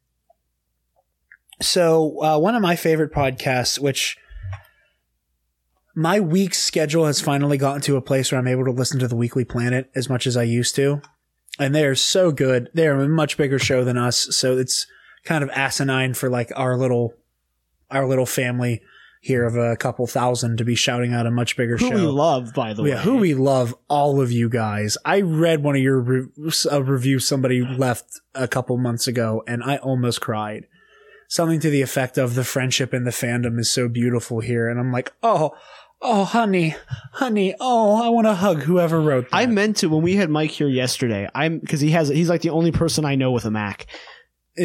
so 1.60 2.22
uh, 2.22 2.38
one 2.38 2.54
of 2.54 2.62
my 2.62 2.76
favorite 2.76 3.12
podcasts, 3.12 3.80
which 3.80 4.16
my 5.96 6.20
week 6.20 6.54
schedule 6.54 7.06
has 7.06 7.20
finally 7.20 7.58
gotten 7.58 7.82
to 7.82 7.96
a 7.96 8.00
place 8.00 8.30
where 8.30 8.38
I'm 8.38 8.46
able 8.46 8.64
to 8.66 8.70
listen 8.70 9.00
to 9.00 9.08
the 9.08 9.16
Weekly 9.16 9.44
Planet 9.44 9.90
as 9.96 10.08
much 10.08 10.28
as 10.28 10.36
I 10.36 10.44
used 10.44 10.76
to, 10.76 11.02
and 11.58 11.74
they 11.74 11.84
are 11.84 11.96
so 11.96 12.30
good. 12.30 12.70
They 12.72 12.86
are 12.86 13.00
a 13.00 13.08
much 13.08 13.36
bigger 13.36 13.58
show 13.58 13.82
than 13.82 13.98
us, 13.98 14.28
so 14.30 14.56
it's 14.56 14.86
kind 15.24 15.42
of 15.42 15.50
asinine 15.50 16.14
for 16.14 16.30
like 16.30 16.52
our 16.54 16.76
little 16.76 17.14
our 17.90 18.06
little 18.06 18.26
family 18.26 18.80
here 19.20 19.44
of 19.44 19.54
a 19.54 19.76
couple 19.76 20.06
thousand 20.06 20.56
to 20.56 20.64
be 20.64 20.74
shouting 20.74 21.12
out 21.12 21.26
a 21.26 21.30
much 21.30 21.56
bigger 21.56 21.76
Who 21.76 21.88
show. 21.88 21.94
we 21.94 22.00
love, 22.00 22.54
by 22.54 22.72
the 22.72 22.82
way. 22.82 22.90
Yeah, 22.90 22.98
who 22.98 23.18
we 23.18 23.34
love, 23.34 23.74
all 23.88 24.20
of 24.20 24.32
you 24.32 24.48
guys. 24.48 24.96
I 25.04 25.20
read 25.20 25.62
one 25.62 25.76
of 25.76 25.82
your 25.82 26.00
re- 26.00 26.28
a 26.70 26.76
uh, 26.76 26.78
review 26.80 27.18
somebody 27.18 27.60
left 27.62 28.20
a 28.34 28.48
couple 28.48 28.78
months 28.78 29.06
ago, 29.06 29.44
and 29.46 29.62
I 29.62 29.76
almost 29.76 30.22
cried. 30.22 30.66
Something 31.28 31.60
to 31.60 31.70
the 31.70 31.82
effect 31.82 32.18
of 32.18 32.34
the 32.34 32.42
friendship 32.42 32.92
and 32.92 33.06
the 33.06 33.12
fandom 33.12 33.60
is 33.60 33.70
so 33.70 33.88
beautiful 33.88 34.40
here, 34.40 34.68
and 34.68 34.80
I'm 34.80 34.90
like, 34.90 35.12
oh, 35.22 35.52
oh, 36.00 36.24
honey, 36.24 36.74
honey, 37.12 37.54
oh, 37.60 38.02
I 38.02 38.08
want 38.08 38.26
to 38.26 38.34
hug 38.34 38.62
whoever 38.62 39.00
wrote 39.00 39.30
that. 39.30 39.36
I 39.36 39.46
meant 39.46 39.76
to 39.78 39.90
when 39.90 40.02
we 40.02 40.16
had 40.16 40.30
Mike 40.30 40.50
here 40.50 40.68
yesterday. 40.68 41.28
I'm 41.34 41.58
because 41.58 41.80
he 41.80 41.90
has 41.90 42.08
he's 42.08 42.30
like 42.30 42.40
the 42.40 42.50
only 42.50 42.72
person 42.72 43.04
I 43.04 43.16
know 43.16 43.32
with 43.32 43.44
a 43.44 43.50
Mac. 43.50 43.86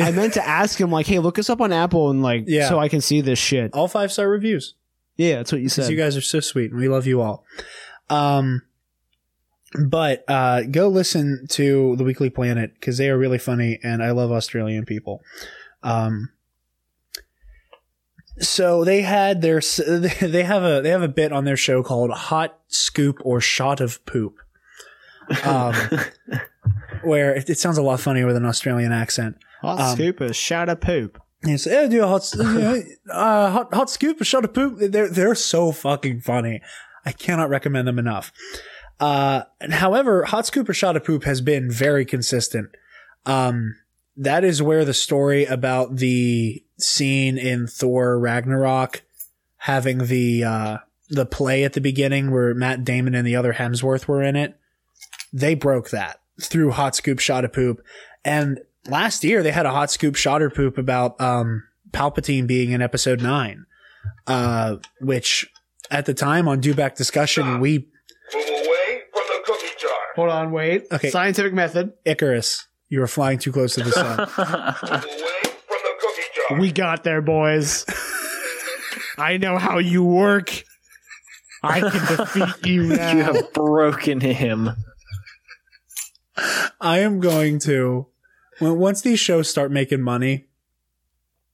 I 0.02 0.12
meant 0.12 0.34
to 0.34 0.48
ask 0.48 0.80
him 0.80 0.92
like, 0.92 1.06
hey, 1.08 1.20
look 1.20 1.38
us 1.40 1.50
up 1.50 1.62
on 1.62 1.72
Apple 1.72 2.10
and 2.10 2.22
like, 2.22 2.44
Yeah. 2.48 2.68
so 2.70 2.80
I 2.80 2.88
can 2.90 3.02
see 3.02 3.22
this 3.22 3.40
shit. 3.40 3.74
all 3.74 3.88
five 3.88 4.12
star 4.12 4.30
reviews. 4.30 4.76
Yeah, 5.18 5.38
that's 5.38 5.52
what 5.52 5.60
you 5.62 5.66
because 5.68 5.86
said. 5.86 5.92
you 5.92 5.98
guys 5.98 6.18
are 6.18 6.22
so 6.22 6.40
sweet 6.42 6.72
and 6.72 6.80
we 6.80 6.90
love 6.90 7.08
you 7.08 7.22
all. 7.22 7.46
Um, 8.10 8.64
but 9.88 10.24
uh, 10.28 10.64
go 10.64 10.88
listen 10.90 11.46
to 11.52 11.96
the 11.98 12.04
Weekly 12.04 12.30
Planet 12.30 12.74
because 12.74 12.98
they 12.98 13.10
are 13.10 13.18
really 13.18 13.38
funny 13.38 13.80
and 13.84 14.04
I 14.04 14.12
love 14.12 14.32
Australian 14.32 14.86
people. 14.86 15.22
Um, 15.84 16.30
so 18.40 18.84
they 18.84 19.02
had 19.02 19.42
their 19.42 19.58
s- 19.58 19.82
they 20.22 20.44
have 20.44 20.64
a 20.64 20.82
they 20.82 20.90
have 20.90 21.02
a 21.02 21.08
bit 21.08 21.32
on 21.32 21.46
their 21.46 21.58
show 21.58 21.82
called 21.84 22.12
Hot 22.12 22.60
Scoop 22.68 23.20
or 23.24 23.40
Shot 23.40 23.80
of 23.80 24.06
Poop, 24.06 24.36
um, 25.46 25.74
where 27.04 27.34
it, 27.36 27.50
it 27.50 27.58
sounds 27.60 27.78
a 27.78 27.82
lot 27.82 28.00
funnier 28.02 28.26
with 28.28 28.36
an 28.36 28.46
Australian 28.46 28.92
accent. 28.92 29.38
Hot 29.62 29.80
um, 29.80 29.96
scoop 29.96 30.22
is 30.22 30.36
shout 30.36 30.70
of 30.70 30.82
poop. 30.82 31.22
Yes, 31.44 31.68
yeah, 31.68 31.88
do 31.88 32.04
a 32.04 32.08
hot, 32.08 32.34
uh, 32.40 33.52
hot, 33.52 33.74
hot 33.74 33.90
scoop, 33.90 34.20
a 34.20 34.26
shot 34.26 34.46
of 34.46 34.54
poop. 34.54 34.78
They're 34.80 35.10
they're 35.10 35.36
so 35.36 35.72
fucking 35.72 36.22
funny. 36.22 36.62
I 37.06 37.12
cannot 37.12 37.50
recommend 37.50 37.88
them 37.88 38.00
enough. 38.00 38.32
Uh, 39.00 39.44
and 39.60 39.74
however, 39.74 40.24
hot 40.24 40.48
scoop 40.48 40.70
or 40.70 40.74
shot 40.74 40.96
of 40.96 41.04
poop 41.04 41.24
has 41.26 41.42
been 41.42 41.70
very 41.70 42.06
consistent. 42.06 42.70
Um, 43.26 43.76
that 44.18 44.44
is 44.44 44.62
where 44.62 44.86
the 44.86 44.94
story 44.94 45.46
about 45.46 45.98
the 45.98 46.64
scene 46.78 47.38
in 47.38 47.68
Thor 47.68 48.18
Ragnarok 48.20 49.04
having 49.58 50.06
the 50.06 50.44
uh 50.44 50.78
the 51.10 51.26
play 51.26 51.64
at 51.64 51.74
the 51.74 51.82
beginning 51.82 52.32
where 52.32 52.54
Matt 52.54 52.84
Damon 52.84 53.16
and 53.16 53.28
the 53.28 53.36
other 53.36 53.54
Hemsworth 53.54 54.08
were 54.08 54.24
in 54.24 54.36
it. 54.36 54.58
They 55.32 55.54
broke 55.54 55.90
that 55.92 56.20
through 56.42 56.72
hot 56.72 56.96
scoop 56.96 57.20
shot 57.20 57.46
of 57.46 57.54
poop. 57.54 57.82
And 58.24 58.60
last 58.88 59.24
year 59.24 59.44
they 59.44 59.52
had 59.52 59.66
a 59.66 59.72
hot 59.72 59.92
scoop 59.92 60.16
shot 60.16 60.42
or 60.42 60.50
poop 60.50 60.78
about 60.78 61.20
um 61.22 61.64
Palpatine 61.92 62.48
being 62.48 62.72
in 62.72 62.82
episode 62.82 63.22
nine. 63.22 63.66
Uh 64.28 64.78
which 65.02 65.50
at 65.92 66.06
the 66.06 66.14
time 66.14 66.48
on 66.48 66.60
Do 66.60 66.74
Back 66.74 66.96
discussion 66.96 67.60
we 67.60 67.88
Away 68.34 69.02
from 69.14 69.24
the 69.28 69.42
cookie 69.46 69.68
jar. 69.80 69.92
Hold 70.16 70.30
on, 70.30 70.52
wait. 70.52 70.86
Okay. 70.92 71.10
Scientific 71.10 71.54
method. 71.54 71.94
Icarus, 72.06 72.68
you 72.90 73.00
were 73.00 73.08
flying 73.08 73.38
too 73.38 73.52
close 73.52 73.76
to 73.76 73.84
the 73.84 73.92
sun. 73.92 75.02
We 76.60 76.72
got 76.72 77.04
there, 77.04 77.24
boys. 77.24 77.86
I 79.18 79.38
know 79.38 79.58
how 79.58 79.80
you 79.80 80.04
work. 80.04 80.64
I 81.64 81.80
can 81.80 82.18
defeat 82.18 82.66
you 82.68 82.84
now. 82.84 83.12
You 83.16 83.24
have 83.24 83.54
broken 83.54 84.20
him. 84.22 84.70
I 86.80 87.00
am 87.00 87.20
going 87.20 87.58
to 87.62 88.08
when 88.60 88.78
once 88.78 89.02
these 89.02 89.20
shows 89.20 89.50
start 89.50 89.72
making 89.72 90.02
money, 90.02 90.46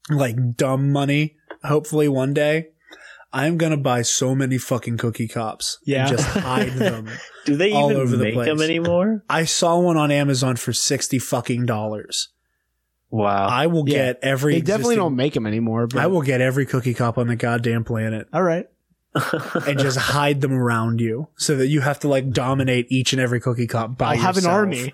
like 0.10 0.56
dumb 0.56 0.92
money, 0.92 1.36
hopefully 1.64 2.08
one 2.08 2.34
day, 2.34 2.68
I'm 3.34 3.58
gonna 3.58 3.78
buy 3.78 4.02
so 4.02 4.36
many 4.36 4.58
fucking 4.58 4.98
cookie 4.98 5.28
cops 5.28 5.78
Yeah. 5.86 6.08
and 6.08 6.18
just 6.18 6.28
hide 6.38 6.74
them. 6.74 7.08
Do 7.46 7.56
they 7.56 7.72
all 7.72 7.90
even 7.92 8.02
over 8.02 8.18
the 8.18 8.26
make 8.26 8.46
them 8.46 8.62
anymore? 8.62 9.24
I 9.30 9.46
saw 9.46 9.80
one 9.80 9.98
on 9.98 10.12
Amazon 10.12 10.58
for 10.58 10.74
sixty 10.74 11.18
fucking 11.20 11.66
dollars. 11.66 12.30
Wow. 13.10 13.48
I 13.48 13.68
will 13.68 13.88
Yeah. 13.88 13.98
get 14.14 14.20
every. 14.22 14.54
They 14.56 14.60
definitely 14.62 14.96
existing- 14.96 14.98
don't 14.98 15.16
make 15.16 15.34
them 15.34 15.46
anymore. 15.46 15.88
But 15.88 16.00
I 16.00 16.08
will 16.08 16.22
get 16.22 16.42
every 16.42 16.66
cookie 16.66 16.94
cop 16.94 17.18
on 17.18 17.28
the 17.28 17.36
goddamn 17.36 17.84
planet 17.84 18.28
All 18.34 18.44
right. 18.44 18.66
And 19.14 19.80
just 19.80 19.98
hide 20.14 20.42
them 20.42 20.54
around 20.54 21.02
you, 21.02 21.28
so 21.36 21.56
that 21.56 21.68
you 21.68 21.82
have 21.82 22.00
to 22.00 22.08
like 22.08 22.32
dominate 22.32 22.88
each 22.90 23.14
and 23.14 23.22
every 23.22 23.40
cookie 23.40 23.68
cop 23.68 23.98
by 23.98 24.14
I'll 24.14 24.20
have 24.20 24.38
an 24.38 24.46
army. 24.46 24.94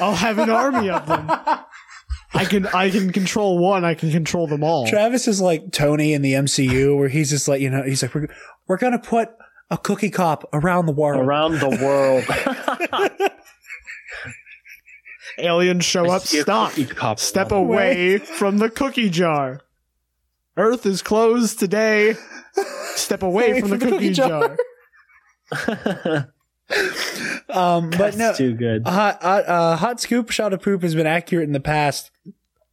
I'll 0.00 0.14
have 0.14 0.38
an 0.38 0.50
army 0.50 0.90
of 0.90 1.06
them. 1.06 1.30
I 2.34 2.44
can 2.44 2.66
I 2.66 2.90
can 2.90 3.12
control 3.12 3.58
one. 3.58 3.84
I 3.84 3.94
can 3.94 4.10
control 4.10 4.46
them 4.46 4.62
all. 4.62 4.86
Travis 4.86 5.26
is 5.26 5.40
like 5.40 5.72
Tony 5.72 6.12
in 6.12 6.22
the 6.22 6.34
MCU, 6.34 6.96
where 6.96 7.08
he's 7.08 7.30
just 7.30 7.48
like 7.48 7.60
you 7.60 7.70
know 7.70 7.82
he's 7.82 8.02
like 8.02 8.14
we're 8.14 8.28
we're 8.68 8.76
gonna 8.76 8.98
put 8.98 9.30
a 9.70 9.78
cookie 9.78 10.10
cop 10.10 10.48
around 10.52 10.86
the 10.86 10.92
world. 10.92 11.24
Around 11.24 11.60
the 11.60 11.70
world. 11.82 13.30
Aliens 15.38 15.84
show 15.84 16.10
up. 16.10 16.22
Stop. 16.22 16.70
cookie 16.70 16.86
cop 16.86 17.18
Step 17.18 17.52
away 17.52 18.18
from 18.18 18.58
the 18.58 18.70
cookie 18.70 19.10
jar. 19.10 19.60
Earth 20.56 20.86
is 20.86 21.02
closed 21.02 21.58
today. 21.58 22.16
Step 22.94 23.22
away 23.24 23.60
from 23.60 23.70
the 23.70 23.78
cookie 23.78 24.12
jar. 24.12 24.56
Um, 27.48 27.90
but 27.90 28.16
no, 28.16 28.34
Too 28.34 28.54
good. 28.54 28.86
hot, 28.86 29.22
hot, 29.22 29.46
uh, 29.48 29.76
hot 29.76 30.00
scoop 30.00 30.30
shot 30.30 30.52
of 30.52 30.60
poop 30.62 30.82
has 30.82 30.94
been 30.94 31.06
accurate 31.06 31.46
in 31.46 31.52
the 31.52 31.60
past. 31.60 32.10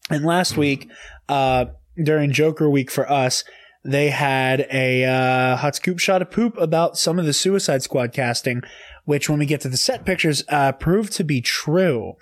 And 0.09 0.25
last 0.25 0.57
week, 0.57 0.89
uh, 1.29 1.65
during 2.01 2.31
Joker 2.33 2.69
week 2.69 2.89
for 2.91 3.09
us, 3.09 3.43
they 3.85 4.09
had 4.09 4.67
a 4.71 5.05
uh, 5.05 5.55
hot 5.57 5.75
scoop 5.75 5.99
shot 5.99 6.21
of 6.21 6.31
poop 6.31 6.57
about 6.57 6.97
some 6.97 7.19
of 7.19 7.25
the 7.25 7.33
Suicide 7.33 7.83
Squad 7.83 8.13
casting, 8.13 8.63
which, 9.05 9.29
when 9.29 9.39
we 9.39 9.45
get 9.45 9.61
to 9.61 9.69
the 9.69 9.77
set 9.77 10.05
pictures, 10.05 10.43
uh, 10.49 10.71
proved 10.71 11.13
to 11.13 11.23
be 11.23 11.39
true. 11.39 12.13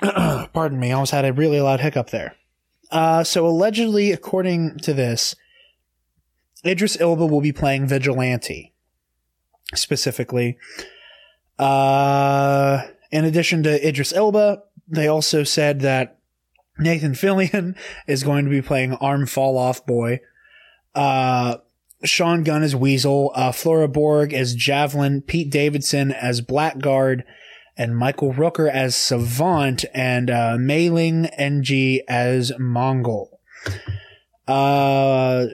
Pardon 0.00 0.80
me, 0.80 0.90
I 0.90 0.94
almost 0.94 1.12
had 1.12 1.24
a 1.24 1.32
really 1.32 1.60
loud 1.60 1.80
hiccup 1.80 2.10
there. 2.10 2.34
Uh, 2.90 3.24
so 3.24 3.46
allegedly, 3.46 4.12
according 4.12 4.78
to 4.78 4.94
this, 4.94 5.34
Idris 6.64 7.00
Elba 7.00 7.26
will 7.26 7.40
be 7.40 7.52
playing 7.52 7.86
Vigilante 7.86 8.72
specifically. 9.74 10.56
Uh, 11.58 12.82
in 13.10 13.24
addition 13.24 13.62
to 13.62 13.88
Idris 13.88 14.12
Elba, 14.12 14.62
they 14.88 15.08
also 15.08 15.42
said 15.42 15.80
that 15.80 16.18
Nathan 16.78 17.12
Fillion 17.12 17.76
is 18.06 18.22
going 18.22 18.44
to 18.44 18.50
be 18.50 18.62
playing 18.62 18.94
Arm 18.94 19.26
Fall 19.26 19.58
Off 19.58 19.84
Boy. 19.86 20.20
Uh, 20.94 21.58
Sean 22.04 22.42
Gunn 22.42 22.62
as 22.62 22.76
Weasel, 22.76 23.32
uh, 23.34 23.52
Flula 23.52 23.90
Borg 23.90 24.32
as 24.32 24.54
Javelin, 24.54 25.22
Pete 25.22 25.50
Davidson 25.50 26.12
as 26.12 26.40
Blackguard, 26.40 27.24
and 27.76 27.96
Michael 27.96 28.32
Rooker 28.32 28.70
as 28.70 28.94
Savant, 28.94 29.84
and 29.92 30.30
uh, 30.30 30.56
Mayling 30.58 31.30
Ng 31.38 32.00
as 32.08 32.52
Mongal. 32.52 33.28
Uh, 34.48 35.46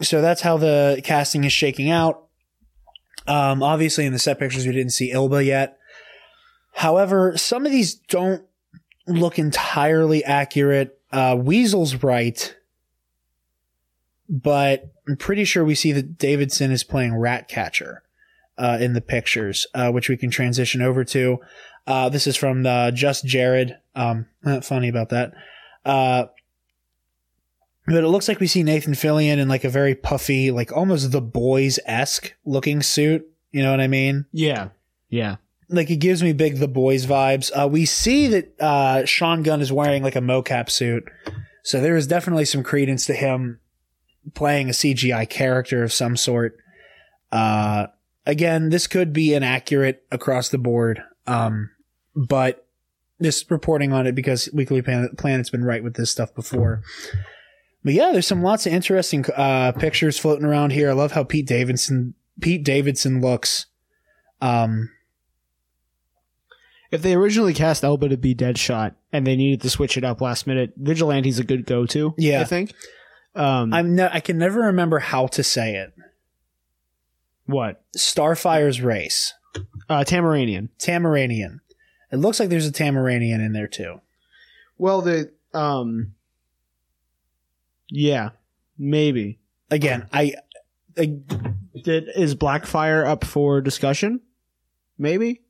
so 0.00 0.20
that's 0.20 0.40
how 0.40 0.56
the 0.56 1.00
casting 1.04 1.44
is 1.44 1.52
shaking 1.52 1.90
out. 1.90 2.26
Um, 3.26 3.62
obviously, 3.62 4.06
in 4.06 4.12
the 4.12 4.18
set 4.18 4.38
pictures, 4.38 4.66
we 4.66 4.72
didn't 4.72 4.92
see 4.92 5.12
Elba 5.12 5.44
yet. 5.44 5.78
However, 6.74 7.36
some 7.36 7.66
of 7.66 7.72
these 7.72 7.94
don't 7.94 8.44
look 9.06 9.38
entirely 9.38 10.24
accurate. 10.24 10.98
Uh, 11.12 11.36
Weasel's 11.36 12.02
right, 12.02 12.56
but 14.28 14.90
I'm 15.06 15.16
pretty 15.16 15.44
sure 15.44 15.64
we 15.64 15.74
see 15.74 15.92
that 15.92 16.16
Davidson 16.16 16.70
is 16.70 16.84
playing 16.84 17.14
Ratcatcher 17.14 18.02
uh, 18.62 18.78
in 18.80 18.92
the 18.92 19.00
pictures, 19.00 19.66
uh, 19.74 19.90
which 19.90 20.08
we 20.08 20.16
can 20.16 20.30
transition 20.30 20.80
over 20.80 21.02
to. 21.02 21.38
Uh, 21.84 22.08
this 22.08 22.28
is 22.28 22.36
from 22.36 22.64
uh, 22.64 22.92
Just 22.92 23.26
Jared. 23.26 23.76
Um, 23.96 24.26
not 24.44 24.64
funny 24.64 24.88
about 24.88 25.08
that. 25.08 25.32
Uh, 25.84 26.26
but 27.86 28.04
it 28.04 28.08
looks 28.08 28.28
like 28.28 28.38
we 28.38 28.46
see 28.46 28.62
Nathan 28.62 28.92
Fillion 28.92 29.38
in 29.38 29.48
like 29.48 29.64
a 29.64 29.68
very 29.68 29.96
puffy, 29.96 30.52
like 30.52 30.70
almost 30.70 31.10
the 31.10 31.20
boys 31.20 31.80
esque 31.84 32.34
looking 32.44 32.82
suit. 32.82 33.26
You 33.50 33.64
know 33.64 33.72
what 33.72 33.80
I 33.80 33.88
mean? 33.88 34.26
Yeah. 34.30 34.68
Yeah. 35.08 35.36
Like 35.68 35.90
it 35.90 35.96
gives 35.96 36.22
me 36.22 36.32
big 36.32 36.58
the 36.58 36.68
boys 36.68 37.04
vibes. 37.04 37.50
Uh, 37.52 37.66
we 37.66 37.84
see 37.84 38.28
that 38.28 38.60
uh, 38.60 39.04
Sean 39.06 39.42
Gunn 39.42 39.60
is 39.60 39.72
wearing 39.72 40.04
like 40.04 40.14
a 40.14 40.20
mocap 40.20 40.70
suit, 40.70 41.02
so 41.64 41.80
there 41.80 41.96
is 41.96 42.06
definitely 42.06 42.44
some 42.44 42.62
credence 42.62 43.06
to 43.06 43.14
him 43.14 43.58
playing 44.34 44.68
a 44.68 44.72
CGI 44.72 45.28
character 45.28 45.82
of 45.82 45.92
some 45.92 46.16
sort. 46.16 46.58
Uh, 47.32 47.86
again, 48.26 48.70
this 48.70 48.86
could 48.86 49.12
be 49.12 49.34
inaccurate 49.34 50.04
across 50.10 50.48
the 50.48 50.58
board, 50.58 51.02
um, 51.26 51.70
but 52.14 52.66
just 53.20 53.50
reporting 53.50 53.92
on 53.92 54.06
it 54.06 54.14
because 54.14 54.48
Weekly 54.52 54.82
Planet, 54.82 55.16
Planet's 55.16 55.50
been 55.50 55.64
right 55.64 55.82
with 55.82 55.94
this 55.94 56.10
stuff 56.10 56.34
before. 56.34 56.82
But 57.84 57.94
yeah, 57.94 58.12
there's 58.12 58.26
some 58.26 58.42
lots 58.42 58.66
of 58.66 58.72
interesting 58.72 59.24
uh, 59.36 59.72
pictures 59.72 60.18
floating 60.18 60.44
around 60.44 60.70
here. 60.70 60.90
I 60.90 60.92
love 60.92 61.12
how 61.12 61.24
Pete 61.24 61.46
Davidson 61.46 62.14
Pete 62.40 62.64
Davidson 62.64 63.20
looks. 63.20 63.66
Um, 64.40 64.90
If 66.90 67.02
they 67.02 67.14
originally 67.14 67.54
cast 67.54 67.84
Elba 67.84 68.08
to 68.08 68.16
be 68.16 68.34
Deadshot 68.34 68.94
and 69.12 69.26
they 69.26 69.36
needed 69.36 69.60
to 69.62 69.70
switch 69.70 69.96
it 69.96 70.04
up 70.04 70.20
last 70.20 70.46
minute, 70.46 70.74
Vigilante's 70.76 71.38
a 71.38 71.44
good 71.44 71.64
go 71.66 71.86
to. 71.86 72.14
Yeah. 72.18 72.40
I 72.40 72.44
think. 72.44 72.74
Um, 73.34 73.72
I'm 73.72 73.94
no, 73.96 74.10
I 74.12 74.20
can 74.20 74.36
never 74.36 74.60
remember 74.60 74.98
how 74.98 75.26
to 75.28 75.42
say 75.42 75.74
it. 75.74 75.94
What? 77.46 77.82
Starfire's 77.96 78.80
race, 78.80 79.34
Uh, 79.88 80.04
Tamaranean. 80.04 80.68
Tamaranean. 80.78 81.60
It 82.10 82.16
looks 82.16 82.38
like 82.38 82.48
there's 82.48 82.66
a 82.66 82.72
Tamaranean 82.72 83.44
in 83.44 83.52
there 83.52 83.66
too. 83.68 84.00
Well, 84.78 85.02
the 85.02 85.32
um, 85.54 86.14
yeah, 87.88 88.30
maybe. 88.78 89.38
Again, 89.70 90.06
I, 90.12 90.34
I 90.96 91.18
Did 91.82 92.08
is 92.14 92.34
Blackfire 92.34 93.06
up 93.06 93.24
for 93.24 93.60
discussion? 93.60 94.20
Maybe. 94.98 95.40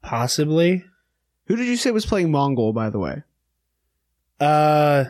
possibly 0.00 0.84
Who 1.46 1.56
did 1.56 1.66
you 1.66 1.76
say 1.76 1.90
was 1.90 2.06
playing 2.06 2.30
Mongal? 2.30 2.72
By 2.74 2.90
the 2.90 2.98
way. 2.98 3.22
uh 4.40 5.04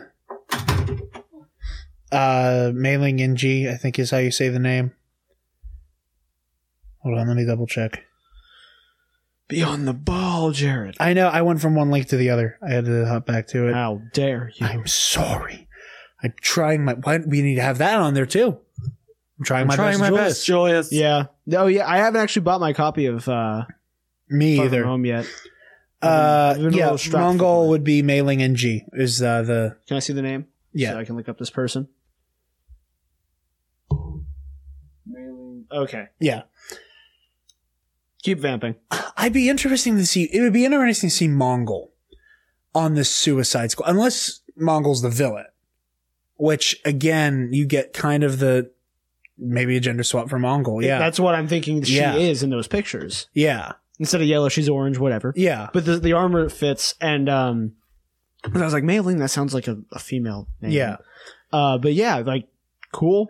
uh 2.11 2.71
Mayling 2.73 3.19
Ng, 3.19 3.67
I 3.67 3.77
think 3.77 3.97
is 3.97 4.11
how 4.11 4.17
you 4.17 4.31
say 4.31 4.49
the 4.49 4.59
name. 4.59 4.93
Hold 7.03 7.17
on, 7.19 7.27
let 7.27 7.37
me 7.37 7.45
double 7.45 7.67
check. 7.67 8.05
Be 9.49 9.61
on 9.61 9.85
the 9.85 9.93
ball, 9.93 10.51
Jared. 10.51 10.95
I 10.99 11.13
know 11.13 11.27
I 11.27 11.41
went 11.41 11.61
from 11.61 11.75
one 11.75 11.91
link 11.91 12.07
to 12.07 12.17
the 12.17 12.29
other. 12.29 12.57
I 12.65 12.71
had 12.71 12.85
to 12.85 13.05
hop 13.05 13.25
back 13.25 13.47
to 13.47 13.67
it. 13.67 13.73
How 13.73 14.01
dare 14.13 14.51
you? 14.55 14.65
I'm 14.65 14.87
sorry. 14.87 15.67
I'm 16.23 16.33
trying 16.41 16.85
my. 16.85 16.93
Why 16.93 17.17
we 17.17 17.41
need 17.41 17.55
to 17.55 17.61
have 17.61 17.77
that 17.79 17.99
on 17.99 18.13
there 18.13 18.25
too? 18.25 18.57
I'm 19.37 19.45
trying 19.45 19.67
my 19.67 19.75
Trying 19.75 19.93
best. 19.93 19.99
my 19.99 20.07
Julius. 20.07 20.27
best, 20.27 20.45
Julius. 20.45 20.91
Yeah. 20.93 21.25
Oh 21.53 21.67
yeah. 21.67 21.87
I 21.87 21.97
haven't 21.97 22.21
actually 22.21 22.43
bought 22.43 22.61
my 22.61 22.71
copy 22.71 23.07
of 23.07 23.27
uh 23.27 23.65
Me 24.29 24.55
Far 24.55 24.65
From 24.65 24.73
either. 24.73 24.85
Home 24.85 25.05
yet. 25.05 25.25
Uh, 26.01 26.53
I've 26.55 26.61
been 26.61 26.73
a 26.73 26.77
yeah, 26.77 26.83
little 26.85 26.97
strapped 26.97 27.37
for 27.37 27.43
Mongal 27.43 27.69
would 27.69 27.83
be 27.83 28.03
Mayling 28.03 28.41
Ng 28.41 28.87
is 28.93 29.21
uh, 29.21 29.41
the 29.41 29.77
Can 29.87 29.97
I 29.97 29.99
see 29.99 30.13
the 30.13 30.21
name? 30.21 30.47
Yeah. 30.73 30.91
So 30.91 30.99
I 30.99 31.05
can 31.05 31.15
look 31.15 31.29
up 31.29 31.37
this 31.37 31.49
person. 31.49 31.87
Mayling. 35.09 35.63
Okay. 35.71 36.07
yeah. 36.19 36.43
Keep 38.23 38.39
vamping. 38.39 38.75
I'd 39.17 39.33
be 39.33 39.49
interesting 39.49 39.97
to 39.97 40.05
see. 40.05 40.23
It 40.23 40.41
would 40.41 40.53
be 40.53 40.65
interesting 40.65 41.09
to 41.09 41.15
see 41.15 41.27
Mongal 41.27 41.89
on 42.73 42.95
the 42.95 43.03
Suicide 43.05 43.71
Squad, 43.71 43.89
unless 43.89 44.41
Mongal's 44.59 45.01
the 45.01 45.09
villain. 45.09 45.45
Which 46.37 46.81
again, 46.83 47.49
you 47.51 47.65
get 47.65 47.93
kind 47.93 48.23
of 48.23 48.39
the 48.39 48.71
maybe 49.37 49.77
a 49.77 49.79
gender 49.79 50.03
swap 50.03 50.29
for 50.29 50.39
Mongal. 50.39 50.83
Yeah, 50.83 50.99
That's 50.99 51.19
what 51.19 51.35
I'm 51.35 51.47
thinking 51.47 51.83
she 51.83 51.97
Yeah. 51.97 52.15
is 52.15 52.43
in 52.43 52.49
those 52.49 52.67
pictures. 52.67 53.27
yeah, 53.33 53.73
Instead 53.99 54.21
of 54.21 54.27
yellow, 54.27 54.49
she's 54.49 54.67
orange, 54.67 54.97
whatever. 54.97 55.33
yeah. 55.37 55.69
But 55.73 55.85
the 55.85 55.97
the 55.99 56.13
armor 56.13 56.49
fits 56.49 56.95
and 56.99 57.29
um 57.29 57.73
I 58.45 58.63
was 58.63 58.73
like, 58.73 58.83
Mayling, 58.83 59.19
that 59.19 59.29
sounds 59.29 59.53
like 59.53 59.67
a, 59.67 59.77
a 59.91 59.99
female 59.99 60.47
name. 60.61 60.71
Yeah. 60.71 60.97
Uh 61.51 61.77
but 61.77 61.93
yeah, 61.93 62.17
like 62.17 62.47
cool. 62.91 63.29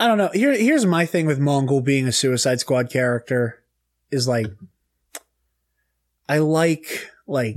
I 0.00 0.08
don't 0.08 0.18
know. 0.18 0.30
Here, 0.34 0.52
here's 0.56 0.84
my 0.84 1.06
thing 1.06 1.24
with 1.26 1.38
Mongal 1.38 1.82
being 1.84 2.06
a 2.08 2.12
Suicide 2.12 2.58
Squad 2.60 2.90
character 2.90 3.62
is 4.10 4.28
like, 4.28 4.46
I 6.28 6.38
like 6.38 7.10
like 7.26 7.56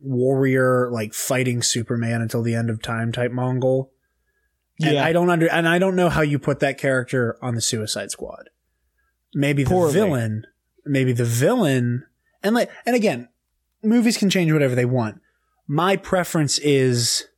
warrior, 0.00 0.90
like 0.90 1.14
fighting 1.14 1.62
Superman 1.62 2.20
until 2.22 2.42
the 2.42 2.54
end 2.54 2.70
of 2.70 2.82
time 2.82 3.12
type 3.12 3.30
Mongal. 3.30 3.88
And 4.80 4.94
Yeah. 4.94 5.04
I 5.04 5.12
don't 5.12 5.30
under, 5.30 5.48
and 5.48 5.68
I 5.68 5.78
don't 5.78 5.96
know 5.96 6.08
how 6.08 6.22
you 6.22 6.38
put 6.38 6.60
that 6.60 6.78
character 6.78 7.36
on 7.42 7.54
the 7.54 7.60
Suicide 7.60 8.10
Squad. 8.10 8.50
Maybe 9.34 9.62
the 9.64 9.70
Poorly. 9.70 9.92
villain, 9.92 10.46
maybe 10.84 11.12
the 11.12 11.24
villain, 11.24 12.04
and 12.42 12.54
like, 12.54 12.70
and 12.84 12.96
again, 12.96 13.28
movies 13.82 14.18
can 14.18 14.28
change 14.28 14.52
whatever 14.52 14.74
they 14.74 14.84
want. 14.84 15.20
My 15.68 15.96
preference 15.96 16.58
is 16.58 17.28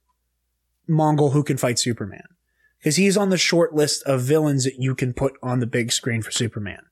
Mongal 0.89 1.33
who 1.33 1.45
can 1.45 1.57
fight 1.57 1.79
Superman 1.79 2.25
because 2.79 2.97
he's 2.97 3.17
on 3.17 3.31
the 3.31 3.37
short 3.39 3.75
list 3.75 4.03
of 4.05 4.23
villains 4.23 4.65
that 4.65 4.77
you 4.79 4.95
can 4.95 5.13
put 5.13 5.35
on 5.43 5.61
the 5.61 5.67
big 5.67 5.93
screen 5.93 6.23
for 6.23 6.31
Superman 6.31 6.83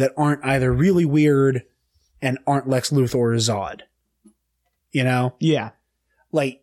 that 0.00 0.12
aren't 0.16 0.44
either 0.44 0.72
really 0.72 1.04
weird 1.04 1.62
and 2.20 2.38
aren't 2.46 2.68
Lex 2.68 2.90
Luthor 2.90 3.14
or 3.14 3.34
Zod. 3.36 3.82
You 4.92 5.04
know, 5.04 5.34
Yeah. 5.38 5.70
like 6.32 6.62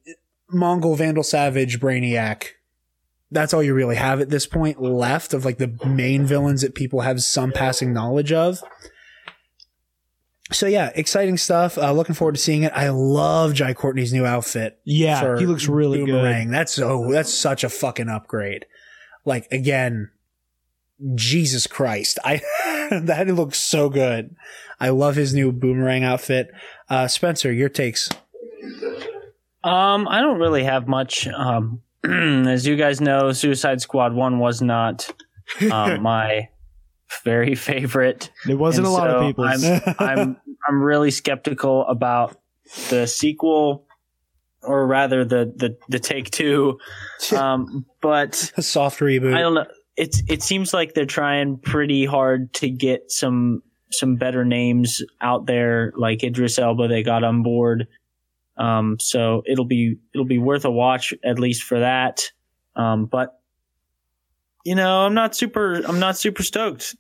Mongal, 0.54 0.98
Vandal, 0.98 1.24
Savage, 1.24 1.80
Brainiac. 1.80 2.44
That's 3.32 3.54
all 3.54 3.64
you 3.64 3.74
really 3.74 3.96
have 3.98 4.22
at 4.22 4.30
this 4.30 4.46
point 4.48 4.82
left 4.82 5.34
of 5.34 5.44
like 5.46 5.58
the 5.58 5.78
main 5.86 6.26
villains 6.26 6.62
that 6.62 6.76
people 6.76 7.02
have 7.02 7.22
some 7.22 7.52
passing 7.52 7.92
knowledge 7.94 8.32
of. 8.32 8.60
So 10.52 10.66
yeah, 10.66 10.92
exciting 10.96 11.38
stuff. 11.38 11.78
Uh, 11.78 11.92
looking 11.92 12.16
forward 12.16 12.36
to 12.36 12.42
seeing 12.42 12.64
it. 12.64 12.72
I 12.74 12.88
love 12.90 13.54
Jai 13.54 13.74
Courtney's 13.74 14.14
new 14.14 14.26
outfit. 14.26 14.80
Yeah, 14.86 15.38
he 15.38 15.46
looks 15.46 15.68
really 15.68 16.00
good. 16.00 16.08
Boomerang. 16.08 16.52
That's 16.52 16.72
so 16.74 17.12
that's 17.12 17.34
such 17.34 17.66
a 17.66 17.70
fucking 17.70 18.08
upgrade. 18.08 18.66
Like 19.26 19.48
again, 19.52 20.10
Jesus 21.16 21.68
Christ, 21.68 22.20
I 22.24 22.42
that 22.92 23.28
looks 23.28 23.60
so 23.60 23.90
good. 23.90 24.36
I 24.80 24.90
love 24.90 25.16
his 25.16 25.34
new 25.34 25.52
boomerang 25.52 26.04
outfit. 26.04 26.52
Uh, 26.90 27.08
Spencer, 27.08 27.52
your 27.52 27.70
takes. 27.70 28.10
Um, 29.64 30.08
I 30.08 30.22
don't 30.22 30.40
really 30.40 30.64
have 30.64 30.88
much. 30.88 31.28
Um, 31.28 31.82
as 32.04 32.66
you 32.66 32.76
guys 32.76 33.02
know, 33.02 33.32
Suicide 33.32 33.82
Squad 33.82 34.14
One 34.14 34.40
was 34.40 34.62
not 34.62 35.12
um, 35.72 36.02
my 36.02 36.50
very 37.24 37.56
favorite. 37.56 38.32
It 38.48 38.56
wasn't 38.56 38.88
And 38.88 38.96
a 38.96 38.98
lot 38.98 39.10
of 39.10 39.22
people. 39.22 39.46
I'm, 39.46 39.96
I'm 40.00 40.38
I'm 40.68 40.82
really 40.82 41.12
skeptical 41.12 41.86
about 41.88 42.40
the 42.90 43.08
sequel, 43.08 43.88
or 44.62 44.86
rather 44.88 45.26
the 45.26 45.52
the 45.56 45.78
the 45.90 46.00
take 46.00 46.32
two. 46.32 46.80
Um, 47.36 47.88
but 48.00 48.54
A 48.58 48.62
soft 48.62 49.00
reboot. 49.00 49.36
I 49.36 49.40
don't 49.42 49.56
know. 49.56 49.66
It's 49.98 50.22
it 50.28 50.44
seems 50.44 50.74
like 50.74 50.94
they're 50.94 51.06
trying 51.06 51.58
pretty 51.58 52.06
hard 52.06 52.54
to 52.56 52.70
get 52.70 53.12
some 53.12 53.64
some 53.92 54.16
better 54.16 54.46
names 54.46 55.02
out 55.22 55.46
there, 55.48 55.92
like 55.98 56.24
Idris 56.24 56.60
Elba. 56.60 56.88
They 56.88 57.02
got 57.04 57.24
on 57.24 57.42
board, 57.42 57.88
um, 58.58 58.98
so 59.00 59.42
it'll 59.48 59.66
be 59.66 59.96
it'll 60.14 60.26
be 60.26 60.38
worth 60.38 60.66
a 60.66 60.72
watch 60.72 61.14
at 61.26 61.40
least 61.40 61.64
for 61.64 61.80
that. 61.80 62.24
Um, 62.76 63.06
but 63.08 63.40
you 64.64 64.76
know, 64.76 65.06
I'm 65.06 65.14
not 65.16 65.36
super 65.36 65.82
I'm 65.88 66.00
not 66.00 66.18
super 66.18 66.44
stoked 66.44 66.96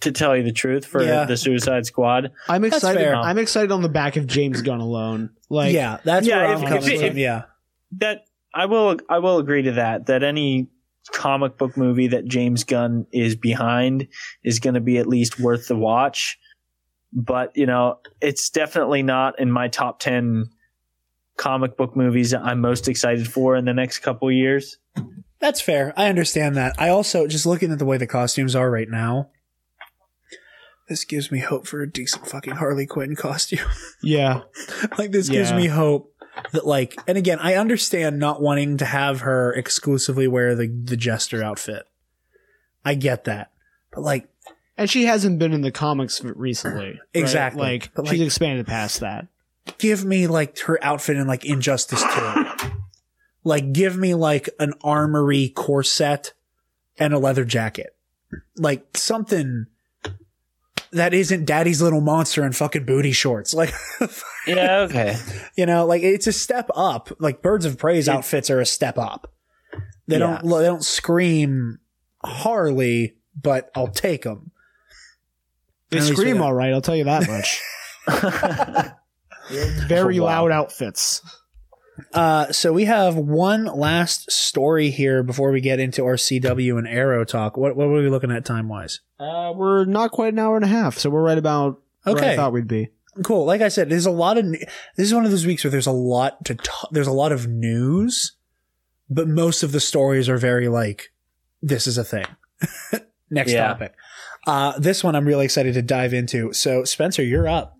to 0.00 0.12
tell 0.12 0.36
you 0.36 0.42
the 0.42 0.52
truth 0.52 0.84
for 0.84 1.02
Yeah. 1.02 1.24
the 1.24 1.36
Suicide 1.36 1.86
Squad. 1.86 2.30
I'm 2.48 2.64
excited. 2.64 3.06
I'm 3.12 3.38
excited 3.38 3.72
on 3.72 3.82
the 3.82 3.88
back 3.88 4.16
of 4.16 4.26
James 4.26 4.60
Gunn 4.62 4.80
alone. 4.80 5.30
Like, 5.48 5.72
yeah, 5.74 5.98
that's 6.04 6.26
Yeah, 6.26 6.36
where 6.38 6.52
if- 6.52 6.58
I'm 6.58 6.62
if 6.64 6.68
coming 6.68 6.92
it- 6.94 6.98
from. 6.98 7.06
if- 7.08 7.16
yeah, 7.16 7.42
that 7.98 8.24
I 8.54 8.66
will 8.66 8.96
I 9.08 9.18
will 9.18 9.38
agree 9.38 9.62
to 9.62 9.72
that 9.72 10.06
that 10.06 10.22
any 10.22 10.68
comic 11.12 11.58
book 11.58 11.76
movie 11.76 12.08
that 12.08 12.26
James 12.26 12.64
Gunn 12.64 13.06
is 13.12 13.34
behind 13.34 14.08
is 14.44 14.60
going 14.60 14.74
to 14.74 14.80
be 14.80 14.98
at 14.98 15.06
least 15.06 15.40
worth 15.40 15.68
the 15.68 15.76
watch 15.76 16.38
but 17.12 17.56
you 17.56 17.66
know 17.66 17.98
it's 18.20 18.50
definitely 18.50 19.02
not 19.02 19.38
in 19.38 19.50
my 19.50 19.68
top 19.68 20.00
10 20.00 20.46
comic 21.36 21.76
book 21.76 21.96
movies 21.96 22.30
that 22.30 22.42
I'm 22.42 22.60
most 22.60 22.88
excited 22.88 23.26
for 23.26 23.56
in 23.56 23.64
the 23.64 23.74
next 23.74 23.98
couple 23.98 24.30
years 24.30 24.78
that's 25.42 25.60
fair. 25.60 25.92
I 25.96 26.08
understand 26.08 26.56
that. 26.56 26.76
I 26.78 26.88
also 26.88 27.26
just 27.26 27.46
looking 27.46 27.72
at 27.72 27.80
the 27.80 27.84
way 27.84 27.96
the 27.96 28.06
costumes 28.06 28.54
are 28.54 28.70
right 28.70 28.88
now. 28.88 29.30
This 30.88 31.04
gives 31.04 31.32
me 31.32 31.40
hope 31.40 31.66
for 31.66 31.82
a 31.82 31.90
decent 31.90 32.28
fucking 32.28 32.54
Harley 32.54 32.86
Quinn 32.86 33.16
costume. 33.16 33.66
yeah, 34.04 34.42
like 34.98 35.10
this 35.10 35.28
gives 35.28 35.52
me 35.52 35.66
hope 35.66 36.11
that 36.52 36.66
like 36.66 36.96
and 37.06 37.18
again 37.18 37.38
i 37.40 37.54
understand 37.54 38.18
not 38.18 38.40
wanting 38.40 38.76
to 38.78 38.84
have 38.84 39.20
her 39.20 39.52
exclusively 39.52 40.26
wear 40.26 40.54
the 40.54 40.66
the 40.66 40.96
jester 40.96 41.42
outfit 41.42 41.86
i 42.84 42.94
get 42.94 43.24
that 43.24 43.50
but 43.92 44.00
like 44.02 44.28
and 44.78 44.88
she 44.88 45.04
hasn't 45.04 45.38
been 45.38 45.52
in 45.52 45.60
the 45.60 45.70
comics 45.70 46.24
recently. 46.24 46.86
right? 46.92 46.98
Exactly. 47.12 47.60
Like 47.62 47.90
But, 47.94 48.06
she's 48.08 48.18
like- 48.20 48.26
expanded 48.26 48.66
past 48.66 49.00
that. 49.00 49.26
give 49.78 50.02
me 50.04 50.26
like 50.26 50.58
her 50.60 50.82
outfit 50.82 51.16
in 51.18 51.26
like 51.26 51.44
injustice 51.44 52.02
2 52.02 52.46
like 53.44 53.72
give 53.74 53.96
me 53.98 54.14
like 54.14 54.48
an 54.58 54.72
armory 54.82 55.50
corset 55.50 56.32
and 56.98 57.12
a 57.12 57.18
leather 57.18 57.44
jacket 57.44 57.94
like 58.56 58.96
something 58.96 59.66
that 60.92 61.12
isn't 61.14 61.44
daddy's 61.46 61.80
little 61.82 62.00
monster 62.00 62.44
in 62.44 62.52
fucking 62.52 62.84
booty 62.84 63.12
shorts 63.12 63.52
like 63.54 63.72
yeah 64.46 64.80
okay 64.80 65.16
You 65.56 65.66
know, 65.66 65.86
like 65.86 66.02
it's 66.02 66.26
a 66.26 66.32
step 66.32 66.68
up. 66.74 67.10
Like 67.18 67.42
Birds 67.42 67.64
of 67.64 67.78
Prey's 67.78 68.08
outfits 68.08 68.50
are 68.50 68.60
a 68.60 68.66
step 68.66 68.98
up. 68.98 69.32
They 70.08 70.18
Yeah. 70.18 70.40
don't 70.40 70.42
they 70.48 70.64
don't 70.64 70.84
scream 70.84 71.78
Harley, 72.24 73.16
but 73.40 73.70
I'll 73.74 73.88
take 73.88 74.22
them. 74.22 74.50
They 75.90 75.98
At 75.98 76.04
scream 76.04 76.40
all 76.42 76.54
right. 76.54 76.72
I'll 76.72 76.80
tell 76.80 76.96
you 76.96 77.04
that 77.04 77.28
much. 77.28 77.60
Very 79.88 80.18
Oh, 80.18 80.22
wow. 80.24 80.28
loud 80.44 80.52
outfits. 80.52 81.20
Uh, 82.14 82.50
so 82.52 82.72
we 82.72 82.86
have 82.86 83.16
one 83.16 83.64
last 83.66 84.30
story 84.30 84.90
here 84.90 85.22
before 85.22 85.52
we 85.52 85.60
get 85.60 85.78
into 85.78 86.04
our 86.04 86.14
CW 86.16 86.78
and 86.78 86.88
Arrow 86.88 87.24
talk. 87.24 87.56
What 87.56 87.76
what 87.76 87.88
were 87.88 88.02
we 88.02 88.08
looking 88.08 88.30
at 88.32 88.44
time 88.44 88.68
wise? 88.68 89.00
Uh, 89.22 89.52
we're 89.54 89.84
not 89.84 90.10
quite 90.10 90.32
an 90.32 90.38
hour 90.38 90.56
and 90.56 90.64
a 90.64 90.68
half, 90.68 90.98
so 90.98 91.08
we're 91.10 91.22
right 91.22 91.38
about 91.38 91.80
where 92.04 92.16
I 92.24 92.36
thought 92.36 92.52
we'd 92.52 92.66
be. 92.68 92.88
Cool. 93.22 93.44
Like 93.44 93.60
I 93.60 93.68
said, 93.68 93.88
there's 93.90 94.06
a 94.06 94.10
lot 94.10 94.38
of 94.38 94.46
this 94.50 94.66
is 94.96 95.14
one 95.14 95.24
of 95.24 95.30
those 95.30 95.46
weeks 95.46 95.62
where 95.64 95.70
there's 95.70 95.86
a 95.86 95.92
lot 95.92 96.44
to 96.46 96.54
talk. 96.54 96.88
There's 96.92 97.06
a 97.06 97.12
lot 97.12 97.30
of 97.30 97.46
news, 97.46 98.36
but 99.10 99.28
most 99.28 99.62
of 99.62 99.72
the 99.72 99.80
stories 99.80 100.28
are 100.28 100.38
very 100.38 100.68
like 100.68 101.12
this 101.60 101.86
is 101.86 101.98
a 101.98 102.04
thing. 102.04 102.26
Next 103.30 103.52
Yeah. 103.52 103.68
topic. 103.68 103.94
Uh, 104.46 104.78
this 104.78 105.04
one 105.04 105.14
I'm 105.14 105.26
really 105.26 105.44
excited 105.44 105.74
to 105.74 105.82
dive 105.82 106.12
into. 106.14 106.52
So 106.52 106.84
Spencer, 106.84 107.22
you're 107.22 107.46
up. 107.48 107.78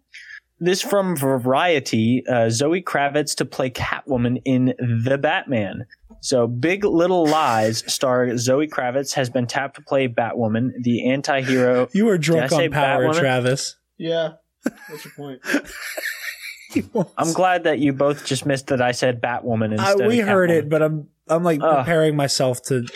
This 0.61 0.81
from 0.81 1.17
Variety, 1.17 2.23
uh, 2.31 2.49
Zoe 2.49 2.83
Kravitz 2.83 3.35
to 3.37 3.45
play 3.45 3.69
Catwoman 3.69 4.41
in 4.45 4.75
The 5.05 5.19
Batman. 5.19 5.87
So, 6.23 6.47
Big 6.47 6.85
Little 6.85 7.27
Lies 7.27 7.83
star 7.93 8.37
Zoe 8.39 8.69
Kravitz 8.69 9.13
has 9.15 9.29
been 9.29 9.49
tapped 9.49 9.75
to 9.75 9.83
play 9.83 10.07
Batwoman, 10.07 10.71
the 10.83 11.11
anti-hero. 11.11 11.89
You 11.95 12.09
are 12.11 12.17
Did 12.17 12.25
drunk 12.25 12.53
on 12.53 12.71
power, 12.71 13.09
Batwoman? 13.09 13.19
Travis. 13.19 13.77
Yeah. 13.99 14.35
What's 14.89 15.05
your 15.05 15.15
point? 15.15 15.41
I'm 17.19 17.33
glad 17.33 17.65
that 17.65 17.81
you 17.81 17.93
both 17.93 18.25
just 18.25 18.47
missed 18.47 18.69
that 18.69 18.81
I 18.81 18.93
said 18.93 19.21
Batwoman 19.21 19.79
I, 19.79 19.91
instead. 19.91 20.07
we 20.09 20.21
of 20.21 20.29
heard 20.29 20.49
Catwoman. 20.49 20.59
it, 20.59 20.69
but 20.71 20.83
I'm 20.83 21.09
I'm 21.29 21.43
like 21.43 21.61
Ugh. 21.61 21.79
preparing 21.79 22.15
myself 22.17 22.63
to. 22.65 22.87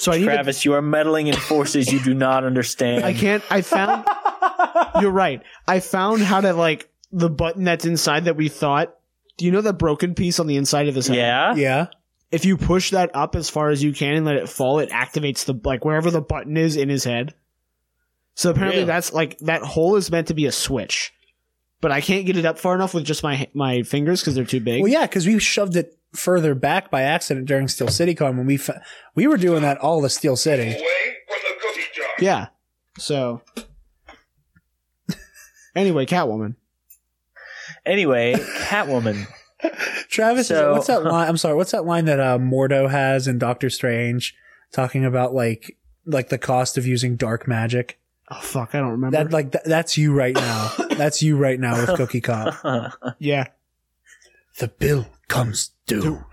So 0.00 0.12
I 0.12 0.18
need 0.18 0.24
to 0.24 0.30
Travis, 0.30 0.64
you 0.64 0.74
are 0.74 0.82
meddling 0.82 1.26
in 1.26 1.34
forces 1.34 1.92
you 1.92 2.00
do 2.00 2.14
not 2.14 2.44
understand. 2.44 3.04
I 3.04 3.12
can't. 3.12 3.42
I 3.50 3.62
found. 3.62 4.06
you're 5.00 5.10
right. 5.10 5.42
I 5.66 5.80
found 5.80 6.22
how 6.22 6.40
to 6.40 6.52
like 6.52 6.88
the 7.12 7.28
button 7.28 7.64
that's 7.64 7.84
inside 7.84 8.24
that 8.26 8.36
we 8.36 8.48
thought. 8.48 8.94
Do 9.38 9.46
you 9.46 9.50
know 9.52 9.62
that 9.62 9.74
broken 9.78 10.14
piece 10.14 10.38
on 10.38 10.46
the 10.46 10.56
inside 10.56 10.88
of 10.88 10.94
his 10.94 11.06
head? 11.06 11.16
Yeah. 11.16 11.54
Yeah. 11.54 11.86
If 12.30 12.44
you 12.44 12.58
push 12.58 12.90
that 12.90 13.10
up 13.14 13.34
as 13.36 13.48
far 13.48 13.70
as 13.70 13.82
you 13.82 13.92
can 13.94 14.14
and 14.14 14.26
let 14.26 14.36
it 14.36 14.48
fall, 14.50 14.80
it 14.80 14.90
activates 14.90 15.46
the 15.46 15.58
like 15.64 15.84
wherever 15.84 16.10
the 16.10 16.20
button 16.20 16.56
is 16.58 16.76
in 16.76 16.90
his 16.90 17.04
head. 17.04 17.34
So 18.34 18.50
apparently 18.50 18.80
Really? 18.80 18.86
that's 18.86 19.12
like 19.12 19.38
that 19.38 19.62
hole 19.62 19.96
is 19.96 20.10
meant 20.10 20.26
to 20.28 20.34
be 20.34 20.44
a 20.46 20.52
switch, 20.52 21.12
but 21.80 21.90
I 21.90 22.00
can't 22.02 22.26
get 22.26 22.36
it 22.36 22.44
up 22.44 22.58
far 22.58 22.74
enough 22.74 22.92
with 22.94 23.04
just 23.04 23.22
my 23.22 23.48
my 23.54 23.82
fingers 23.82 24.20
because 24.20 24.34
they're 24.34 24.44
too 24.44 24.60
big. 24.60 24.82
Well, 24.82 24.92
yeah, 24.92 25.06
because 25.06 25.26
we 25.26 25.38
shoved 25.38 25.74
it 25.76 25.96
further 26.14 26.54
back 26.54 26.90
by 26.90 27.02
accident 27.02 27.46
during 27.46 27.66
Steel 27.68 27.88
City 27.88 28.14
Con 28.14 28.36
when 28.36 28.46
we 28.46 28.56
fa- 28.58 28.82
we 29.14 29.26
were 29.26 29.36
doing 29.38 29.62
that 29.62 29.78
all 29.78 30.00
the 30.02 30.10
Steel 30.10 30.36
City. 30.36 30.62
Away 30.70 31.16
from 31.28 31.38
the 31.42 31.60
cookie 31.60 31.86
jar. 31.94 32.06
Yeah. 32.20 32.46
So 32.98 33.40
anyway, 35.74 36.06
Catwoman. 36.06 36.56
Anyway, 37.88 38.34
Catwoman. 38.34 39.26
Travis, 40.08 40.48
So- 40.48 40.72
what's 40.74 40.86
that 40.86 41.02
line? 41.02 41.28
I'm 41.28 41.36
sorry, 41.36 41.54
what's 41.56 41.72
that 41.72 41.84
line 41.84 42.04
that 42.04 42.20
uh, 42.20 42.38
Mordo 42.38 42.88
has 42.90 43.26
in 43.26 43.38
Doctor 43.38 43.70
Strange, 43.70 44.34
talking 44.72 45.04
about 45.04 45.34
like 45.34 45.76
like 46.06 46.28
the 46.28 46.38
cost 46.38 46.78
of 46.78 46.86
using 46.86 47.16
dark 47.16 47.48
magic? 47.48 47.98
Oh 48.30 48.38
fuck, 48.40 48.74
I 48.74 48.78
don't 48.80 48.90
remember. 48.90 49.16
That 49.16 49.32
like 49.32 49.52
th- 49.52 49.64
that's 49.64 49.96
you 49.98 50.12
right 50.14 50.34
now. 50.34 50.70
that's 50.96 51.22
you 51.22 51.36
right 51.36 51.58
now 51.58 51.80
with 51.80 51.96
Cookie 51.96 52.20
Cop. 52.20 52.54
yeah. 53.18 53.46
The 54.58 54.68
bill 54.68 55.06
comes 55.28 55.70
due. 55.86 56.24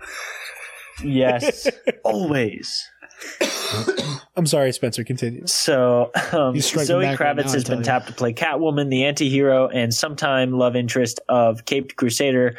yes, 1.02 1.68
always. 2.04 2.88
I'm 4.36 4.46
sorry, 4.46 4.72
Spencer. 4.72 5.02
Continue. 5.02 5.46
So, 5.46 6.10
um, 6.32 6.60
Zoe 6.60 7.04
back 7.04 7.18
right 7.18 7.36
Kravitz 7.36 7.46
now, 7.46 7.52
has 7.52 7.64
been 7.64 7.78
you. 7.78 7.84
tapped 7.84 8.08
to 8.08 8.12
play 8.12 8.34
Catwoman, 8.34 8.90
the 8.90 9.04
anti-hero, 9.04 9.68
and 9.68 9.94
sometime 9.94 10.52
love 10.52 10.76
interest 10.76 11.20
of 11.28 11.64
Caped 11.64 11.96
Crusader 11.96 12.56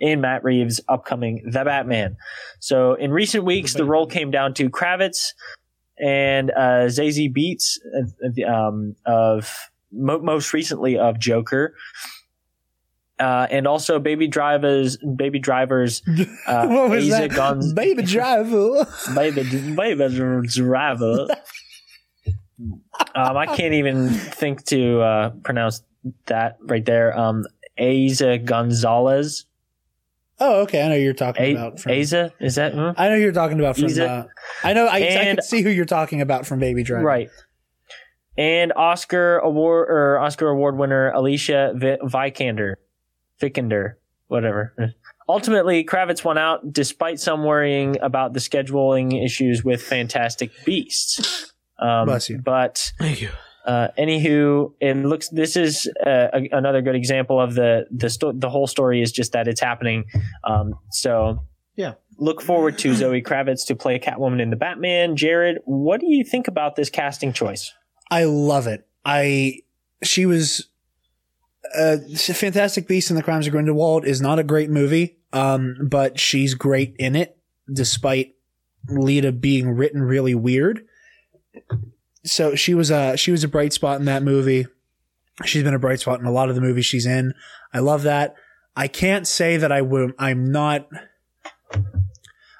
in 0.00 0.20
Matt 0.20 0.42
Reeves' 0.42 0.80
upcoming 0.88 1.42
The 1.44 1.64
Batman. 1.64 2.16
So, 2.58 2.94
in 2.94 3.12
recent 3.12 3.44
weeks, 3.44 3.74
the 3.74 3.84
role 3.84 4.06
came 4.06 4.30
down 4.30 4.54
to 4.54 4.68
Kravitz 4.68 5.32
and 5.98 6.50
uh, 6.50 6.88
Zazie 6.88 7.32
Beetz, 7.32 7.78
uh, 7.94 8.52
um, 8.52 8.96
of 9.06 9.70
mo- 9.92 10.20
most 10.20 10.52
recently 10.52 10.98
of 10.98 11.18
Joker. 11.18 11.74
Uh, 13.20 13.46
and 13.50 13.66
also 13.66 13.98
Baby 13.98 14.26
Driver's 14.28 14.96
Baby 14.96 15.38
Driver's 15.38 16.02
uh, 16.46 16.66
what 16.66 16.88
was 16.90 17.08
that? 17.10 17.30
Gonz- 17.30 17.74
Baby 17.76 18.02
driver. 18.02 18.86
Baby 19.14 19.42
Baby 19.76 20.46
Driver. 20.48 21.26
um, 23.14 23.36
I 23.36 23.46
can't 23.46 23.74
even 23.74 24.08
think 24.08 24.64
to 24.66 25.00
uh, 25.00 25.30
pronounce 25.44 25.82
that 26.26 26.56
right 26.62 26.84
there. 26.84 27.16
Um, 27.18 27.44
Eiza 27.78 28.44
Gonzalez. 28.44 29.46
Oh, 30.38 30.62
okay. 30.62 30.82
I 30.82 30.88
know 30.88 30.94
you're 30.94 31.12
talking 31.12 31.44
A- 31.44 31.52
about. 31.52 31.80
From, 31.80 31.92
Asa 31.92 32.32
is 32.40 32.54
that? 32.54 32.72
hmm? 32.74 32.90
I 32.96 33.08
know 33.10 33.16
you're 33.16 33.32
talking 33.32 33.58
about 33.60 33.76
from. 33.76 33.90
Uh, 33.98 34.24
I 34.64 34.72
know. 34.72 34.86
I, 34.86 34.96
I 34.96 35.00
can 35.00 35.42
see 35.42 35.60
who 35.62 35.68
you're 35.68 35.84
talking 35.84 36.20
about 36.22 36.46
from 36.46 36.58
Baby 36.60 36.82
Driver. 36.82 37.04
Right. 37.04 37.28
And 38.38 38.72
Oscar 38.74 39.38
award 39.38 39.88
or 39.90 40.18
Oscar 40.18 40.48
award 40.48 40.78
winner 40.78 41.10
Alicia 41.10 41.72
Vi- 41.76 41.98
Vikander, 42.02 42.76
Vikander, 43.40 43.94
whatever. 44.28 44.74
Ultimately, 45.28 45.84
Kravitz 45.84 46.24
won 46.24 46.38
out 46.38 46.72
despite 46.72 47.20
some 47.20 47.44
worrying 47.44 47.96
about 48.02 48.32
the 48.32 48.40
scheduling 48.40 49.24
issues 49.24 49.64
with 49.64 49.82
Fantastic 49.82 50.50
Beasts. 50.64 51.52
Um, 51.78 52.06
Bless 52.06 52.28
you. 52.28 52.38
But 52.38 52.92
Thank 52.98 53.22
you. 53.22 53.30
uh, 53.64 53.88
anywho, 53.98 54.72
it 54.80 54.96
looks. 54.96 55.28
This 55.30 55.56
is 55.56 55.88
uh, 56.04 56.28
a, 56.32 56.48
another 56.52 56.82
good 56.82 56.94
example 56.96 57.40
of 57.40 57.54
the 57.54 57.86
the 57.90 58.10
sto- 58.10 58.32
the 58.34 58.50
whole 58.50 58.66
story 58.66 59.02
is 59.02 59.12
just 59.12 59.32
that 59.32 59.48
it's 59.48 59.60
happening. 59.60 60.04
Um, 60.44 60.74
so 60.90 61.38
Yeah. 61.76 61.94
look 62.18 62.42
forward 62.42 62.76
to 62.78 62.94
Zoe 62.94 63.22
Kravitz 63.22 63.66
to 63.68 63.76
play 63.76 63.98
Catwoman 63.98 64.42
in 64.42 64.50
the 64.50 64.56
Batman. 64.56 65.16
Jared, 65.16 65.58
what 65.64 66.00
do 66.00 66.06
you 66.06 66.24
think 66.24 66.48
about 66.48 66.76
this 66.76 66.90
casting 66.90 67.32
choice? 67.32 67.72
I 68.10 68.24
love 68.24 68.66
it. 68.66 68.86
I 69.04 69.60
she 70.02 70.26
was 70.26 70.66
uh 71.76 71.96
Fantastic 72.16 72.88
Beasts 72.88 73.10
and 73.10 73.18
the 73.18 73.22
Crimes 73.22 73.46
of 73.46 73.52
Grindelwald 73.52 74.04
is 74.04 74.20
not 74.20 74.38
a 74.38 74.44
great 74.44 74.70
movie, 74.70 75.18
um, 75.32 75.76
but 75.82 76.18
she's 76.18 76.54
great 76.54 76.96
in 76.98 77.16
it, 77.16 77.36
despite 77.72 78.34
Leta 78.88 79.32
being 79.32 79.70
written 79.70 80.02
really 80.02 80.34
weird. 80.34 80.86
So 82.24 82.54
she 82.54 82.74
was 82.74 82.90
a 82.90 83.16
she 83.16 83.30
was 83.30 83.44
a 83.44 83.48
bright 83.48 83.72
spot 83.72 83.98
in 83.98 84.06
that 84.06 84.22
movie. 84.22 84.66
She's 85.44 85.62
been 85.62 85.74
a 85.74 85.78
bright 85.78 86.00
spot 86.00 86.20
in 86.20 86.26
a 86.26 86.32
lot 86.32 86.48
of 86.48 86.54
the 86.54 86.60
movies 86.60 86.86
she's 86.86 87.06
in. 87.06 87.32
I 87.72 87.78
love 87.78 88.02
that. 88.02 88.34
I 88.76 88.88
can't 88.88 89.26
say 89.26 89.56
that 89.56 89.72
I 89.72 89.82
would. 89.82 90.14
I'm 90.18 90.50
not. 90.50 90.88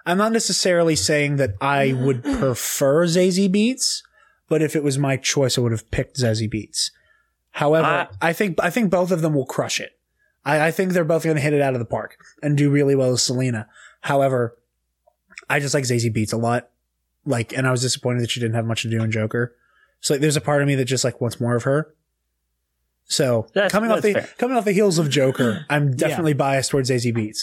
I'm 0.06 0.18
not 0.18 0.32
necessarily 0.32 0.96
saying 0.96 1.36
that 1.36 1.54
I 1.60 1.92
would 1.92 2.22
prefer 2.22 3.06
Zazie 3.06 3.52
Beetz, 3.52 4.02
but 4.48 4.62
if 4.62 4.74
it 4.74 4.82
was 4.82 4.98
my 4.98 5.16
choice, 5.16 5.58
I 5.58 5.60
would 5.60 5.72
have 5.72 5.90
picked 5.90 6.16
Zazie 6.16 6.52
Beetz. 6.52 6.90
However, 7.52 7.86
Uh, 7.86 8.06
I 8.22 8.32
think 8.32 8.58
I 8.62 8.70
think 8.70 8.90
both 8.90 9.10
of 9.10 9.22
them 9.22 9.34
will 9.34 9.46
crush 9.46 9.80
it. 9.80 9.92
I, 10.44 10.68
I 10.68 10.70
think 10.70 10.92
they're 10.92 11.04
both 11.04 11.24
going 11.24 11.36
to 11.36 11.42
hit 11.42 11.52
it 11.52 11.60
out 11.60 11.74
of 11.74 11.80
the 11.80 11.84
park 11.86 12.16
and 12.42 12.56
do 12.56 12.70
really 12.70 12.94
well 12.94 13.10
with 13.10 13.20
Selina. 13.20 13.68
However, 14.02 14.56
I 15.50 15.60
just 15.60 15.74
like 15.74 15.84
Zazie 15.84 16.14
Beetz 16.14 16.32
a 16.32 16.36
lot. 16.36 16.70
Like, 17.26 17.52
and 17.52 17.66
I 17.66 17.70
was 17.70 17.82
disappointed 17.82 18.22
that 18.22 18.30
she 18.30 18.40
didn't 18.40 18.54
have 18.54 18.64
much 18.64 18.82
to 18.82 18.90
do 18.90 19.02
in 19.02 19.10
Joker. 19.10 19.54
So 20.00 20.14
like, 20.14 20.22
there's 20.22 20.36
a 20.36 20.40
part 20.40 20.62
of 20.62 20.68
me 20.68 20.74
that 20.76 20.86
just 20.86 21.04
like 21.04 21.20
wants 21.20 21.38
more 21.40 21.56
of 21.56 21.64
her. 21.64 21.94
So 23.04 23.48
That's- 23.52 23.72
coming 23.72 23.90
off 23.90 24.02
the 24.02 24.12
fair. 24.14 24.28
coming 24.38 24.56
off 24.56 24.64
the 24.64 24.72
heels 24.72 24.98
of 24.98 25.10
Joker, 25.10 25.66
I'm 25.70 25.94
definitely 25.96 26.32
biased 26.34 26.70
towards 26.70 26.90
Zazie 26.90 27.14
Beetz. 27.14 27.40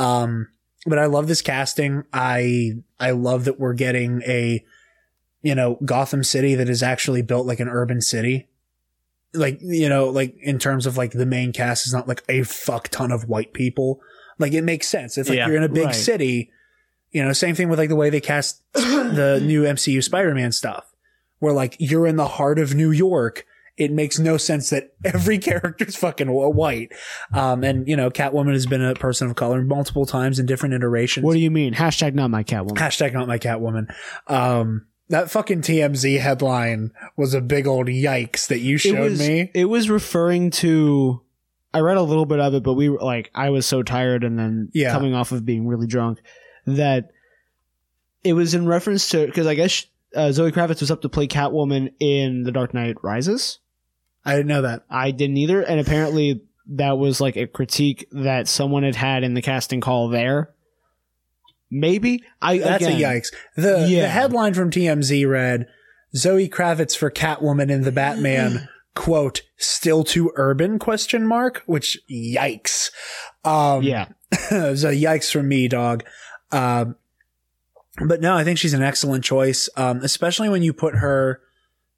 Um, 0.00 0.48
but 0.86 0.98
I 0.98 1.06
love 1.06 1.26
this 1.26 1.42
casting. 1.42 2.04
I 2.12 2.74
I 3.00 3.10
love 3.12 3.44
that 3.46 3.58
we're 3.58 3.74
getting 3.74 4.22
a 4.26 4.64
you 5.42 5.54
know 5.54 5.78
Gotham 5.84 6.22
City 6.22 6.54
that 6.54 6.68
is 6.68 6.82
actually 6.82 7.22
built 7.22 7.46
like 7.46 7.58
an 7.60 7.68
urban 7.68 8.00
city. 8.00 8.48
Like 9.34 9.58
you 9.60 9.88
know, 9.88 10.06
like 10.08 10.36
in 10.40 10.58
terms 10.58 10.86
of 10.86 10.96
like 10.96 11.12
the 11.12 11.26
main 11.26 11.52
cast 11.52 11.86
is 11.86 11.92
not 11.92 12.08
like 12.08 12.24
a 12.28 12.42
fuck 12.44 12.88
ton 12.88 13.12
of 13.12 13.28
white 13.28 13.52
people. 13.52 14.00
Like 14.38 14.52
it 14.52 14.62
makes 14.62 14.88
sense. 14.88 15.18
It's 15.18 15.28
like 15.28 15.36
Yeah, 15.38 15.48
you're 15.48 15.56
in 15.56 15.62
a 15.64 15.68
big 15.68 15.86
right. 15.86 15.94
city. 15.94 16.50
You 17.10 17.24
know, 17.24 17.32
same 17.32 17.54
thing 17.54 17.68
with 17.68 17.78
like 17.78 17.88
the 17.88 17.96
way 17.96 18.10
they 18.10 18.20
cast 18.20 18.62
the 18.72 19.40
new 19.42 19.62
MCU 19.62 20.02
Spider-Man 20.02 20.52
stuff, 20.52 20.84
where 21.38 21.52
like 21.52 21.76
you're 21.78 22.06
in 22.06 22.16
the 22.16 22.28
heart 22.28 22.58
of 22.58 22.74
New 22.74 22.90
York. 22.90 23.44
It 23.76 23.92
makes 23.92 24.18
no 24.18 24.38
sense 24.38 24.70
that 24.70 24.92
every 25.04 25.38
character's 25.50 25.94
fucking 25.94 26.26
white. 26.26 26.90
Um, 27.32 27.62
and 27.62 27.86
you 27.86 27.94
know, 27.96 28.10
Catwoman 28.10 28.52
has 28.54 28.66
been 28.66 28.82
a 28.82 28.94
person 28.94 29.28
of 29.30 29.36
color 29.36 29.62
multiple 29.62 30.04
times 30.04 30.40
in 30.40 30.46
different 30.46 30.74
iterations. 30.74 31.22
What 31.22 31.34
do 31.34 31.38
you 31.38 31.50
mean? 31.52 31.74
Hashtag 31.74 32.14
not 32.14 32.28
my 32.28 32.42
Catwoman. 32.42 32.76
Hashtag 32.76 33.12
not 33.12 33.28
my 33.28 33.38
Catwoman. 33.38 33.94
Um, 34.26 34.87
that 35.08 35.30
fucking 35.30 35.62
TMZ 35.62 36.20
headline 36.20 36.92
was 37.16 37.34
a 37.34 37.40
big 37.40 37.66
old 37.66 37.86
yikes 37.86 38.46
that 38.48 38.58
you 38.60 38.76
it 38.76 38.78
showed 38.78 39.10
was, 39.12 39.18
me. 39.18 39.50
It 39.54 39.66
was 39.66 39.88
referring 39.90 40.50
to. 40.52 41.22
I 41.72 41.80
read 41.80 41.96
a 41.98 42.02
little 42.02 42.26
bit 42.26 42.40
of 42.40 42.54
it, 42.54 42.62
but 42.62 42.74
we 42.74 42.88
were 42.88 42.98
like, 42.98 43.30
I 43.34 43.50
was 43.50 43.66
so 43.66 43.82
tired, 43.82 44.24
and 44.24 44.38
then 44.38 44.70
Yeah. 44.72 44.92
coming 44.92 45.14
off 45.14 45.32
of 45.32 45.44
being 45.44 45.66
really 45.66 45.86
drunk, 45.86 46.20
that 46.66 47.10
it 48.24 48.32
was 48.32 48.54
in 48.54 48.66
reference 48.66 49.08
to 49.10 49.26
because 49.26 49.46
I 49.46 49.54
guess 49.54 49.86
uh, 50.14 50.32
Zoe 50.32 50.50
Kravitz 50.52 50.80
was 50.80 50.90
up 50.90 51.02
to 51.02 51.08
play 51.08 51.26
Catwoman 51.28 51.92
in 52.00 52.42
The 52.44 52.52
Dark 52.52 52.72
Knight 52.74 52.96
Rises. 53.02 53.58
I 54.24 54.32
didn't 54.32 54.48
know 54.48 54.62
that. 54.62 54.84
I 54.90 55.10
didn't 55.10 55.36
either, 55.36 55.62
and 55.62 55.78
apparently 55.80 56.42
that 56.70 56.98
was 56.98 57.20
like 57.20 57.36
a 57.36 57.46
critique 57.46 58.06
that 58.12 58.48
someone 58.48 58.82
had 58.82 58.96
had 58.96 59.22
in 59.24 59.34
the 59.34 59.42
casting 59.42 59.80
call 59.80 60.08
there. 60.08 60.50
Maybe? 61.70 62.22
I 62.40 62.58
That's 62.58 62.84
again, 62.84 62.98
a 62.98 63.02
yikes. 63.02 63.32
The, 63.56 63.86
Yeah. 63.88 64.02
the 64.02 64.08
headline 64.08 64.54
from 64.54 64.70
TMZ 64.70 65.28
read 65.28 65.66
Zoe 66.16 66.48
Kravitz 66.48 66.96
for 66.96 67.10
Catwoman 67.10 67.70
in 67.70 67.82
the 67.82 67.92
Batman 67.92 68.68
quote 68.94 69.42
still 69.58 70.02
too 70.02 70.32
urban 70.36 70.78
question 70.78 71.26
mark 71.26 71.62
which 71.66 71.98
yikes. 72.10 72.90
Um 73.44 73.82
Yeah, 73.82 74.06
it 74.32 74.70
was 74.70 74.84
a 74.84 74.92
yikes 74.92 75.30
from 75.30 75.48
me 75.48 75.68
dog. 75.68 76.04
Um 76.50 76.96
but 78.06 78.20
no 78.20 78.36
i 78.36 78.44
think 78.44 78.58
she's 78.58 78.74
an 78.74 78.82
excellent 78.82 79.24
choice 79.24 79.68
um 79.76 79.98
especially 80.04 80.48
when 80.48 80.62
you 80.62 80.72
put 80.72 80.94
her 80.96 81.40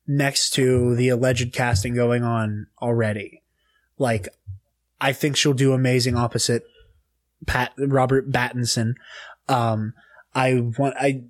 next 0.07 0.51
to 0.51 0.95
the 0.97 1.11
alleged 1.11 1.53
casting 1.53 1.95
going 1.95 2.25
on 2.25 2.67
already. 2.83 3.43
Like 3.99 4.29
i 5.01 5.13
think 5.13 5.37
she'll 5.37 5.53
do 5.55 5.73
amazing 5.73 6.17
opposite 6.17 6.65
pat 7.47 7.73
robert 7.79 8.31
pattinson 8.31 8.95
um 9.51 9.93
i 10.35 10.55
want 10.79 10.95
i 10.97 11.23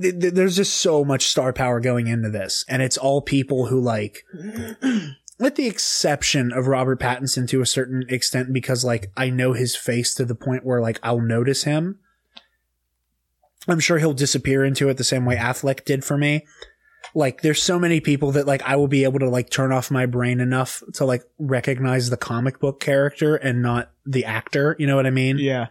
th- 0.00 0.20
th- 0.20 0.34
there's 0.34 0.56
just 0.56 0.74
so 0.74 1.04
much 1.04 1.26
star 1.26 1.52
power 1.52 1.80
going 1.80 2.06
into 2.06 2.30
this 2.30 2.64
and 2.68 2.82
it's 2.82 2.98
all 2.98 3.20
people 3.20 3.66
who 3.66 3.80
like 3.80 4.24
with 5.42 5.56
the 5.56 5.66
exception 5.66 6.52
of 6.52 6.68
Robert 6.68 7.00
Pattinson 7.00 7.48
to 7.48 7.60
a 7.60 7.66
certain 7.66 8.04
extent 8.08 8.52
because 8.52 8.84
like 8.84 9.10
I 9.16 9.28
know 9.28 9.54
his 9.54 9.74
face 9.74 10.14
to 10.14 10.24
the 10.24 10.36
point 10.36 10.64
where 10.64 10.80
like 10.80 11.00
I'll 11.02 11.20
notice 11.20 11.64
him. 11.64 11.98
I'm 13.66 13.80
sure 13.80 13.98
he'll 13.98 14.14
disappear 14.14 14.64
into 14.64 14.88
it 14.88 14.98
the 14.98 15.04
same 15.04 15.24
way 15.24 15.36
Affleck 15.36 15.84
did 15.84 16.04
for 16.04 16.16
me. 16.16 16.46
Like 17.14 17.42
there's 17.42 17.60
so 17.62 17.78
many 17.78 18.00
people 18.00 18.30
that 18.32 18.46
like 18.46 18.62
I 18.62 18.76
will 18.76 18.86
be 18.86 19.02
able 19.02 19.18
to 19.18 19.28
like 19.28 19.50
turn 19.50 19.72
off 19.72 19.90
my 19.90 20.06
brain 20.06 20.38
enough 20.38 20.80
to 20.94 21.04
like 21.04 21.24
recognize 21.40 22.08
the 22.08 22.16
comic 22.16 22.60
book 22.60 22.78
character 22.78 23.34
and 23.34 23.62
not 23.62 23.90
the 24.06 24.24
actor. 24.24 24.76
You 24.78 24.86
know 24.86 24.94
what 24.94 25.06
I 25.06 25.10
mean? 25.10 25.38
yeah. 25.38 25.66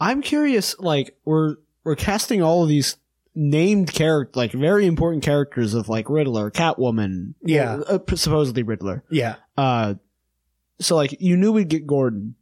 I'm 0.00 0.22
curious. 0.22 0.78
Like 0.78 1.16
we're 1.24 1.56
we're 1.84 1.96
casting 1.96 2.42
all 2.42 2.62
of 2.62 2.68
these 2.68 2.96
named 3.34 3.92
character, 3.92 4.38
like 4.38 4.52
very 4.52 4.86
important 4.86 5.22
characters 5.22 5.74
of 5.74 5.88
like 5.88 6.08
Riddler, 6.10 6.50
Catwoman, 6.50 7.34
Yeah. 7.42 7.76
well, 7.88 8.02
uh, 8.10 8.16
supposedly 8.16 8.62
Riddler. 8.62 9.04
Yeah. 9.10 9.36
Uh, 9.56 9.94
so 10.80 10.96
like 10.96 11.16
you 11.20 11.36
knew 11.36 11.52
we'd 11.52 11.68
get 11.68 11.86
Gordon. 11.86 12.34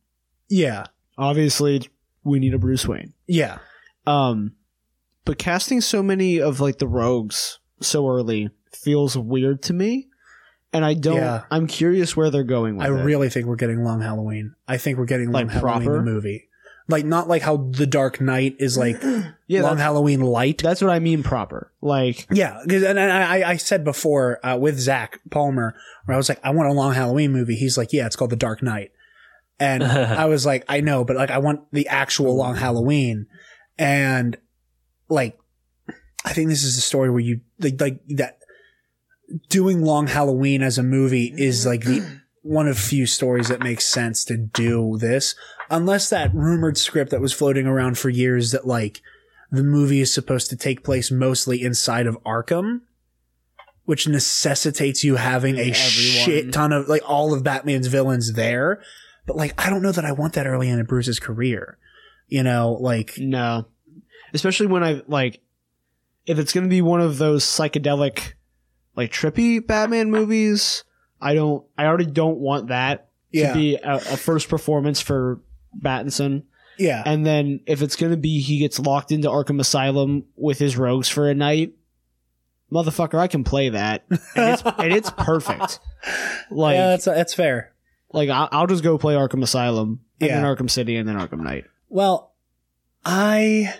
Yeah. 0.48 0.84
Obviously, 1.18 1.88
we 2.24 2.38
need 2.38 2.54
a 2.54 2.58
Bruce 2.58 2.86
Wayne. 2.86 3.14
Yeah. 3.26 3.58
Um, 4.06 4.52
but 5.24 5.38
casting 5.38 5.80
so 5.80 6.02
many 6.02 6.40
of 6.40 6.60
like 6.60 6.78
the 6.78 6.86
rogues 6.86 7.58
so 7.80 8.08
early 8.08 8.50
feels 8.72 9.16
weird 9.18 9.62
to 9.64 9.72
me, 9.72 10.08
and 10.72 10.84
I 10.84 10.94
don't. 10.94 11.16
Yeah. 11.16 11.44
I'm 11.50 11.66
curious 11.66 12.16
where 12.16 12.30
they're 12.30 12.44
going 12.44 12.76
with 12.76 12.86
I 12.86 12.90
it. 12.90 13.02
really 13.04 13.28
think 13.28 13.46
we're 13.46 13.56
getting 13.56 13.82
Long 13.82 14.00
Halloween. 14.02 14.54
I 14.68 14.76
think 14.78 14.98
we're 14.98 15.06
getting 15.06 15.32
Long 15.32 15.46
Like 15.46 15.50
Halloween 15.54 15.84
proper? 15.84 15.96
the 15.98 16.02
movie. 16.04 16.45
Like 16.88 17.04
not 17.04 17.26
like 17.26 17.42
how 17.42 17.56
The 17.56 17.86
Dark 17.86 18.20
Knight 18.20 18.56
is 18.60 18.78
like 18.78 19.02
yeah, 19.46 19.62
Long 19.62 19.78
Halloween 19.78 20.20
light. 20.20 20.58
that's 20.58 20.80
what 20.80 20.90
I 20.90 21.00
mean. 21.00 21.22
Proper, 21.24 21.72
like 21.80 22.26
Yeah, 22.30 22.60
because 22.62 22.84
and 22.84 22.98
I, 23.00 23.50
I 23.50 23.56
said 23.56 23.84
before 23.84 24.44
uh, 24.46 24.56
with 24.56 24.78
Zach 24.78 25.20
Palmer, 25.30 25.74
where 26.04 26.14
I 26.14 26.16
was 26.16 26.28
like, 26.28 26.38
I 26.44 26.50
want 26.50 26.68
a 26.68 26.72
long 26.72 26.94
Halloween 26.94 27.32
movie. 27.32 27.56
He's 27.56 27.76
like, 27.76 27.92
Yeah, 27.92 28.06
it's 28.06 28.14
called 28.14 28.30
The 28.30 28.36
Dark 28.36 28.62
Knight, 28.62 28.92
and 29.58 29.82
I 29.84 30.26
was 30.26 30.46
like, 30.46 30.64
I 30.68 30.80
know, 30.80 31.04
but 31.04 31.16
like, 31.16 31.30
I 31.30 31.38
want 31.38 31.62
the 31.72 31.88
actual 31.88 32.36
long 32.36 32.54
Halloween, 32.54 33.26
and 33.76 34.36
like, 35.08 35.38
I 36.24 36.32
think 36.32 36.50
this 36.50 36.62
is 36.62 36.78
a 36.78 36.82
story 36.82 37.10
where 37.10 37.20
you 37.20 37.40
like 37.58 37.80
like 37.80 38.00
that 38.10 38.38
doing 39.48 39.82
long 39.82 40.06
Halloween 40.06 40.62
as 40.62 40.78
a 40.78 40.82
movie 40.82 41.32
is 41.36 41.66
like 41.66 41.82
the 41.82 42.20
one 42.46 42.68
of 42.68 42.78
few 42.78 43.06
stories 43.06 43.48
that 43.48 43.60
makes 43.60 43.84
sense 43.84 44.24
to 44.26 44.36
do 44.36 44.96
this, 44.98 45.34
unless 45.70 46.08
that 46.10 46.34
rumored 46.34 46.78
script 46.78 47.10
that 47.10 47.20
was 47.20 47.32
floating 47.32 47.66
around 47.66 47.98
for 47.98 48.08
years 48.08 48.52
that 48.52 48.66
like 48.66 49.02
the 49.50 49.62
movie 49.62 50.00
is 50.00 50.12
supposed 50.12 50.50
to 50.50 50.56
take 50.56 50.84
place 50.84 51.10
mostly 51.10 51.62
inside 51.62 52.06
of 52.06 52.22
Arkham, 52.24 52.82
which 53.84 54.08
necessitates 54.08 55.04
you 55.04 55.16
having 55.16 55.56
a 55.56 55.60
Everyone. 55.60 55.74
shit 55.74 56.52
ton 56.52 56.72
of 56.72 56.88
like 56.88 57.02
all 57.08 57.32
of 57.34 57.44
Batman's 57.44 57.86
villains 57.86 58.32
there. 58.32 58.82
But 59.26 59.36
like, 59.36 59.54
I 59.64 59.70
don't 59.70 59.82
know 59.82 59.92
that 59.92 60.04
I 60.04 60.12
want 60.12 60.34
that 60.34 60.46
early 60.46 60.68
in 60.68 60.84
Bruce's 60.84 61.18
career. 61.18 61.78
You 62.28 62.42
know, 62.42 62.76
like 62.80 63.14
no, 63.18 63.66
especially 64.34 64.66
when 64.66 64.82
I 64.82 65.02
like 65.06 65.40
if 66.26 66.38
it's 66.38 66.52
going 66.52 66.64
to 66.64 66.70
be 66.70 66.82
one 66.82 67.00
of 67.00 67.18
those 67.18 67.44
psychedelic, 67.44 68.32
like 68.96 69.12
trippy 69.12 69.64
Batman 69.64 70.10
movies. 70.10 70.82
I 71.20 71.34
don't. 71.34 71.64
I 71.78 71.86
already 71.86 72.06
don't 72.06 72.38
want 72.38 72.68
that 72.68 73.08
Yeah. 73.32 73.48
to 73.48 73.54
be 73.58 73.76
a, 73.76 73.94
a 73.96 74.16
first 74.16 74.48
performance 74.48 75.00
for 75.00 75.40
Battinson. 75.80 76.42
Yeah. 76.78 77.02
And 77.06 77.24
then 77.24 77.60
if 77.66 77.80
it's 77.82 77.96
going 77.96 78.10
to 78.12 78.18
be 78.18 78.40
he 78.40 78.58
gets 78.58 78.78
locked 78.78 79.10
into 79.12 79.28
Arkham 79.28 79.60
Asylum 79.60 80.24
with 80.36 80.58
his 80.58 80.76
rogues 80.76 81.08
for 81.08 81.28
a 81.30 81.34
night, 81.34 81.72
motherfucker, 82.70 83.18
I 83.18 83.28
can 83.28 83.44
play 83.44 83.70
that, 83.70 84.04
and 84.10 84.18
it's, 84.36 84.62
and 84.62 84.92
it's 84.92 85.10
perfect. 85.10 85.80
Like 86.50 86.74
yeah, 86.74 86.88
that's 86.90 87.04
that's 87.06 87.34
fair. 87.34 87.72
like 88.12 88.28
I'll, 88.28 88.48
I'll 88.52 88.66
just 88.68 88.84
go 88.84 88.96
play 88.98 89.14
Arkham 89.14 89.42
Asylum, 89.42 90.00
and 90.20 90.28
Yeah. 90.30 90.40
then 90.40 90.44
Arkham 90.56 90.70
City, 90.70 90.94
and 90.96 91.08
then 91.08 91.16
Arkham 91.16 91.40
Knight. 91.40 91.64
Well, 91.88 92.32
I 93.04 93.74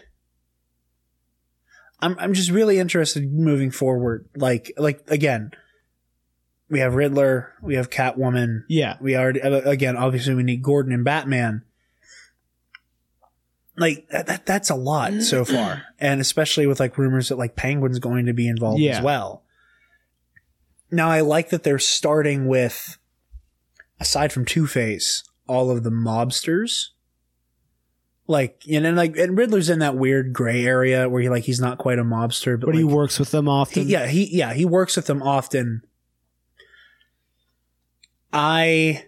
I'm 2.00 2.16
I'm 2.18 2.32
just 2.34 2.50
really 2.50 2.78
interested 2.78 3.32
moving 3.32 3.70
forward. 3.70 4.28
Like 4.36 4.72
like 4.76 5.02
again, 5.08 5.52
we 6.68 6.80
have 6.80 6.94
Riddler, 6.94 7.52
we 7.62 7.76
have 7.76 7.90
Catwoman. 7.90 8.64
Yeah. 8.68 8.96
We 9.00 9.16
already 9.16 9.40
uh, 9.42 9.60
again, 9.68 9.96
obviously 9.96 10.34
we 10.34 10.42
need 10.42 10.62
Gordon 10.62 10.92
and 10.92 11.04
Batman. 11.04 11.62
Like 13.78 14.08
that, 14.08 14.26
that 14.26 14.46
that's 14.46 14.70
a 14.70 14.74
lot 14.74 15.20
so 15.22 15.44
far. 15.44 15.82
And 15.98 16.20
especially 16.20 16.66
with 16.66 16.80
like 16.80 16.96
rumors 16.98 17.28
that 17.28 17.36
like 17.36 17.56
Penguin's 17.56 17.98
going 17.98 18.26
to 18.26 18.32
be 18.32 18.48
involved 18.48 18.80
Yeah. 18.80 18.98
as 18.98 19.02
well. 19.04 19.42
Now 20.90 21.10
I 21.10 21.20
like 21.20 21.50
that 21.50 21.62
they're 21.62 21.78
starting 21.78 22.46
with 22.46 22.96
aside 24.00 24.32
from 24.32 24.44
Two-Face, 24.44 25.24
all 25.46 25.70
of 25.70 25.82
the 25.82 25.90
mobsters 25.90 26.88
like 28.28 28.60
you 28.66 28.80
know 28.80 28.90
like 28.90 29.16
and 29.16 29.38
Riddler's 29.38 29.70
in 29.70 29.78
that 29.78 29.96
weird 29.96 30.32
gray 30.32 30.64
area 30.66 31.08
where 31.08 31.22
he 31.22 31.28
like 31.28 31.44
he's 31.44 31.60
not 31.60 31.78
quite 31.78 32.00
a 32.00 32.02
mobster 32.02 32.58
but, 32.58 32.66
But 32.66 32.74
he 32.74 32.82
works 32.82 33.20
with 33.20 33.30
them 33.30 33.44
he- 33.44 33.50
often. 33.52 33.88
yeah 33.88 34.06
he 34.08 34.36
yeah 34.36 34.52
he 34.52 34.64
works 34.64 34.96
with 34.96 35.06
them 35.06 35.22
often 35.22 35.82
I 38.32 39.06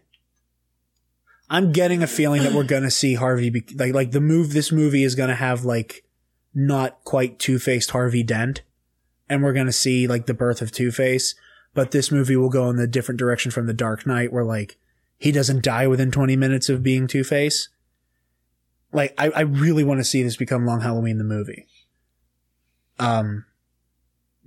I'm 1.50 1.72
getting 1.72 2.02
a 2.02 2.06
feeling 2.06 2.42
that 2.42 2.52
we're 2.52 2.64
gonna 2.64 2.90
see 2.90 3.14
Harvey 3.14 3.50
be, 3.50 3.64
like 3.74 3.94
like 3.94 4.10
the 4.12 4.20
move 4.20 4.52
this 4.52 4.72
movie 4.72 5.04
is 5.04 5.14
gonna 5.14 5.34
have 5.34 5.64
like 5.64 6.04
not 6.54 7.02
quite 7.04 7.38
two 7.38 7.58
faced 7.58 7.90
Harvey 7.90 8.22
Dent 8.22 8.62
and 9.28 9.42
we're 9.42 9.52
gonna 9.52 9.72
see 9.72 10.06
like 10.06 10.26
the 10.26 10.34
birth 10.34 10.62
of 10.62 10.72
Two 10.72 10.90
Face 10.90 11.34
but 11.74 11.90
this 11.90 12.10
movie 12.10 12.36
will 12.36 12.48
go 12.48 12.68
in 12.70 12.76
the 12.76 12.86
different 12.86 13.18
direction 13.18 13.50
from 13.50 13.66
the 13.66 13.74
Dark 13.74 14.06
Knight 14.06 14.32
where 14.32 14.44
like 14.44 14.78
he 15.18 15.32
doesn't 15.32 15.64
die 15.64 15.86
within 15.86 16.10
20 16.10 16.36
minutes 16.36 16.68
of 16.68 16.82
being 16.82 17.06
Two 17.06 17.24
Face 17.24 17.68
like 18.92 19.14
I, 19.18 19.30
I 19.30 19.40
really 19.40 19.84
want 19.84 20.00
to 20.00 20.04
see 20.04 20.22
this 20.22 20.36
become 20.36 20.66
Long 20.66 20.80
Halloween 20.80 21.18
the 21.18 21.24
movie. 21.24 21.66
Um, 22.98 23.44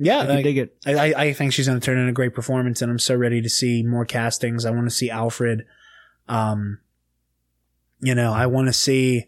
yeah, 0.03 0.19
I 0.19 0.26
like, 0.26 0.44
dig 0.44 0.57
it. 0.57 0.76
I, 0.86 0.94
I- 1.14 1.22
I 1.26 1.34
think 1.34 1.53
she's 1.53 1.68
going 1.68 1.80
to 1.80 1.86
turn 1.86 1.98
in 1.99 2.07
a 2.10 2.14
great 2.14 2.34
performance, 2.34 2.82
and 2.82 2.90
I'm 2.91 2.99
so 2.99 3.15
ready 3.15 3.41
to 3.41 3.49
see 3.49 3.84
more 3.84 4.03
castings. 4.06 4.65
I 4.65 4.72
want 4.72 4.86
to 4.88 4.95
see 4.95 5.10
Alfred. 5.10 5.65
Um, 6.28 6.80
you 7.99 8.15
know, 8.15 8.34
I 8.34 8.48
want 8.48 8.68
to 8.68 8.73
see. 8.73 9.26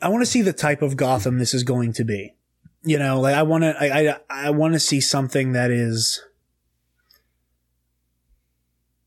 I 0.00 0.08
want 0.08 0.22
to 0.22 0.26
see 0.30 0.42
the 0.42 0.52
type 0.52 0.82
of 0.82 0.96
Gotham 0.96 1.38
this 1.38 1.54
is 1.54 1.62
going 1.62 1.92
to 1.94 2.04
be. 2.04 2.34
You 2.84 2.98
know, 2.98 3.20
like 3.20 3.34
I 3.36 3.42
want 3.44 3.62
to, 3.62 3.76
I, 3.80 4.10
I, 4.10 4.46
I 4.48 4.50
want 4.50 4.74
to 4.74 4.80
see 4.80 5.00
something 5.00 5.52
that 5.52 5.70
is 5.70 6.20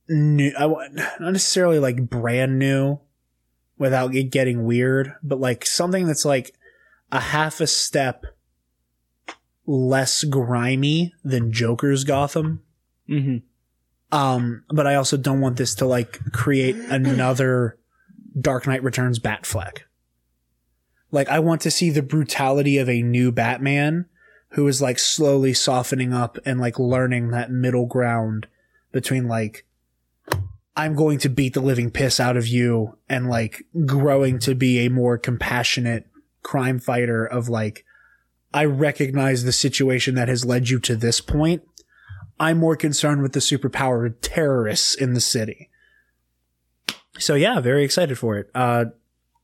new. 0.08 0.52
I 0.58 0.66
want 0.66 0.96
not 0.96 1.20
necessarily 1.34 1.80
like 1.80 2.10
brand 2.10 2.58
new, 2.60 3.00
without 3.78 4.16
it 4.16 4.32
getting 4.32 4.64
weird, 4.66 5.14
but 5.24 5.40
like 5.40 5.66
something 5.66 6.08
that's 6.08 6.26
like 6.26 6.56
a 7.12 7.20
half 7.20 7.60
a 7.62 7.68
step 7.68 8.26
less 9.66 10.24
grimy 10.24 11.14
than 11.24 11.52
Joker's 11.52 12.04
Gotham. 12.04 12.62
Mm-hmm. 13.10 13.38
Um, 14.16 14.64
but 14.70 14.88
I 14.88 14.96
also 14.96 15.18
don't 15.18 15.42
want 15.42 15.58
this 15.58 15.76
to 15.76 15.86
like 15.86 16.20
create 16.32 16.76
another 16.76 17.78
Dark 18.40 18.68
Knight 18.68 18.84
Returns 18.84 19.20
Batfleck. 19.20 19.80
Like 21.12 21.30
I 21.30 21.40
want 21.40 21.62
to 21.62 21.72
see 21.72 21.90
the 21.90 22.04
brutality 22.04 22.78
of 22.78 22.90
a 22.90 23.02
new 23.02 23.32
Batman 23.32 24.06
who 24.50 24.68
is 24.68 24.82
like 24.82 25.00
slowly 25.00 25.54
softening 25.54 26.14
up 26.14 26.38
and 26.46 26.60
like 26.60 26.80
learning 26.80 27.32
that 27.32 27.52
middle 27.52 27.86
ground 27.86 28.48
between 28.92 29.28
like 29.28 29.66
I'm 30.78 30.96
going 30.96 31.20
to 31.20 31.30
beat 31.30 31.54
the 31.54 31.62
living 31.62 31.90
piss 31.90 32.20
out 32.20 32.36
of 32.36 32.48
you 32.48 32.98
and 33.08 33.30
like 33.30 33.64
growing 33.86 34.40
to 34.40 34.56
be 34.56 34.80
a 34.86 34.90
more 34.90 35.18
compassionate 35.18 36.08
crime 36.44 36.80
fighter 36.80 37.26
of 37.26 37.48
like 37.48 37.85
I 38.56 38.64
recognize 38.64 39.44
the 39.44 39.52
situation 39.52 40.16
that 40.16 40.30
has 40.30 40.46
led 40.46 40.70
you 40.70 40.80
to 40.80 40.96
this 40.96 41.20
point. 41.20 41.62
I'm 42.40 42.58
more 42.58 42.78
concerned 42.78 43.22
with 43.22 43.34
the 43.34 43.42
superpowered 43.42 44.16
terrorists 44.22 44.96
in 44.96 45.14
the 45.14 45.20
city. 45.20 45.70
So 47.20 47.36
yeah, 47.36 47.60
very 47.60 47.84
excited 47.84 48.18
for 48.18 48.38
it. 48.38 48.50
Uh, 48.56 48.86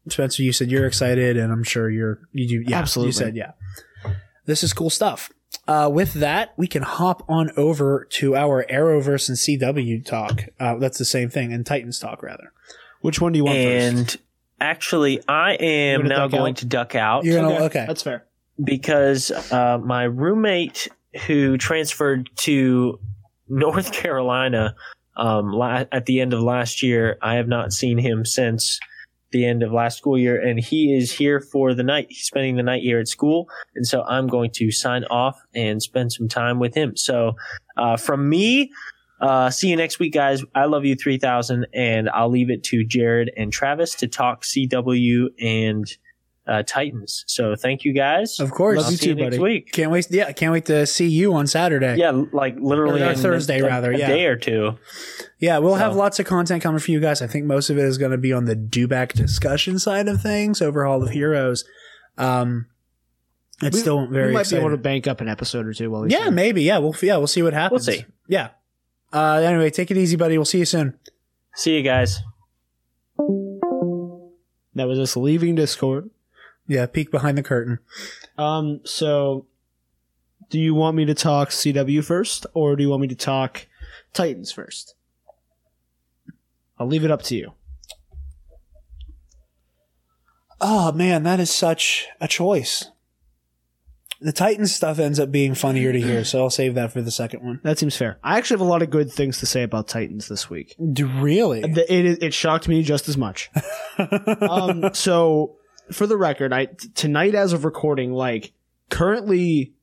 Spencer, 0.07 0.43
you 0.43 0.53
said 0.53 0.71
you're 0.71 0.87
excited, 0.87 1.35
and 1.35 1.51
I'm 1.51 1.63
sure 1.63 1.89
you're 1.89 2.21
you 2.31 2.47
do. 2.47 2.63
Yeah, 2.65 2.79
Absolutely. 2.79 3.09
You 3.09 3.13
said 3.13 3.35
yeah. 3.35 3.51
This 4.45 4.63
is 4.63 4.71
cool 4.71 4.89
stuff. 4.89 5.29
Uh, 5.67 5.89
with 5.91 6.13
that, 6.13 6.53
we 6.55 6.65
can 6.65 6.81
hop 6.81 7.23
on 7.27 7.51
over 7.57 8.07
to 8.11 8.37
our 8.37 8.65
Arrowverse 8.69 9.27
and 9.27 9.37
CW 9.37 10.05
talk. 10.05 10.45
Uh, 10.57 10.75
that's 10.75 10.97
the 10.97 11.05
same 11.05 11.29
thing, 11.29 11.51
and 11.51 11.65
Titans 11.65 11.99
talk 11.99 12.23
rather. 12.23 12.53
Which 13.01 13.19
one 13.19 13.33
do 13.33 13.37
you 13.37 13.43
want 13.43 13.57
and 13.57 13.97
first? 13.97 14.17
actually, 14.61 15.21
I 15.27 15.55
am 15.55 16.07
now 16.07 16.29
going 16.29 16.53
out? 16.53 16.57
to 16.57 16.65
duck 16.65 16.95
out 16.95 17.25
You're 17.25 17.41
gonna 17.41 17.65
okay. 17.65 17.83
That's 17.85 18.03
fair. 18.03 18.25
Because 18.63 19.31
uh, 19.51 19.79
my 19.83 20.03
roommate 20.03 20.87
who 21.25 21.57
transferred 21.57 22.29
to 22.37 22.99
North 23.47 23.91
Carolina 23.93 24.75
um, 25.17 25.51
la- 25.51 25.85
at 25.91 26.05
the 26.05 26.21
end 26.21 26.33
of 26.33 26.41
last 26.41 26.81
year, 26.81 27.17
I 27.21 27.35
have 27.35 27.47
not 27.47 27.73
seen 27.73 27.97
him 27.97 28.25
since 28.25 28.79
the 29.31 29.45
end 29.45 29.63
of 29.63 29.71
last 29.71 29.97
school 29.97 30.17
year, 30.17 30.41
and 30.41 30.59
he 30.59 30.93
is 30.95 31.11
here 31.11 31.39
for 31.39 31.73
the 31.73 31.83
night. 31.83 32.07
He's 32.09 32.25
spending 32.25 32.57
the 32.57 32.63
night 32.63 32.81
here 32.81 32.99
at 32.99 33.07
school, 33.07 33.49
and 33.75 33.87
so 33.87 34.03
I'm 34.03 34.27
going 34.27 34.51
to 34.55 34.71
sign 34.71 35.05
off 35.05 35.39
and 35.55 35.81
spend 35.81 36.11
some 36.11 36.27
time 36.27 36.59
with 36.59 36.75
him. 36.75 36.97
So, 36.97 37.33
uh, 37.77 37.97
from 37.97 38.27
me, 38.27 38.71
uh, 39.21 39.49
see 39.49 39.69
you 39.69 39.75
next 39.75 39.99
week, 39.99 40.13
guys. 40.13 40.43
I 40.55 40.65
love 40.65 40.83
you 40.83 40.95
3000, 40.95 41.67
and 41.73 42.09
I'll 42.09 42.29
leave 42.29 42.49
it 42.49 42.63
to 42.65 42.83
Jared 42.83 43.31
and 43.37 43.53
Travis 43.53 43.95
to 43.95 44.07
talk 44.07 44.43
CW 44.43 45.27
and 45.39 45.85
uh, 46.47 46.63
Titans. 46.63 47.23
So, 47.27 47.55
thank 47.55 47.83
you 47.83 47.93
guys. 47.93 48.39
Of 48.39 48.51
course. 48.51 48.83
I'll 48.83 48.91
you 48.91 48.97
see 48.97 49.09
you 49.09 49.15
next 49.15 49.37
buddy. 49.37 49.39
week. 49.39 49.71
Can't 49.71 49.91
wait. 49.91 50.07
Yeah, 50.09 50.31
can't 50.31 50.51
wait 50.51 50.65
to 50.65 50.85
see 50.87 51.07
you 51.07 51.33
on 51.33 51.47
Saturday. 51.47 51.97
Yeah, 51.97 52.23
like 52.33 52.55
literally 52.59 53.01
Or 53.01 53.13
Thursday, 53.15 53.59
a, 53.59 53.65
rather, 53.65 53.91
a 53.91 53.97
yeah. 53.97 54.07
day 54.07 54.25
or 54.25 54.35
two. 54.35 54.77
Yeah, 55.39 55.59
we'll 55.59 55.75
have 55.75 55.95
lots 55.95 56.19
of 56.19 56.25
content 56.25 56.61
coming 56.63 56.79
for 56.79 56.91
you 56.91 56.99
guys. 56.99 57.21
I 57.21 57.27
think 57.27 57.45
most 57.45 57.69
of 57.69 57.77
it 57.77 57.85
is 57.85 57.97
going 57.97 58.11
to 58.11 58.17
be 58.17 58.33
on 58.33 58.45
the 58.45 58.55
Dewback 58.55 59.13
discussion 59.13 59.79
side 59.79 60.07
of 60.07 60.21
things, 60.21 60.61
Overhaul 60.61 61.03
of 61.03 61.09
Heroes. 61.11 61.63
Um, 62.17 62.67
it's 63.61 63.75
We- 63.75 63.81
still 63.81 64.07
very 64.07 64.27
we 64.29 64.33
might 64.33 64.39
exciting. 64.41 64.59
be 64.59 64.65
able 64.67 64.77
to 64.77 64.81
bank 64.81 65.07
up 65.07 65.21
an 65.21 65.27
episode 65.29 65.65
or 65.67 65.73
two 65.73 65.89
while 65.91 66.01
we 66.01 66.09
yeah, 66.09 66.29
maybe. 66.31 66.63
Yeah, 66.63 66.79
we'll 66.79 66.95
yeah 67.01 67.17
we'll 67.17 67.27
see 67.27 67.43
what 67.43 67.53
happens. 67.53 67.85
We'll 67.87 67.97
see. 67.97 68.05
Yeah. 68.27 68.49
Uh, 69.13 69.35
anyway, 69.43 69.69
take 69.69 69.91
it 69.91 69.97
easy, 69.97 70.15
buddy. 70.15 70.37
We'll 70.37 70.45
see 70.45 70.59
you 70.59 70.65
soon. 70.65 70.97
See 71.55 71.75
you 71.77 71.83
guys. 71.83 72.19
That 74.75 74.87
was 74.87 74.99
us 74.99 75.17
leaving 75.17 75.55
Discord. 75.55 76.09
Yeah, 76.71 76.85
peek 76.85 77.11
behind 77.11 77.37
the 77.37 77.43
curtain. 77.43 77.79
Um, 78.37 78.79
so 78.85 79.45
do 80.49 80.57
you 80.57 80.73
want 80.73 80.95
me 80.95 81.03
to 81.03 81.13
talk 81.13 81.49
CW 81.49 82.01
first, 82.01 82.45
or 82.53 82.77
do 82.77 82.83
you 82.83 82.89
want 82.89 83.01
me 83.01 83.09
to 83.09 83.15
talk 83.15 83.67
Titans 84.13 84.53
first? 84.53 84.95
I'll 86.79 86.87
leave 86.87 87.03
it 87.03 87.11
up 87.11 87.23
to 87.23 87.35
you. 87.35 87.51
Oh 90.61 90.93
man, 90.93 91.23
that 91.23 91.41
is 91.41 91.49
such 91.51 92.07
a 92.21 92.27
choice. 92.29 92.89
The 94.21 94.31
Titans 94.31 94.73
stuff 94.73 94.97
ends 94.97 95.19
up 95.19 95.29
being 95.29 95.53
funnier 95.55 95.91
to 95.91 95.99
hear, 95.99 96.23
so 96.23 96.39
I'll 96.43 96.49
save 96.51 96.75
that 96.75 96.93
for 96.93 97.01
the 97.01 97.11
second 97.11 97.43
one. 97.43 97.59
That 97.63 97.79
seems 97.79 97.97
fair. 97.97 98.17
I 98.23 98.37
actually 98.37 98.59
have 98.59 98.67
a 98.67 98.69
lot 98.69 98.81
of 98.83 98.91
good 98.91 99.11
things 99.11 99.39
to 99.39 99.45
say 99.45 99.63
about 99.63 99.89
Titans 99.89 100.29
this 100.29 100.49
week. 100.49 100.75
D- 100.93 101.03
Really? 101.03 101.63
It, 101.63 101.77
it, 101.89 102.23
it 102.23 102.33
shocked 102.33 102.69
me 102.69 102.81
just 102.83 103.09
as 103.09 103.17
much. 103.17 103.49
um, 104.41 104.93
so, 104.93 105.57
for 105.91 106.07
the 106.07 106.17
record, 106.17 106.51
I 106.53 106.65
t- 106.65 106.89
tonight 106.95 107.35
as 107.35 107.53
of 107.53 107.65
recording, 107.65 108.11
like 108.13 108.51
currently, 108.89 109.73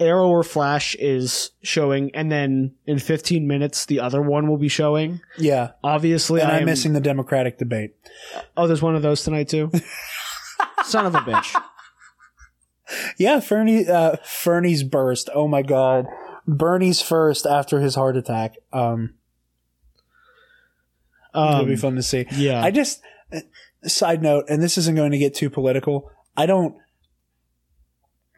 Arrow 0.00 0.28
or 0.28 0.42
Flash 0.44 0.94
is 0.96 1.50
showing, 1.62 2.14
and 2.14 2.30
then 2.30 2.74
in 2.86 2.98
15 3.00 3.46
minutes 3.48 3.84
the 3.86 3.98
other 4.00 4.22
one 4.22 4.48
will 4.48 4.56
be 4.58 4.68
showing. 4.68 5.20
Yeah. 5.38 5.72
Obviously, 5.82 6.40
And 6.40 6.50
I 6.52 6.56
I'm 6.56 6.60
am- 6.60 6.66
missing 6.66 6.92
the 6.92 7.00
Democratic 7.00 7.58
debate. 7.58 7.96
Oh, 8.56 8.66
there's 8.68 8.82
one 8.82 8.94
of 8.94 9.02
those 9.02 9.22
tonight 9.24 9.48
too. 9.48 9.70
Son 10.84 11.04
of 11.06 11.14
a 11.14 11.18
bitch. 11.18 11.60
Yeah, 13.18 13.40
Fernie, 13.40 13.86
uh, 13.88 14.16
Fernie's 14.24 14.82
burst. 14.82 15.28
Oh 15.34 15.48
my 15.48 15.62
god. 15.62 16.06
Bernie's 16.46 17.02
first 17.02 17.44
after 17.44 17.80
his 17.80 17.94
heart 17.96 18.16
attack. 18.16 18.54
Um, 18.72 19.14
It'll 21.34 21.42
Um, 21.60 21.66
be 21.66 21.76
fun 21.76 21.94
to 21.96 22.02
see. 22.02 22.26
yeah. 22.32 22.62
I 22.62 22.70
just 22.70 23.02
side 23.84 24.22
note, 24.22 24.44
and 24.48 24.62
this 24.62 24.78
isn't 24.78 24.96
going 24.96 25.12
to 25.12 25.18
get 25.18 25.34
too 25.34 25.50
political. 25.50 26.10
I 26.36 26.46
don't. 26.46 26.76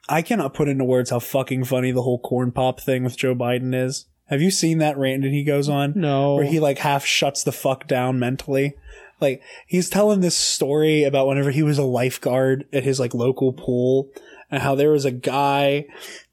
I 0.09 0.23
cannot 0.23 0.55
put 0.55 0.69
into 0.69 0.85
words 0.85 1.11
how 1.11 1.21
fucking 1.21 1.65
funny 1.65 1.93
the 1.93 2.03
whole 2.03 2.19
corn 2.19 2.51
pop 2.51 2.81
thing 2.81 3.05
with 3.05 3.17
Joe 3.17 3.35
Biden 3.35 3.75
is. 3.75 4.07
Have 4.27 4.41
you 4.41 4.51
seen 4.51 4.79
that 4.79 4.97
rant 4.97 5.23
that 5.23 5.31
he 5.33 5.45
goes 5.45 5.69
on? 5.69 5.93
No. 5.97 6.37
Where 6.37 6.45
he 6.45 6.61
like 6.61 6.79
half 6.79 7.05
shuts 7.05 7.43
the 7.43 7.53
fuck 7.53 7.87
down 7.87 8.19
mentally. 8.19 8.75
Like 9.21 9.43
he's 9.67 9.91
telling 9.91 10.21
this 10.21 10.37
story 10.37 11.05
about 11.05 11.27
whenever 11.27 11.51
he 11.51 11.63
was 11.63 11.79
a 11.79 11.85
lifeguard 11.85 12.67
at 12.73 12.85
his 12.85 12.99
like 12.99 13.13
local 13.13 13.53
pool 13.53 14.09
and 14.51 14.63
how 14.63 14.75
there 14.75 14.91
was 14.91 15.05
a 15.05 15.11
guy 15.11 15.87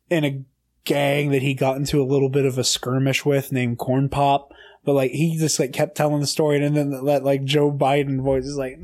in 0.09 0.23
a 0.23 0.43
gang 0.85 1.31
that 1.31 1.41
he 1.41 1.53
got 1.53 1.75
into 1.77 2.01
a 2.01 2.05
little 2.05 2.29
bit 2.29 2.45
of 2.45 2.57
a 2.57 2.63
skirmish 2.63 3.25
with 3.25 3.51
named 3.51 3.77
Corn 3.77 4.09
Pop. 4.09 4.53
But 4.87 4.93
like 4.93 5.11
he 5.11 5.37
just 5.37 5.59
like 5.59 5.73
kept 5.73 5.97
telling 5.97 6.21
the 6.21 6.25
story 6.25 6.63
and 6.63 6.73
then 6.73 6.91
that 7.07 7.21
like 7.21 7.43
Joe 7.43 7.73
Biden 7.73 8.23
voice 8.23 8.45
is 8.45 8.55
like 8.55 8.79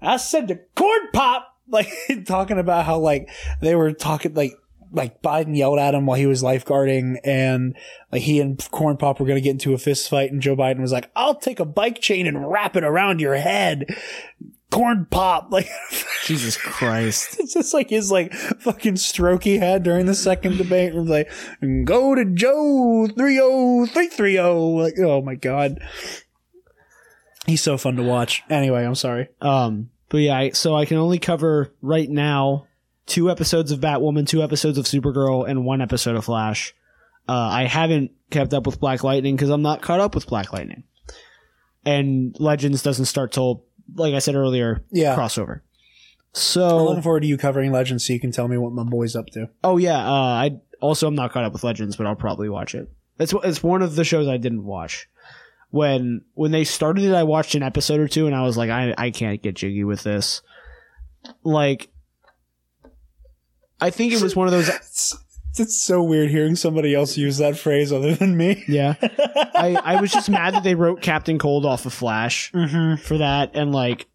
I 0.00 0.16
said 0.16 0.48
to 0.48 0.58
Corn 0.74 1.12
Pop 1.12 1.46
like 1.68 1.88
talking 2.26 2.58
about 2.58 2.86
how 2.86 2.98
like 2.98 3.30
they 3.60 3.76
were 3.76 3.92
talking 3.92 4.34
like 4.34 4.54
like 4.90 5.22
Biden 5.22 5.56
yelled 5.56 5.78
at 5.78 5.94
him 5.94 6.06
while 6.06 6.18
he 6.18 6.26
was 6.26 6.42
lifeguarding 6.42 7.18
and 7.22 7.76
like 8.10 8.22
he 8.22 8.40
and 8.40 8.68
Corn 8.72 8.96
Pop 8.96 9.20
were 9.20 9.26
to 9.28 9.40
get 9.40 9.50
into 9.50 9.74
a 9.74 9.78
fist 9.78 10.10
fight 10.10 10.32
and 10.32 10.42
Joe 10.42 10.56
Biden 10.56 10.80
was 10.80 10.90
like, 10.90 11.08
I'll 11.14 11.36
take 11.36 11.60
a 11.60 11.64
bike 11.64 12.00
chain 12.00 12.26
and 12.26 12.50
wrap 12.50 12.74
it 12.74 12.82
around 12.82 13.20
your 13.20 13.36
head. 13.36 13.86
Corn 14.72 15.06
Pop. 15.08 15.52
Like, 15.52 15.68
Jesus 16.24 16.56
Christ. 16.56 17.36
it's 17.38 17.54
just 17.54 17.74
like 17.74 17.90
his 17.90 18.10
like 18.10 18.32
fucking 18.32 18.96
stroke 18.96 19.44
he 19.44 19.58
had 19.58 19.82
during 19.82 20.06
the 20.06 20.14
second 20.14 20.56
debate. 20.58 20.94
Was 20.94 21.08
like, 21.08 21.30
go 21.84 22.14
to 22.14 22.24
Joe 22.24 23.06
30330. 23.16 24.38
Like, 24.82 24.98
oh 24.98 25.22
my 25.22 25.36
God. 25.36 25.78
He's 27.46 27.62
so 27.62 27.76
fun 27.76 27.96
to 27.96 28.02
watch. 28.02 28.42
Anyway, 28.48 28.84
I'm 28.84 28.94
sorry. 28.94 29.28
Um, 29.40 29.90
but 30.08 30.18
yeah, 30.18 30.38
I, 30.38 30.50
so 30.50 30.74
I 30.74 30.84
can 30.84 30.96
only 30.96 31.18
cover 31.18 31.72
right 31.82 32.08
now 32.08 32.66
two 33.06 33.30
episodes 33.30 33.72
of 33.72 33.80
Batwoman, 33.80 34.26
two 34.26 34.42
episodes 34.42 34.78
of 34.78 34.84
Supergirl, 34.86 35.48
and 35.48 35.64
one 35.64 35.80
episode 35.80 36.16
of 36.16 36.24
Flash. 36.24 36.74
Uh, 37.28 37.32
I 37.32 37.64
haven't 37.64 38.12
kept 38.30 38.54
up 38.54 38.66
with 38.66 38.80
Black 38.80 39.04
Lightning 39.04 39.36
because 39.36 39.50
I'm 39.50 39.62
not 39.62 39.82
caught 39.82 40.00
up 40.00 40.14
with 40.14 40.26
Black 40.26 40.52
Lightning. 40.52 40.84
And 41.84 42.36
Legends 42.38 42.82
doesn't 42.82 43.06
start 43.06 43.32
till, 43.32 43.64
like 43.94 44.14
I 44.14 44.18
said 44.18 44.34
earlier, 44.34 44.84
Yeah. 44.90 45.16
crossover. 45.16 45.56
I'm 45.56 45.60
So, 46.34 46.84
looking 46.84 47.02
forward 47.02 47.20
to 47.20 47.26
you 47.26 47.36
covering 47.36 47.72
Legends 47.72 48.06
so 48.06 48.12
you 48.12 48.20
can 48.20 48.32
tell 48.32 48.48
me 48.48 48.56
what 48.56 48.72
my 48.72 48.84
boy's 48.84 49.14
up 49.14 49.26
to. 49.32 49.50
oh 49.64 49.76
yeah, 49.76 49.98
uh, 49.98 50.12
I 50.12 50.60
also 50.80 51.06
I'm 51.06 51.14
not 51.14 51.32
caught 51.32 51.44
up 51.44 51.52
with 51.52 51.62
Legends, 51.64 51.96
but 51.96 52.06
I'll 52.06 52.14
probably 52.16 52.48
watch 52.48 52.74
it. 52.74 52.90
It's 53.18 53.34
it's 53.44 53.62
one 53.62 53.82
of 53.82 53.94
the 53.96 54.04
shows 54.04 54.26
I 54.28 54.38
didn't 54.38 54.64
watch. 54.64 55.08
When 55.70 56.22
when 56.34 56.50
they 56.52 56.64
started 56.64 57.04
it, 57.04 57.14
I 57.14 57.22
watched 57.22 57.54
an 57.54 57.62
episode 57.62 58.00
or 58.00 58.08
two, 58.08 58.26
and 58.26 58.34
I 58.34 58.42
was 58.42 58.56
like, 58.56 58.70
I 58.70 58.94
I 58.98 59.10
can't 59.10 59.40
get 59.42 59.54
jiggy 59.56 59.84
with 59.84 60.02
this. 60.02 60.42
Like, 61.44 61.90
I 63.80 63.90
think 63.90 64.12
it 64.12 64.22
was 64.22 64.34
one 64.36 64.46
of 64.48 64.52
those. 64.52 64.70
It's, 65.58 65.82
so 65.82 66.02
weird 66.02 66.30
hearing 66.30 66.56
somebody 66.56 66.94
else 66.94 67.16
use 67.16 67.38
that 67.38 67.58
phrase 67.58 67.92
other 67.92 68.14
than 68.14 68.36
me. 68.36 68.64
Yeah, 68.68 68.94
I 69.02 69.78
I 69.84 70.00
was 70.00 70.10
just 70.10 70.30
mad 70.30 70.54
that 70.54 70.62
they 70.62 70.74
wrote 70.74 71.02
Captain 71.02 71.38
Cold 71.38 71.66
off 71.66 71.86
of 71.86 71.92
Flash 71.92 72.50
for 72.50 73.18
that, 73.18 73.50
and 73.54 73.72
like 73.72 74.06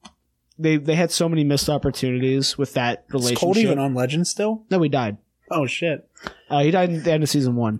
they 0.57 0.77
they 0.77 0.95
had 0.95 1.11
so 1.11 1.30
many 1.30 1.43
missed 1.43 1.69
opportunities 1.69 2.57
with 2.57 2.73
that 2.73 3.05
relationship. 3.09 3.39
Cold 3.39 3.57
even 3.57 3.80
on 3.80 3.93
Legends 3.93 4.30
still? 4.30 4.65
No, 4.69 4.81
he 4.81 4.89
died. 4.89 5.18
Oh 5.51 5.65
shit. 5.65 6.09
Uh, 6.49 6.59
he 6.59 6.72
died 6.72 6.91
at 6.91 7.03
the 7.03 7.11
end 7.11 7.23
of 7.23 7.30
season 7.30 7.55
one. 7.55 7.80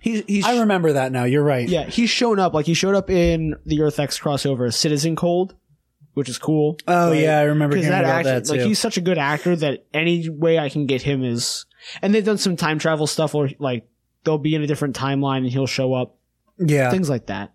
He, 0.00 0.22
he's 0.22 0.44
I 0.44 0.60
remember 0.60 0.94
that 0.94 1.12
now. 1.12 1.24
You're 1.24 1.44
right. 1.44 1.68
yeah, 1.68 1.84
he's 1.84 2.10
shown 2.10 2.38
up 2.38 2.54
like 2.54 2.66
he 2.66 2.74
showed 2.74 2.94
up 2.94 3.08
in 3.08 3.54
the 3.64 3.82
Earth 3.82 4.00
X 4.00 4.18
crossover 4.18 4.66
as 4.66 4.76
Citizen 4.76 5.14
Cold, 5.14 5.54
which 6.14 6.28
is 6.28 6.38
cool. 6.38 6.76
Oh 6.88 7.12
yeah, 7.12 7.38
I 7.38 7.42
remember 7.42 7.76
hearing 7.76 7.90
that 7.90 8.04
about 8.04 8.14
act, 8.14 8.24
that 8.24 8.44
too. 8.46 8.58
like 8.58 8.66
he's 8.66 8.80
such 8.80 8.96
a 8.96 9.00
good 9.00 9.18
actor 9.18 9.54
that 9.54 9.86
any 9.94 10.28
way 10.28 10.58
I 10.58 10.68
can 10.68 10.86
get 10.86 11.02
him 11.02 11.22
is. 11.22 11.66
And 12.00 12.14
they've 12.14 12.24
done 12.24 12.38
some 12.38 12.56
time 12.56 12.78
travel 12.78 13.06
stuff 13.06 13.34
where 13.34 13.50
like 13.58 13.88
they'll 14.24 14.38
be 14.38 14.54
in 14.54 14.62
a 14.62 14.66
different 14.66 14.96
timeline 14.96 15.38
and 15.38 15.50
he'll 15.50 15.66
show 15.66 15.94
up, 15.94 16.16
yeah. 16.58 16.90
things 16.90 17.10
like 17.10 17.26
that. 17.26 17.52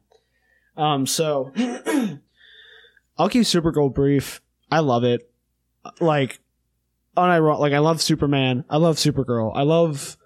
Um, 0.76 1.06
so 1.06 1.52
I'll 3.18 3.30
keep 3.30 3.44
Supergirl 3.44 3.94
brief. 3.94 4.42
I 4.72 4.80
love 4.80 5.04
it. 5.04 5.30
Like, 6.00 6.40
unironic, 7.16 7.60
like 7.60 7.74
I 7.74 7.80
love 7.80 8.02
Superman. 8.02 8.64
I 8.70 8.78
love 8.78 8.98
Supergirl. 8.98 9.52
I 9.56 9.64
love 9.64 10.18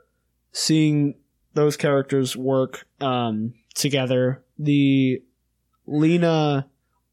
seeing 0.51 1.15
those 1.53 1.77
characters 1.77 2.35
work 2.35 2.85
um, 2.99 3.53
together. 3.73 4.43
The 4.59 5.21
Lena, 5.87 6.67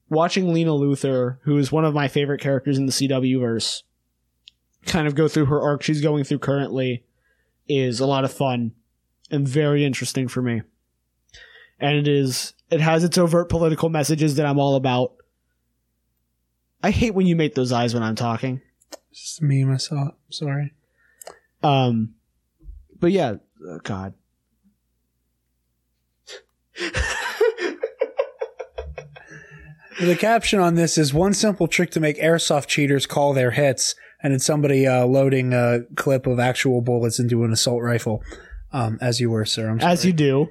watching 0.08 0.52
Lena 0.52 0.72
Luthor, 0.72 1.38
who 1.42 1.56
is 1.58 1.72
one 1.72 1.84
of 1.84 1.94
my 1.94 2.08
favorite 2.08 2.40
characters 2.40 2.78
in 2.78 2.86
the 2.86 2.92
CW 2.92 3.40
verse, 3.40 3.84
kind 4.88 5.06
of 5.06 5.14
go 5.14 5.28
through 5.28 5.46
her 5.46 5.60
arc 5.60 5.82
she's 5.82 6.00
going 6.00 6.24
through 6.24 6.40
currently, 6.40 7.04
is 7.68 8.00
a 8.00 8.06
lot 8.06 8.24
of 8.24 8.32
fun 8.32 8.72
and 9.30 9.46
very 9.46 9.84
interesting 9.84 10.26
for 10.28 10.42
me. 10.42 10.62
And 11.78 11.96
it 11.96 12.08
is, 12.08 12.54
it 12.70 12.80
has 12.80 13.04
its 13.04 13.18
overt 13.18 13.48
political 13.48 13.88
messages 13.88 14.36
that 14.36 14.46
I'm 14.46 14.58
all 14.58 14.74
about. 14.74 15.12
I 16.82 16.90
hate 16.90 17.14
when 17.14 17.26
you 17.26 17.36
make 17.36 17.54
those 17.54 17.72
eyes 17.72 17.94
when 17.94 18.02
I'm 18.02 18.16
talking. 18.16 18.60
It's 19.10 19.22
just 19.22 19.42
me 19.42 19.64
myself. 19.64 20.14
Sorry. 20.30 20.72
Um, 21.62 22.14
but 22.98 23.12
yeah, 23.12 23.34
oh 23.66 23.80
God. 23.82 24.14
The 30.00 30.14
caption 30.16 30.60
on 30.60 30.76
this 30.76 30.96
is 30.96 31.12
one 31.12 31.34
simple 31.34 31.66
trick 31.66 31.90
to 31.90 32.00
make 32.00 32.18
airsoft 32.18 32.68
cheaters 32.68 33.04
call 33.04 33.32
their 33.32 33.50
hits, 33.50 33.96
and 34.22 34.32
it's 34.32 34.44
somebody 34.44 34.86
uh, 34.86 35.06
loading 35.06 35.52
a 35.52 35.80
clip 35.96 36.26
of 36.26 36.38
actual 36.38 36.80
bullets 36.80 37.18
into 37.18 37.44
an 37.44 37.52
assault 37.52 37.82
rifle. 37.82 38.22
Um, 38.72 38.98
as 39.00 39.20
you 39.20 39.30
were, 39.30 39.44
sir. 39.44 39.68
I'm 39.68 39.80
sorry. 39.80 39.92
As 39.92 40.04
you 40.04 40.12
do. 40.12 40.48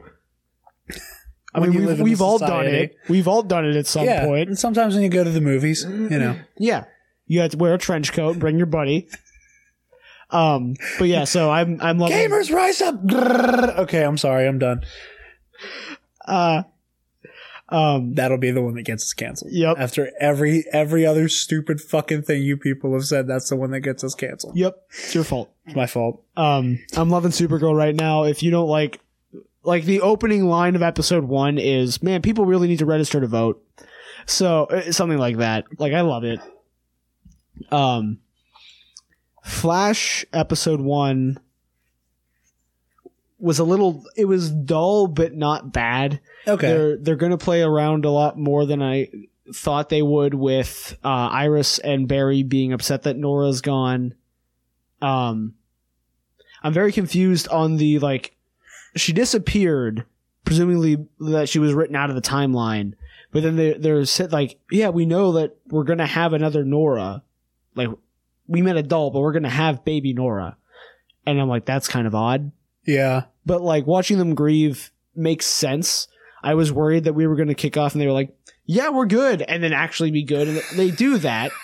I 1.54 1.60
mean, 1.60 1.86
we've, 1.86 2.00
we've 2.00 2.22
all 2.22 2.38
done 2.38 2.68
it. 2.68 2.96
We've 3.10 3.28
all 3.28 3.42
done 3.42 3.66
it 3.66 3.76
at 3.76 3.88
some 3.88 4.06
yeah. 4.06 4.26
point. 4.26 4.50
And 4.50 4.60
sometimes 4.60 4.94
when 4.94 5.04
you 5.04 5.10
go 5.10 5.24
to 5.24 5.30
the 5.30 5.42
movies, 5.42 5.84
you 5.88 6.10
know. 6.10 6.38
Yeah. 6.58 6.86
You 7.26 7.42
have 7.42 7.52
to 7.52 7.58
wear 7.58 7.74
a 7.74 7.78
trench 7.78 8.14
coat 8.14 8.32
and 8.32 8.40
bring 8.40 8.58
your 8.58 8.68
buddy. 8.68 9.08
Um, 10.30 10.76
but 11.00 11.08
yeah, 11.08 11.24
so 11.24 11.50
I'm, 11.50 11.80
I'm 11.82 11.98
loving, 11.98 12.18
Gamers 12.18 12.54
rise 12.54 12.82
up! 12.82 12.96
Okay, 13.80 14.04
I'm 14.04 14.18
sorry. 14.18 14.46
I'm 14.48 14.60
done. 14.60 14.82
uh, 16.26 16.64
um, 17.70 18.14
That'll 18.14 18.38
be 18.38 18.52
the 18.52 18.62
one 18.62 18.76
that 18.76 18.84
gets 18.84 19.04
us 19.04 19.14
canceled. 19.14 19.52
Yep. 19.52 19.78
After 19.78 20.12
every 20.20 20.64
every 20.72 21.06
other 21.06 21.28
stupid 21.28 21.82
fucking 21.82 22.22
thing 22.24 22.44
you 22.44 22.58
people 22.58 22.94
have 22.94 23.06
said, 23.06 23.28
that's 23.28 23.50
the 23.50 23.56
one 23.56 23.72
that 23.72 23.82
gets 23.82 24.04
us 24.04 24.16
canceled. 24.16 24.56
yep, 24.56 24.86
it's 24.90 25.14
your 25.14 25.24
fault. 25.24 25.52
It's 25.66 25.76
my 25.76 25.88
fault. 25.88 26.24
Um, 26.38 26.80
I'm 26.96 27.10
loving 27.10 27.32
Supergirl 27.32 27.76
right 27.76 27.96
now. 27.96 28.24
If 28.24 28.42
you 28.42 28.52
don't 28.52 28.70
like, 28.70 29.02
like 29.64 29.84
the 29.84 30.02
opening 30.02 30.46
line 30.46 30.76
of 30.76 30.82
episode 30.82 31.26
one 31.26 31.58
is, 31.58 32.02
man, 32.02 32.22
people 32.22 32.46
really 32.46 32.68
need 32.70 32.80
to 32.80 32.86
register 32.86 33.20
to 33.20 33.28
vote. 33.28 33.62
So 34.26 34.66
uh, 34.66 34.92
something 34.92 35.18
like 35.18 35.38
that. 35.38 35.66
Like 35.78 35.94
I 35.94 36.02
love 36.02 36.24
it. 36.24 36.40
Um, 37.72 38.20
Flash 39.44 40.26
episode 40.34 40.82
one 40.82 41.40
was 43.40 43.60
a 43.60 43.64
little. 43.64 44.04
It 44.16 44.26
was 44.26 44.50
dull, 44.50 45.08
but 45.08 45.34
not 45.34 45.72
bad. 45.72 46.20
Okay. 46.48 46.68
They're 46.68 46.98
they're 46.98 47.16
gonna 47.16 47.38
play 47.38 47.62
around 47.62 48.06
a 48.06 48.10
lot 48.12 48.38
more 48.38 48.66
than 48.66 48.82
I 48.82 49.10
thought 49.54 49.90
they 49.90 50.02
would 50.02 50.34
with 50.34 50.98
uh, 51.04 51.30
Iris 51.32 51.80
and 51.80 52.08
Barry 52.08 52.44
being 52.44 52.74
upset 52.74 53.04
that 53.04 53.18
Nora's 53.18 53.62
gone. 53.62 54.16
Um, 55.02 55.54
I'm 56.64 56.74
very 56.74 56.92
confused 56.92 57.48
on 57.50 57.78
the 57.78 58.00
like. 58.00 58.36
She 58.96 59.14
disappeared, 59.14 60.06
presumably 60.44 61.06
that 61.20 61.50
she 61.50 61.60
was 61.60 61.74
written 61.74 61.96
out 61.96 62.10
of 62.10 62.16
the 62.16 62.22
timeline. 62.22 62.94
But 63.32 63.44
then 63.44 63.56
they 63.56 63.74
they're 63.74 64.04
like, 64.32 64.60
yeah, 64.72 64.90
we 64.90 65.06
know 65.06 65.34
that 65.34 65.58
we're 65.68 65.84
gonna 65.84 66.08
have 66.08 66.34
another 66.34 66.64
Nora. 66.64 67.22
Like, 67.76 67.90
we 68.48 68.64
met 68.64 68.78
a 68.78 68.82
doll, 68.84 69.12
but 69.12 69.20
we're 69.20 69.34
gonna 69.34 69.50
have 69.50 69.86
baby 69.86 70.14
Nora. 70.14 70.58
And 71.28 71.40
I'm 71.40 71.50
like, 71.50 71.66
that's 71.66 71.90
kind 71.90 72.08
of 72.08 72.16
odd 72.16 72.52
Yeah. 72.88 73.26
but 73.46 73.62
like 73.62 73.86
watching 73.86 74.18
them 74.18 74.34
grieve 74.34 74.92
makes 75.16 75.46
sense. 75.46 76.08
I 76.44 76.54
was 76.56 76.72
worried 76.72 77.04
that 77.04 77.14
we 77.14 77.28
were 77.28 77.36
going 77.36 77.48
to 77.50 77.54
kick 77.56 77.78
off 77.78 77.94
and 77.94 78.02
they 78.02 78.08
were 78.08 78.14
like, 78.14 78.36
yeah, 78.66 78.90
we're 78.90 79.06
good. 79.06 79.42
And 79.42 79.62
then 79.64 79.74
actually 79.74 80.12
be 80.12 80.24
good. 80.24 80.48
And 80.48 80.62
they 80.76 80.90
do 80.92 81.18
that. 81.20 81.52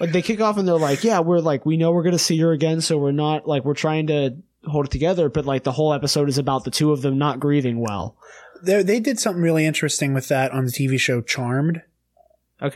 Like 0.00 0.10
they 0.10 0.22
kick 0.22 0.40
off 0.40 0.56
and 0.58 0.66
they're 0.66 0.74
like, 0.78 1.04
yeah, 1.04 1.20
we're 1.20 1.38
like, 1.38 1.64
we 1.64 1.76
know 1.76 1.92
we're 1.92 2.02
going 2.02 2.12
to 2.14 2.18
see 2.18 2.36
her 2.40 2.50
again. 2.50 2.80
So 2.80 2.98
we're 2.98 3.12
not 3.12 3.46
like, 3.46 3.64
we're 3.64 3.74
trying 3.74 4.08
to 4.08 4.34
hold 4.64 4.86
it 4.86 4.90
together. 4.90 5.28
But 5.28 5.44
like 5.46 5.62
the 5.62 5.70
whole 5.70 5.92
episode 5.92 6.28
is 6.28 6.38
about 6.38 6.64
the 6.64 6.72
two 6.72 6.90
of 6.90 7.02
them 7.02 7.18
not 7.18 7.38
grieving 7.38 7.78
well. 7.78 8.16
They 8.64 8.82
they 8.82 8.98
did 8.98 9.20
something 9.20 9.42
really 9.42 9.64
interesting 9.64 10.12
with 10.12 10.26
that 10.26 10.50
on 10.50 10.64
the 10.64 10.72
TV 10.72 10.98
show 10.98 11.20
Charmed. 11.20 11.82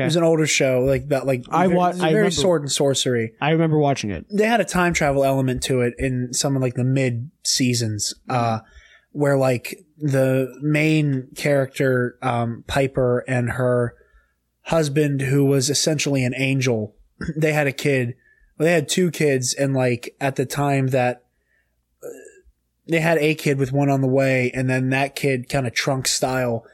It 0.03 0.07
was 0.07 0.17
an 0.17 0.23
older 0.25 0.47
show, 0.47 0.81
like 0.81 1.09
that, 1.09 1.27
like 1.27 1.45
I 1.51 1.67
very, 1.67 1.77
wa- 1.77 1.89
was 1.89 2.01
I 2.01 2.09
very 2.09 2.15
remember- 2.17 2.31
sword 2.33 2.63
and 2.63 2.73
sorcery. 2.73 3.33
I 3.41 3.51
remember 3.51 3.79
watching 3.79 4.11
it. 4.11 4.27
They 4.31 4.47
had 4.47 4.61
a 4.61 4.65
time 4.65 4.93
travel 4.93 5.25
element 5.25 5.63
to 5.65 5.81
it 5.83 5.95
in 5.99 6.33
some 6.33 6.57
of 6.57 6.63
like 6.63 6.75
the 6.75 6.85
mid 6.85 7.31
seasons, 7.45 8.15
uh, 8.29 8.61
where 9.13 9.37
like 9.37 9.77
the 9.99 10.49
main 10.61 11.29
character, 11.37 12.19
um, 12.23 12.65
Piper 12.67 13.25
and 13.29 13.51
her 13.53 13.95
husband, 14.63 15.21
who 15.23 15.45
was 15.45 15.71
essentially 15.71 16.25
an 16.25 16.35
angel, 16.37 16.95
they 17.37 17.53
had 17.53 17.67
a 17.67 17.73
kid. 17.73 18.15
Well, 18.59 18.67
they 18.67 18.73
had 18.73 18.89
two 18.89 19.11
kids, 19.11 19.55
and 19.55 19.75
like 19.75 20.15
at 20.21 20.37
the 20.37 20.47
time 20.47 20.89
that 20.89 21.25
uh, 22.03 22.09
they 22.89 23.01
had 23.01 23.19
a 23.19 23.35
kid 23.35 23.59
with 23.59 23.71
one 23.73 23.89
on 23.91 24.01
the 24.01 24.09
way, 24.09 24.51
and 24.55 24.69
then 24.69 24.91
that 24.91 25.15
kid 25.15 25.49
kind 25.49 25.67
of 25.67 25.75
trunk 25.75 26.09
style 26.09 26.65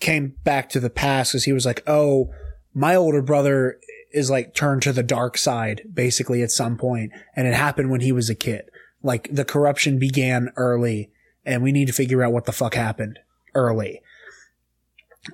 came 0.00 0.34
back 0.44 0.68
to 0.70 0.80
the 0.80 0.90
past 0.90 1.32
because 1.32 1.44
he 1.44 1.52
was 1.52 1.66
like, 1.66 1.82
oh, 1.86 2.30
my 2.74 2.94
older 2.94 3.22
brother 3.22 3.78
is 4.12 4.30
like 4.30 4.54
turned 4.54 4.82
to 4.82 4.92
the 4.92 5.02
dark 5.02 5.36
side 5.36 5.82
basically 5.92 6.42
at 6.42 6.50
some 6.50 6.76
point, 6.76 7.12
and 7.34 7.46
it 7.46 7.54
happened 7.54 7.90
when 7.90 8.00
he 8.00 8.12
was 8.12 8.30
a 8.30 8.34
kid. 8.34 8.70
Like 9.02 9.28
the 9.32 9.44
corruption 9.44 9.98
began 9.98 10.50
early, 10.56 11.10
and 11.44 11.62
we 11.62 11.72
need 11.72 11.86
to 11.86 11.92
figure 11.92 12.22
out 12.22 12.32
what 12.32 12.44
the 12.44 12.52
fuck 12.52 12.74
happened 12.74 13.18
early. 13.54 14.02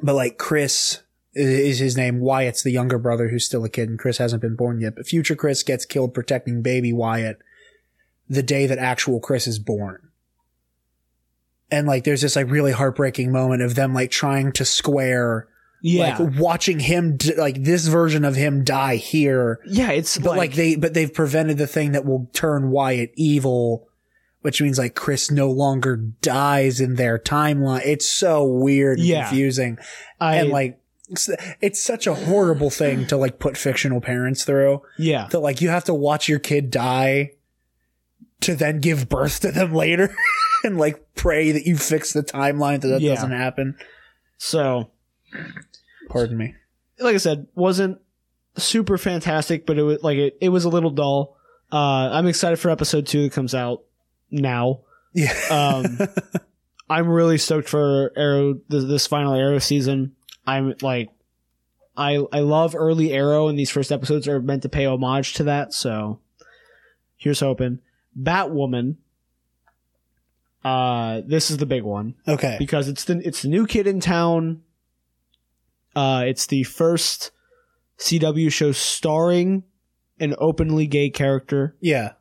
But 0.02 0.14
like 0.14 0.38
Chris 0.38 1.02
is 1.34 1.78
his 1.78 1.96
name. 1.96 2.20
Wyatt's 2.20 2.62
the 2.62 2.70
younger 2.70 2.98
brother 2.98 3.28
who's 3.28 3.44
still 3.44 3.64
a 3.64 3.68
kid, 3.68 3.88
and 3.88 3.98
Chris 3.98 4.18
hasn't 4.18 4.42
been 4.42 4.56
born 4.56 4.80
yet. 4.80 4.96
But 4.96 5.06
future 5.06 5.36
Chris 5.36 5.62
gets 5.62 5.86
killed 5.86 6.14
protecting 6.14 6.62
baby 6.62 6.92
Wyatt 6.92 7.40
the 8.28 8.42
day 8.42 8.66
that 8.66 8.78
actual 8.78 9.20
Chris 9.20 9.46
is 9.46 9.58
born. 9.58 10.08
And 11.72 11.88
like, 11.88 12.04
there's 12.04 12.20
this 12.20 12.36
like 12.36 12.48
really 12.50 12.70
heartbreaking 12.72 13.32
moment 13.32 13.62
of 13.62 13.74
them 13.74 13.92
like 13.94 14.10
trying 14.12 14.52
to 14.52 14.64
square, 14.64 15.48
Yeah. 15.82 16.18
like 16.18 16.38
watching 16.38 16.78
him, 16.78 17.16
d- 17.16 17.34
like 17.34 17.64
this 17.64 17.86
version 17.88 18.24
of 18.24 18.36
him 18.36 18.62
die 18.62 18.96
here. 18.96 19.58
Yeah, 19.66 19.90
it's 19.90 20.18
but 20.18 20.36
like, 20.36 20.54
they, 20.54 20.76
but 20.76 20.94
they've 20.94 21.12
prevented 21.12 21.58
the 21.58 21.66
thing 21.66 21.92
that 21.92 22.04
will 22.04 22.28
turn 22.34 22.70
Wyatt 22.70 23.12
evil, 23.16 23.88
which 24.42 24.60
means 24.60 24.78
like 24.78 24.94
Chris 24.94 25.30
no 25.30 25.50
longer 25.50 25.96
dies 25.96 26.80
in 26.80 26.96
their 26.96 27.18
timeline. 27.18 27.82
It's 27.86 28.06
so 28.08 28.44
weird 28.44 28.98
and 28.98 29.06
Yeah. 29.08 29.28
confusing. 29.28 29.78
I- 30.20 30.36
and 30.36 30.50
like, 30.50 30.78
it's, 31.08 31.28
it's 31.60 31.82
such 31.82 32.06
a 32.06 32.14
horrible 32.14 32.70
thing 32.70 33.06
to 33.08 33.16
like 33.16 33.38
put 33.38 33.56
fictional 33.56 34.00
parents 34.00 34.44
through 34.44 34.82
Yeah. 34.98 35.26
that 35.30 35.40
like 35.40 35.60
you 35.60 35.68
have 35.70 35.84
to 35.84 35.94
watch 35.94 36.28
your 36.28 36.38
kid 36.38 36.70
die 36.70 37.32
to 38.42 38.54
then 38.54 38.80
give 38.80 39.08
birth 39.08 39.40
to 39.40 39.50
them 39.52 39.74
later 39.74 40.14
and 40.64 40.78
like 40.78 41.02
pray 41.14 41.52
that 41.52 41.66
you 41.66 41.76
fix 41.76 42.12
the 42.12 42.22
timeline 42.22 42.80
that 42.80 42.88
that 42.88 43.00
Yeah. 43.00 43.14
doesn't 43.14 43.32
happen. 43.32 43.76
So, 44.38 44.90
Pardon 46.08 46.36
me. 46.36 46.54
like 46.98 47.14
I 47.14 47.18
said, 47.18 47.46
wasn't 47.54 47.98
super 48.56 48.98
fantastic, 48.98 49.66
but 49.66 49.78
it 49.78 49.82
was 49.82 50.02
like 50.02 50.18
it, 50.18 50.36
it 50.40 50.48
was 50.50 50.64
a 50.64 50.68
little 50.68 50.90
dull. 50.90 51.36
Uh, 51.72 52.10
I'm 52.12 52.26
excited 52.26 52.58
for 52.58 52.70
episode 52.70 53.06
two 53.06 53.22
that 53.22 53.32
comes 53.32 53.54
out 53.54 53.82
now. 54.30 54.80
Yeah. 55.14 55.32
Um, 55.50 55.98
I'm 56.90 57.08
really 57.08 57.38
stoked 57.38 57.68
for 57.68 58.12
Arrow 58.16 58.54
this, 58.68 58.84
this 58.84 59.06
final 59.06 59.34
Arrow 59.34 59.58
season. 59.58 60.14
I'm 60.46 60.74
like, 60.82 61.08
I 61.96 62.16
I 62.32 62.40
love 62.40 62.74
early 62.74 63.12
Arrow, 63.12 63.48
and 63.48 63.58
these 63.58 63.70
first 63.70 63.90
episodes 63.92 64.26
are 64.28 64.40
meant 64.40 64.62
to 64.62 64.68
pay 64.68 64.84
homage 64.86 65.34
to 65.34 65.44
that. 65.44 65.72
So 65.72 66.18
here's 67.16 67.40
hoping. 67.40 67.78
Batwoman. 68.20 68.96
Uh, 70.64 71.22
this 71.26 71.50
is 71.50 71.56
the 71.56 71.66
big 71.66 71.82
one 71.82 72.14
Okay. 72.28 72.56
because 72.58 72.88
it's 72.88 73.04
the 73.04 73.20
it's 73.26 73.42
the 73.42 73.48
new 73.48 73.66
kid 73.66 73.86
in 73.86 73.98
town. 74.00 74.62
Uh, 75.96 76.22
it's 76.26 76.46
the 76.46 76.62
first 76.62 77.32
CW 77.98 78.50
show 78.50 78.72
starring 78.72 79.64
an 80.20 80.34
openly 80.38 80.86
gay 80.86 81.10
character. 81.10 81.74
Yeah. 81.80 82.12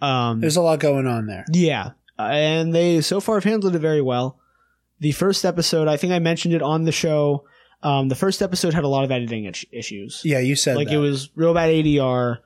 Um, 0.00 0.40
There's 0.40 0.56
a 0.56 0.62
lot 0.62 0.80
going 0.80 1.06
on 1.06 1.26
there. 1.26 1.44
yeah, 1.52 1.90
and 2.18 2.74
they 2.74 3.02
so 3.02 3.20
far 3.20 3.36
have 3.36 3.44
handled 3.44 3.76
it 3.76 3.80
very 3.80 4.00
well. 4.00 4.38
The 4.98 5.12
first 5.12 5.44
episode, 5.44 5.88
I 5.88 5.98
think 5.98 6.12
I 6.14 6.18
mentioned 6.18 6.54
it 6.54 6.62
on 6.62 6.84
the 6.84 6.92
show. 6.92 7.44
Um, 7.82 8.08
the 8.08 8.14
first 8.14 8.40
episode 8.42 8.72
had 8.74 8.84
a 8.84 8.88
lot 8.88 9.04
of 9.04 9.10
editing 9.10 9.44
is- 9.44 9.64
issues. 9.70 10.22
Yeah, 10.24 10.38
you 10.38 10.56
said 10.56 10.76
like 10.76 10.88
that. 10.88 10.94
it 10.94 10.98
was 10.98 11.28
real 11.34 11.52
bad 11.52 11.68
ADR, 11.68 12.38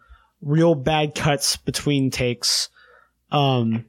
real 0.43 0.75
bad 0.75 1.15
cuts 1.15 1.57
between 1.57 2.11
takes. 2.11 2.69
Um, 3.35 3.85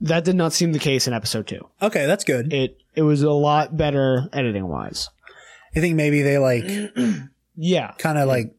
that 0.00 0.24
did 0.24 0.36
not 0.36 0.52
seem 0.52 0.72
the 0.72 0.78
case 0.78 1.06
in 1.08 1.14
episode 1.14 1.46
two. 1.46 1.66
Okay, 1.82 2.06
that's 2.06 2.24
good. 2.24 2.52
It 2.52 2.78
it 2.94 3.02
was 3.02 3.22
a 3.22 3.30
lot 3.32 3.76
better 3.76 4.28
editing 4.32 4.68
wise. 4.68 5.08
I 5.76 5.80
think 5.80 5.96
maybe 5.96 6.22
they 6.22 6.38
like 6.38 6.64
Yeah, 7.56 7.92
kind 7.98 8.18
of 8.18 8.28
like 8.28 8.54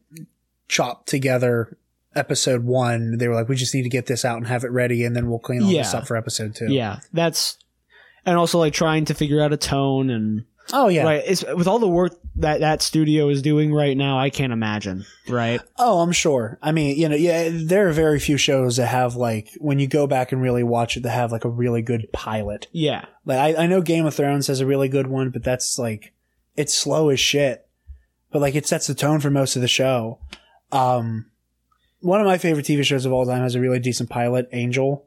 chopped 0.68 1.08
together 1.08 1.78
episode 2.14 2.64
one. 2.64 3.16
They 3.16 3.28
were 3.28 3.34
like, 3.34 3.48
we 3.48 3.56
just 3.56 3.74
need 3.74 3.84
to 3.84 3.88
get 3.88 4.06
this 4.06 4.24
out 4.26 4.36
and 4.36 4.46
have 4.46 4.62
it 4.64 4.70
ready, 4.70 5.04
and 5.04 5.16
then 5.16 5.30
we'll 5.30 5.38
clean 5.38 5.62
all 5.62 5.70
this 5.70 5.94
up 5.94 6.06
for 6.06 6.16
episode 6.16 6.54
two. 6.54 6.70
yeah, 6.70 7.00
that's 7.12 7.56
and 8.26 8.36
also 8.36 8.58
like 8.58 8.74
trying 8.74 9.06
to 9.06 9.14
figure 9.14 9.40
out 9.40 9.52
a 9.54 9.56
tone 9.56 10.10
and 10.10 10.44
Oh 10.72 10.88
yeah. 10.88 11.04
right. 11.04 11.22
It's, 11.26 11.44
with 11.44 11.66
all 11.66 11.78
the 11.78 11.88
work 11.88 12.16
that 12.36 12.60
that 12.60 12.82
studio 12.82 13.28
is 13.28 13.42
doing 13.42 13.72
right 13.72 13.96
now, 13.96 14.18
I 14.18 14.30
can't 14.30 14.52
imagine. 14.52 15.04
Right. 15.28 15.60
Oh, 15.78 16.00
I'm 16.00 16.12
sure. 16.12 16.58
I 16.62 16.72
mean, 16.72 16.96
you 16.96 17.08
know, 17.08 17.16
yeah, 17.16 17.50
there 17.52 17.88
are 17.88 17.92
very 17.92 18.20
few 18.20 18.36
shows 18.36 18.76
that 18.76 18.86
have 18.86 19.16
like 19.16 19.50
when 19.58 19.78
you 19.78 19.86
go 19.86 20.06
back 20.06 20.32
and 20.32 20.42
really 20.42 20.62
watch 20.62 20.96
it, 20.96 21.02
that 21.02 21.10
have 21.10 21.32
like 21.32 21.44
a 21.44 21.50
really 21.50 21.82
good 21.82 22.08
pilot. 22.12 22.66
Yeah. 22.72 23.06
Like 23.24 23.38
I, 23.38 23.64
I 23.64 23.66
know 23.66 23.80
Game 23.80 24.06
of 24.06 24.14
Thrones 24.14 24.46
has 24.46 24.60
a 24.60 24.66
really 24.66 24.88
good 24.88 25.06
one, 25.06 25.30
but 25.30 25.42
that's 25.42 25.78
like 25.78 26.12
it's 26.56 26.76
slow 26.76 27.08
as 27.08 27.20
shit. 27.20 27.66
But 28.30 28.40
like 28.40 28.54
it 28.54 28.66
sets 28.66 28.86
the 28.86 28.94
tone 28.94 29.20
for 29.20 29.30
most 29.30 29.56
of 29.56 29.62
the 29.62 29.68
show. 29.68 30.20
Um, 30.70 31.26
one 32.00 32.20
of 32.20 32.26
my 32.26 32.38
favorite 32.38 32.66
TV 32.66 32.84
shows 32.84 33.04
of 33.04 33.12
all 33.12 33.26
time 33.26 33.42
has 33.42 33.54
a 33.54 33.60
really 33.60 33.80
decent 33.80 34.08
pilot, 34.08 34.48
Angel, 34.52 35.06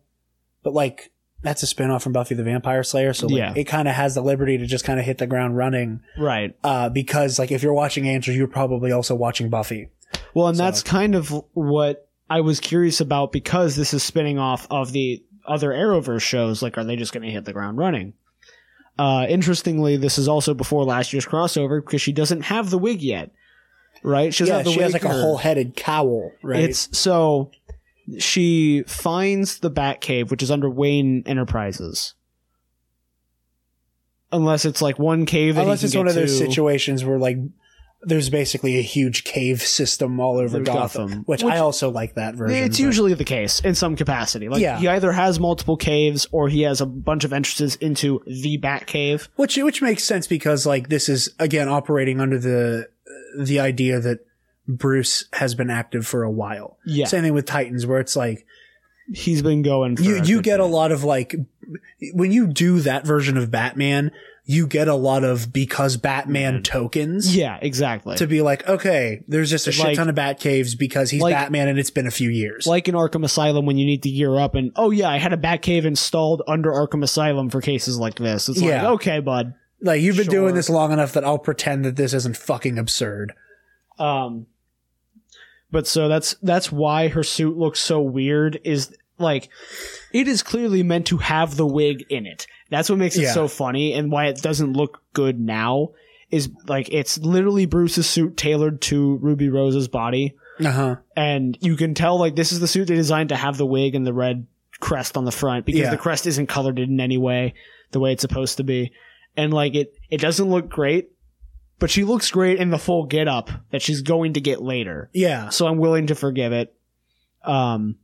but 0.62 0.74
like 0.74 1.13
that's 1.44 1.62
a 1.64 1.66
spinoff 1.68 2.02
from 2.02 2.14
Buffy 2.14 2.36
the 2.36 2.44
Vampire 2.44 2.84
Slayer, 2.84 3.14
so 3.14 3.28
like, 3.28 3.38
Yeah. 3.38 3.54
it 3.56 3.66
kind 3.66 3.88
of 3.88 3.94
has 3.96 4.16
the 4.16 4.22
liberty 4.22 4.58
to 4.58 4.66
just 4.66 4.86
kind 4.86 5.00
of 5.00 5.06
hit 5.06 5.18
the 5.20 5.28
ground 5.28 5.56
running. 5.58 6.00
Right. 6.18 6.56
Uh, 6.64 6.90
because 6.90 7.38
like 7.38 7.52
if 7.52 7.62
you're 7.62 7.74
watching 7.74 8.06
Angel, 8.08 8.34
you're 8.34 8.48
probably 8.48 8.92
also 8.92 9.14
watching 9.16 9.50
Buffy. 9.50 9.90
Well, 10.34 10.48
and 10.48 10.58
So- 10.58 10.64
that's 10.64 10.82
kind 10.82 11.16
of 11.16 11.30
what 11.54 12.08
I 12.30 12.42
was 12.42 12.60
curious 12.60 13.00
about 13.02 13.32
because 13.32 13.76
this 13.76 13.94
is 13.94 14.02
spinning 14.04 14.40
off 14.40 14.66
of 14.72 14.92
the 14.92 15.24
other 15.46 15.70
Arrowverse 15.72 16.22
shows. 16.22 16.62
Like, 16.64 16.78
are 16.78 16.84
they 16.84 16.96
just 16.96 17.12
going 17.14 17.24
to 17.24 17.30
hit 17.32 17.46
the 17.46 17.54
ground 17.54 17.78
running? 17.78 18.14
Uh, 18.98 19.26
interestingly, 19.28 19.98
this 19.98 20.18
is 20.18 20.28
also 20.28 20.54
before 20.54 20.84
last 20.86 21.14
year's 21.14 21.26
crossover 21.26 21.84
because 21.84 22.02
she 22.02 22.12
doesn't 22.14 22.42
have 22.44 22.70
the 22.70 22.78
wig 22.78 23.02
yet. 23.02 23.32
Right? 24.04 24.34
She 24.34 24.46
yeah, 24.46 24.62
the 24.64 24.72
she 24.72 24.82
has 24.82 24.94
like 24.94 25.04
a 25.06 25.10
whole 25.10 25.38
headed 25.38 25.76
cowl, 25.76 26.32
right? 26.44 26.64
It's 26.64 26.96
so 26.98 27.52
she 28.20 28.84
finds 28.88 29.60
the 29.60 29.72
Batcave, 29.72 30.30
which 30.32 30.44
is 30.44 30.52
under 30.52 30.70
Wayne 30.70 31.24
Enterprises. 31.26 32.14
Unless 34.32 34.66
it's 34.66 34.82
like 34.82 34.98
one 34.98 35.26
cave. 35.26 35.58
Unless 35.58 35.84
it's 35.84 35.96
one 35.96 36.08
of 36.08 36.16
those 36.16 36.38
situations 36.38 37.06
where 37.06 37.20
like 37.20 37.38
there's 38.06 38.30
basically 38.30 38.78
a 38.78 38.82
huge 38.82 39.24
cave 39.24 39.62
system 39.62 40.20
all 40.20 40.38
over 40.38 40.60
Gotham, 40.60 41.08
Gotham. 41.08 41.24
which, 41.26 41.42
Which- 41.44 41.54
I 41.54 41.60
also 41.60 41.90
like 41.90 42.16
that 42.16 42.36
version. 42.36 42.58
It's 42.66 42.78
but- 42.78 42.84
usually 42.84 43.14
the 43.14 43.24
case 43.24 43.60
in 43.62 43.76
some 43.76 43.96
capacity. 43.96 44.50
Like 44.50 44.62
Yeah. 44.62 44.78
he 44.80 44.88
either 44.90 45.12
has 45.14 45.40
multiple 45.40 45.78
caves 45.78 46.28
or 46.32 46.50
he 46.50 46.64
has 46.64 46.82
a 46.82 46.86
bunch 46.86 47.24
of 47.24 47.32
entrances 47.32 47.76
into 47.78 48.22
the 48.28 48.58
Batcave. 48.58 49.28
which 49.38 49.56
which 49.58 49.82
makes 49.82 50.04
sense 50.04 50.28
because 50.28 50.66
like 50.66 50.90
this 50.90 51.08
is 51.08 51.30
again 51.40 51.70
operating 51.70 52.20
under 52.20 52.38
the 52.40 52.90
the 53.40 53.60
idea 53.60 54.00
that 54.00 54.20
Bruce 54.68 55.26
has 55.34 55.56
been 55.56 55.70
active 55.70 56.06
for 56.08 56.24
a 56.24 56.32
while. 56.32 56.78
Yeah. 56.86 57.06
Same 57.06 57.24
thing 57.24 57.34
with 57.34 57.46
Titans, 57.46 57.86
where 57.86 58.00
it's 58.00 58.16
like 58.16 58.46
He's 59.14 59.42
been 59.42 59.64
going. 59.64 59.98
For 59.98 60.04
you 60.04 60.24
you 60.24 60.42
get 60.42 60.62
a 60.62 60.66
lot 60.66 60.94
of 60.94 61.04
like 61.04 61.36
when 62.14 62.32
you 62.32 62.48
do 62.48 62.80
that 62.80 63.06
version 63.06 63.36
of 63.36 63.52
Batman, 63.52 64.12
you 64.46 64.66
get 64.66 64.88
a 64.88 64.96
lot 64.96 65.26
of 65.26 65.52
because 65.52 65.98
Batman 65.98 66.64
tokens. 66.64 67.36
Yeah, 67.36 67.60
exactly. 67.62 68.16
To 68.16 68.28
be 68.28 68.42
like, 68.42 68.66
okay, 68.70 69.22
there's 69.28 69.50
just 69.50 69.68
a 69.68 69.74
shit 69.74 69.84
Like- 69.88 69.98
ton 69.98 70.08
of 70.08 70.16
Bat 70.16 70.40
caves 70.40 70.76
because 70.76 71.10
he's 71.10 71.22
like- 71.22 71.34
Batman 71.36 71.68
and 71.68 71.78
it's 71.78 71.90
been 71.90 72.08
a 72.08 72.12
few 72.12 72.30
years. 72.30 72.66
like 72.66 72.88
in 72.88 72.96
Arkham 72.96 73.26
Asylum 73.26 73.66
when 73.66 73.78
you 73.78 73.86
need 73.86 74.04
to 74.04 74.10
gear 74.10 74.40
up 74.40 74.56
and 74.56 74.72
oh 74.78 74.92
yeah, 74.92 75.10
I 75.10 75.18
had 75.18 75.34
a 75.34 75.38
Batcave 75.38 75.84
installed 75.84 76.42
under 76.48 76.72
Arkham 76.72 77.04
Asylum 77.04 77.50
for 77.50 77.60
cases 77.60 77.98
like 78.00 78.16
this. 78.16 78.48
It's 78.48 78.62
Yeah. 78.62 78.84
like 78.84 78.92
okay, 79.02 79.20
bud. 79.20 79.54
Like 79.82 80.02
you've 80.02 80.16
been 80.16 80.26
Sure. 80.26 80.32
doing 80.34 80.56
this 80.56 80.70
long 80.70 80.94
enough 80.94 81.12
that 81.12 81.26
I'll 81.26 81.38
pretend 81.40 81.84
that 81.84 81.98
this 81.98 82.14
isn't 82.14 82.38
fucking 82.38 82.78
absurd. 82.80 83.34
Um, 84.00 84.48
but 85.74 85.86
so 85.88 86.08
that's 86.08 86.36
that's 86.42 86.72
why 86.72 87.10
her 87.10 87.24
suit 87.24 87.58
looks 87.58 87.82
so 87.82 88.00
weird. 88.00 88.62
Is 88.64 88.96
like 89.18 89.50
it 90.14 90.30
is 90.30 90.42
clearly 90.42 90.84
meant 90.84 91.08
to 91.08 91.18
have 91.18 91.58
the 91.58 91.66
wig 91.68 92.06
in 92.10 92.26
it. 92.26 92.48
That's 92.70 92.90
what 92.90 92.98
makes 93.00 93.18
it 93.18 93.24
Yeah. 93.24 93.34
so 93.34 93.50
funny, 93.50 93.92
and 93.94 94.10
why 94.12 94.28
it 94.28 94.42
doesn't 94.42 94.74
look 94.74 95.02
good 95.12 95.40
now. 95.40 95.90
Is 96.32 96.50
like 96.68 96.88
it's 96.92 97.18
literally 97.18 97.66
Bruce's 97.66 98.10
suit 98.10 98.38
tailored 98.38 98.80
to 98.84 99.18
Ruby 99.18 99.50
Rose's 99.50 99.88
body, 99.88 100.34
Uh 100.64 100.72
huh. 100.72 100.96
and 101.16 101.58
you 101.62 101.76
can 101.76 101.94
tell 101.94 102.18
like 102.18 102.36
this 102.36 102.52
is 102.52 102.60
the 102.60 102.68
suit 102.68 102.88
they 102.88 102.96
designed 102.96 103.30
to 103.30 103.36
have 103.36 103.58
the 103.58 103.66
wig 103.66 103.94
and 103.96 104.08
the 104.08 104.14
red 104.14 104.48
crest 104.80 105.16
on 105.18 105.26
the 105.26 105.32
front 105.32 105.66
because 105.66 105.82
Yeah. 105.82 105.92
the 105.92 105.98
crest 105.98 106.26
isn't 106.28 106.48
colored 106.48 106.80
in 106.80 107.00
any 107.00 107.18
way 107.18 107.54
the 107.92 108.00
way 108.00 108.12
it's 108.14 108.22
supposed 108.22 108.58
to 108.58 108.64
be, 108.64 108.92
and 109.38 109.54
like 109.54 109.76
it 109.76 109.94
it 110.10 110.22
doesn't 110.22 110.50
look 110.50 110.70
great. 110.70 111.10
But 111.80 111.90
she 111.90 112.04
looks 112.04 112.32
great 112.32 112.60
in 112.60 112.70
the 112.70 112.78
full 112.78 113.06
get 113.06 113.28
up 113.28 113.50
that 113.72 113.82
she's 113.82 114.02
going 114.02 114.34
to 114.34 114.42
get 114.42 114.62
later 114.62 115.10
Yeah. 115.14 115.50
so 115.50 115.68
I'm 115.68 115.78
willing 115.78 116.08
to 116.08 116.16
forgive 116.16 116.54
it. 116.54 116.74
Um, 117.44 117.98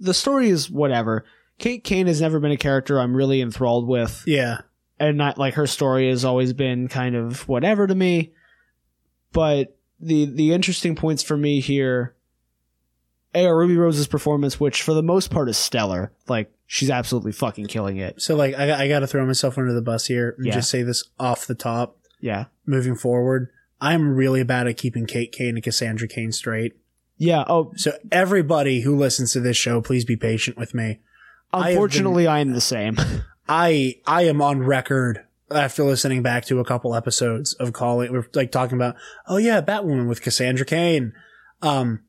the 0.00 0.14
story 0.14 0.50
is 0.50 0.70
whatever. 0.70 1.24
Kate 1.58 1.82
Kane 1.84 2.06
has 2.06 2.20
never 2.20 2.38
been 2.40 2.50
a 2.52 2.56
character 2.56 2.98
I'm 3.00 3.16
really 3.16 3.40
enthralled 3.40 3.86
with. 3.88 4.22
Yeah. 4.26 4.58
and 5.00 5.16
not 5.18 5.38
like 5.38 5.54
her 5.54 5.66
story 5.66 6.08
has 6.10 6.24
always 6.24 6.52
been 6.52 6.88
kind 6.88 7.16
of 7.16 7.48
whatever 7.48 7.86
to 7.86 7.94
me. 7.94 8.32
But 9.32 9.76
the 10.00 10.26
the 10.26 10.52
interesting 10.52 10.94
points 10.94 11.22
for 11.22 11.36
me 11.36 11.60
here 11.60 12.14
are 13.34 13.56
Ruby 13.56 13.76
Rose's 13.76 14.06
performance, 14.06 14.60
which 14.60 14.82
for 14.82 14.94
the 14.94 15.02
most 15.02 15.30
part 15.30 15.48
is 15.48 15.56
stellar. 15.56 16.12
Like 16.28 16.52
she's 16.66 16.90
absolutely 16.90 17.32
fucking 17.32 17.66
killing 17.66 17.96
it. 17.98 18.20
So 18.22 18.36
like 18.36 18.54
I, 18.54 18.84
I 18.84 18.88
got 18.88 19.00
to 19.00 19.06
throw 19.06 19.24
myself 19.26 19.58
under 19.58 19.72
the 19.72 19.82
bus 19.82 20.06
here 20.06 20.34
and 20.38 20.46
Yeah. 20.46 20.54
just 20.54 20.70
say 20.70 20.82
this 20.82 21.04
off 21.18 21.46
the 21.46 21.54
top. 21.54 21.98
Yeah. 22.20 22.46
Moving 22.66 22.96
forward, 22.96 23.50
I'm 23.80 24.14
really 24.14 24.42
bad 24.44 24.66
at 24.66 24.76
keeping 24.76 25.06
Kate 25.06 25.30
Kane 25.32 25.56
and 25.56 25.62
Cassandra 25.62 26.08
Cain 26.08 26.32
straight. 26.32 26.72
Yeah. 27.16 27.44
Oh, 27.46 27.72
So 27.76 27.92
everybody 28.10 28.80
who 28.80 28.96
listens 28.96 29.32
to 29.32 29.40
this 29.40 29.56
show, 29.56 29.80
please 29.80 30.04
be 30.04 30.16
patient 30.16 30.56
with 30.56 30.74
me. 30.74 31.00
I 31.52 31.60
been- 31.60 31.68
unfortunately, 31.72 32.26
I 32.26 32.40
am 32.40 32.52
the 32.52 32.60
same. 32.60 32.96
I 33.48 33.96
I 34.06 34.22
am 34.22 34.40
on 34.40 34.60
record 34.60 35.24
after 35.50 35.84
listening 35.84 36.22
back 36.22 36.46
to 36.46 36.58
a 36.60 36.64
couple 36.64 36.94
episodes 36.94 37.52
of 37.54 37.74
calling 37.74 38.10
we're 38.10 38.24
like 38.34 38.50
talking 38.50 38.76
about 38.78 38.96
oh 39.28 39.36
yeah 39.36 39.60
Batwoman 39.60 40.08
with 40.08 40.22
Cassandra 40.22 40.64
Cain. 40.64 41.12
Um 41.60 42.00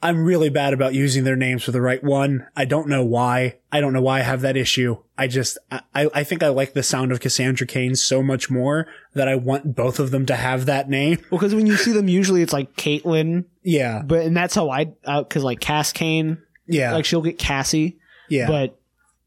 I'm 0.00 0.24
really 0.24 0.48
bad 0.48 0.72
about 0.72 0.94
using 0.94 1.24
their 1.24 1.34
names 1.34 1.64
for 1.64 1.72
the 1.72 1.80
right 1.80 2.02
one. 2.04 2.46
I 2.56 2.66
don't 2.66 2.86
know 2.88 3.04
why. 3.04 3.56
I 3.72 3.80
don't 3.80 3.92
know 3.92 4.00
why 4.02 4.20
I 4.20 4.22
have 4.22 4.42
that 4.42 4.56
issue. 4.56 4.98
I 5.16 5.26
just 5.26 5.58
I, 5.72 5.80
I 5.94 6.22
think 6.22 6.42
I 6.44 6.48
like 6.48 6.72
the 6.72 6.84
sound 6.84 7.10
of 7.10 7.18
Cassandra 7.18 7.66
Cain 7.66 7.96
so 7.96 8.22
much 8.22 8.48
more 8.48 8.86
that 9.14 9.26
I 9.26 9.34
want 9.34 9.74
both 9.74 9.98
of 9.98 10.12
them 10.12 10.24
to 10.26 10.36
have 10.36 10.66
that 10.66 10.88
name. 10.88 11.18
Well, 11.30 11.40
because 11.40 11.54
when 11.54 11.66
you 11.66 11.76
see 11.76 11.90
them, 11.92 12.06
usually 12.20 12.42
it's 12.42 12.52
like 12.52 12.76
Caitlin. 12.76 13.46
Yeah. 13.64 14.02
but 14.04 14.20
and 14.24 14.36
that's 14.36 14.54
how 14.54 14.70
I 14.70 14.84
because 14.84 15.42
like 15.42 15.58
Cass 15.60 15.92
Cain, 15.92 16.38
Yeah. 16.68 16.92
like 16.92 17.04
she'll 17.04 17.20
get 17.22 17.38
Cassie, 17.38 17.98
yeah. 18.28 18.46
but 18.46 18.78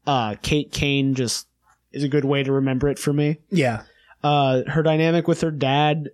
uh 0.06 0.36
Kate 0.42 0.72
Kane 0.72 1.14
just 1.14 1.46
is 1.92 2.02
a 2.02 2.08
good 2.08 2.24
way 2.24 2.42
to 2.42 2.50
remember 2.52 2.88
it 2.88 2.98
for 2.98 3.12
me. 3.12 3.38
yeah. 3.50 3.82
uh, 4.24 4.62
her 4.68 4.82
dynamic 4.82 5.28
with 5.28 5.42
her 5.42 5.50
dad. 5.50 6.08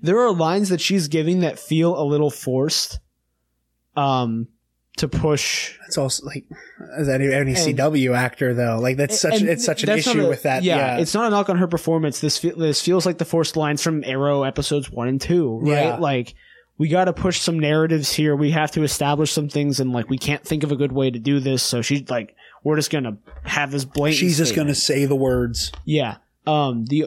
There 0.00 0.18
are 0.20 0.32
lines 0.32 0.70
that 0.70 0.80
she's 0.80 1.08
giving 1.08 1.40
that 1.40 1.58
feel 1.58 2.00
a 2.00 2.02
little 2.02 2.30
forced. 2.30 2.98
Um, 3.96 4.48
to 4.98 5.08
push. 5.08 5.76
It's 5.88 5.98
also 5.98 6.24
like 6.24 6.44
as 6.96 7.08
any, 7.08 7.26
any 7.32 7.54
And- 7.54 7.78
CW 7.78 8.14
actor 8.16 8.54
though. 8.54 8.78
Like 8.80 8.96
that's 8.96 9.20
such 9.20 9.40
and 9.40 9.48
it's 9.48 9.64
such 9.64 9.82
an 9.82 9.90
issue 9.90 10.24
a- 10.24 10.28
with 10.28 10.44
that. 10.44 10.62
Yeah, 10.62 10.76
Yeah. 10.76 10.98
it's 10.98 11.14
not 11.14 11.26
a 11.26 11.30
knock 11.30 11.48
on 11.48 11.58
her 11.58 11.66
performance. 11.66 12.20
This 12.20 12.38
fe- 12.38 12.52
this 12.56 12.80
feels 12.80 13.04
like 13.04 13.18
the 13.18 13.24
forced 13.24 13.56
lines 13.56 13.82
from 13.82 14.04
Arrow 14.04 14.44
episodes 14.44 14.90
one 14.90 15.08
and 15.08 15.20
two, 15.20 15.58
right? 15.62 15.68
Yeah. 15.86 15.96
Like 15.96 16.34
we 16.78 16.88
got 16.88 17.06
to 17.06 17.12
push 17.12 17.40
some 17.40 17.58
narratives 17.58 18.12
here. 18.12 18.36
We 18.36 18.52
have 18.52 18.70
to 18.72 18.82
establish 18.84 19.32
some 19.32 19.48
things, 19.48 19.80
and 19.80 19.92
like 19.92 20.08
we 20.10 20.18
can't 20.18 20.44
think 20.44 20.62
of 20.62 20.70
a 20.70 20.76
good 20.76 20.92
way 20.92 21.10
to 21.10 21.18
do 21.18 21.40
this. 21.40 21.62
So 21.64 21.82
she's 21.82 22.08
like, 22.08 22.36
we're 22.62 22.76
just 22.76 22.90
gonna 22.92 23.16
have 23.42 23.72
this 23.72 23.84
blatant. 23.84 24.20
She's 24.20 24.38
just 24.38 24.50
statement. 24.52 24.68
gonna 24.68 24.74
say 24.76 25.06
the 25.06 25.16
words. 25.16 25.72
Yeah. 25.84 26.18
Um. 26.46 26.84
The 26.86 27.06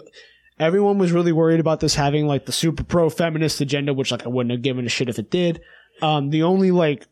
everyone 0.60 0.98
was 0.98 1.14
really 1.14 1.32
worried 1.32 1.60
about 1.62 1.80
this 1.80 1.96
having 1.96 2.28
like 2.28 2.46
the 2.48 2.52
super 2.52 2.84
pro 2.84 3.10
feminist 3.10 3.62
agenda, 3.62 3.94
which 3.94 4.12
like 4.12 4.26
I 4.26 4.30
wouldn't 4.30 4.52
have 4.52 4.62
given 4.62 4.86
a 4.86 4.90
shit 4.90 5.08
if 5.08 5.20
it 5.20 5.32
did. 5.32 5.62
Um. 6.02 6.30
The 6.30 6.44
only 6.44 6.72
like, 6.72 7.08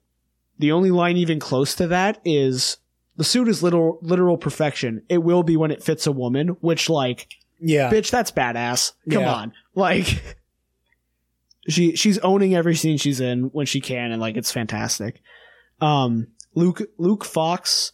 the 0.60 0.72
only 0.72 0.92
line 0.92 1.18
even 1.18 1.40
close 1.40 1.76
to 1.76 1.88
that 1.88 2.20
is 2.26 2.78
the 3.18 3.24
suit 3.24 3.48
is 3.48 3.62
literal 3.64 4.00
literal 4.02 4.38
perfection. 4.38 5.02
It 5.10 5.20
will 5.20 5.44
be 5.44 5.58
when 5.58 5.72
it 5.72 5.84
fits 5.84 6.06
a 6.08 6.12
woman. 6.12 6.50
Which 6.62 6.90
like, 6.90 7.28
Yeah. 7.60 7.90
bitch, 7.92 8.12
that's 8.12 8.32
badass. 8.32 8.94
Come 9.10 9.22
Yeah. 9.24 9.34
on, 9.34 9.54
like. 9.76 10.36
She 11.68 11.96
she's 11.96 12.20
owning 12.20 12.54
every 12.54 12.76
scene 12.76 12.98
she's 13.00 13.20
in 13.20 13.46
when 13.46 13.66
she 13.66 13.82
can, 13.82 14.12
and 14.12 14.22
like 14.22 14.38
it's 14.38 14.52
fantastic. 14.52 15.22
Um, 15.82 16.28
Luke 16.54 16.84
Luke 17.00 17.26
Fox 17.26 17.92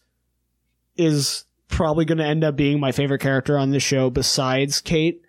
is 0.98 1.46
probably 1.70 2.04
going 2.04 2.18
to 2.18 2.26
end 2.26 2.44
up 2.44 2.58
being 2.58 2.82
my 2.82 2.92
favorite 2.92 3.22
character 3.22 3.58
on 3.58 3.70
this 3.72 3.82
show 3.82 4.10
besides 4.10 4.82
Kate. 4.82 5.22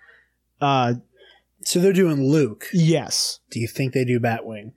Uh, 0.61 0.95
So 1.65 1.79
they're 1.79 1.93
doing 1.93 2.21
Luke. 2.29 2.67
yes, 2.73 3.39
Do 3.51 3.61
you 3.61 3.69
think 3.69 3.93
they 3.93 4.05
do 4.05 4.19
Batwing? 4.19 4.73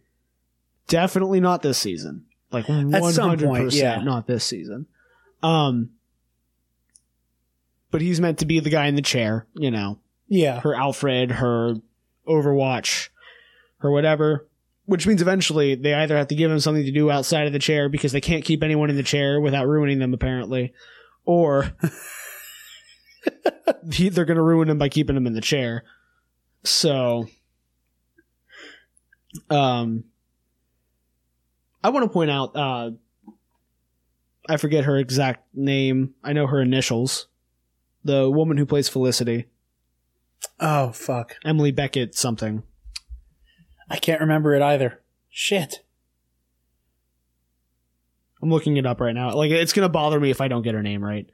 Definitely 0.88 1.40
not 1.40 1.62
this 1.62 1.78
season. 1.78 2.26
Like 2.52 2.70
one 2.70 2.92
hundred 2.92 3.50
percent, 3.50 4.06
not 4.06 4.28
this 4.28 4.44
season. 4.46 4.86
Um, 5.44 5.92
but 7.92 8.02
he's 8.02 8.22
meant 8.22 8.40
to 8.40 8.46
be 8.46 8.60
the 8.60 8.70
guy 8.70 8.88
in 8.88 8.96
the 8.96 9.02
chair, 9.02 9.48
you 9.54 9.72
know, 9.72 10.00
Yeah. 10.28 10.60
her 10.62 10.74
Alfred, 10.76 11.32
her 11.32 11.76
Overwatch, 12.28 13.10
her 13.80 13.92
whatever. 13.92 14.48
Which 14.86 15.08
means 15.08 15.22
eventually 15.22 15.74
they 15.76 15.96
either 15.96 16.16
have 16.16 16.28
to 16.28 16.36
give 16.36 16.52
him 16.52 16.60
something 16.60 16.86
to 16.86 16.92
do 16.92 17.10
outside 17.10 17.48
of 17.48 17.54
the 17.54 17.60
chair 17.60 17.90
because 17.90 18.12
they 18.12 18.22
can't 18.22 18.46
keep 18.46 18.62
anyone 18.64 18.92
in 18.92 18.96
the 18.96 19.04
chair 19.04 19.42
without 19.42 19.68
ruining 19.68 19.98
them, 19.98 20.14
apparently, 20.14 20.74
or 21.26 21.74
he, 23.92 24.10
they're 24.10 24.26
going 24.26 24.38
to 24.38 24.44
ruin 24.44 24.70
him 24.70 24.78
by 24.78 24.90
keeping 24.90 25.18
him 25.18 25.26
in 25.26 25.34
the 25.34 25.42
chair. 25.42 25.84
So, 26.64 27.28
um, 29.50 30.04
I 31.86 31.90
want 31.90 32.04
to 32.04 32.10
point 32.10 32.32
out, 32.32 32.56
uh, 32.56 32.92
I 34.50 34.58
forget 34.58 34.86
her 34.86 34.98
exact 34.98 35.46
name. 35.54 36.16
I 36.24 36.34
know 36.34 36.48
her 36.48 36.60
initials. 36.60 37.28
The 38.04 38.28
woman 38.28 38.58
who 38.58 38.66
plays 38.66 38.90
Felicity. 38.90 39.46
Oh 40.60 40.92
fuck. 40.94 41.36
Emily 41.46 41.70
Beckett 41.72 42.16
something. 42.16 42.64
I 43.88 43.98
can't 43.98 44.20
remember 44.20 44.56
it 44.56 44.64
either. 44.64 45.04
Shit. 45.30 45.84
I'm 48.42 48.50
looking 48.50 48.78
it 48.78 48.88
up 48.88 49.00
right 49.00 49.14
now. 49.14 49.36
Like 49.36 49.52
it's 49.52 49.72
gonna 49.72 49.88
bother 49.88 50.20
me 50.20 50.32
if 50.32 50.42
I 50.42 50.48
don't 50.48 50.64
get 50.64 50.74
her 50.74 50.82
name 50.82 51.04
right. 51.04 51.30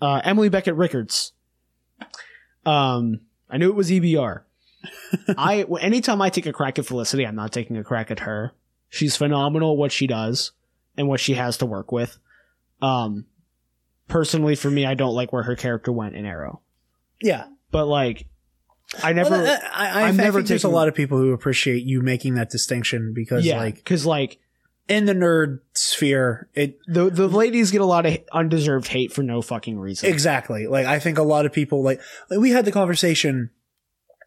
Uh, 0.00 0.20
Emily 0.24 0.48
Beckett 0.48 0.74
Rickards. 0.74 1.34
Um, 2.66 3.20
I 3.48 3.58
knew 3.58 3.70
it 3.70 3.76
was 3.76 3.90
EBR. 3.90 4.42
I 5.38 5.64
anytime 5.80 6.20
I 6.20 6.30
take 6.30 6.46
a 6.46 6.52
crack 6.52 6.80
at 6.80 6.86
Felicity, 6.86 7.24
I'm 7.24 7.36
not 7.36 7.52
taking 7.52 7.76
a 7.76 7.84
crack 7.84 8.10
at 8.10 8.20
her. 8.20 8.54
She's 8.92 9.16
phenomenal 9.16 9.72
at 9.72 9.78
what 9.78 9.90
she 9.90 10.06
does 10.06 10.52
and 10.98 11.08
what 11.08 11.18
she 11.18 11.32
has 11.32 11.56
to 11.56 11.66
work 11.66 11.90
with. 11.90 12.18
Um, 12.82 13.24
personally, 14.06 14.54
for 14.54 14.70
me, 14.70 14.84
I 14.84 14.92
don't 14.92 15.14
like 15.14 15.32
where 15.32 15.44
her 15.44 15.56
character 15.56 15.90
went 15.90 16.14
in 16.14 16.26
Arrow, 16.26 16.60
Yeah. 17.22 17.46
but 17.70 17.86
like, 17.86 18.26
I 19.02 19.14
never. 19.14 19.30
Well, 19.30 19.46
I, 19.72 19.86
I, 19.86 19.88
I, 19.88 20.02
I'm 20.08 20.20
I 20.20 20.22
never 20.24 20.40
think 20.40 20.48
there's 20.48 20.64
a 20.64 20.68
lot 20.68 20.88
of 20.88 20.94
people 20.94 21.16
who 21.16 21.32
appreciate 21.32 21.84
you 21.84 22.02
making 22.02 22.34
that 22.34 22.50
distinction 22.50 23.14
because, 23.14 23.46
yeah, 23.46 23.56
like, 23.56 23.76
because 23.76 24.04
like 24.04 24.38
in 24.88 25.06
the 25.06 25.14
nerd 25.14 25.60
sphere, 25.72 26.50
it 26.52 26.76
the 26.86 27.08
the 27.08 27.28
ladies 27.28 27.70
get 27.70 27.80
a 27.80 27.86
lot 27.86 28.04
of 28.04 28.18
undeserved 28.30 28.88
hate 28.88 29.10
for 29.10 29.22
no 29.22 29.40
fucking 29.40 29.78
reason. 29.78 30.10
exactly 30.10 30.66
like 30.66 30.84
I 30.84 30.98
think 30.98 31.16
a 31.16 31.22
lot 31.22 31.46
of 31.46 31.52
people 31.54 31.82
like, 31.82 32.02
like 32.28 32.40
we 32.40 32.50
had 32.50 32.66
the 32.66 32.72
conversation 32.72 33.48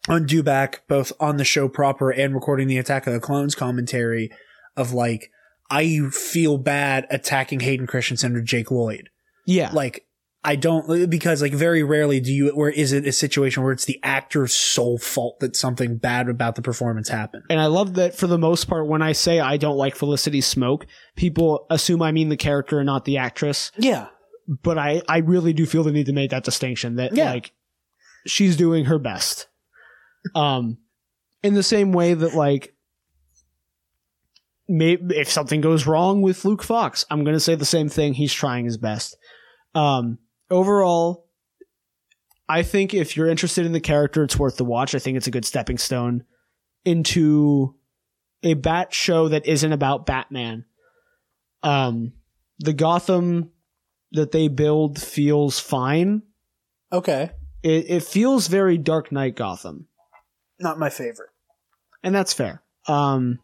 on 0.08 0.26
Dewback 0.26 0.78
both 0.88 1.12
on 1.20 1.36
the 1.36 1.44
show 1.44 1.68
proper 1.68 2.10
and 2.10 2.34
recording 2.34 2.66
the 2.66 2.78
Attack 2.78 3.06
of 3.06 3.12
the 3.12 3.20
Clones 3.20 3.54
commentary 3.54 4.32
of 4.76 4.92
like 4.92 5.30
I 5.70 6.00
feel 6.12 6.58
bad 6.58 7.06
attacking 7.10 7.60
Hayden 7.60 7.86
Christensen 7.86 8.36
or 8.36 8.40
Jake 8.42 8.70
Lloyd. 8.70 9.10
yeah, 9.46 9.70
like 9.72 10.06
I 10.44 10.54
don't 10.54 11.10
because 11.10 11.42
like 11.42 11.52
very 11.54 11.82
rarely 11.82 12.20
do 12.20 12.32
you 12.32 12.50
where 12.50 12.70
is 12.70 12.92
it 12.92 13.04
a 13.04 13.10
situation 13.10 13.64
where 13.64 13.72
it's 13.72 13.84
the 13.86 13.98
actor's 14.04 14.52
sole 14.52 14.96
fault 14.96 15.40
that 15.40 15.56
something 15.56 15.96
bad 15.96 16.28
about 16.28 16.54
the 16.54 16.62
performance 16.62 17.08
happened. 17.08 17.42
And 17.50 17.60
I 17.60 17.66
love 17.66 17.94
that 17.94 18.14
for 18.16 18.28
the 18.28 18.38
most 18.38 18.66
part, 18.66 18.86
when 18.86 19.02
I 19.02 19.10
say 19.10 19.40
I 19.40 19.56
don't 19.56 19.76
like 19.76 19.96
Felicity 19.96 20.40
Smoak, 20.40 20.84
people 21.16 21.66
assume 21.68 22.00
I 22.00 22.12
mean 22.12 22.28
the 22.28 22.36
character 22.36 22.78
and 22.78 22.86
not 22.86 23.04
the 23.06 23.16
actress. 23.16 23.72
Yeah. 23.76 24.06
But 24.46 24.78
I, 24.78 25.02
I 25.08 25.18
really 25.18 25.52
do 25.52 25.66
feel 25.66 25.82
the 25.82 25.90
need 25.90 26.06
to 26.06 26.12
make 26.12 26.30
that 26.30 26.44
distinction 26.44 26.94
that 26.96 27.12
Yeah. 27.16 27.32
like 27.32 27.50
she's 28.28 28.56
doing 28.56 28.84
her 28.84 29.00
best. 29.00 29.48
Um, 30.36 30.78
in 31.42 31.54
the 31.54 31.64
same 31.64 31.90
way 31.90 32.14
that 32.14 32.34
like 32.34 32.72
maybe 34.68 35.16
if 35.16 35.30
something 35.30 35.60
goes 35.60 35.86
wrong 35.86 36.22
with 36.22 36.44
Luke 36.44 36.62
Fox, 36.62 37.04
I'm 37.10 37.24
gonna 37.24 37.40
say 37.40 37.54
the 37.54 37.64
same 37.64 37.88
thing. 37.88 38.14
He's 38.14 38.32
trying 38.32 38.64
his 38.64 38.76
best. 38.76 39.16
Um, 39.74 40.18
overall, 40.50 41.26
I 42.48 42.62
think 42.62 42.94
if 42.94 43.16
you're 43.16 43.28
interested 43.28 43.66
in 43.66 43.72
the 43.72 43.80
character, 43.80 44.22
it's 44.22 44.38
worth 44.38 44.56
the 44.56 44.64
watch. 44.64 44.94
I 44.94 44.98
think 44.98 45.16
it's 45.16 45.26
a 45.26 45.30
good 45.32 45.44
stepping 45.44 45.78
stone 45.78 46.24
into 46.84 47.74
a 48.42 48.54
bat 48.54 48.94
show 48.94 49.28
that 49.28 49.46
isn't 49.46 49.72
about 49.72 50.06
Batman. 50.06 50.64
Um, 51.62 52.12
the 52.60 52.72
Gotham 52.72 53.50
that 54.12 54.30
they 54.30 54.46
build 54.48 55.00
feels 55.02 55.58
fine. 55.58 56.22
Okay. 56.92 57.30
It, 57.62 57.86
it 57.90 58.02
feels 58.04 58.46
very 58.46 58.78
Dark 58.78 59.10
Knight 59.10 59.34
Gotham, 59.34 59.88
Not 60.60 60.78
my 60.78 60.88
favorite. 60.90 61.30
and 62.04 62.14
that's 62.14 62.32
fair. 62.32 62.62
Um, 62.86 63.40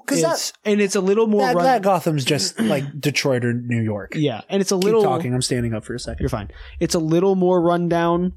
Because 0.00 0.22
it's, 0.22 0.52
and 0.64 0.80
it's 0.80 0.96
a 0.96 1.00
little 1.00 1.26
more 1.26 1.42
that, 1.46 1.54
run- 1.56 1.64
that 1.64 1.82
Gotham's 1.82 2.24
just 2.24 2.58
like 2.60 2.84
Detroit 3.00 3.44
or 3.44 3.52
New 3.52 3.80
York. 3.82 4.12
yeah, 4.14 4.40
and 4.48 4.60
it's 4.60 4.72
a 4.72 4.76
Keep 4.76 4.84
little 4.84 5.02
talking. 5.02 5.34
I'm 5.34 5.42
standing 5.42 5.74
up 5.74 5.84
for 5.84 5.94
a 5.94 5.98
second. 5.98 6.20
You're 6.22 6.28
fine. 6.30 6.50
It's 6.80 6.94
a 6.94 6.98
little 6.98 7.34
more 7.34 7.60
rundown. 7.60 8.32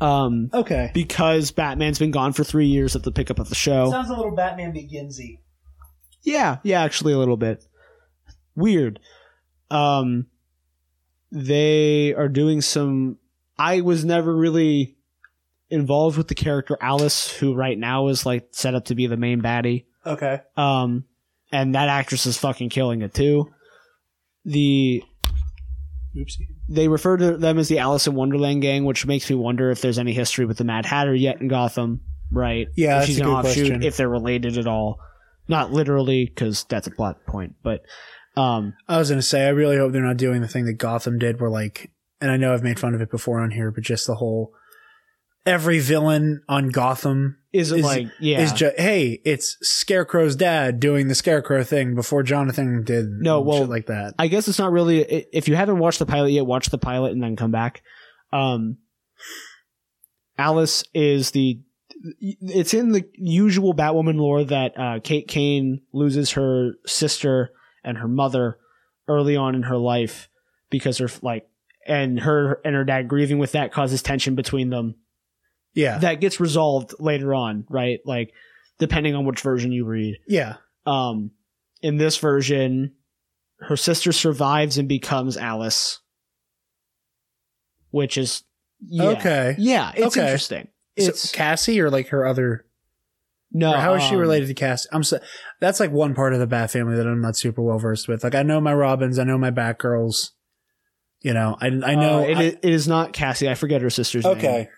Um, 0.00 0.48
Okay. 0.54 0.90
because 0.94 1.50
Batman's 1.50 1.98
been 1.98 2.10
gone 2.10 2.32
for 2.32 2.42
three 2.42 2.66
years 2.66 2.96
at 2.96 3.02
the 3.02 3.12
pickup 3.12 3.38
of 3.38 3.50
the 3.50 3.54
show. 3.54 3.90
Sounds 3.90 4.08
a 4.08 4.14
little 4.14 4.34
Batman 4.34 4.72
Beginsy. 4.72 5.40
Yeah, 6.22 6.56
yeah, 6.62 6.82
actually 6.82 7.12
a 7.12 7.18
little 7.18 7.36
bit. 7.36 7.62
Weird. 8.56 8.98
Um 9.70 10.26
they 11.30 12.14
are 12.14 12.28
doing 12.28 12.60
some 12.60 13.18
I 13.58 13.80
was 13.82 14.04
never 14.04 14.34
really 14.34 14.96
involved 15.68 16.16
with 16.16 16.28
the 16.28 16.34
character 16.34 16.78
Alice, 16.80 17.30
who 17.36 17.54
right 17.54 17.78
now 17.78 18.08
is 18.08 18.24
like 18.24 18.48
set 18.52 18.74
up 18.74 18.86
to 18.86 18.94
be 18.94 19.06
the 19.06 19.16
main 19.16 19.42
baddie. 19.42 19.84
Okay. 20.06 20.40
Um 20.56 21.04
and 21.52 21.74
that 21.74 21.88
actress 21.88 22.26
is 22.26 22.36
fucking 22.38 22.70
killing 22.70 23.02
it 23.02 23.14
too. 23.14 23.52
The 24.44 25.02
Oopsie. 26.16 26.46
they 26.68 26.88
refer 26.88 27.16
to 27.16 27.36
them 27.36 27.58
as 27.58 27.68
the 27.68 27.78
Alice 27.78 28.06
in 28.06 28.14
Wonderland 28.14 28.62
gang, 28.62 28.84
which 28.84 29.06
makes 29.06 29.28
me 29.28 29.36
wonder 29.36 29.70
if 29.70 29.80
there's 29.80 29.98
any 29.98 30.12
history 30.12 30.44
with 30.46 30.58
the 30.58 30.64
Mad 30.64 30.86
Hatter 30.86 31.14
yet 31.14 31.40
in 31.40 31.48
Gotham, 31.48 32.00
right? 32.30 32.68
Yeah, 32.76 32.96
if 32.96 33.00
that's 33.00 33.06
she's 33.06 33.20
a 33.20 33.22
an 33.22 33.28
good 33.28 33.34
offshoot, 33.34 33.66
question. 33.66 33.82
if 33.82 33.96
they're 33.96 34.08
related 34.08 34.58
at 34.58 34.66
all. 34.66 35.00
Not 35.48 35.72
literally, 35.72 36.24
because 36.24 36.64
that's 36.64 36.86
a 36.86 36.90
plot 36.90 37.18
point, 37.26 37.56
but 37.62 37.82
um, 38.36 38.74
I 38.88 38.96
was 38.98 39.10
gonna 39.10 39.22
say, 39.22 39.44
I 39.44 39.50
really 39.50 39.76
hope 39.76 39.92
they're 39.92 40.02
not 40.02 40.16
doing 40.16 40.40
the 40.40 40.48
thing 40.48 40.64
that 40.66 40.74
Gotham 40.74 41.18
did, 41.18 41.40
where 41.40 41.50
like, 41.50 41.90
and 42.20 42.30
I 42.30 42.36
know 42.36 42.54
I've 42.54 42.62
made 42.62 42.80
fun 42.80 42.94
of 42.94 43.00
it 43.00 43.10
before 43.10 43.40
on 43.40 43.50
here, 43.50 43.70
but 43.70 43.84
just 43.84 44.06
the 44.06 44.14
whole 44.14 44.52
every 45.44 45.80
villain 45.80 46.42
on 46.48 46.68
Gotham 46.70 47.38
Isn't 47.54 47.82
like- 47.82 48.08
yeah. 48.18 48.40
is 48.40 48.52
just 48.52 48.78
hey, 48.78 49.20
it's 49.24 49.56
Scarecrow's 49.62 50.34
dad 50.34 50.80
doing 50.80 51.06
the 51.06 51.14
Scarecrow 51.14 51.62
thing 51.62 51.94
before 51.94 52.24
Jonathan 52.24 52.82
did 52.82 53.06
No, 53.06 53.40
well, 53.42 53.60
shit 53.60 53.68
like 53.68 53.86
that. 53.86 54.14
I 54.18 54.26
guess 54.26 54.48
it's 54.48 54.58
not 54.58 54.72
really. 54.72 55.02
If 55.32 55.46
you 55.46 55.54
haven't 55.54 55.78
watched 55.78 56.00
the 56.00 56.06
pilot 56.06 56.30
yet, 56.32 56.46
watch 56.46 56.70
the 56.70 56.78
pilot 56.78 57.12
and 57.12 57.22
then 57.22 57.36
come 57.36 57.52
back. 57.52 57.82
Um, 58.32 58.78
Alice 60.36 60.84
is 60.92 61.30
the. 61.30 61.60
It's 62.20 62.74
in 62.74 62.90
the 62.90 63.08
usual 63.14 63.72
Batwoman 63.72 64.16
lore 64.18 64.44
that 64.44 64.78
uh, 64.78 64.98
Kate 65.02 65.28
Kane 65.28 65.80
loses 65.92 66.32
her 66.32 66.72
sister 66.84 67.50
and 67.84 67.98
her 67.98 68.08
mother 68.08 68.58
early 69.08 69.36
on 69.36 69.54
in 69.54 69.62
her 69.62 69.78
life 69.78 70.28
because 70.70 70.98
her 70.98 71.08
like 71.22 71.46
and 71.86 72.18
her 72.20 72.60
and 72.64 72.74
her 72.74 72.84
dad 72.84 73.08
grieving 73.08 73.38
with 73.38 73.52
that 73.52 73.72
causes 73.72 74.02
tension 74.02 74.34
between 74.34 74.70
them. 74.70 74.96
Yeah, 75.74 75.98
that 75.98 76.20
gets 76.20 76.38
resolved 76.40 76.94
later 76.98 77.34
on, 77.34 77.64
right? 77.68 77.98
Like 78.04 78.32
depending 78.78 79.14
on 79.14 79.24
which 79.24 79.40
version 79.40 79.72
you 79.72 79.84
read. 79.84 80.16
yeah, 80.28 80.56
Um, 80.86 81.30
in 81.82 81.96
this 81.96 82.16
version, 82.18 82.92
her 83.60 83.76
sister 83.76 84.12
survives 84.12 84.78
and 84.78 84.88
becomes 84.88 85.36
Alice, 85.36 86.00
which 87.90 88.18
is 88.18 88.42
yeah. 88.86 89.04
Okay. 89.10 89.54
Yeah, 89.58 89.92
it's 89.96 90.16
Okay. 90.16 90.20
interesting. 90.26 90.68
So 90.98 91.06
It's 91.08 91.32
Cassie 91.32 91.80
or 91.80 91.90
like 91.90 92.08
her 92.08 92.26
other. 92.26 92.66
no. 93.52 93.72
how 93.72 93.94
is 93.94 94.02
she 94.02 94.14
um, 94.14 94.20
related 94.20 94.46
to 94.48 94.54
Cassie? 94.54 94.88
I'm 94.92 95.02
so, 95.02 95.18
that's 95.60 95.80
like 95.80 95.90
one 95.90 96.14
part 96.14 96.34
of 96.34 96.40
the 96.40 96.46
Bat 96.46 96.70
family 96.72 96.96
that 96.96 97.06
I'm 97.06 97.20
not 97.20 97.36
super 97.36 97.62
well 97.62 97.78
versed 97.78 98.06
with. 98.08 98.22
Like 98.22 98.34
I 98.34 98.42
know 98.42 98.60
my 98.60 98.74
Robins, 98.74 99.18
I 99.18 99.24
know 99.24 99.38
my 99.38 99.50
Batgirls. 99.50 100.30
You 101.22 101.32
know, 101.32 101.56
I 101.60 101.66
I 101.68 101.94
know 101.94 102.18
uh, 102.18 102.22
it, 102.22 102.36
I- 102.36 102.42
is- 102.42 102.54
it 102.62 102.70
is 102.70 102.88
not 102.88 103.12
Cassie. 103.12 103.48
I 103.48 103.54
forget 103.54 103.80
her 103.80 103.90
sister's 103.90 104.24
name. 104.24 104.36
Okay. 104.36 104.68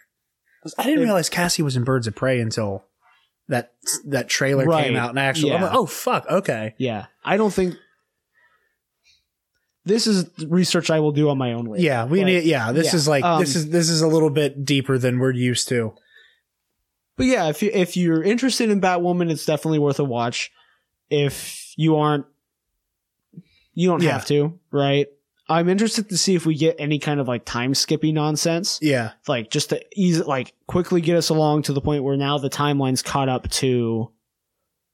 I 0.79 0.85
didn't 0.85 1.05
realize 1.05 1.29
Cassie 1.29 1.63
was 1.63 1.77
in 1.77 1.85
Birds 1.85 2.07
of 2.07 2.15
Prey 2.15 2.41
until 2.41 2.85
that 3.49 3.73
that 4.07 4.29
trailer 4.29 4.65
Right. 4.65 4.85
came 4.87 4.97
out 4.97 5.11
and 5.11 5.19
actually 5.19 5.53
I'm 5.53 5.63
like, 5.63 5.75
oh 5.75 5.87
fuck, 5.87 6.27
okay. 6.29 6.75
Yeah, 6.79 7.07
I 7.25 7.37
don't 7.37 7.53
think 7.53 7.77
this 9.85 10.07
is 10.07 10.29
research 10.49 10.91
I 10.91 11.01
will 11.01 11.13
do 11.13 11.29
on 11.31 11.39
my 11.39 11.53
own. 11.53 11.67
Later. 11.67 11.83
Yeah, 11.85 12.05
we 12.07 12.21
But- 12.21 12.27
need 12.27 12.45
yeah, 12.45 12.73
this 12.73 12.87
yeah. 12.93 12.97
is 12.97 13.09
like 13.09 13.25
Um, 13.25 13.41
this 13.41 13.55
is 13.55 13.71
this 13.71 13.89
is 13.89 14.01
a 14.03 14.09
little 14.09 14.31
bit 14.31 14.65
deeper 14.65 14.99
than 14.99 15.19
we're 15.19 15.31
used 15.33 15.69
to. 15.69 15.95
But 17.17 17.27
yeah, 17.27 17.49
if 17.49 17.63
you 17.63 17.71
if 17.73 17.97
you're 17.97 18.23
interested 18.23 18.69
in 18.71 18.81
Batwoman, 18.81 19.31
it's 19.31 19.47
definitely 19.47 19.79
worth 19.79 20.01
a 20.01 20.05
watch. 20.05 20.51
If 21.09 21.73
you 21.77 21.97
aren't, 21.97 22.27
you 23.75 23.89
don't 23.89 24.03
Yeah. 24.03 24.13
have 24.13 24.27
to, 24.27 24.59
right? 24.73 25.07
I'm 25.49 25.69
interested 25.69 26.09
to 26.09 26.19
see 26.19 26.35
if 26.35 26.45
we 26.45 26.57
get 26.57 26.77
any 26.79 26.99
kind 26.99 27.21
of 27.21 27.29
like 27.29 27.45
time 27.45 27.75
skippy 27.75 28.11
nonsense, 28.13 28.81
Yeah. 28.83 29.13
like 29.29 29.49
just 29.51 29.71
to 29.71 29.81
ease 29.95 30.25
like 30.25 30.55
quickly 30.67 31.01
get 31.01 31.17
us 31.17 31.29
along 31.29 31.63
to 31.63 31.73
the 31.73 31.81
point 31.81 32.03
where 32.03 32.17
now 32.17 32.39
the 32.39 32.51
timeline's 32.51 33.03
caught 33.03 33.29
up 33.29 33.49
to, 33.51 34.11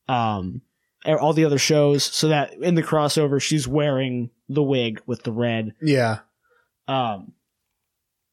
um, 0.09 0.61
all 1.07 1.33
the 1.33 1.45
other 1.47 1.59
shows, 1.59 2.05
so 2.05 2.29
that 2.29 2.53
in 2.55 2.74
the 2.74 2.83
crossover 2.83 3.41
she's 3.41 3.66
wearing 3.66 4.29
the 4.49 4.62
wig 4.62 5.01
with 5.07 5.23
the 5.23 5.33
red, 5.33 5.73
Yeah. 5.81 6.19
um, 6.87 7.33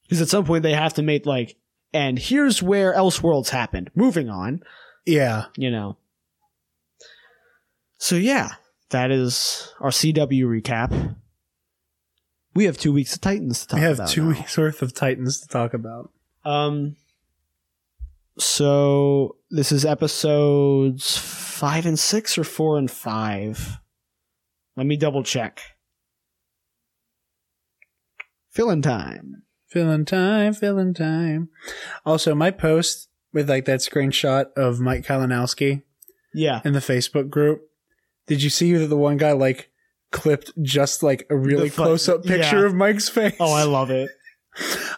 because 0.04 0.22
at 0.22 0.28
some 0.28 0.44
point 0.44 0.64
they 0.64 0.74
have 0.74 0.96
to 0.96 1.02
make 1.02 1.26
like, 1.26 1.56
and 1.94 2.20
here's 2.20 2.62
where 2.62 2.94
Elseworlds 2.94 3.50
happened. 3.50 3.92
Moving 3.96 4.30
on 4.30 4.62
Yeah. 5.06 5.46
you 5.56 5.72
know. 5.72 5.98
So 7.98 8.16
yeah, 8.16 8.50
that 8.90 9.10
is 9.12 9.74
our 9.80 9.90
CW 9.92 10.46
recap. 10.46 11.16
We 12.54 12.66
have 12.66 12.78
two 12.78 12.92
weeks 12.92 13.14
of 13.16 13.22
Titans 13.22 13.62
to 13.62 13.68
talk 13.68 13.78
about. 13.78 13.82
We 13.82 13.88
have 13.88 13.98
about. 14.00 14.10
two 14.10 14.24
now. 14.24 14.30
weeks 14.30 14.58
worth 14.58 14.82
of 14.82 14.94
Titans 14.94 15.42
to 15.42 15.48
talk 15.48 15.74
about. 15.74 16.12
Um. 16.46 16.96
So 18.38 19.36
this 19.52 19.72
is 19.72 19.84
episodes 19.86 21.18
five 21.18 21.86
and 21.86 22.00
six, 22.00 22.38
or 22.38 22.44
four 22.44 22.78
and 22.78 22.90
five. 22.90 23.78
Let 24.78 24.86
me 24.86 24.96
double 24.98 25.24
check. 25.24 25.62
Filling 28.50 28.82
time. 28.82 29.44
Filling 29.68 30.06
time, 30.06 30.54
filling 30.54 30.94
time. 30.94 31.50
Also, 32.06 32.34
my 32.34 32.50
post 32.50 33.10
with 33.32 33.50
like 33.50 33.66
that 33.66 33.82
screenshot 33.82 34.46
of 34.58 34.80
Mike 34.80 35.06
Kalinowski 35.06 35.84
Yeah. 36.34 36.62
in 36.66 36.74
the 36.74 36.80
Facebook 36.80 37.30
group. 37.30 37.62
Did 38.26 38.42
you 38.42 38.50
see 38.50 38.74
that 38.74 38.88
the 38.88 38.98
one 38.98 39.18
guy 39.18 39.34
like 39.34 39.69
clipped 40.12 40.52
just 40.62 41.04
like 41.04 41.26
a 41.30 41.36
really 41.36 41.70
close 41.70 42.10
up 42.10 42.24
picture 42.24 42.60
yeah. 42.60 42.66
of 42.66 42.76
Mike's 42.76 43.10
face? 43.10 43.36
Oh, 43.40 43.54
I 43.54 43.64
love 43.64 43.90
it. 43.92 44.10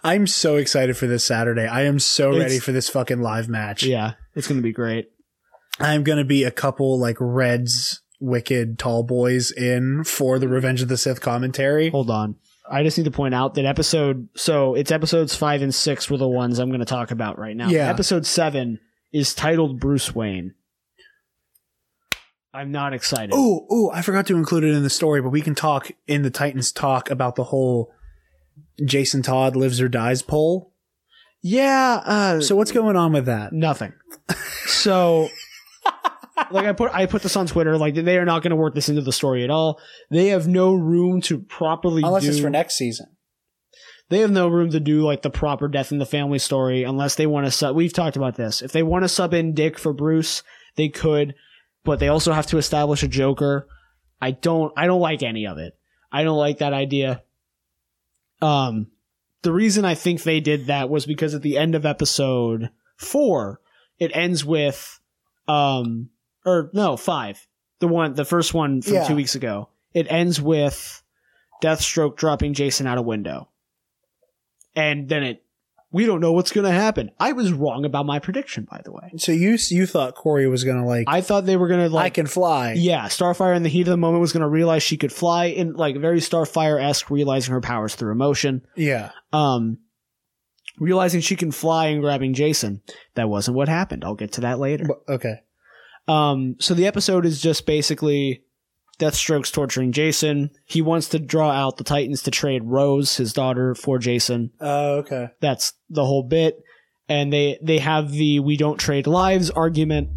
I'm 0.03 0.27
so 0.27 0.55
excited 0.55 0.97
for 0.97 1.07
this 1.07 1.23
Saturday. 1.23 1.67
I 1.67 1.83
am 1.83 1.99
so 1.99 2.31
It's- 2.31 2.43
ready 2.43 2.59
for 2.59 2.71
this 2.71 2.89
fucking 2.89 3.21
live 3.21 3.49
match. 3.49 3.83
Yeah, 3.83 4.13
it's 4.35 4.47
gonna 4.47 4.61
be 4.61 4.71
great. 4.71 5.11
I'm 5.79 6.03
gonna 6.03 6.25
be 6.25 6.43
a 6.43 6.51
couple 6.51 6.99
like 6.99 7.17
Reds 7.19 8.01
wicked 8.19 8.77
tall 8.77 9.03
boys 9.03 9.51
in 9.51 10.03
for 10.03 10.39
the 10.39 10.47
Revenge 10.47 10.81
of 10.81 10.87
the 10.87 10.97
Sith 10.97 11.21
commentary. 11.21 11.89
Hold 11.89 12.09
on. 12.09 12.35
I 12.69 12.83
just 12.83 12.97
need 12.97 13.03
to 13.05 13.11
point 13.11 13.33
out 13.33 13.55
that 13.55 13.65
episode 13.65 14.29
so 14.35 14.75
it's 14.75 14.91
episodes 14.91 15.35
five 15.35 15.61
and 15.61 15.73
six 15.73 16.09
were 16.09 16.17
the 16.17 16.27
ones 16.27 16.59
I'm 16.59 16.71
gonna 16.71 16.85
talk 16.85 17.11
about 17.11 17.37
right 17.37 17.55
now. 17.55 17.69
Yeah. 17.69 17.89
Episode 17.89 18.25
seven 18.25 18.79
is 19.11 19.33
titled 19.33 19.79
Bruce 19.79 20.15
Wayne. 20.15 20.53
I'm 22.53 22.71
not 22.71 22.93
excited. 22.93 23.31
Oh, 23.33 23.65
oh, 23.69 23.91
I 23.93 24.01
forgot 24.01 24.27
to 24.27 24.35
include 24.35 24.63
it 24.65 24.73
in 24.75 24.83
the 24.83 24.89
story, 24.89 25.21
but 25.21 25.29
we 25.29 25.41
can 25.41 25.55
talk 25.55 25.91
in 26.07 26.21
the 26.23 26.29
Titans 26.29 26.71
talk 26.71 27.09
about 27.09 27.35
the 27.35 27.45
whole 27.45 27.93
Jason 28.83 29.21
Todd 29.21 29.55
lives 29.55 29.79
or 29.79 29.87
dies 29.87 30.21
poll. 30.21 30.73
Yeah, 31.41 32.01
uh 32.05 32.41
So 32.41 32.55
what's 32.55 32.71
going 32.71 32.95
on 32.95 33.13
with 33.13 33.25
that? 33.25 33.53
nothing. 33.53 33.93
So 34.67 35.29
like 36.51 36.65
I 36.65 36.73
put 36.73 36.91
I 36.93 37.05
put 37.05 37.23
this 37.23 37.35
on 37.35 37.47
Twitter, 37.47 37.77
like 37.77 37.95
they 37.95 38.17
are 38.17 38.25
not 38.25 38.43
gonna 38.43 38.55
work 38.55 38.75
this 38.75 38.89
into 38.89 39.01
the 39.01 39.11
story 39.11 39.43
at 39.43 39.49
all. 39.49 39.79
They 40.09 40.27
have 40.27 40.47
no 40.47 40.73
room 40.73 41.21
to 41.21 41.39
properly 41.39 42.03
Unless 42.03 42.23
do, 42.23 42.29
it's 42.29 42.39
for 42.39 42.49
next 42.49 42.75
season. 42.75 43.07
they 44.09 44.19
have 44.19 44.31
no 44.31 44.47
room 44.47 44.71
to 44.71 44.79
do 44.79 45.01
like 45.03 45.21
the 45.21 45.29
proper 45.29 45.67
death 45.67 45.91
in 45.91 45.97
the 45.99 46.05
family 46.05 46.39
story 46.39 46.83
unless 46.83 47.15
they 47.15 47.25
want 47.27 47.45
to 47.45 47.51
sub 47.51 47.75
we've 47.75 47.93
talked 47.93 48.17
about 48.17 48.35
this 48.35 48.61
if 48.61 48.71
they 48.71 48.83
want 48.83 49.03
to 49.03 49.09
sub 49.09 49.33
in 49.33 49.53
dick 49.53 49.77
for 49.79 49.93
bruce 49.93 50.43
they 50.75 50.89
could 50.89 51.33
but 51.83 51.99
they 51.99 52.07
also 52.07 52.31
have 52.33 52.47
to 52.47 52.57
establish 52.57 53.03
a 53.03 53.07
joker. 53.07 53.67
I 54.21 54.31
don't 54.31 54.71
i 54.77 54.85
don't 54.87 55.01
like 55.01 55.23
any 55.23 55.47
of 55.47 55.57
it. 55.57 55.77
I 56.11 56.23
don't 56.23 56.37
like 56.37 56.59
that 56.59 56.73
idea. 56.73 57.23
Um 58.41 58.87
the 59.43 59.51
reason 59.51 59.85
i 59.85 59.95
think 59.95 60.21
they 60.23 60.39
did 60.39 60.67
that 60.67 60.89
was 60.89 61.05
because 61.05 61.33
at 61.33 61.41
the 61.41 61.57
end 61.57 61.73
of 61.75 61.85
episode 61.85 62.69
four 62.97 63.59
it 63.99 64.11
ends 64.15 64.45
with 64.45 64.99
um 65.47 66.09
or 66.45 66.69
no 66.73 66.97
five. 66.97 67.47
The 67.79 67.87
one 67.87 68.13
the 68.13 68.25
first 68.25 68.53
one 68.53 68.81
from 68.81 68.93
Yeah. 68.93 69.07
two 69.07 69.15
weeks 69.15 69.35
ago. 69.35 69.69
It 69.93 70.07
ends 70.09 70.39
with 70.41 71.01
deathstroke 71.63 72.15
dropping 72.17 72.53
jason 72.53 72.87
out 72.87 72.97
a 72.97 73.01
window. 73.01 73.49
And 74.75 75.09
then 75.09 75.23
it 75.23 75.43
we 75.91 76.05
don't 76.05 76.21
know 76.21 76.31
what's 76.31 76.51
going 76.51 76.65
to 76.65 76.71
happen. 76.71 77.11
I 77.19 77.33
was 77.33 77.51
wrong 77.51 77.83
about 77.85 78.05
my 78.05 78.19
prediction, 78.19 78.65
by 78.69 78.81
the 78.83 78.91
way. 78.91 79.11
So 79.17 79.31
you 79.31 79.57
you 79.69 79.85
thought 79.85 80.15
Kory 80.15 80.47
was 80.47 80.63
gonna 80.63 80.85
like 80.85 81.05
I 81.07 81.21
thought 81.21 81.45
they 81.45 81.57
were 81.57 81.67
going 81.67 81.87
to 81.87 81.93
like. 81.93 82.05
I 82.05 82.09
can 82.09 82.27
fly. 82.27 82.73
yeah, 82.73 83.05
Starfire 83.07 83.55
in 83.55 83.63
the 83.63 83.69
heat 83.69 83.81
of 83.81 83.87
the 83.87 83.97
moment 83.97 84.21
was 84.21 84.31
going 84.33 84.41
to 84.41 84.47
realize 84.47 84.83
she 84.83 84.97
could 84.97 85.11
fly 85.11 85.45
in 85.45 85.73
like 85.73 85.97
very 85.97 86.19
Starfire 86.19 86.81
esque, 86.81 87.09
realizing 87.09 87.53
her 87.53 87.61
powers 87.61 87.95
through 87.95 88.11
emotion. 88.11 88.65
Yeah. 88.75 89.11
Um, 89.33 89.79
realizing 90.79 91.21
she 91.21 91.35
can 91.35 91.51
fly 91.51 91.87
and 91.87 92.01
grabbing 92.01 92.33
Jason. 92.33 92.81
That 93.15 93.29
wasn't 93.29 93.57
what 93.57 93.67
happened. 93.67 94.03
I'll 94.03 94.15
get 94.15 94.33
to 94.33 94.41
that 94.41 94.59
later. 94.59 94.87
Okay. 95.07 95.35
Um, 96.07 96.55
so 96.59 96.73
the 96.73 96.87
episode 96.87 97.25
is 97.25 97.41
just 97.41 97.65
basically 97.65 98.43
Deathstroke's 99.01 99.49
torturing 99.49 99.91
Jason. 99.91 100.51
He 100.65 100.83
wants 100.83 101.09
to 101.09 101.19
draw 101.19 101.49
out 101.49 101.77
the 101.77 101.83
Titans 101.83 102.21
to 102.23 102.31
trade 102.31 102.63
Rose, 102.63 103.17
his 103.17 103.33
daughter, 103.33 103.73
for 103.73 103.97
Jason. 103.97 104.51
Oh, 104.59 104.97
okay. 104.97 105.29
That's 105.39 105.73
the 105.89 106.05
whole 106.05 106.21
bit. 106.21 106.63
And 107.09 107.33
they 107.33 107.57
they 107.63 107.79
have 107.79 108.11
the 108.11 108.39
we 108.39 108.57
don't 108.57 108.77
trade 108.77 109.07
lives 109.07 109.49
argument. 109.49 110.09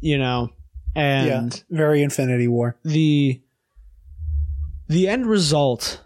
You 0.00 0.18
know, 0.18 0.50
and 0.94 1.52
yeah, 1.70 1.76
very 1.76 2.02
Infinity 2.02 2.46
War. 2.48 2.78
the 2.84 3.42
the 4.88 5.08
end 5.08 5.26
result 5.26 6.02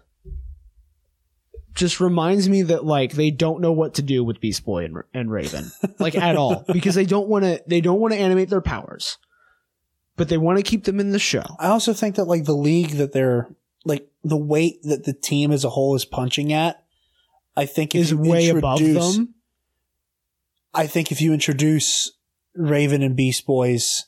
just 1.73 1.99
reminds 1.99 2.49
me 2.49 2.63
that 2.63 2.85
like 2.85 3.11
they 3.13 3.29
don't 3.29 3.61
know 3.61 3.71
what 3.71 3.93
to 3.95 4.01
do 4.01 4.23
with 4.23 4.41
Beast 4.41 4.65
Boy 4.65 4.85
and, 4.85 4.97
and 5.13 5.31
Raven 5.31 5.71
like 5.99 6.15
at 6.15 6.35
all 6.35 6.65
because 6.73 6.95
they 6.95 7.05
don't 7.05 7.27
want 7.27 7.45
to 7.45 7.61
they 7.67 7.81
don't 7.81 7.99
want 7.99 8.13
to 8.13 8.19
animate 8.19 8.49
their 8.49 8.61
powers 8.61 9.17
but 10.17 10.29
they 10.29 10.37
want 10.37 10.57
to 10.57 10.63
keep 10.63 10.83
them 10.83 10.99
in 10.99 11.11
the 11.11 11.19
show. 11.19 11.45
I 11.59 11.67
also 11.67 11.93
think 11.93 12.15
that 12.15 12.25
like 12.25 12.43
the 12.43 12.55
league 12.55 12.91
that 12.97 13.13
they're 13.13 13.47
like 13.85 14.09
the 14.23 14.35
weight 14.35 14.81
that 14.83 15.05
the 15.05 15.13
team 15.13 15.51
as 15.51 15.63
a 15.63 15.69
whole 15.69 15.95
is 15.95 16.03
punching 16.03 16.51
at, 16.51 16.83
I 17.55 17.65
think 17.65 17.95
Is 17.95 18.13
way 18.13 18.49
above 18.49 18.79
them. 18.79 19.35
I 20.73 20.87
think 20.87 21.11
if 21.11 21.21
you 21.21 21.33
introduce 21.33 22.11
Raven 22.53 23.01
and 23.01 23.15
Beast 23.15 23.45
Boys 23.45 24.05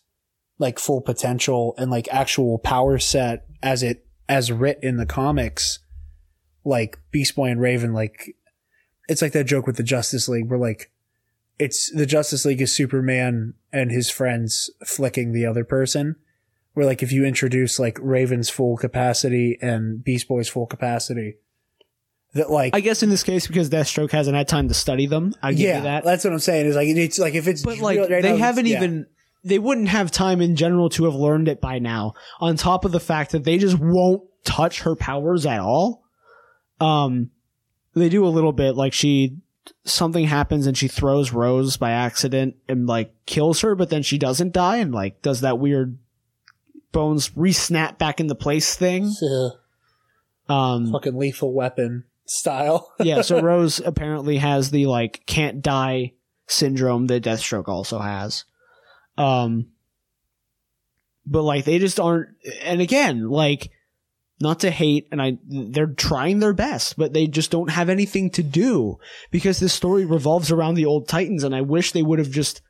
like 0.57 0.77
full 0.77 0.99
potential 0.99 1.73
and 1.77 1.89
like 1.89 2.07
actual 2.11 2.59
power 2.59 2.99
set 2.99 3.45
as 3.63 3.81
it 3.81 4.05
as 4.27 4.51
writ 4.51 4.79
in 4.81 4.97
the 4.97 5.05
comics, 5.05 5.79
like 6.65 6.99
Beast 7.11 7.35
Boy 7.35 7.49
and 7.49 7.61
Raven, 7.61 7.93
like 7.93 8.35
it's 9.07 9.21
like 9.21 9.31
that 9.33 9.45
joke 9.45 9.67
with 9.67 9.77
the 9.77 9.83
Justice 9.83 10.27
League 10.27 10.49
where 10.49 10.59
like 10.59 10.91
it's 11.59 11.91
the 11.91 12.05
Justice 12.05 12.45
League 12.45 12.61
is 12.61 12.73
Superman 12.73 13.53
and 13.71 13.91
his 13.91 14.09
friends 14.09 14.69
flicking 14.85 15.33
the 15.33 15.45
other 15.45 15.63
person. 15.63 16.15
Where 16.73 16.85
like 16.85 17.03
if 17.03 17.11
you 17.11 17.25
introduce 17.25 17.77
like 17.79 17.97
Raven's 18.01 18.49
full 18.49 18.77
capacity 18.77 19.57
and 19.61 20.03
Beast 20.03 20.27
Boy's 20.27 20.47
full 20.47 20.65
capacity, 20.65 21.35
that 22.33 22.49
like 22.49 22.75
I 22.75 22.79
guess 22.79 23.03
in 23.03 23.09
this 23.09 23.23
case 23.23 23.47
because 23.47 23.69
Deathstroke 23.69 24.11
hasn't 24.11 24.37
had 24.37 24.47
time 24.47 24.67
to 24.69 24.73
study 24.73 25.05
them. 25.05 25.33
I 25.41 25.51
give 25.51 25.59
yeah, 25.61 25.77
you 25.77 25.83
that. 25.83 26.03
that's 26.05 26.23
what 26.23 26.31
I'm 26.31 26.39
saying. 26.39 26.67
Is 26.67 26.75
like 26.75 26.87
it's 26.87 27.19
like 27.19 27.33
if 27.33 27.47
it's 27.47 27.63
But 27.63 27.79
like 27.79 27.99
right 27.99 28.09
they 28.09 28.17
it's- 28.19 28.39
haven't 28.39 28.67
yeah. 28.67 28.77
even 28.77 29.07
they 29.43 29.59
wouldn't 29.59 29.89
have 29.89 30.11
time 30.11 30.41
in 30.41 30.55
general 30.55 30.89
to 30.91 31.05
have 31.05 31.15
learned 31.15 31.47
it 31.47 31.59
by 31.59 31.79
now. 31.79 32.13
On 32.39 32.55
top 32.55 32.85
of 32.85 32.91
the 32.91 32.99
fact 32.99 33.31
that 33.31 33.43
they 33.43 33.57
just 33.57 33.79
won't 33.79 34.21
touch 34.45 34.81
her 34.81 34.95
powers 34.95 35.45
at 35.45 35.59
all. 35.59 36.03
Um 36.79 37.31
they 37.95 38.09
do 38.09 38.25
a 38.25 38.29
little 38.29 38.53
bit 38.53 38.75
like 38.75 38.93
she 38.93 39.37
something 39.85 40.25
happens 40.25 40.67
and 40.67 40.77
she 40.77 40.87
throws 40.87 41.31
Rose 41.31 41.77
by 41.77 41.91
accident 41.91 42.55
and 42.67 42.87
like 42.87 43.13
kills 43.25 43.61
her, 43.61 43.75
but 43.75 43.89
then 43.89 44.03
she 44.03 44.17
doesn't 44.17 44.53
die 44.53 44.77
and 44.77 44.93
like 44.93 45.21
does 45.21 45.41
that 45.41 45.59
weird 45.59 45.97
bones 46.91 47.31
re-snap 47.35 47.97
back 47.97 48.19
into 48.19 48.35
place 48.35 48.75
thing. 48.75 49.13
Um 50.47 50.91
fucking 50.91 51.17
lethal 51.17 51.53
weapon 51.53 52.05
style. 52.25 52.93
yeah, 52.99 53.21
so 53.21 53.41
Rose 53.41 53.79
apparently 53.79 54.37
has 54.37 54.71
the 54.71 54.85
like 54.87 55.25
can't 55.25 55.61
die 55.61 56.13
syndrome 56.47 57.07
that 57.07 57.23
Deathstroke 57.23 57.67
also 57.67 57.99
has. 57.99 58.45
Um 59.17 59.67
but 61.25 61.43
like 61.43 61.65
they 61.65 61.79
just 61.79 61.99
aren't 61.99 62.29
and 62.63 62.81
again, 62.81 63.29
like 63.29 63.71
not 64.41 64.59
to 64.61 64.71
hate 64.71 65.07
and 65.11 65.21
I 65.21 65.37
they're 65.47 65.87
trying 65.87 66.39
their 66.39 66.53
best, 66.53 66.97
but 66.97 67.13
they 67.13 67.27
just 67.27 67.51
don't 67.51 67.69
have 67.71 67.89
anything 67.89 68.29
to 68.31 68.43
do 68.43 68.97
because 69.31 69.59
this 69.59 69.73
story 69.73 70.05
revolves 70.05 70.51
around 70.51 70.75
the 70.75 70.85
old 70.85 71.07
Titans 71.07 71.43
and 71.43 71.53
I 71.55 71.61
wish 71.61 71.91
they 71.91 72.03
would 72.03 72.19
have 72.19 72.31
just 72.31 72.61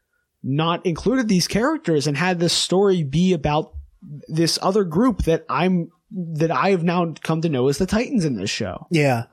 not 0.43 0.85
included 0.85 1.27
these 1.27 1.47
characters 1.47 2.07
and 2.07 2.15
had 2.17 2.39
this 2.39 2.53
story 2.53 3.03
be 3.03 3.33
about 3.33 3.73
this 4.27 4.57
other 4.61 4.83
group 4.83 5.23
that 5.23 5.45
I'm 5.49 5.89
that 6.11 6.49
I 6.51 6.69
have 6.71 6.83
now 6.83 7.13
come 7.21 7.41
to 7.41 7.49
know 7.49 7.67
as 7.67 7.77
the 7.77 7.85
Titans 7.85 8.25
in 8.25 8.35
this 8.35 8.49
show 8.49 8.87
yeah, 8.89 9.25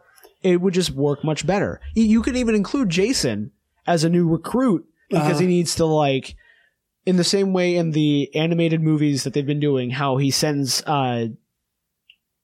it 0.42 0.60
would 0.60 0.74
just 0.74 0.90
work 0.90 1.24
much 1.24 1.46
better. 1.46 1.80
You- 1.94 2.22
could 2.22 2.36
even 2.36 2.54
include 2.54 2.90
Jason 2.90 3.52
as 3.86 4.04
a 4.04 4.10
new 4.10 4.28
recruit 4.28 4.84
because 5.08 5.30
Uh-huh. 5.30 5.38
he 5.40 5.46
needs 5.46 5.76
to 5.76 5.86
like, 5.86 6.34
in 7.06 7.16
the 7.16 7.24
same 7.24 7.52
way 7.52 7.76
in 7.76 7.92
the 7.92 8.28
animated 8.34 8.82
movies 8.82 9.22
that 9.22 9.32
they've 9.32 9.46
been 9.46 9.60
doing, 9.60 9.90
how 9.90 10.16
he 10.16 10.30
sends 10.32 10.82
uh, 10.86 11.28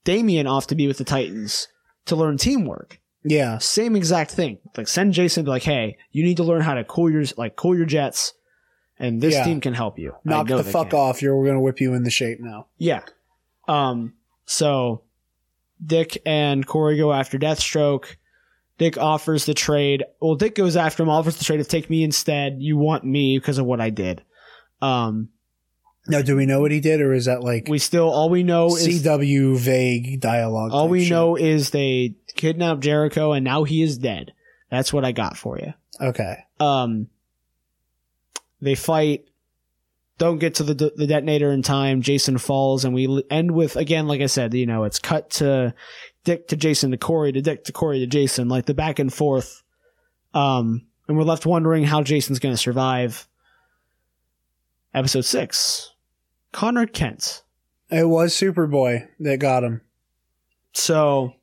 Damian 0.04 0.46
off 0.46 0.66
to 0.68 0.74
be 0.74 0.86
with 0.86 0.98
the 0.98 1.04
Titans 1.04 1.68
to 2.06 2.16
learn 2.16 2.36
teamwork. 2.36 2.98
yeah, 3.24 3.58
Same 3.58 3.94
exact 3.96 4.30
thing. 4.32 4.58
Like 4.76 4.88
send 4.88 5.12
Jason 5.12 5.44
be 5.44 5.50
like, 5.50 5.62
hey, 5.62 5.96
you 6.10 6.24
need 6.24 6.38
to 6.38 6.44
learn 6.44 6.62
how 6.62 6.74
to 6.74 6.84
cool 6.84 7.10
your 7.10 7.24
like 7.36 7.54
cool 7.56 7.76
your 7.76 7.86
jets, 7.86 8.32
and 8.98 9.20
this 9.20 9.34
Yeah. 9.34 9.44
team 9.44 9.60
can 9.60 9.74
help 9.74 9.98
you. 9.98 10.14
Knock 10.24 10.48
the 10.48 10.64
fuck 10.64 10.90
can. 10.90 10.98
off. 10.98 11.22
You're 11.22 11.36
we're 11.36 11.46
gonna 11.46 11.60
whip 11.60 11.80
you 11.80 11.94
into 11.94 12.10
shape 12.10 12.38
now. 12.40 12.66
Yeah. 12.78 13.02
Um, 13.68 14.14
so 14.44 15.02
Dick 15.84 16.20
and 16.26 16.66
Kory 16.66 16.96
go 16.96 17.12
after 17.12 17.38
Deathstroke. 17.38 18.16
Dick 18.78 18.98
offers 18.98 19.46
the 19.46 19.54
trade. 19.54 20.02
Well, 20.20 20.34
Dick 20.34 20.56
goes 20.56 20.76
after 20.76 21.02
him, 21.04 21.08
offers 21.08 21.36
the 21.36 21.44
trade 21.44 21.60
of 21.60 21.68
take 21.68 21.88
me 21.88 22.02
instead. 22.02 22.56
You 22.58 22.76
want 22.76 23.04
me 23.04 23.38
because 23.38 23.58
of 23.58 23.66
what 23.66 23.80
I 23.80 23.90
did. 23.90 24.22
Um, 24.80 25.28
Now, 26.08 26.20
do 26.20 26.34
we 26.34 26.46
know 26.46 26.60
what 26.60 26.72
he 26.72 26.80
did, 26.80 27.00
or 27.00 27.12
is 27.12 27.26
that 27.26 27.42
like 27.42 27.68
we 27.68 27.78
still, 27.78 28.10
all 28.10 28.28
we 28.28 28.42
know 28.42 28.74
is, 28.76 29.04
CW 29.04 29.56
vague 29.56 30.20
dialogue? 30.20 30.72
all 30.72 30.84
type 30.86 30.90
we 30.90 31.02
shit? 31.04 31.10
know 31.10 31.36
is 31.36 31.70
they 31.70 32.14
kidnapped 32.34 32.80
Jericho 32.80 33.32
and 33.32 33.44
now 33.44 33.62
he 33.64 33.82
is 33.82 33.98
dead. 33.98 34.32
That's 34.70 34.92
what 34.92 35.04
I 35.04 35.12
got 35.12 35.36
for 35.36 35.58
you. 35.58 35.74
Okay, 36.00 36.38
Um, 36.58 37.08
they 38.60 38.74
fight, 38.74 39.26
don't 40.18 40.38
get 40.38 40.56
to 40.56 40.64
the 40.64 40.74
the 40.96 41.06
detonator 41.06 41.52
in 41.52 41.62
time. 41.62 42.02
Jason 42.02 42.38
falls, 42.38 42.84
and 42.84 42.94
we 42.94 43.06
l- 43.06 43.22
end 43.30 43.52
with 43.52 43.76
again, 43.76 44.08
like 44.08 44.20
I 44.20 44.26
said, 44.26 44.54
you 44.54 44.66
know, 44.66 44.82
it's 44.84 44.98
cut 44.98 45.30
to 45.30 45.72
Dick 46.24 46.48
to 46.48 46.56
Jason 46.56 46.90
to 46.90 46.96
Kory 46.96 47.30
to 47.32 47.40
Dick 47.42 47.64
to 47.64 47.72
Kory 47.72 48.00
to 48.00 48.06
Jason, 48.06 48.48
like 48.48 48.66
the 48.66 48.74
back 48.74 48.98
and 48.98 49.12
forth. 49.12 49.62
Um, 50.34 50.86
and 51.06 51.16
we're 51.16 51.24
left 51.24 51.46
wondering 51.46 51.84
how 51.84 52.02
Jason's 52.02 52.38
going 52.40 52.54
to 52.54 52.60
survive. 52.60 53.28
Episode 54.94 55.24
six, 55.24 55.91
Connor 56.52 56.86
Kent. 56.86 57.42
it 57.90 58.08
was 58.08 58.34
Superboy 58.34 59.08
that 59.20 59.38
got 59.38 59.64
him. 59.64 59.80
So 60.72 61.34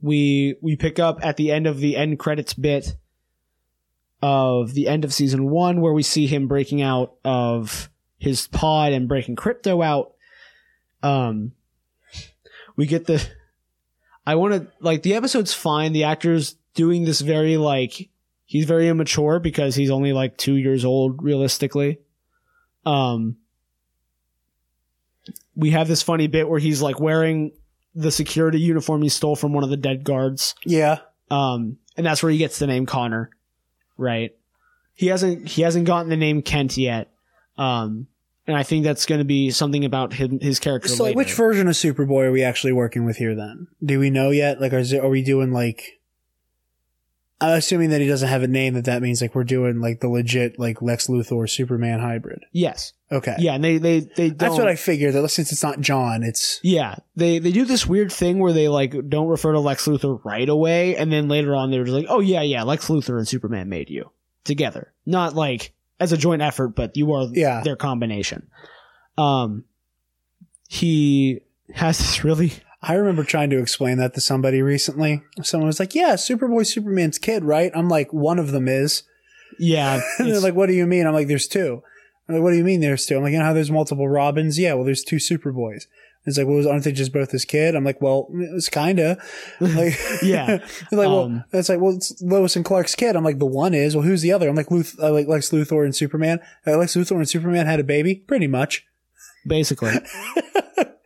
we 0.00 0.56
we 0.60 0.76
pick 0.76 0.98
up 0.98 1.18
at 1.22 1.36
the 1.36 1.50
end 1.50 1.66
of 1.66 1.78
the 1.78 1.96
end 1.96 2.18
credits 2.18 2.54
bit 2.54 2.96
of 4.22 4.74
the 4.74 4.88
end 4.88 5.04
of 5.04 5.12
season 5.12 5.50
one 5.50 5.80
where 5.80 5.92
we 5.92 6.02
see 6.02 6.26
him 6.26 6.48
breaking 6.48 6.82
out 6.82 7.14
of 7.24 7.90
his 8.18 8.46
pod 8.48 8.92
and 8.92 9.08
breaking 9.08 9.36
Krypto 9.36 9.84
out. 9.84 10.12
Um 11.02 11.52
we 12.76 12.86
get 12.86 13.06
the 13.06 13.26
I 14.26 14.34
want 14.34 14.54
to 14.54 14.68
like 14.80 15.02
the 15.02 15.14
episode's 15.14 15.54
fine. 15.54 15.92
The 15.92 16.04
actor's 16.04 16.56
doing 16.74 17.04
this 17.04 17.20
very 17.20 17.56
like 17.56 18.10
he's 18.44 18.64
very 18.64 18.88
immature 18.88 19.38
because 19.38 19.74
he's 19.74 19.90
only 19.90 20.12
like 20.12 20.36
2 20.36 20.54
years 20.54 20.84
old 20.84 21.22
realistically. 21.22 22.00
Um 22.84 23.36
we 25.56 25.70
have 25.70 25.88
this 25.88 26.02
funny 26.02 26.26
bit 26.26 26.48
where 26.48 26.60
he's 26.60 26.82
like 26.82 27.00
wearing 27.00 27.52
the 27.94 28.10
security 28.10 28.60
uniform 28.60 29.02
he 29.02 29.08
stole 29.08 29.34
from 29.34 29.52
one 29.52 29.64
of 29.64 29.70
the 29.70 29.76
dead 29.76 30.04
guards. 30.04 30.54
Yeah, 30.64 30.98
Um, 31.30 31.78
and 31.96 32.06
that's 32.06 32.22
where 32.22 32.30
he 32.30 32.38
gets 32.38 32.58
the 32.58 32.66
name 32.66 32.86
Connor, 32.86 33.30
right? 33.96 34.36
He 34.94 35.06
hasn't 35.06 35.48
he 35.48 35.62
hasn't 35.62 35.86
gotten 35.86 36.10
the 36.10 36.16
name 36.16 36.42
Kent 36.42 36.76
yet. 36.76 37.10
Um, 37.58 38.06
and 38.46 38.56
I 38.56 38.62
think 38.62 38.84
that's 38.84 39.06
going 39.06 39.18
to 39.18 39.24
be 39.24 39.50
something 39.50 39.84
about 39.84 40.12
him, 40.12 40.38
his 40.40 40.60
character. 40.60 40.88
So, 40.88 41.02
like, 41.02 41.16
later. 41.16 41.16
which 41.16 41.32
version 41.32 41.68
of 41.68 41.74
Superboy 41.74 42.26
are 42.26 42.32
we 42.32 42.44
actually 42.44 42.72
working 42.72 43.04
with 43.04 43.16
here? 43.16 43.34
Then, 43.34 43.66
do 43.84 43.98
we 43.98 44.10
know 44.10 44.30
yet? 44.30 44.60
Like, 44.60 44.72
is 44.72 44.92
it, 44.92 45.02
are 45.02 45.08
we 45.08 45.22
doing 45.22 45.52
like? 45.52 45.95
I'm 47.38 47.58
assuming 47.58 47.90
that 47.90 48.00
he 48.00 48.06
doesn't 48.08 48.28
have 48.28 48.42
a 48.42 48.48
name. 48.48 48.74
That 48.74 48.86
that 48.86 49.02
means 49.02 49.20
like 49.20 49.34
we're 49.34 49.44
doing 49.44 49.78
like 49.80 50.00
the 50.00 50.08
legit 50.08 50.58
like 50.58 50.80
Lex 50.80 51.06
Luthor 51.08 51.48
Superman 51.48 52.00
hybrid. 52.00 52.44
yes, 52.52 52.94
Okay, 53.12 53.36
yeah, 53.38 53.54
and 53.54 53.62
they 53.62 53.76
they 53.78 54.00
they 54.00 54.30
that's 54.30 54.54
don't- 54.56 54.64
what 54.64 54.68
I 54.68 54.76
figured. 54.76 55.14
That 55.14 55.28
since 55.28 55.52
it's 55.52 55.62
not 55.62 55.80
John, 55.80 56.22
it's 56.22 56.58
Yeah, 56.62 56.94
they 57.14 57.38
they 57.38 57.52
do 57.52 57.64
this 57.66 57.86
weird 57.86 58.10
thing 58.10 58.38
where 58.38 58.54
they 58.54 58.68
like 58.68 58.94
don't 59.10 59.28
refer 59.28 59.52
to 59.52 59.60
Lex 59.60 59.86
Luthor 59.86 60.18
right 60.24 60.48
away, 60.48 60.96
and 60.96 61.12
then 61.12 61.28
later 61.28 61.54
on 61.54 61.70
they're 61.70 61.84
just 61.84 61.94
like, 61.94 62.06
oh 62.08 62.20
yeah, 62.20 62.40
yeah, 62.42 62.62
Lex 62.62 62.88
Luthor 62.88 63.18
and 63.18 63.28
Superman 63.28 63.68
made 63.68 63.90
you 63.90 64.10
together, 64.44 64.92
not 65.04 65.34
like 65.34 65.74
as 66.00 66.12
a 66.12 66.16
joint 66.16 66.40
effort, 66.42 66.68
but 66.68 66.96
you 66.96 67.12
are 67.12 67.26
Yeah. 67.32 67.60
their 67.62 67.76
combination. 67.76 68.48
Um, 69.18 69.64
he 70.68 71.40
has 71.74 71.98
this 71.98 72.24
really 72.24 72.52
I 72.82 72.94
remember 72.94 73.24
trying 73.24 73.50
to 73.50 73.58
explain 73.58 73.98
that 73.98 74.14
to 74.14 74.20
somebody 74.20 74.62
recently. 74.62 75.22
Someone 75.42 75.66
was 75.66 75.80
like, 75.80 75.94
"Yeah, 75.94 76.14
Superboy, 76.14 76.66
Superman's 76.66 77.18
kid, 77.18 77.44
right?" 77.44 77.72
I'm 77.74 77.88
like, 77.88 78.12
"One 78.12 78.38
of 78.38 78.52
them 78.52 78.68
is." 78.68 79.02
yeah, 79.58 80.00
And 80.18 80.28
they're 80.30 80.40
like, 80.40 80.54
"What 80.54 80.66
do 80.66 80.74
you 80.74 80.86
mean?" 80.86 81.06
I'm 81.06 81.14
like, 81.14 81.28
"There's 81.28 81.48
two. 81.48 81.82
I'm 82.28 82.34
like, 82.36 82.42
"What 82.42 82.50
do 82.50 82.56
you 82.56 82.64
mean 82.64 82.80
there's 82.80 83.06
two? 83.06 83.16
I'm 83.16 83.22
like, 83.22 83.32
"You 83.32 83.38
know 83.38 83.44
how 83.46 83.52
there's 83.54 83.70
multiple 83.70 84.08
Robins? 84.08 84.58
Yeah, 84.58 84.74
well, 84.74 84.84
there's 84.84 85.02
two 85.04 85.16
Superboys." 85.16 85.86
It's 86.28 86.36
like, 86.36 86.48
well, 86.48 86.68
aren't 86.68 86.82
they 86.82 86.90
just 86.90 87.12
both 87.12 87.30
his 87.30 87.44
kid? 87.44 87.76
I'm 87.76 87.84
like, 87.84 88.02
well, 88.02 88.26
it's 88.32 88.68
kinda. 88.68 89.16
Like, 89.60 89.96
Yeah. 90.24 90.58
Like, 90.90 91.06
well, 91.06 91.20
Um, 91.20 91.44
it's 91.52 91.68
like, 91.68 91.78
well, 91.80 91.94
it's 91.94 92.20
Lois 92.20 92.56
and 92.56 92.64
Clark's 92.64 92.96
kid. 92.96 93.14
I'm 93.14 93.22
like, 93.22 93.38
the 93.38 93.46
one 93.46 93.74
is. 93.74 93.94
Well, 93.94 94.04
who's 94.04 94.22
the 94.22 94.32
other? 94.32 94.48
I'm 94.48 94.56
like, 94.56 94.72
Luth, 94.72 94.96
uh, 95.00 95.12
like 95.12 95.28
Lex 95.28 95.50
Luthor 95.50 95.84
and 95.84 95.94
Superman. 95.94 96.40
Uh, 96.66 96.78
Lex 96.78 96.96
Luthor 96.96 97.12
and 97.14 97.28
Superman 97.28 97.66
had 97.66 97.78
a 97.78 97.84
baby, 97.84 98.16
pretty 98.16 98.48
much. 98.48 98.84
basically. 99.46 99.92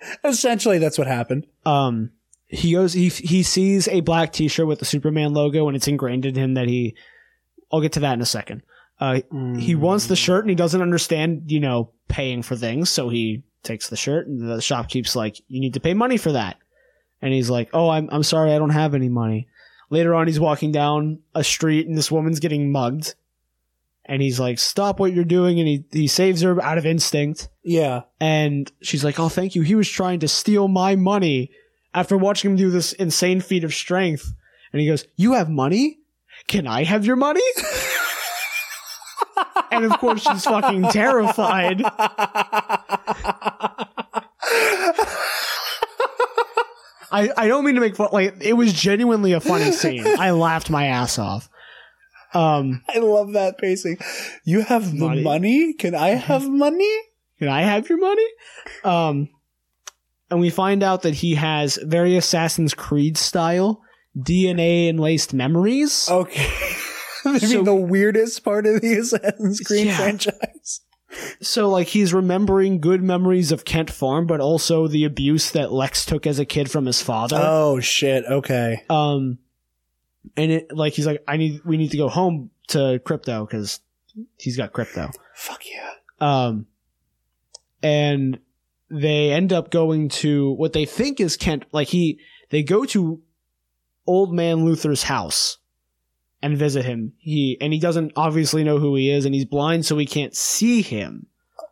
Essentially, 0.24 0.78
that's 0.78 0.98
what 0.98 1.06
happened. 1.06 1.46
um 1.66 2.10
he 2.52 2.72
goes 2.72 2.92
he 2.94 3.08
he 3.10 3.42
sees 3.44 3.86
a 3.88 4.00
black 4.00 4.32
t-shirt 4.32 4.66
with 4.66 4.80
the 4.80 4.84
superman 4.84 5.32
logo 5.32 5.68
and 5.68 5.76
it's 5.76 5.86
ingrained 5.86 6.26
in 6.26 6.34
him 6.34 6.54
that 6.54 6.66
he 6.66 6.96
i'll 7.70 7.80
get 7.80 7.92
to 7.92 8.00
that 8.00 8.14
in 8.14 8.20
a 8.20 8.26
second 8.26 8.62
Uh, 8.98 9.20
He 9.56 9.74
wants 9.76 10.06
the 10.08 10.16
shirt 10.16 10.42
and 10.44 10.50
he 10.50 10.56
doesn't 10.56 10.82
understand, 10.82 11.44
you 11.46 11.60
know, 11.60 11.90
paying 12.08 12.42
for 12.42 12.56
things. 12.56 12.90
So 12.90 13.08
he 13.08 13.44
takes 13.62 13.88
the 13.88 13.96
shirt 13.96 14.26
and 14.26 14.40
the 14.50 14.60
shopkeep's 14.60 15.14
like, 15.16 15.36
you 15.48 15.60
need 15.60 15.74
to 15.74 15.80
pay 15.80 15.94
money 15.94 16.16
for 16.18 16.32
that. 16.32 16.56
And 17.22 17.32
he's 17.32 17.48
like, 17.48 17.70
oh, 17.72 17.88
I'm, 17.88 18.08
I'm 18.12 18.22
sorry, 18.24 18.52
I 18.52 18.58
don't 18.58 18.70
have 18.82 18.94
any 18.94 19.08
money. 19.08 19.46
Later 19.88 20.14
on, 20.14 20.26
he's 20.26 20.40
walking 20.40 20.72
down 20.72 21.20
a 21.34 21.42
street 21.44 21.86
and 21.86 21.96
this 21.96 22.10
woman's 22.10 22.40
getting 22.40 22.70
mugged. 22.72 23.14
And 24.10 24.20
he's 24.20 24.40
like, 24.40 24.58
stop 24.58 24.98
what 24.98 25.12
you're 25.12 25.24
doing. 25.24 25.60
And 25.60 25.68
he, 25.68 25.84
he 25.92 26.08
saves 26.08 26.40
her 26.42 26.60
out 26.60 26.78
of 26.78 26.84
instinct. 26.84 27.48
Yeah. 27.62 28.02
And 28.18 28.70
she's 28.82 29.04
like, 29.04 29.20
oh, 29.20 29.28
thank 29.28 29.54
you. 29.54 29.62
He 29.62 29.76
was 29.76 29.88
trying 29.88 30.18
to 30.18 30.28
steal 30.28 30.66
my 30.66 30.96
money 30.96 31.52
after 31.94 32.16
watching 32.16 32.50
him 32.50 32.56
do 32.56 32.70
this 32.70 32.92
insane 32.92 33.40
feat 33.40 33.62
of 33.62 33.72
strength. 33.72 34.32
And 34.72 34.80
he 34.80 34.88
goes, 34.88 35.06
you 35.14 35.34
have 35.34 35.48
money? 35.48 36.00
Can 36.48 36.66
I 36.66 36.82
have 36.82 37.06
your 37.06 37.14
money? 37.14 37.40
and 39.70 39.84
of 39.84 39.92
course, 40.00 40.22
she's 40.22 40.44
fucking 40.44 40.88
terrified. 40.88 41.80
I, 47.12 47.28
I 47.36 47.48
don't 47.48 47.64
mean 47.64 47.74
to 47.74 47.80
make 47.80 47.96
fun, 47.96 48.08
like, 48.12 48.36
it 48.40 48.54
was 48.54 48.72
genuinely 48.72 49.32
a 49.32 49.40
funny 49.40 49.72
scene. 49.72 50.04
I 50.06 50.30
laughed 50.30 50.70
my 50.70 50.86
ass 50.86 51.18
off. 51.18 51.49
Um, 52.34 52.82
I 52.88 52.98
love 52.98 53.32
that 53.32 53.58
pacing. 53.58 53.98
You 54.44 54.60
have 54.62 54.90
the 54.92 55.06
Money. 55.06 55.22
money? 55.22 55.72
Can 55.74 55.94
I 55.94 56.10
have 56.10 56.48
money? 56.48 56.90
Can 57.38 57.48
I 57.48 57.62
have 57.62 57.88
your 57.88 57.98
money? 57.98 58.26
Um, 58.84 59.28
and 60.30 60.40
we 60.40 60.50
find 60.50 60.82
out 60.82 61.02
that 61.02 61.14
he 61.14 61.34
has 61.34 61.76
very 61.82 62.16
Assassin's 62.16 62.74
Creed 62.74 63.16
style 63.16 63.82
DNA 64.16 64.88
enlaced 64.88 65.32
memories. 65.34 66.08
Okay. 66.10 66.48
Maybe 67.24 67.38
So- 67.46 67.62
the 67.62 67.74
weirdest 67.74 68.44
part 68.44 68.66
of 68.66 68.80
the 68.80 68.94
Assassin's 68.94 69.60
Creed 69.60 69.86
Yeah. 69.88 69.96
franchise. 69.96 70.80
So, 71.40 71.68
like, 71.68 71.88
he's 71.88 72.14
remembering 72.14 72.80
good 72.80 73.02
memories 73.02 73.50
of 73.50 73.64
Kent 73.64 73.90
Farm, 73.90 74.28
but 74.28 74.38
also 74.40 74.86
the 74.86 75.04
abuse 75.04 75.50
that 75.50 75.72
Lex 75.72 76.06
took 76.06 76.24
as 76.24 76.38
a 76.38 76.44
kid 76.44 76.70
from 76.70 76.86
his 76.86 77.02
father. 77.02 77.36
Oh 77.42 77.80
shit. 77.80 78.24
Okay. 78.24 78.84
Um, 78.88 79.38
and 80.36 80.52
it 80.52 80.72
like 80.72 80.92
he's 80.94 81.06
like, 81.06 81.22
I 81.26 81.36
need, 81.36 81.64
we 81.64 81.76
need 81.76 81.90
to 81.92 81.96
go 81.96 82.08
home 82.08 82.50
to 82.68 83.00
Krypto 83.04 83.48
because 83.48 83.80
he's 84.38 84.56
got 84.56 84.72
Krypto. 84.72 85.12
Fuck 85.34 85.62
yeah. 85.66 85.92
Um, 86.20 86.66
and 87.82 88.38
they 88.90 89.30
end 89.32 89.52
up 89.52 89.70
going 89.70 90.08
to 90.08 90.52
what 90.52 90.72
they 90.72 90.84
think 90.84 91.20
is 91.20 91.36
Kent. 91.36 91.64
Like 91.72 91.88
he, 91.88 92.20
they 92.50 92.62
go 92.62 92.84
to 92.86 93.22
old 94.06 94.32
man 94.32 94.64
Luthor's 94.64 95.04
house 95.04 95.58
and 96.42 96.56
visit 96.56 96.84
him. 96.84 97.12
He 97.18 97.56
and 97.60 97.72
he 97.72 97.78
doesn't 97.78 98.12
obviously 98.16 98.64
know 98.64 98.78
who 98.78 98.96
he 98.96 99.10
is, 99.10 99.24
and 99.24 99.34
he's 99.34 99.44
blind, 99.44 99.86
so 99.86 99.96
he 99.98 100.06
can't 100.06 100.34
see 100.34 100.82
him. 100.82 101.26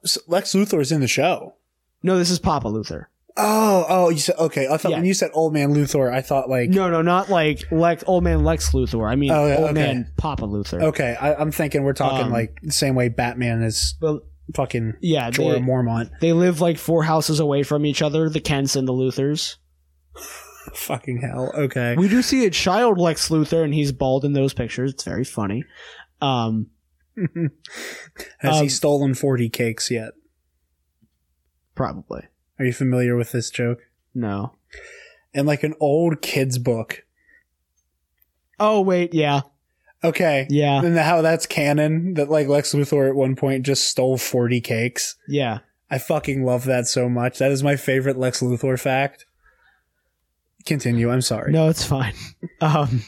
So 0.04 0.20
Lex 0.26 0.54
is 0.54 0.92
in 0.92 1.00
the 1.00 1.08
show. 1.08 1.54
No, 2.02 2.18
this 2.18 2.30
is 2.30 2.38
Papa 2.38 2.68
Luther. 2.68 3.10
Oh, 3.38 3.86
oh, 3.88 4.08
you 4.10 4.18
said 4.18 4.36
okay. 4.38 4.66
I 4.68 4.76
thought 4.76 4.90
Yeah. 4.90 4.96
when 4.98 5.06
you 5.06 5.14
said 5.14 5.30
old 5.32 5.52
man 5.52 5.72
Luthor, 5.72 6.12
I 6.12 6.20
thought 6.20 6.48
like 6.50 6.70
No, 6.70 6.90
no, 6.90 7.02
not 7.02 7.30
like 7.30 7.70
Lex, 7.70 8.02
old 8.06 8.24
man 8.24 8.42
Lex 8.44 8.70
Luthor. 8.72 9.08
I 9.08 9.14
mean, 9.16 9.30
Oh, 9.30 9.46
yeah, 9.46 9.56
old 9.56 9.70
okay. 9.70 9.72
man 9.74 10.12
Papa 10.16 10.42
Luthor. 10.46 10.82
okay. 10.82 11.16
I, 11.20 11.34
I'm 11.34 11.52
thinking 11.52 11.84
we're 11.84 11.92
talking 11.92 12.26
Um, 12.26 12.32
like 12.32 12.58
the 12.62 12.72
same 12.72 12.94
way 12.94 13.08
Batman 13.08 13.62
is 13.62 13.94
fucking 14.54 14.94
yeah, 15.00 15.30
Jorah 15.30 15.54
they, 15.54 15.60
Mormont. 15.60 16.10
they 16.20 16.32
live 16.32 16.60
like 16.60 16.78
four 16.78 17.04
houses 17.04 17.38
away 17.38 17.62
from 17.62 17.86
each 17.86 18.02
other, 18.02 18.28
the 18.28 18.40
Kents 18.40 18.74
and 18.76 18.88
the 18.88 18.92
Luthors. 18.92 19.56
Fucking 20.74 21.22
hell. 21.22 21.50
Okay. 21.54 21.94
We 21.96 22.08
do 22.08 22.20
see 22.20 22.44
a 22.44 22.50
child 22.50 22.98
Lex 22.98 23.30
Luthor, 23.30 23.64
and 23.64 23.72
he's 23.72 23.90
bald 23.90 24.24
in 24.26 24.34
those 24.34 24.52
pictures. 24.52 24.92
It's 24.92 25.04
very 25.04 25.24
funny. 25.24 25.64
Um, 26.20 26.66
Has 28.40 28.56
um, 28.58 28.62
he 28.64 28.68
stolen 28.68 29.14
40 29.14 29.48
cakes 29.48 29.90
yet? 29.90 30.10
probably 31.74 32.22
Are 32.58 32.64
you 32.64 32.72
familiar 32.72 33.16
with 33.16 33.32
this 33.32 33.50
joke? 33.50 33.80
no. 34.14 34.54
In 35.34 35.44
like 35.46 35.62
an 35.62 35.74
old 35.78 36.22
kid's 36.22 36.58
book. 36.58 37.04
Oh 38.58 38.80
wait, 38.80 39.12
yeah, 39.14 39.42
Okay. 40.02 40.46
yeah, 40.50 40.80
And 40.82 40.96
how 40.96 41.22
that's 41.22 41.46
canon 41.46 42.14
that 42.14 42.28
like 42.30 42.48
Lex 42.48 42.72
Luthor 42.72 43.08
at 43.08 43.14
one 43.14 43.36
point 43.36 43.64
just 43.66 43.88
stole 43.88 44.16
40 44.18 44.60
cakes. 44.60 45.16
yeah. 45.28 45.58
I 45.90 45.96
fucking 45.98 46.44
love 46.44 46.64
that 46.66 46.86
so 46.86 47.08
much. 47.08 47.38
That 47.38 47.50
is 47.50 47.62
my 47.62 47.76
favorite 47.76 48.18
Lex 48.18 48.40
Luthor 48.42 48.78
fact. 48.78 49.24
Continue. 50.66 51.10
I'm 51.10 51.22
sorry. 51.22 51.50
No, 51.52 51.68
it's 51.68 51.84
fine. 51.84 52.14
Um, 52.60 53.02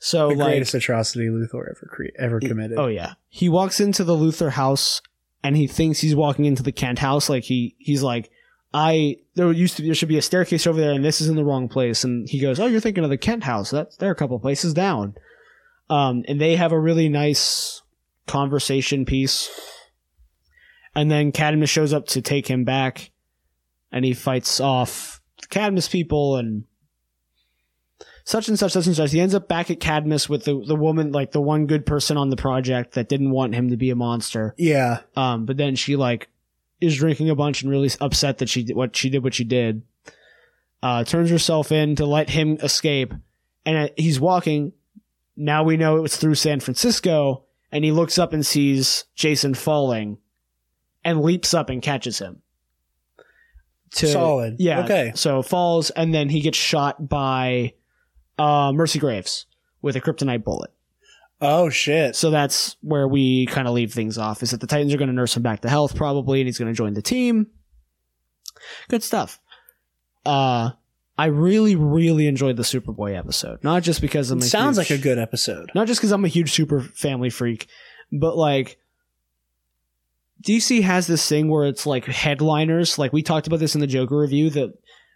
so 0.00 0.28
the 0.30 0.34
like, 0.34 0.46
greatest 0.48 0.74
atrocity 0.74 1.28
Luthor 1.28 1.70
ever 1.70 1.86
cre- 1.88 2.04
ever 2.18 2.40
committed. 2.40 2.78
oh 2.78 2.88
yeah, 2.88 3.12
he 3.28 3.48
walks 3.48 3.78
into 3.80 4.02
the 4.02 4.14
Luthor 4.16 4.50
house, 4.50 5.00
and 5.44 5.56
he 5.56 5.66
thinks 5.68 6.00
he's 6.00 6.16
walking 6.16 6.46
into 6.46 6.62
the 6.64 6.72
Kent 6.72 6.98
house. 6.98 7.28
Like 7.30 7.44
he, 7.44 7.76
he's 7.78 8.02
like, 8.02 8.30
I 8.72 9.16
there 9.34 9.50
used 9.52 9.76
to 9.76 9.82
be, 9.82 9.88
there 9.88 9.94
should 9.94 10.08
be 10.08 10.18
a 10.18 10.22
staircase 10.22 10.66
over 10.66 10.80
there, 10.80 10.92
and 10.92 11.04
this 11.04 11.20
is 11.20 11.28
in 11.28 11.36
the 11.36 11.44
wrong 11.44 11.68
place. 11.68 12.04
And 12.04 12.28
he 12.28 12.40
goes, 12.40 12.60
oh, 12.60 12.66
you're 12.66 12.80
thinking 12.80 13.04
of 13.04 13.10
the 13.10 13.18
Kent 13.18 13.44
house. 13.44 13.70
That's 13.70 13.96
they're 13.96 14.12
a 14.12 14.16
couple 14.16 14.38
places 14.38 14.74
down. 14.74 15.14
Um, 15.88 16.24
and 16.28 16.40
they 16.40 16.56
have 16.56 16.72
a 16.72 16.78
really 16.78 17.08
nice 17.08 17.82
conversation 18.26 19.04
piece. 19.04 19.50
And 20.94 21.10
then 21.10 21.32
Cadmus 21.32 21.70
shows 21.70 21.92
up 21.92 22.06
to 22.08 22.22
take 22.22 22.48
him 22.48 22.64
back, 22.64 23.10
and 23.90 24.04
he 24.04 24.12
fights 24.12 24.60
off 24.60 25.20
the 25.40 25.48
Cadmus 25.48 25.88
people 25.88 26.36
and 26.36 26.64
such 28.24 28.48
and 28.48 28.58
such, 28.58 28.72
such 28.72 28.86
and 28.86 28.94
such. 28.94 29.10
He 29.10 29.20
ends 29.20 29.34
up 29.34 29.48
back 29.48 29.70
at 29.70 29.80
Cadmus 29.80 30.28
with 30.28 30.44
the, 30.44 30.62
the 30.64 30.76
woman, 30.76 31.10
like 31.10 31.32
the 31.32 31.40
one 31.40 31.66
good 31.66 31.86
person 31.86 32.16
on 32.16 32.30
the 32.30 32.36
project 32.36 32.94
that 32.94 33.08
didn't 33.08 33.30
want 33.30 33.54
him 33.54 33.70
to 33.70 33.76
be 33.76 33.90
a 33.90 33.96
monster. 33.96 34.54
Yeah. 34.56 35.00
Um, 35.16 35.46
but 35.46 35.56
then 35.56 35.74
she 35.74 35.96
like 35.96 36.28
is 36.80 36.96
drinking 36.96 37.30
a 37.30 37.34
bunch 37.34 37.62
and 37.62 37.70
really 37.70 37.90
upset 38.00 38.38
that 38.38 38.48
she 38.48 38.64
did 38.64 38.76
what 38.76 38.96
she 38.96 39.10
did 39.10 39.22
what 39.22 39.34
she 39.34 39.44
did. 39.44 39.82
Uh, 40.82 41.04
turns 41.04 41.30
herself 41.30 41.70
in 41.72 41.94
to 41.96 42.06
let 42.06 42.30
him 42.30 42.56
escape, 42.62 43.12
and 43.66 43.76
uh, 43.76 43.88
he's 43.96 44.18
walking. 44.18 44.72
Now 45.36 45.62
we 45.62 45.76
know 45.76 45.96
it 45.96 46.02
was 46.02 46.16
through 46.16 46.34
San 46.34 46.60
Francisco, 46.60 47.44
and 47.70 47.84
he 47.84 47.92
looks 47.92 48.18
up 48.18 48.32
and 48.32 48.44
sees 48.44 49.04
Jason 49.14 49.54
falling, 49.54 50.18
and 51.04 51.22
leaps 51.22 51.54
up 51.54 51.70
and 51.70 51.82
catches 51.82 52.18
him. 52.18 52.42
To, 53.96 54.06
Solid. 54.06 54.56
Yeah. 54.58 54.84
Okay. 54.84 55.12
So 55.14 55.42
falls, 55.42 55.90
and 55.90 56.14
then 56.14 56.28
he 56.28 56.40
gets 56.40 56.56
shot 56.56 57.08
by 57.08 57.74
uh, 58.38 58.72
Mercy 58.72 58.98
Graves 58.98 59.46
with 59.82 59.96
a 59.96 60.00
kryptonite 60.00 60.44
bullet. 60.44 60.70
Oh 61.40 61.70
shit. 61.70 62.16
So 62.16 62.30
that's 62.30 62.76
where 62.82 63.08
we 63.08 63.46
kind 63.46 63.66
of 63.66 63.74
leave 63.74 63.92
things 63.94 64.18
off 64.18 64.42
is 64.42 64.50
that 64.50 64.60
the 64.60 64.66
Titans 64.66 64.92
are 64.92 64.98
going 64.98 65.08
to 65.08 65.14
nurse 65.14 65.36
him 65.36 65.42
back 65.42 65.60
to 65.60 65.68
health 65.68 65.96
probably 65.96 66.40
and 66.40 66.46
he's 66.48 66.58
going 66.58 66.70
to 66.70 66.76
join 66.76 66.92
the 66.94 67.02
team. 67.02 67.46
Good 68.88 69.02
stuff. 69.02 69.40
Uh 70.26 70.70
I 71.16 71.26
really 71.26 71.76
really 71.76 72.26
enjoyed 72.26 72.56
the 72.56 72.62
Superboy 72.62 73.16
episode. 73.18 73.62
Not 73.64 73.82
just 73.82 74.00
because 74.00 74.30
I'm 74.30 74.38
It 74.38 74.44
a 74.44 74.48
sounds 74.48 74.76
huge- 74.78 74.90
like 74.90 74.98
a 74.98 75.02
good 75.02 75.18
episode. 75.18 75.70
Not 75.74 75.86
just 75.86 76.00
cuz 76.00 76.12
I'm 76.12 76.24
a 76.24 76.28
huge 76.28 76.52
super 76.52 76.80
family 76.80 77.30
freak, 77.30 77.66
but 78.12 78.36
like 78.36 78.78
DC 80.42 80.82
has 80.82 81.06
this 81.06 81.26
thing 81.28 81.48
where 81.48 81.66
it's 81.66 81.84
like 81.86 82.04
headliners, 82.06 82.98
like 82.98 83.12
we 83.12 83.22
talked 83.22 83.46
about 83.46 83.60
this 83.60 83.74
in 83.74 83.80
the 83.82 83.86
Joker 83.86 84.16
review 84.18 84.48
that 84.50 84.72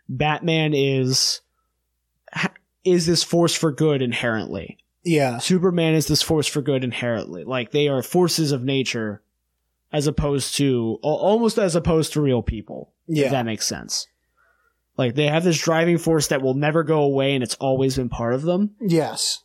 Batman 0.09 0.73
is 0.75 1.41
is 2.85 3.07
this 3.07 3.23
force 3.23 3.55
for 3.55 3.73
good 3.73 4.03
inherently. 4.03 4.79
Yeah. 5.05 5.39
Superman 5.39 5.95
is 5.95 6.07
this 6.07 6.23
force 6.23 6.47
for 6.47 6.63
good 6.63 6.85
inherently. 6.85 7.45
Like 7.45 7.71
they 7.71 7.89
are 7.89 8.03
forces 8.03 8.53
of 8.53 8.65
nature 8.65 9.23
as 9.93 10.07
opposed 10.07 10.57
to 10.57 10.99
almost 11.03 11.59
as 11.59 11.77
opposed 11.77 12.13
to 12.15 12.21
real 12.21 12.43
people. 12.43 12.93
Yeah. 13.07 13.27
If 13.27 13.31
that 13.33 13.47
makes 13.47 13.67
sense. 13.67 14.09
Like 14.97 15.15
they 15.15 15.27
have 15.27 15.45
this 15.45 15.61
driving 15.61 15.99
force 15.99 16.29
that 16.29 16.43
will 16.43 16.55
never 16.55 16.83
go 16.83 17.03
away 17.03 17.35
and 17.35 17.43
it's 17.43 17.57
always 17.57 17.97
been 17.97 18.09
part 18.09 18.35
of 18.35 18.43
them. 18.43 18.75
Yes. 18.81 19.43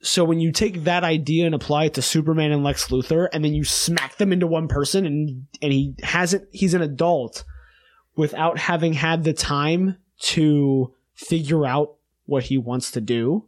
So 0.00 0.24
when 0.24 0.38
you 0.38 0.52
take 0.52 0.84
that 0.84 1.02
idea 1.04 1.46
and 1.46 1.54
apply 1.54 1.86
it 1.86 1.94
to 1.94 2.02
Superman 2.02 2.52
and 2.52 2.62
Lex 2.62 2.88
Luthor 2.88 3.28
and 3.32 3.44
then 3.44 3.54
you 3.54 3.64
smack 3.64 4.16
them 4.16 4.32
into 4.32 4.46
one 4.46 4.68
person 4.68 5.06
and 5.06 5.46
and 5.60 5.72
he 5.72 5.94
hasn't 6.02 6.48
he's 6.52 6.74
an 6.74 6.82
adult 6.82 7.44
without 8.14 8.58
having 8.58 8.92
had 8.92 9.24
the 9.24 9.32
time 9.32 9.96
to 10.18 10.92
figure 11.14 11.66
out 11.66 11.94
what 12.26 12.44
he 12.44 12.58
wants 12.58 12.90
to 12.92 13.00
do. 13.00 13.44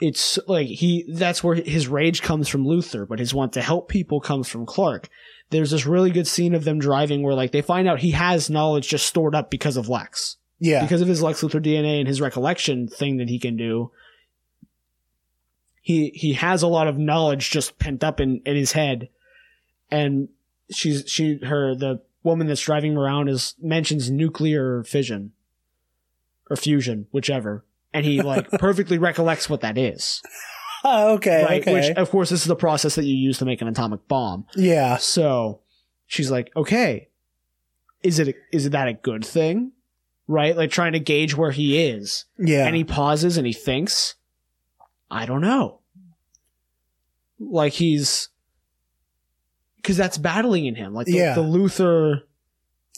It's 0.00 0.38
like 0.46 0.66
he 0.66 1.04
that's 1.08 1.42
where 1.42 1.54
his 1.54 1.88
rage 1.88 2.20
comes 2.22 2.48
from 2.48 2.64
Luthor, 2.66 3.08
but 3.08 3.18
his 3.18 3.32
want 3.32 3.54
to 3.54 3.62
help 3.62 3.88
people 3.88 4.20
comes 4.20 4.48
from 4.48 4.66
Clark. 4.66 5.08
There's 5.50 5.70
this 5.70 5.86
really 5.86 6.10
good 6.10 6.26
scene 6.26 6.54
of 6.54 6.64
them 6.64 6.78
driving 6.78 7.22
where 7.22 7.34
like 7.34 7.52
they 7.52 7.62
find 7.62 7.88
out 7.88 8.00
he 8.00 8.10
has 8.10 8.50
knowledge 8.50 8.88
just 8.88 9.06
stored 9.06 9.34
up 9.34 9.50
because 9.50 9.76
of 9.78 9.88
Lex 9.88 10.36
Yeah. 10.58 10.82
because 10.82 11.00
of 11.00 11.08
his 11.08 11.22
Lex 11.22 11.40
Luthor 11.40 11.64
DNA 11.64 11.98
and 12.00 12.08
his 12.08 12.20
recollection 12.20 12.88
thing 12.88 13.16
that 13.18 13.28
he 13.30 13.38
can 13.38 13.56
do. 13.56 13.90
He 15.80 16.10
he 16.10 16.32
has 16.34 16.62
a 16.62 16.66
lot 16.68 16.88
of 16.88 16.98
knowledge 16.98 17.50
just 17.50 17.78
pent 17.78 18.02
up 18.02 18.20
in, 18.20 18.42
in 18.44 18.56
his 18.56 18.72
head, 18.72 19.08
and 19.90 20.28
she's 20.70 21.04
she 21.06 21.38
her 21.44 21.74
the 21.74 22.02
woman 22.24 22.48
that's 22.48 22.60
driving 22.62 22.96
around 22.96 23.28
is 23.28 23.54
mentions 23.62 24.10
nuclear 24.10 24.82
fission 24.82 25.30
or 26.50 26.56
fusion, 26.56 27.06
whichever, 27.12 27.64
and 27.96 28.04
he 28.06 28.22
like 28.22 28.48
perfectly 28.58 28.98
recollects 28.98 29.48
what 29.50 29.60
that 29.62 29.76
is. 29.78 30.22
Oh, 30.84 31.14
okay, 31.14 31.42
right? 31.44 31.60
okay. 31.62 31.72
Which, 31.72 31.96
of 31.96 32.10
course, 32.10 32.30
this 32.30 32.40
is 32.42 32.46
the 32.46 32.54
process 32.56 32.94
that 32.94 33.04
you 33.04 33.14
use 33.16 33.38
to 33.38 33.44
make 33.44 33.60
an 33.62 33.68
atomic 33.68 34.06
bomb. 34.06 34.46
yeah. 34.54 34.98
So 34.98 35.60
she's 36.06 36.30
like, 36.30 36.52
okay, 36.54 37.08
is 38.02 38.18
it 38.20 38.36
is 38.52 38.70
that 38.70 38.86
a 38.88 38.92
good 38.94 39.24
thing? 39.24 39.72
Right? 40.28 40.56
Like 40.56 40.70
trying 40.70 40.92
to 40.92 41.00
gauge 41.00 41.36
where 41.36 41.50
he 41.52 41.78
is. 41.88 42.24
Yeah. 42.38 42.66
And 42.66 42.76
he 42.76 42.84
pauses 42.84 43.36
and 43.36 43.46
he 43.46 43.52
thinks, 43.52 44.14
I 45.10 45.24
don't 45.26 45.40
know. 45.40 45.80
Like 47.38 47.72
he's 47.74 48.28
because 49.76 49.96
that's 49.96 50.18
battling 50.18 50.66
in 50.66 50.74
him. 50.74 50.94
Like 50.94 51.06
the, 51.06 51.12
Yeah. 51.12 51.34
the 51.34 51.42
Luthor 51.42 52.22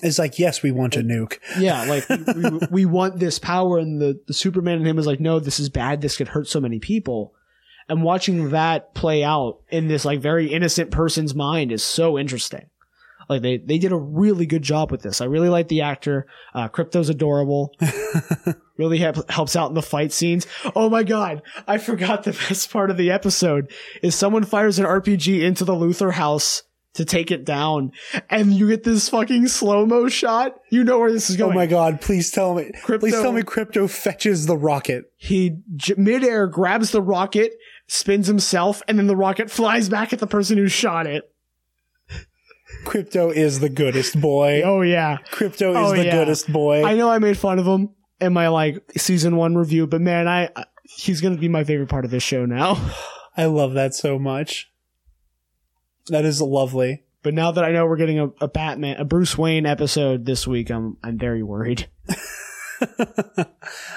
It's 0.02 0.18
like, 0.18 0.38
yes, 0.38 0.62
we 0.62 0.70
want 0.70 0.96
a 0.96 1.00
nuke. 1.00 1.38
yeah, 1.58 1.84
like 1.88 2.08
we, 2.08 2.66
we, 2.70 2.86
want 2.86 3.18
this 3.18 3.38
power, 3.38 3.78
and 3.78 4.00
the, 4.00 4.20
the 4.26 4.34
Superman 4.34 4.78
in 4.78 4.86
him 4.86 4.98
is 4.98 5.06
like, 5.06 5.20
no, 5.20 5.40
this 5.40 5.58
is 5.58 5.68
bad. 5.68 6.00
This 6.00 6.16
could 6.16 6.28
hurt 6.28 6.48
so 6.48 6.60
many 6.60 6.78
people. 6.78 7.34
And 7.88 8.02
watching 8.02 8.50
that 8.50 8.94
play 8.94 9.24
out 9.24 9.60
in 9.70 9.88
this 9.88 10.04
like 10.04 10.20
very 10.20 10.52
innocent 10.52 10.90
person's 10.90 11.34
mind 11.34 11.72
is 11.72 11.82
so 11.82 12.18
interesting. 12.18 12.68
Like 13.28 13.42
they 13.42 13.58
they 13.58 13.78
did 13.78 13.92
a 13.92 13.96
really 13.96 14.46
good 14.46 14.62
job 14.62 14.90
with 14.90 15.02
this. 15.02 15.20
I 15.20 15.26
really 15.26 15.48
like 15.48 15.68
the 15.68 15.82
actor. 15.82 16.26
Uh, 16.54 16.68
Krypto's 16.68 17.08
adorable. 17.10 17.74
really 18.78 18.98
help, 18.98 19.30
helps 19.30 19.56
out 19.56 19.68
in 19.68 19.74
the 19.74 19.82
fight 19.82 20.12
scenes. 20.12 20.46
Oh 20.74 20.88
my 20.88 21.02
god, 21.02 21.42
I 21.66 21.78
forgot 21.78 22.24
the 22.24 22.32
best 22.48 22.70
part 22.70 22.90
of 22.90 22.96
the 22.96 23.10
episode 23.10 23.70
is 24.02 24.14
someone 24.14 24.44
fires 24.44 24.78
an 24.78 24.86
RPG 24.86 25.42
into 25.42 25.64
the 25.64 25.74
Luthor 25.74 26.12
house 26.12 26.62
to 26.98 27.04
take 27.04 27.30
it 27.30 27.44
down, 27.44 27.90
and 28.30 28.52
you 28.52 28.68
get 28.68 28.84
this 28.84 29.08
fucking 29.08 29.48
slow 29.48 29.86
mo 29.86 30.08
shot. 30.08 30.54
You 30.70 30.84
know 30.84 30.98
where 30.98 31.10
this 31.10 31.30
is 31.30 31.36
oh 31.36 31.46
going. 31.46 31.52
Oh 31.52 31.54
my 31.60 31.66
god, 31.66 32.00
please 32.00 32.30
tell 32.30 32.54
me. 32.54 32.70
Krypto- 32.84 33.00
Please 33.00 33.14
tell 33.14 33.32
me 33.32 33.42
Krypto 33.42 33.88
fetches 33.90 34.46
the 34.46 34.56
rocket. 34.56 35.10
He 35.16 35.58
j- 35.76 35.94
midair 35.96 36.46
grabs 36.46 36.90
the 36.92 37.00
rocket, 37.02 37.52
spins 37.86 38.26
himself, 38.26 38.82
and 38.86 38.98
then 38.98 39.06
the 39.06 39.16
rocket 39.16 39.50
flies 39.50 39.88
back 39.88 40.12
at 40.12 40.18
the 40.18 40.26
person 40.26 40.58
who 40.58 40.68
shot 40.68 41.06
it. 41.06 41.32
Krypto 42.84 43.32
is 43.32 43.60
the 43.60 43.68
goodest 43.68 44.20
boy. 44.20 44.62
Oh 44.64 44.82
yeah, 44.82 45.18
Krypto 45.32 45.70
is 45.70 45.76
Oh, 45.76 45.96
the 45.96 46.04
yeah. 46.04 46.12
goodest 46.12 46.52
boy. 46.52 46.84
I 46.84 46.94
know 46.94 47.10
I 47.10 47.18
made 47.18 47.36
fun 47.38 47.58
of 47.58 47.66
him 47.66 47.90
in 48.20 48.32
my 48.32 48.48
like 48.48 48.82
season 48.96 49.36
one 49.36 49.56
review, 49.56 49.86
but 49.86 50.00
man, 50.00 50.28
I, 50.28 50.50
I 50.54 50.64
he's 50.84 51.20
gonna 51.20 51.36
be 51.38 51.48
my 51.48 51.64
favorite 51.64 51.88
part 51.88 52.04
of 52.04 52.10
this 52.10 52.22
show 52.22 52.44
now. 52.44 52.76
I 53.36 53.46
love 53.46 53.74
that 53.74 53.94
so 53.94 54.18
much. 54.18 54.68
That 56.08 56.24
is 56.24 56.40
lovely. 56.40 57.04
But 57.22 57.34
now 57.34 57.50
that 57.50 57.64
I 57.64 57.72
know 57.72 57.86
we're 57.86 57.96
getting 57.96 58.18
a, 58.20 58.28
a 58.40 58.48
Batman, 58.48 58.96
a 58.96 59.04
Bruce 59.04 59.36
Wayne 59.36 59.66
episode 59.66 60.24
this 60.24 60.46
week, 60.46 60.70
I'm 60.70 60.96
I'm 61.02 61.18
very 61.18 61.42
worried. 61.42 61.88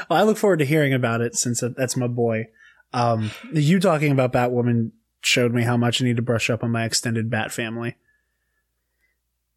Well, 0.09 0.19
I 0.19 0.23
look 0.23 0.38
forward 0.38 0.59
to 0.59 0.65
hearing 0.65 0.93
about 0.93 1.21
it 1.21 1.35
since 1.35 1.63
that's 1.77 1.95
my 1.95 2.07
boy. 2.07 2.47
Um, 2.93 3.31
you 3.53 3.79
talking 3.79 4.11
about 4.11 4.33
Batwoman 4.33 4.91
showed 5.21 5.53
me 5.53 5.63
how 5.63 5.77
much 5.77 6.01
I 6.01 6.05
need 6.05 6.17
to 6.17 6.21
brush 6.21 6.49
up 6.49 6.63
on 6.63 6.71
my 6.71 6.83
extended 6.83 7.29
Bat 7.29 7.51
family. 7.51 7.95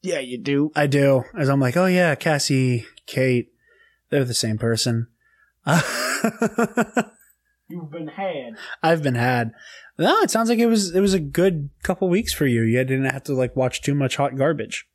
Yeah, 0.02 0.20
you 0.20 0.38
do. 0.38 0.70
I 0.76 0.86
do. 0.86 1.24
As 1.36 1.48
I'm 1.48 1.60
like, 1.60 1.76
oh 1.76 1.86
yeah, 1.86 2.14
Cassie, 2.14 2.86
Kate, 3.06 3.52
they're 4.10 4.24
the 4.24 4.34
same 4.34 4.58
person. 4.58 5.08
You've 7.68 7.90
been 7.90 8.08
had. 8.08 8.56
I've 8.82 9.02
been 9.02 9.14
had. 9.14 9.52
No, 9.98 10.18
it 10.22 10.30
sounds 10.30 10.48
like 10.48 10.58
it 10.58 10.66
was 10.66 10.94
it 10.94 11.00
was 11.00 11.14
a 11.14 11.20
good 11.20 11.70
couple 11.82 12.08
weeks 12.08 12.32
for 12.32 12.46
you. 12.46 12.62
You 12.62 12.82
didn't 12.84 13.04
have 13.06 13.24
to 13.24 13.34
like 13.34 13.54
watch 13.54 13.80
too 13.82 13.94
much 13.94 14.16
hot 14.16 14.36
garbage. 14.36 14.86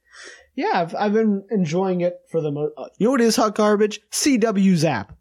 Yeah, 0.55 0.71
I've, 0.81 0.95
I've 0.95 1.13
been 1.13 1.45
enjoying 1.51 2.01
it 2.01 2.17
for 2.29 2.41
the 2.41 2.51
most. 2.51 2.73
You 2.97 3.05
know 3.07 3.11
what 3.11 3.21
is 3.21 3.37
hot 3.37 3.55
garbage? 3.55 4.01
CW 4.11 4.75
Zap. 4.75 5.15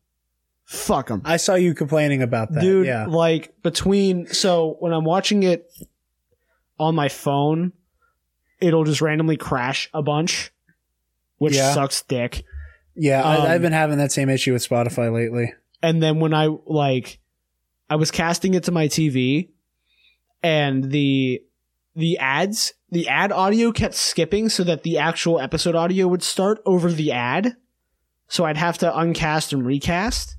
Fuck 0.64 1.08
them. 1.08 1.22
I 1.24 1.36
saw 1.36 1.54
you 1.54 1.74
complaining 1.74 2.22
about 2.22 2.52
that. 2.52 2.60
dude 2.60 2.86
yeah. 2.86 3.06
like 3.06 3.54
between 3.62 4.26
so 4.26 4.76
when 4.80 4.92
i'm 4.92 5.04
watching 5.04 5.42
it 5.42 5.66
on 6.78 6.94
my 6.94 7.08
phone 7.08 7.72
it'll 8.60 8.84
just 8.84 9.00
randomly 9.00 9.38
crash 9.38 9.88
a 9.94 10.02
bunch 10.02 10.52
which 11.38 11.54
Yeah. 11.56 11.72
sucks 11.72 12.02
dick 12.02 12.44
Yeah, 12.94 13.22
Um, 13.22 13.42
I, 13.46 13.54
I've 13.54 13.62
been 13.62 13.72
having 13.72 13.96
that 13.96 14.12
same 14.12 14.28
issue 14.28 14.52
with 14.52 14.68
Spotify 14.68 15.10
lately. 15.10 15.54
and 15.82 16.02
then 16.02 16.20
when 16.20 16.34
i 16.34 16.48
like 16.66 17.18
i 17.88 17.96
was 17.96 18.10
casting 18.10 18.52
it 18.52 18.64
to 18.64 18.72
my 18.72 18.88
tv 18.88 19.48
and 20.42 20.90
the 20.90 21.42
the 21.94 22.16
ads 22.18 22.72
the 22.90 23.08
ad 23.08 23.32
audio 23.32 23.72
kept 23.72 23.94
skipping 23.94 24.48
so 24.48 24.62
that 24.64 24.82
the 24.82 24.98
actual 24.98 25.40
episode 25.40 25.74
audio 25.74 26.06
would 26.06 26.22
start 26.22 26.60
over 26.64 26.90
the 26.92 27.10
ad 27.12 27.56
so 28.28 28.44
i'd 28.44 28.56
have 28.56 28.78
to 28.78 28.90
uncast 28.90 29.52
and 29.52 29.66
recast 29.66 30.36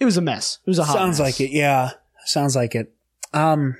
it 0.00 0.04
was 0.04 0.16
a 0.16 0.20
mess 0.20 0.58
it 0.66 0.70
was 0.70 0.78
a 0.78 0.84
hot 0.84 0.94
Sounds 0.96 1.20
mess. 1.20 1.38
like 1.38 1.40
it. 1.40 1.52
Yeah, 1.54 1.90
sounds 2.24 2.56
like 2.56 2.74
it. 2.74 2.92
Um, 3.32 3.76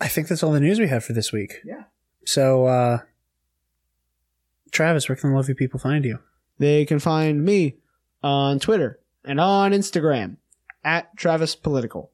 I 0.00 0.08
think 0.08 0.26
that's 0.28 0.42
all 0.42 0.50
the 0.52 0.60
news 0.60 0.80
we 0.80 0.88
have 0.88 1.04
for 1.04 1.12
this 1.12 1.30
week. 1.32 1.60
Yeah. 1.64 1.84
So, 2.24 2.66
uh, 2.66 2.98
Travis, 4.72 5.08
where 5.08 5.16
can 5.16 5.30
the 5.30 5.36
lovely 5.36 5.54
people 5.54 5.78
find 5.78 6.04
you? 6.04 6.18
They 6.58 6.84
can 6.84 6.98
find 6.98 7.44
me 7.44 7.76
on 8.22 8.58
Twitter 8.58 8.98
and 9.24 9.40
on 9.40 9.72
Instagram 9.72 10.36
at 10.84 11.16
Travis 11.16 11.54
Political. 11.54 12.10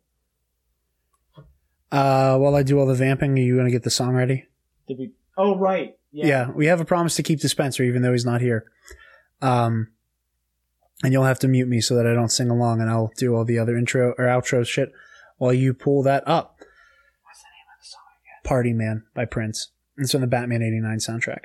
Uh, 1.93 2.37
while 2.39 2.55
I 2.55 2.63
do 2.63 2.79
all 2.79 2.87
the 2.87 2.95
vamping, 2.95 3.39
are 3.39 3.43
you 3.43 3.55
going 3.55 3.67
to 3.67 3.73
get 3.73 3.83
the 3.85 3.91
song 3.91 4.15
ready? 4.15 4.47
Did 4.89 4.99
we? 4.99 5.13
Oh, 5.37 5.57
right. 5.57 5.97
Yeah. 6.13 6.51
we 6.51 6.67
have 6.67 6.81
a 6.81 6.85
promise 6.85 7.15
to 7.17 7.23
keep 7.23 7.41
to 7.41 7.49
Spencer, 7.49 7.83
even 7.83 8.03
though 8.03 8.13
he's 8.13 8.25
not 8.25 8.41
here. 8.41 8.65
Um, 9.43 9.89
and 11.03 11.13
you'll 11.13 11.25
have 11.25 11.39
to 11.41 11.49
mute 11.49 11.69
me 11.69 11.81
so 11.81 11.95
that 11.95 12.07
I 12.07 12.15
don't 12.15 12.31
sing 12.31 12.49
along, 12.49 12.81
and 12.81 12.89
I'll 12.91 13.13
do 13.19 13.37
all 13.37 13.45
the 13.45 13.59
other 13.59 13.77
intro 13.77 14.15
or 14.17 14.25
outro 14.25 14.67
shit 14.67 14.93
while 15.37 15.53
you 15.53 15.75
pull 15.75 16.03
that 16.05 16.27
up. 16.27 16.57
What's 17.23 17.43
the 17.43 17.49
name 17.49 17.67
of 17.75 17.81
the 17.83 17.87
song 17.87 18.01
again? 18.23 18.41
Party 18.45 18.73
Man 18.73 19.05
by 19.15 19.27
Prince. 19.27 19.73
It's 19.99 20.13
from 20.13 20.23
the 20.23 20.27
Batman 20.27 20.63
89 20.63 20.99
soundtrack. 20.99 21.45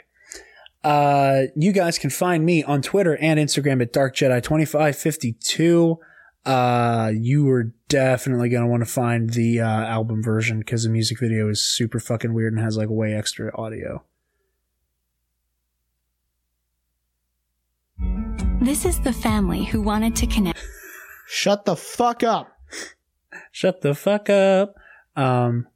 Uh, 0.84 1.44
you 1.56 1.72
guys 1.74 2.00
can 2.00 2.10
find 2.10 2.44
me 2.46 2.64
on 2.64 2.82
Twitter 2.82 3.16
and 3.18 3.40
Instagram 3.40 3.82
at 3.82 3.94
DarkJedi2552. 3.94 5.98
Uh, 6.46 7.12
you 7.16 7.48
are 7.50 7.72
definitely 7.88 8.50
going 8.50 8.64
to 8.64 8.68
want 8.70 8.82
to 8.82 8.90
find 8.92 9.32
the 9.32 9.62
uh, 9.62 9.66
album 9.68 10.24
version 10.24 10.60
because 10.60 10.84
the 10.84 10.90
music 10.90 11.20
video 11.20 11.50
is 11.50 11.64
super 11.64 12.00
fucking 12.00 12.34
weird 12.34 12.54
and 12.54 12.62
has 12.62 12.78
like 12.78 12.90
way 12.90 13.14
extra 13.14 13.56
audio. 13.60 14.04
This 18.62 18.86
is 18.86 19.00
the 19.02 19.14
family 19.14 19.64
who 19.66 19.82
wanted 19.82 20.16
to 20.18 20.28
connect. 20.28 20.60
Shut 21.28 21.66
the 21.66 21.76
fuck 21.76 22.24
up. 22.24 22.58
Shut 23.52 23.82
the 23.82 23.94
fuck 23.96 24.30
up. 24.30 24.76
Um, 25.16 25.68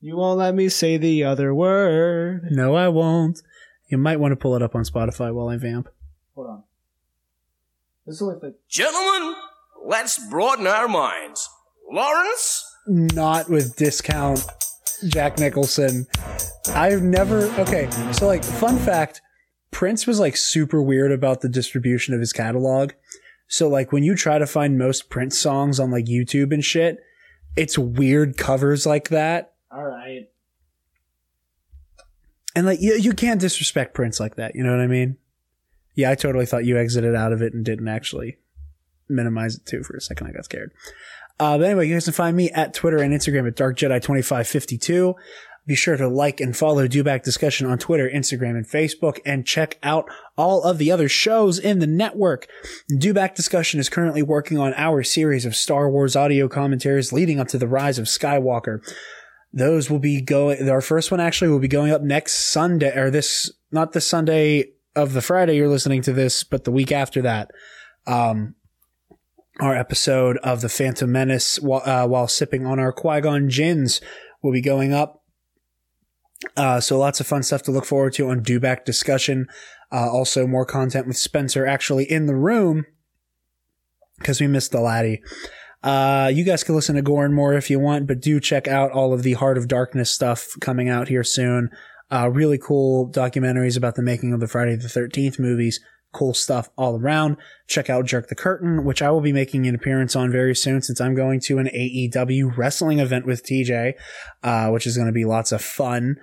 You 0.00 0.16
won't 0.16 0.38
let 0.38 0.54
me 0.54 0.68
say 0.68 0.96
the 0.96 1.24
other 1.24 1.54
word. 1.54 2.48
no, 2.50 2.74
I 2.74 2.88
won't. 2.88 3.42
You 3.88 3.98
might 3.98 4.20
want 4.20 4.32
to 4.32 4.36
pull 4.36 4.54
it 4.54 4.62
up 4.62 4.74
on 4.74 4.82
Spotify 4.84 5.32
while 5.32 5.48
I 5.48 5.56
vamp. 5.56 5.88
Hold 6.34 6.48
on. 6.48 6.62
This 8.06 8.16
is 8.16 8.22
like 8.22 8.40
the 8.40 8.54
Gentlemen, 8.68 9.34
let's 9.84 10.18
broaden 10.28 10.66
our 10.66 10.88
minds. 10.88 11.48
Lawrence? 11.90 12.64
Not 12.86 13.48
with 13.48 13.76
discount 13.76 14.44
Jack 15.06 15.38
Nicholson. 15.38 16.06
I've 16.74 17.02
never, 17.02 17.44
okay, 17.60 17.90
so 18.12 18.26
like, 18.26 18.44
fun 18.44 18.78
fact 18.78 19.20
Prince 19.70 20.06
was 20.06 20.18
like 20.18 20.36
super 20.36 20.82
weird 20.82 21.12
about 21.12 21.40
the 21.40 21.48
distribution 21.48 22.14
of 22.14 22.20
his 22.20 22.32
catalog. 22.32 22.92
So 23.48 23.68
like, 23.68 23.92
when 23.92 24.02
you 24.02 24.14
try 24.14 24.38
to 24.38 24.46
find 24.46 24.78
most 24.78 25.10
Prince 25.10 25.38
songs 25.38 25.78
on 25.78 25.90
like 25.90 26.06
YouTube 26.06 26.52
and 26.52 26.64
shit, 26.64 26.98
it's 27.56 27.78
weird 27.78 28.36
covers 28.36 28.86
like 28.86 29.08
that. 29.08 29.54
All 29.70 29.84
right. 29.84 30.28
And 32.54 32.66
like, 32.66 32.80
you, 32.80 32.94
you 32.94 33.12
can't 33.12 33.40
disrespect 33.40 33.94
Prince 33.94 34.18
like 34.18 34.36
that. 34.36 34.54
You 34.54 34.64
know 34.64 34.70
what 34.70 34.80
I 34.80 34.86
mean? 34.86 35.16
Yeah, 35.94 36.10
I 36.10 36.14
totally 36.14 36.46
thought 36.46 36.64
you 36.64 36.78
exited 36.78 37.14
out 37.14 37.32
of 37.32 37.42
it 37.42 37.52
and 37.52 37.64
didn't 37.64 37.88
actually 37.88 38.38
minimize 39.08 39.56
it 39.56 39.66
too 39.66 39.82
for 39.82 39.96
a 39.96 40.00
second. 40.00 40.28
I 40.28 40.32
got 40.32 40.44
scared. 40.44 40.72
Uh, 41.40 41.58
but 41.58 41.64
anyway, 41.64 41.86
you 41.86 41.94
guys 41.94 42.04
can 42.04 42.12
find 42.12 42.36
me 42.36 42.50
at 42.50 42.74
Twitter 42.74 42.98
and 42.98 43.14
Instagram 43.14 43.46
at 43.46 43.56
DarkJedi2552. 43.56 45.14
Be 45.68 45.74
sure 45.74 45.98
to 45.98 46.08
like 46.08 46.40
and 46.40 46.56
follow 46.56 46.88
Dewback 46.88 47.22
Discussion 47.22 47.66
on 47.66 47.78
Twitter, 47.78 48.08
Instagram, 48.08 48.56
and 48.56 48.66
Facebook, 48.66 49.18
and 49.26 49.46
check 49.46 49.78
out 49.82 50.08
all 50.34 50.62
of 50.62 50.78
the 50.78 50.90
other 50.90 51.10
shows 51.10 51.58
in 51.58 51.78
the 51.78 51.86
network. 51.86 52.46
Dewback 52.90 53.34
Discussion 53.34 53.78
is 53.78 53.90
currently 53.90 54.22
working 54.22 54.56
on 54.56 54.72
our 54.78 55.02
series 55.02 55.44
of 55.44 55.54
Star 55.54 55.90
Wars 55.90 56.16
audio 56.16 56.48
commentaries 56.48 57.12
leading 57.12 57.38
up 57.38 57.48
to 57.48 57.58
the 57.58 57.68
rise 57.68 57.98
of 57.98 58.06
Skywalker. 58.06 58.80
Those 59.52 59.90
will 59.90 59.98
be 59.98 60.22
going, 60.22 60.66
our 60.70 60.80
first 60.80 61.10
one 61.10 61.20
actually 61.20 61.50
will 61.50 61.58
be 61.58 61.68
going 61.68 61.92
up 61.92 62.00
next 62.00 62.50
Sunday, 62.50 62.96
or 62.98 63.10
this, 63.10 63.52
not 63.70 63.92
the 63.92 64.00
Sunday 64.00 64.72
of 64.96 65.12
the 65.12 65.22
Friday 65.22 65.56
you're 65.56 65.68
listening 65.68 66.00
to 66.02 66.14
this, 66.14 66.44
but 66.44 66.64
the 66.64 66.72
week 66.72 66.92
after 66.92 67.20
that. 67.22 67.50
Um, 68.06 68.54
our 69.60 69.74
episode 69.74 70.36
of 70.38 70.60
the 70.60 70.68
Phantom 70.68 71.10
Menace 71.10 71.60
while, 71.60 71.82
uh, 71.84 72.06
while 72.06 72.28
sipping 72.28 72.66
on 72.66 72.78
our 72.78 72.92
Qui 72.92 73.20
Gon 73.20 73.48
gins 73.48 74.00
will 74.42 74.52
be 74.52 74.60
going 74.60 74.92
up. 74.92 75.22
Uh, 76.56 76.80
so 76.80 76.98
lots 76.98 77.20
of 77.20 77.26
fun 77.26 77.42
stuff 77.42 77.62
to 77.64 77.72
look 77.72 77.84
forward 77.84 78.12
to 78.14 78.28
on 78.28 78.42
Dewback 78.42 78.84
discussion. 78.84 79.46
Uh, 79.90 80.08
also 80.10 80.46
more 80.46 80.66
content 80.66 81.06
with 81.06 81.16
Spencer 81.16 81.66
actually 81.66 82.10
in 82.10 82.26
the 82.26 82.36
room 82.36 82.84
because 84.18 84.40
we 84.40 84.46
missed 84.46 84.72
the 84.72 84.80
laddie. 84.80 85.20
Uh, 85.82 86.30
you 86.32 86.44
guys 86.44 86.64
can 86.64 86.74
listen 86.74 86.96
to 86.96 87.02
Gore 87.02 87.24
and 87.24 87.34
more 87.34 87.54
if 87.54 87.70
you 87.70 87.78
want, 87.78 88.06
but 88.06 88.20
do 88.20 88.40
check 88.40 88.66
out 88.66 88.90
all 88.90 89.12
of 89.12 89.22
the 89.22 89.34
Heart 89.34 89.58
of 89.58 89.68
Darkness 89.68 90.10
stuff 90.10 90.48
coming 90.60 90.88
out 90.88 91.08
here 91.08 91.24
soon. 91.24 91.70
Uh, 92.10 92.28
really 92.32 92.58
cool 92.58 93.10
documentaries 93.10 93.76
about 93.76 93.94
the 93.94 94.02
making 94.02 94.32
of 94.32 94.40
the 94.40 94.48
Friday 94.48 94.76
the 94.76 94.88
13th 94.88 95.38
movies. 95.38 95.80
Cool 96.12 96.34
stuff 96.34 96.70
all 96.76 96.98
around. 96.98 97.36
Check 97.66 97.90
out 97.90 98.06
Jerk 98.06 98.28
the 98.28 98.34
Curtain, 98.34 98.84
which 98.84 99.02
I 99.02 99.10
will 99.10 99.20
be 99.20 99.32
making 99.32 99.66
an 99.66 99.74
appearance 99.74 100.16
on 100.16 100.32
very 100.32 100.54
soon 100.54 100.80
since 100.82 101.00
I'm 101.00 101.14
going 101.14 101.40
to 101.40 101.58
an 101.58 101.66
AEW 101.66 102.56
wrestling 102.56 102.98
event 102.98 103.26
with 103.26 103.44
TJ, 103.44 103.94
uh, 104.42 104.70
which 104.70 104.86
is 104.86 104.96
going 104.96 105.06
to 105.06 105.12
be 105.12 105.24
lots 105.24 105.52
of 105.52 105.60
fun 105.60 106.16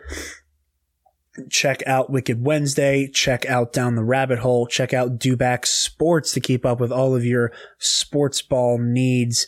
check 1.49 1.83
out 1.85 2.09
Wicked 2.09 2.43
Wednesday, 2.43 3.07
check 3.07 3.45
out 3.45 3.73
Down 3.73 3.95
the 3.95 4.03
Rabbit 4.03 4.39
Hole, 4.39 4.67
check 4.67 4.93
out 4.93 5.19
Dewback 5.19 5.65
Sports 5.65 6.31
to 6.33 6.39
keep 6.39 6.65
up 6.65 6.79
with 6.79 6.91
all 6.91 7.15
of 7.15 7.25
your 7.25 7.51
sports 7.77 8.41
ball 8.41 8.77
needs. 8.79 9.47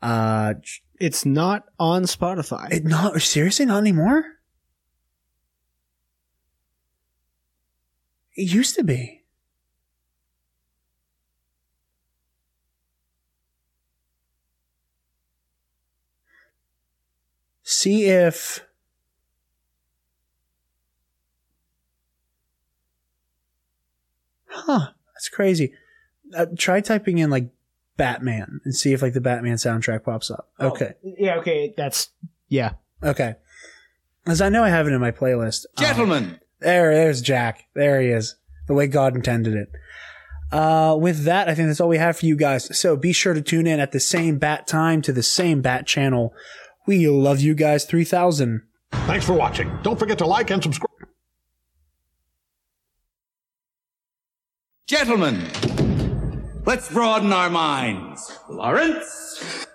Uh, 0.00 0.54
it's 1.00 1.24
not 1.24 1.64
on 1.78 2.04
Spotify. 2.04 2.72
It 2.72 2.84
not 2.84 3.20
seriously 3.20 3.66
not 3.66 3.78
anymore. 3.78 4.24
It 8.36 8.52
used 8.52 8.74
to 8.76 8.84
be. 8.84 9.23
See 17.74 18.04
if 18.04 18.64
huh, 24.46 24.90
that's 25.12 25.28
crazy. 25.28 25.74
Uh, 26.32 26.46
try 26.56 26.80
typing 26.80 27.18
in 27.18 27.30
like 27.30 27.48
Batman 27.96 28.60
and 28.64 28.76
see 28.76 28.92
if 28.92 29.02
like 29.02 29.12
the 29.12 29.20
Batman 29.20 29.56
soundtrack 29.56 30.04
pops 30.04 30.30
up. 30.30 30.50
Okay. 30.60 30.94
Yeah, 31.02 31.34
okay, 31.38 31.74
that's 31.76 32.10
yeah. 32.48 32.74
Okay. 33.02 33.34
As 34.24 34.40
I 34.40 34.50
know 34.50 34.62
I 34.62 34.68
have 34.68 34.86
it 34.86 34.92
in 34.92 35.00
my 35.00 35.10
playlist. 35.10 35.66
Um, 35.76 35.84
Gentlemen. 35.84 36.40
there, 36.60 36.94
there's 36.94 37.22
Jack. 37.22 37.64
There 37.74 38.00
he 38.00 38.08
is. 38.08 38.36
The 38.68 38.74
way 38.74 38.86
God 38.86 39.16
intended 39.16 39.54
it. 39.54 39.72
Uh, 40.52 40.96
with 40.96 41.24
that, 41.24 41.48
I 41.48 41.56
think 41.56 41.66
that's 41.66 41.80
all 41.80 41.88
we 41.88 41.98
have 41.98 42.18
for 42.18 42.26
you 42.26 42.36
guys. 42.36 42.78
So 42.78 42.96
be 42.96 43.12
sure 43.12 43.34
to 43.34 43.42
tune 43.42 43.66
in 43.66 43.80
at 43.80 43.90
the 43.90 43.98
same 43.98 44.38
bat 44.38 44.68
time 44.68 45.02
to 45.02 45.12
the 45.12 45.24
same 45.24 45.60
bat 45.60 45.88
channel. 45.88 46.32
We 46.86 47.08
love 47.08 47.40
you 47.40 47.54
guys 47.54 47.84
3000. 47.84 48.62
Thanks 48.92 49.24
for 49.24 49.32
watching. 49.32 49.70
Don't 49.82 49.98
forget 49.98 50.18
to 50.18 50.26
like 50.26 50.50
and 50.50 50.62
subscribe. 50.62 50.90
Gentlemen, 54.86 55.42
let's 56.66 56.90
broaden 56.92 57.32
our 57.32 57.48
minds. 57.48 58.38
Lawrence? 58.50 59.66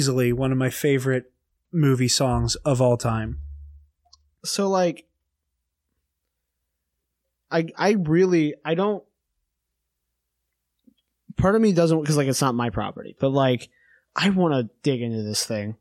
Easily 0.00 0.32
one 0.32 0.50
of 0.50 0.56
my 0.56 0.70
favorite 0.70 1.30
movie 1.70 2.08
songs 2.08 2.54
of 2.64 2.80
all 2.80 2.96
time. 2.96 3.38
So 4.46 4.66
like 4.66 5.04
I 7.50 7.66
I 7.76 7.90
really 7.90 8.54
I 8.64 8.74
don't 8.74 9.04
part 11.36 11.54
of 11.54 11.60
me 11.60 11.74
doesn't 11.74 12.00
because 12.00 12.16
like 12.16 12.28
it's 12.28 12.40
not 12.40 12.54
my 12.54 12.70
property, 12.70 13.14
but 13.20 13.28
like 13.28 13.68
I 14.16 14.30
want 14.30 14.54
to 14.54 14.70
dig 14.82 15.02
into 15.02 15.22
this 15.22 15.44
thing 15.44 15.76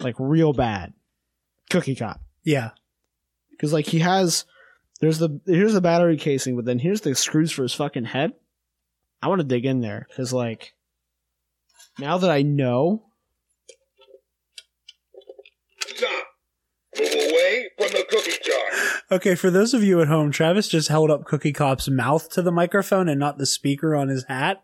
like 0.00 0.16
real 0.18 0.52
bad. 0.52 0.92
Cookie 1.70 1.94
Cop. 1.94 2.20
Yeah. 2.42 2.70
because 3.52 3.72
like 3.72 3.86
he 3.86 4.00
has 4.00 4.44
there's 5.00 5.18
the 5.18 5.40
here's 5.46 5.72
the 5.74 5.80
battery 5.80 6.16
casing, 6.16 6.56
but 6.56 6.64
then 6.64 6.80
here's 6.80 7.02
the 7.02 7.14
screws 7.14 7.52
for 7.52 7.62
his 7.62 7.74
fucking 7.74 8.06
head. 8.06 8.32
I 9.22 9.28
want 9.28 9.40
to 9.40 9.46
dig 9.46 9.64
in 9.66 9.82
there 9.82 10.08
because 10.08 10.32
like 10.32 10.74
now 11.96 12.18
that 12.18 12.30
I 12.30 12.42
know, 12.42 13.04
Move 16.98 17.12
away 17.12 17.68
from 17.78 17.88
the 17.88 18.06
cookie 18.08 18.38
jar. 18.42 19.00
Okay, 19.10 19.34
for 19.34 19.50
those 19.50 19.74
of 19.74 19.82
you 19.82 20.00
at 20.00 20.08
home, 20.08 20.30
Travis 20.30 20.68
just 20.68 20.88
held 20.88 21.10
up 21.10 21.24
Cookie 21.24 21.52
Cop's 21.52 21.88
mouth 21.88 22.30
to 22.30 22.42
the 22.42 22.52
microphone 22.52 23.08
and 23.08 23.20
not 23.20 23.38
the 23.38 23.46
speaker 23.46 23.94
on 23.94 24.08
his 24.08 24.24
hat. 24.24 24.62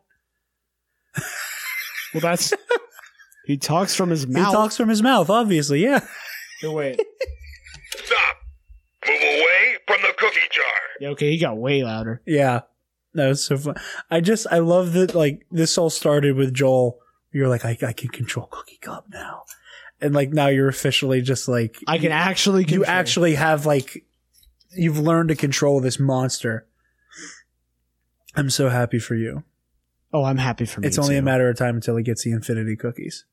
well, 2.14 2.20
that's 2.20 2.52
he 3.46 3.56
talks 3.56 3.94
from 3.94 4.10
his 4.10 4.26
mouth. 4.26 4.46
He 4.46 4.52
talks 4.52 4.76
from 4.76 4.88
his 4.88 5.02
mouth, 5.02 5.28
obviously. 5.30 5.82
Yeah. 5.82 6.00
wait. 6.62 6.98
Move 9.08 9.20
away 9.20 9.76
from 9.86 10.00
the 10.02 10.14
cookie 10.16 10.40
jar. 10.50 10.64
Yeah, 11.00 11.08
okay, 11.10 11.30
he 11.30 11.38
got 11.38 11.56
way 11.56 11.82
louder. 11.82 12.22
Yeah. 12.26 12.60
That 13.14 13.28
was 13.28 13.44
so 13.44 13.58
fun. 13.58 13.74
I 14.10 14.20
just, 14.20 14.46
I 14.50 14.58
love 14.58 14.92
that, 14.94 15.14
like, 15.14 15.44
this 15.50 15.76
all 15.76 15.90
started 15.90 16.36
with 16.36 16.54
Joel. 16.54 16.98
You're 17.32 17.48
like, 17.48 17.64
I, 17.64 17.76
I 17.86 17.92
can 17.92 18.08
control 18.08 18.46
Cookie 18.46 18.78
Cop 18.80 19.06
now. 19.10 19.42
And, 20.02 20.14
like, 20.14 20.31
now 20.31 20.48
you're 20.48 20.68
officially 20.68 21.22
just 21.22 21.48
like, 21.48 21.78
I 21.86 21.98
can 21.98 22.12
actually 22.12 22.64
you 22.64 22.84
actually 22.84 23.36
have, 23.36 23.64
like, 23.64 24.05
you've 24.76 24.98
learned 24.98 25.28
to 25.28 25.36
control 25.36 25.81
this 25.81 25.98
monster. 25.98 26.66
I'm 28.34 28.50
so 28.50 28.68
happy 28.68 28.98
for 28.98 29.14
you. 29.14 29.44
Oh, 30.12 30.24
I'm 30.24 30.39
happy 30.39 30.66
for 30.66 30.81
me. 30.81 30.89
It's 30.89 30.98
only 30.98 31.16
a 31.16 31.22
matter 31.22 31.48
of 31.48 31.56
time 31.56 31.76
until 31.76 31.97
he 31.97 32.02
gets 32.02 32.24
the 32.24 32.32
infinity 32.32 32.76
cookies. 32.76 33.24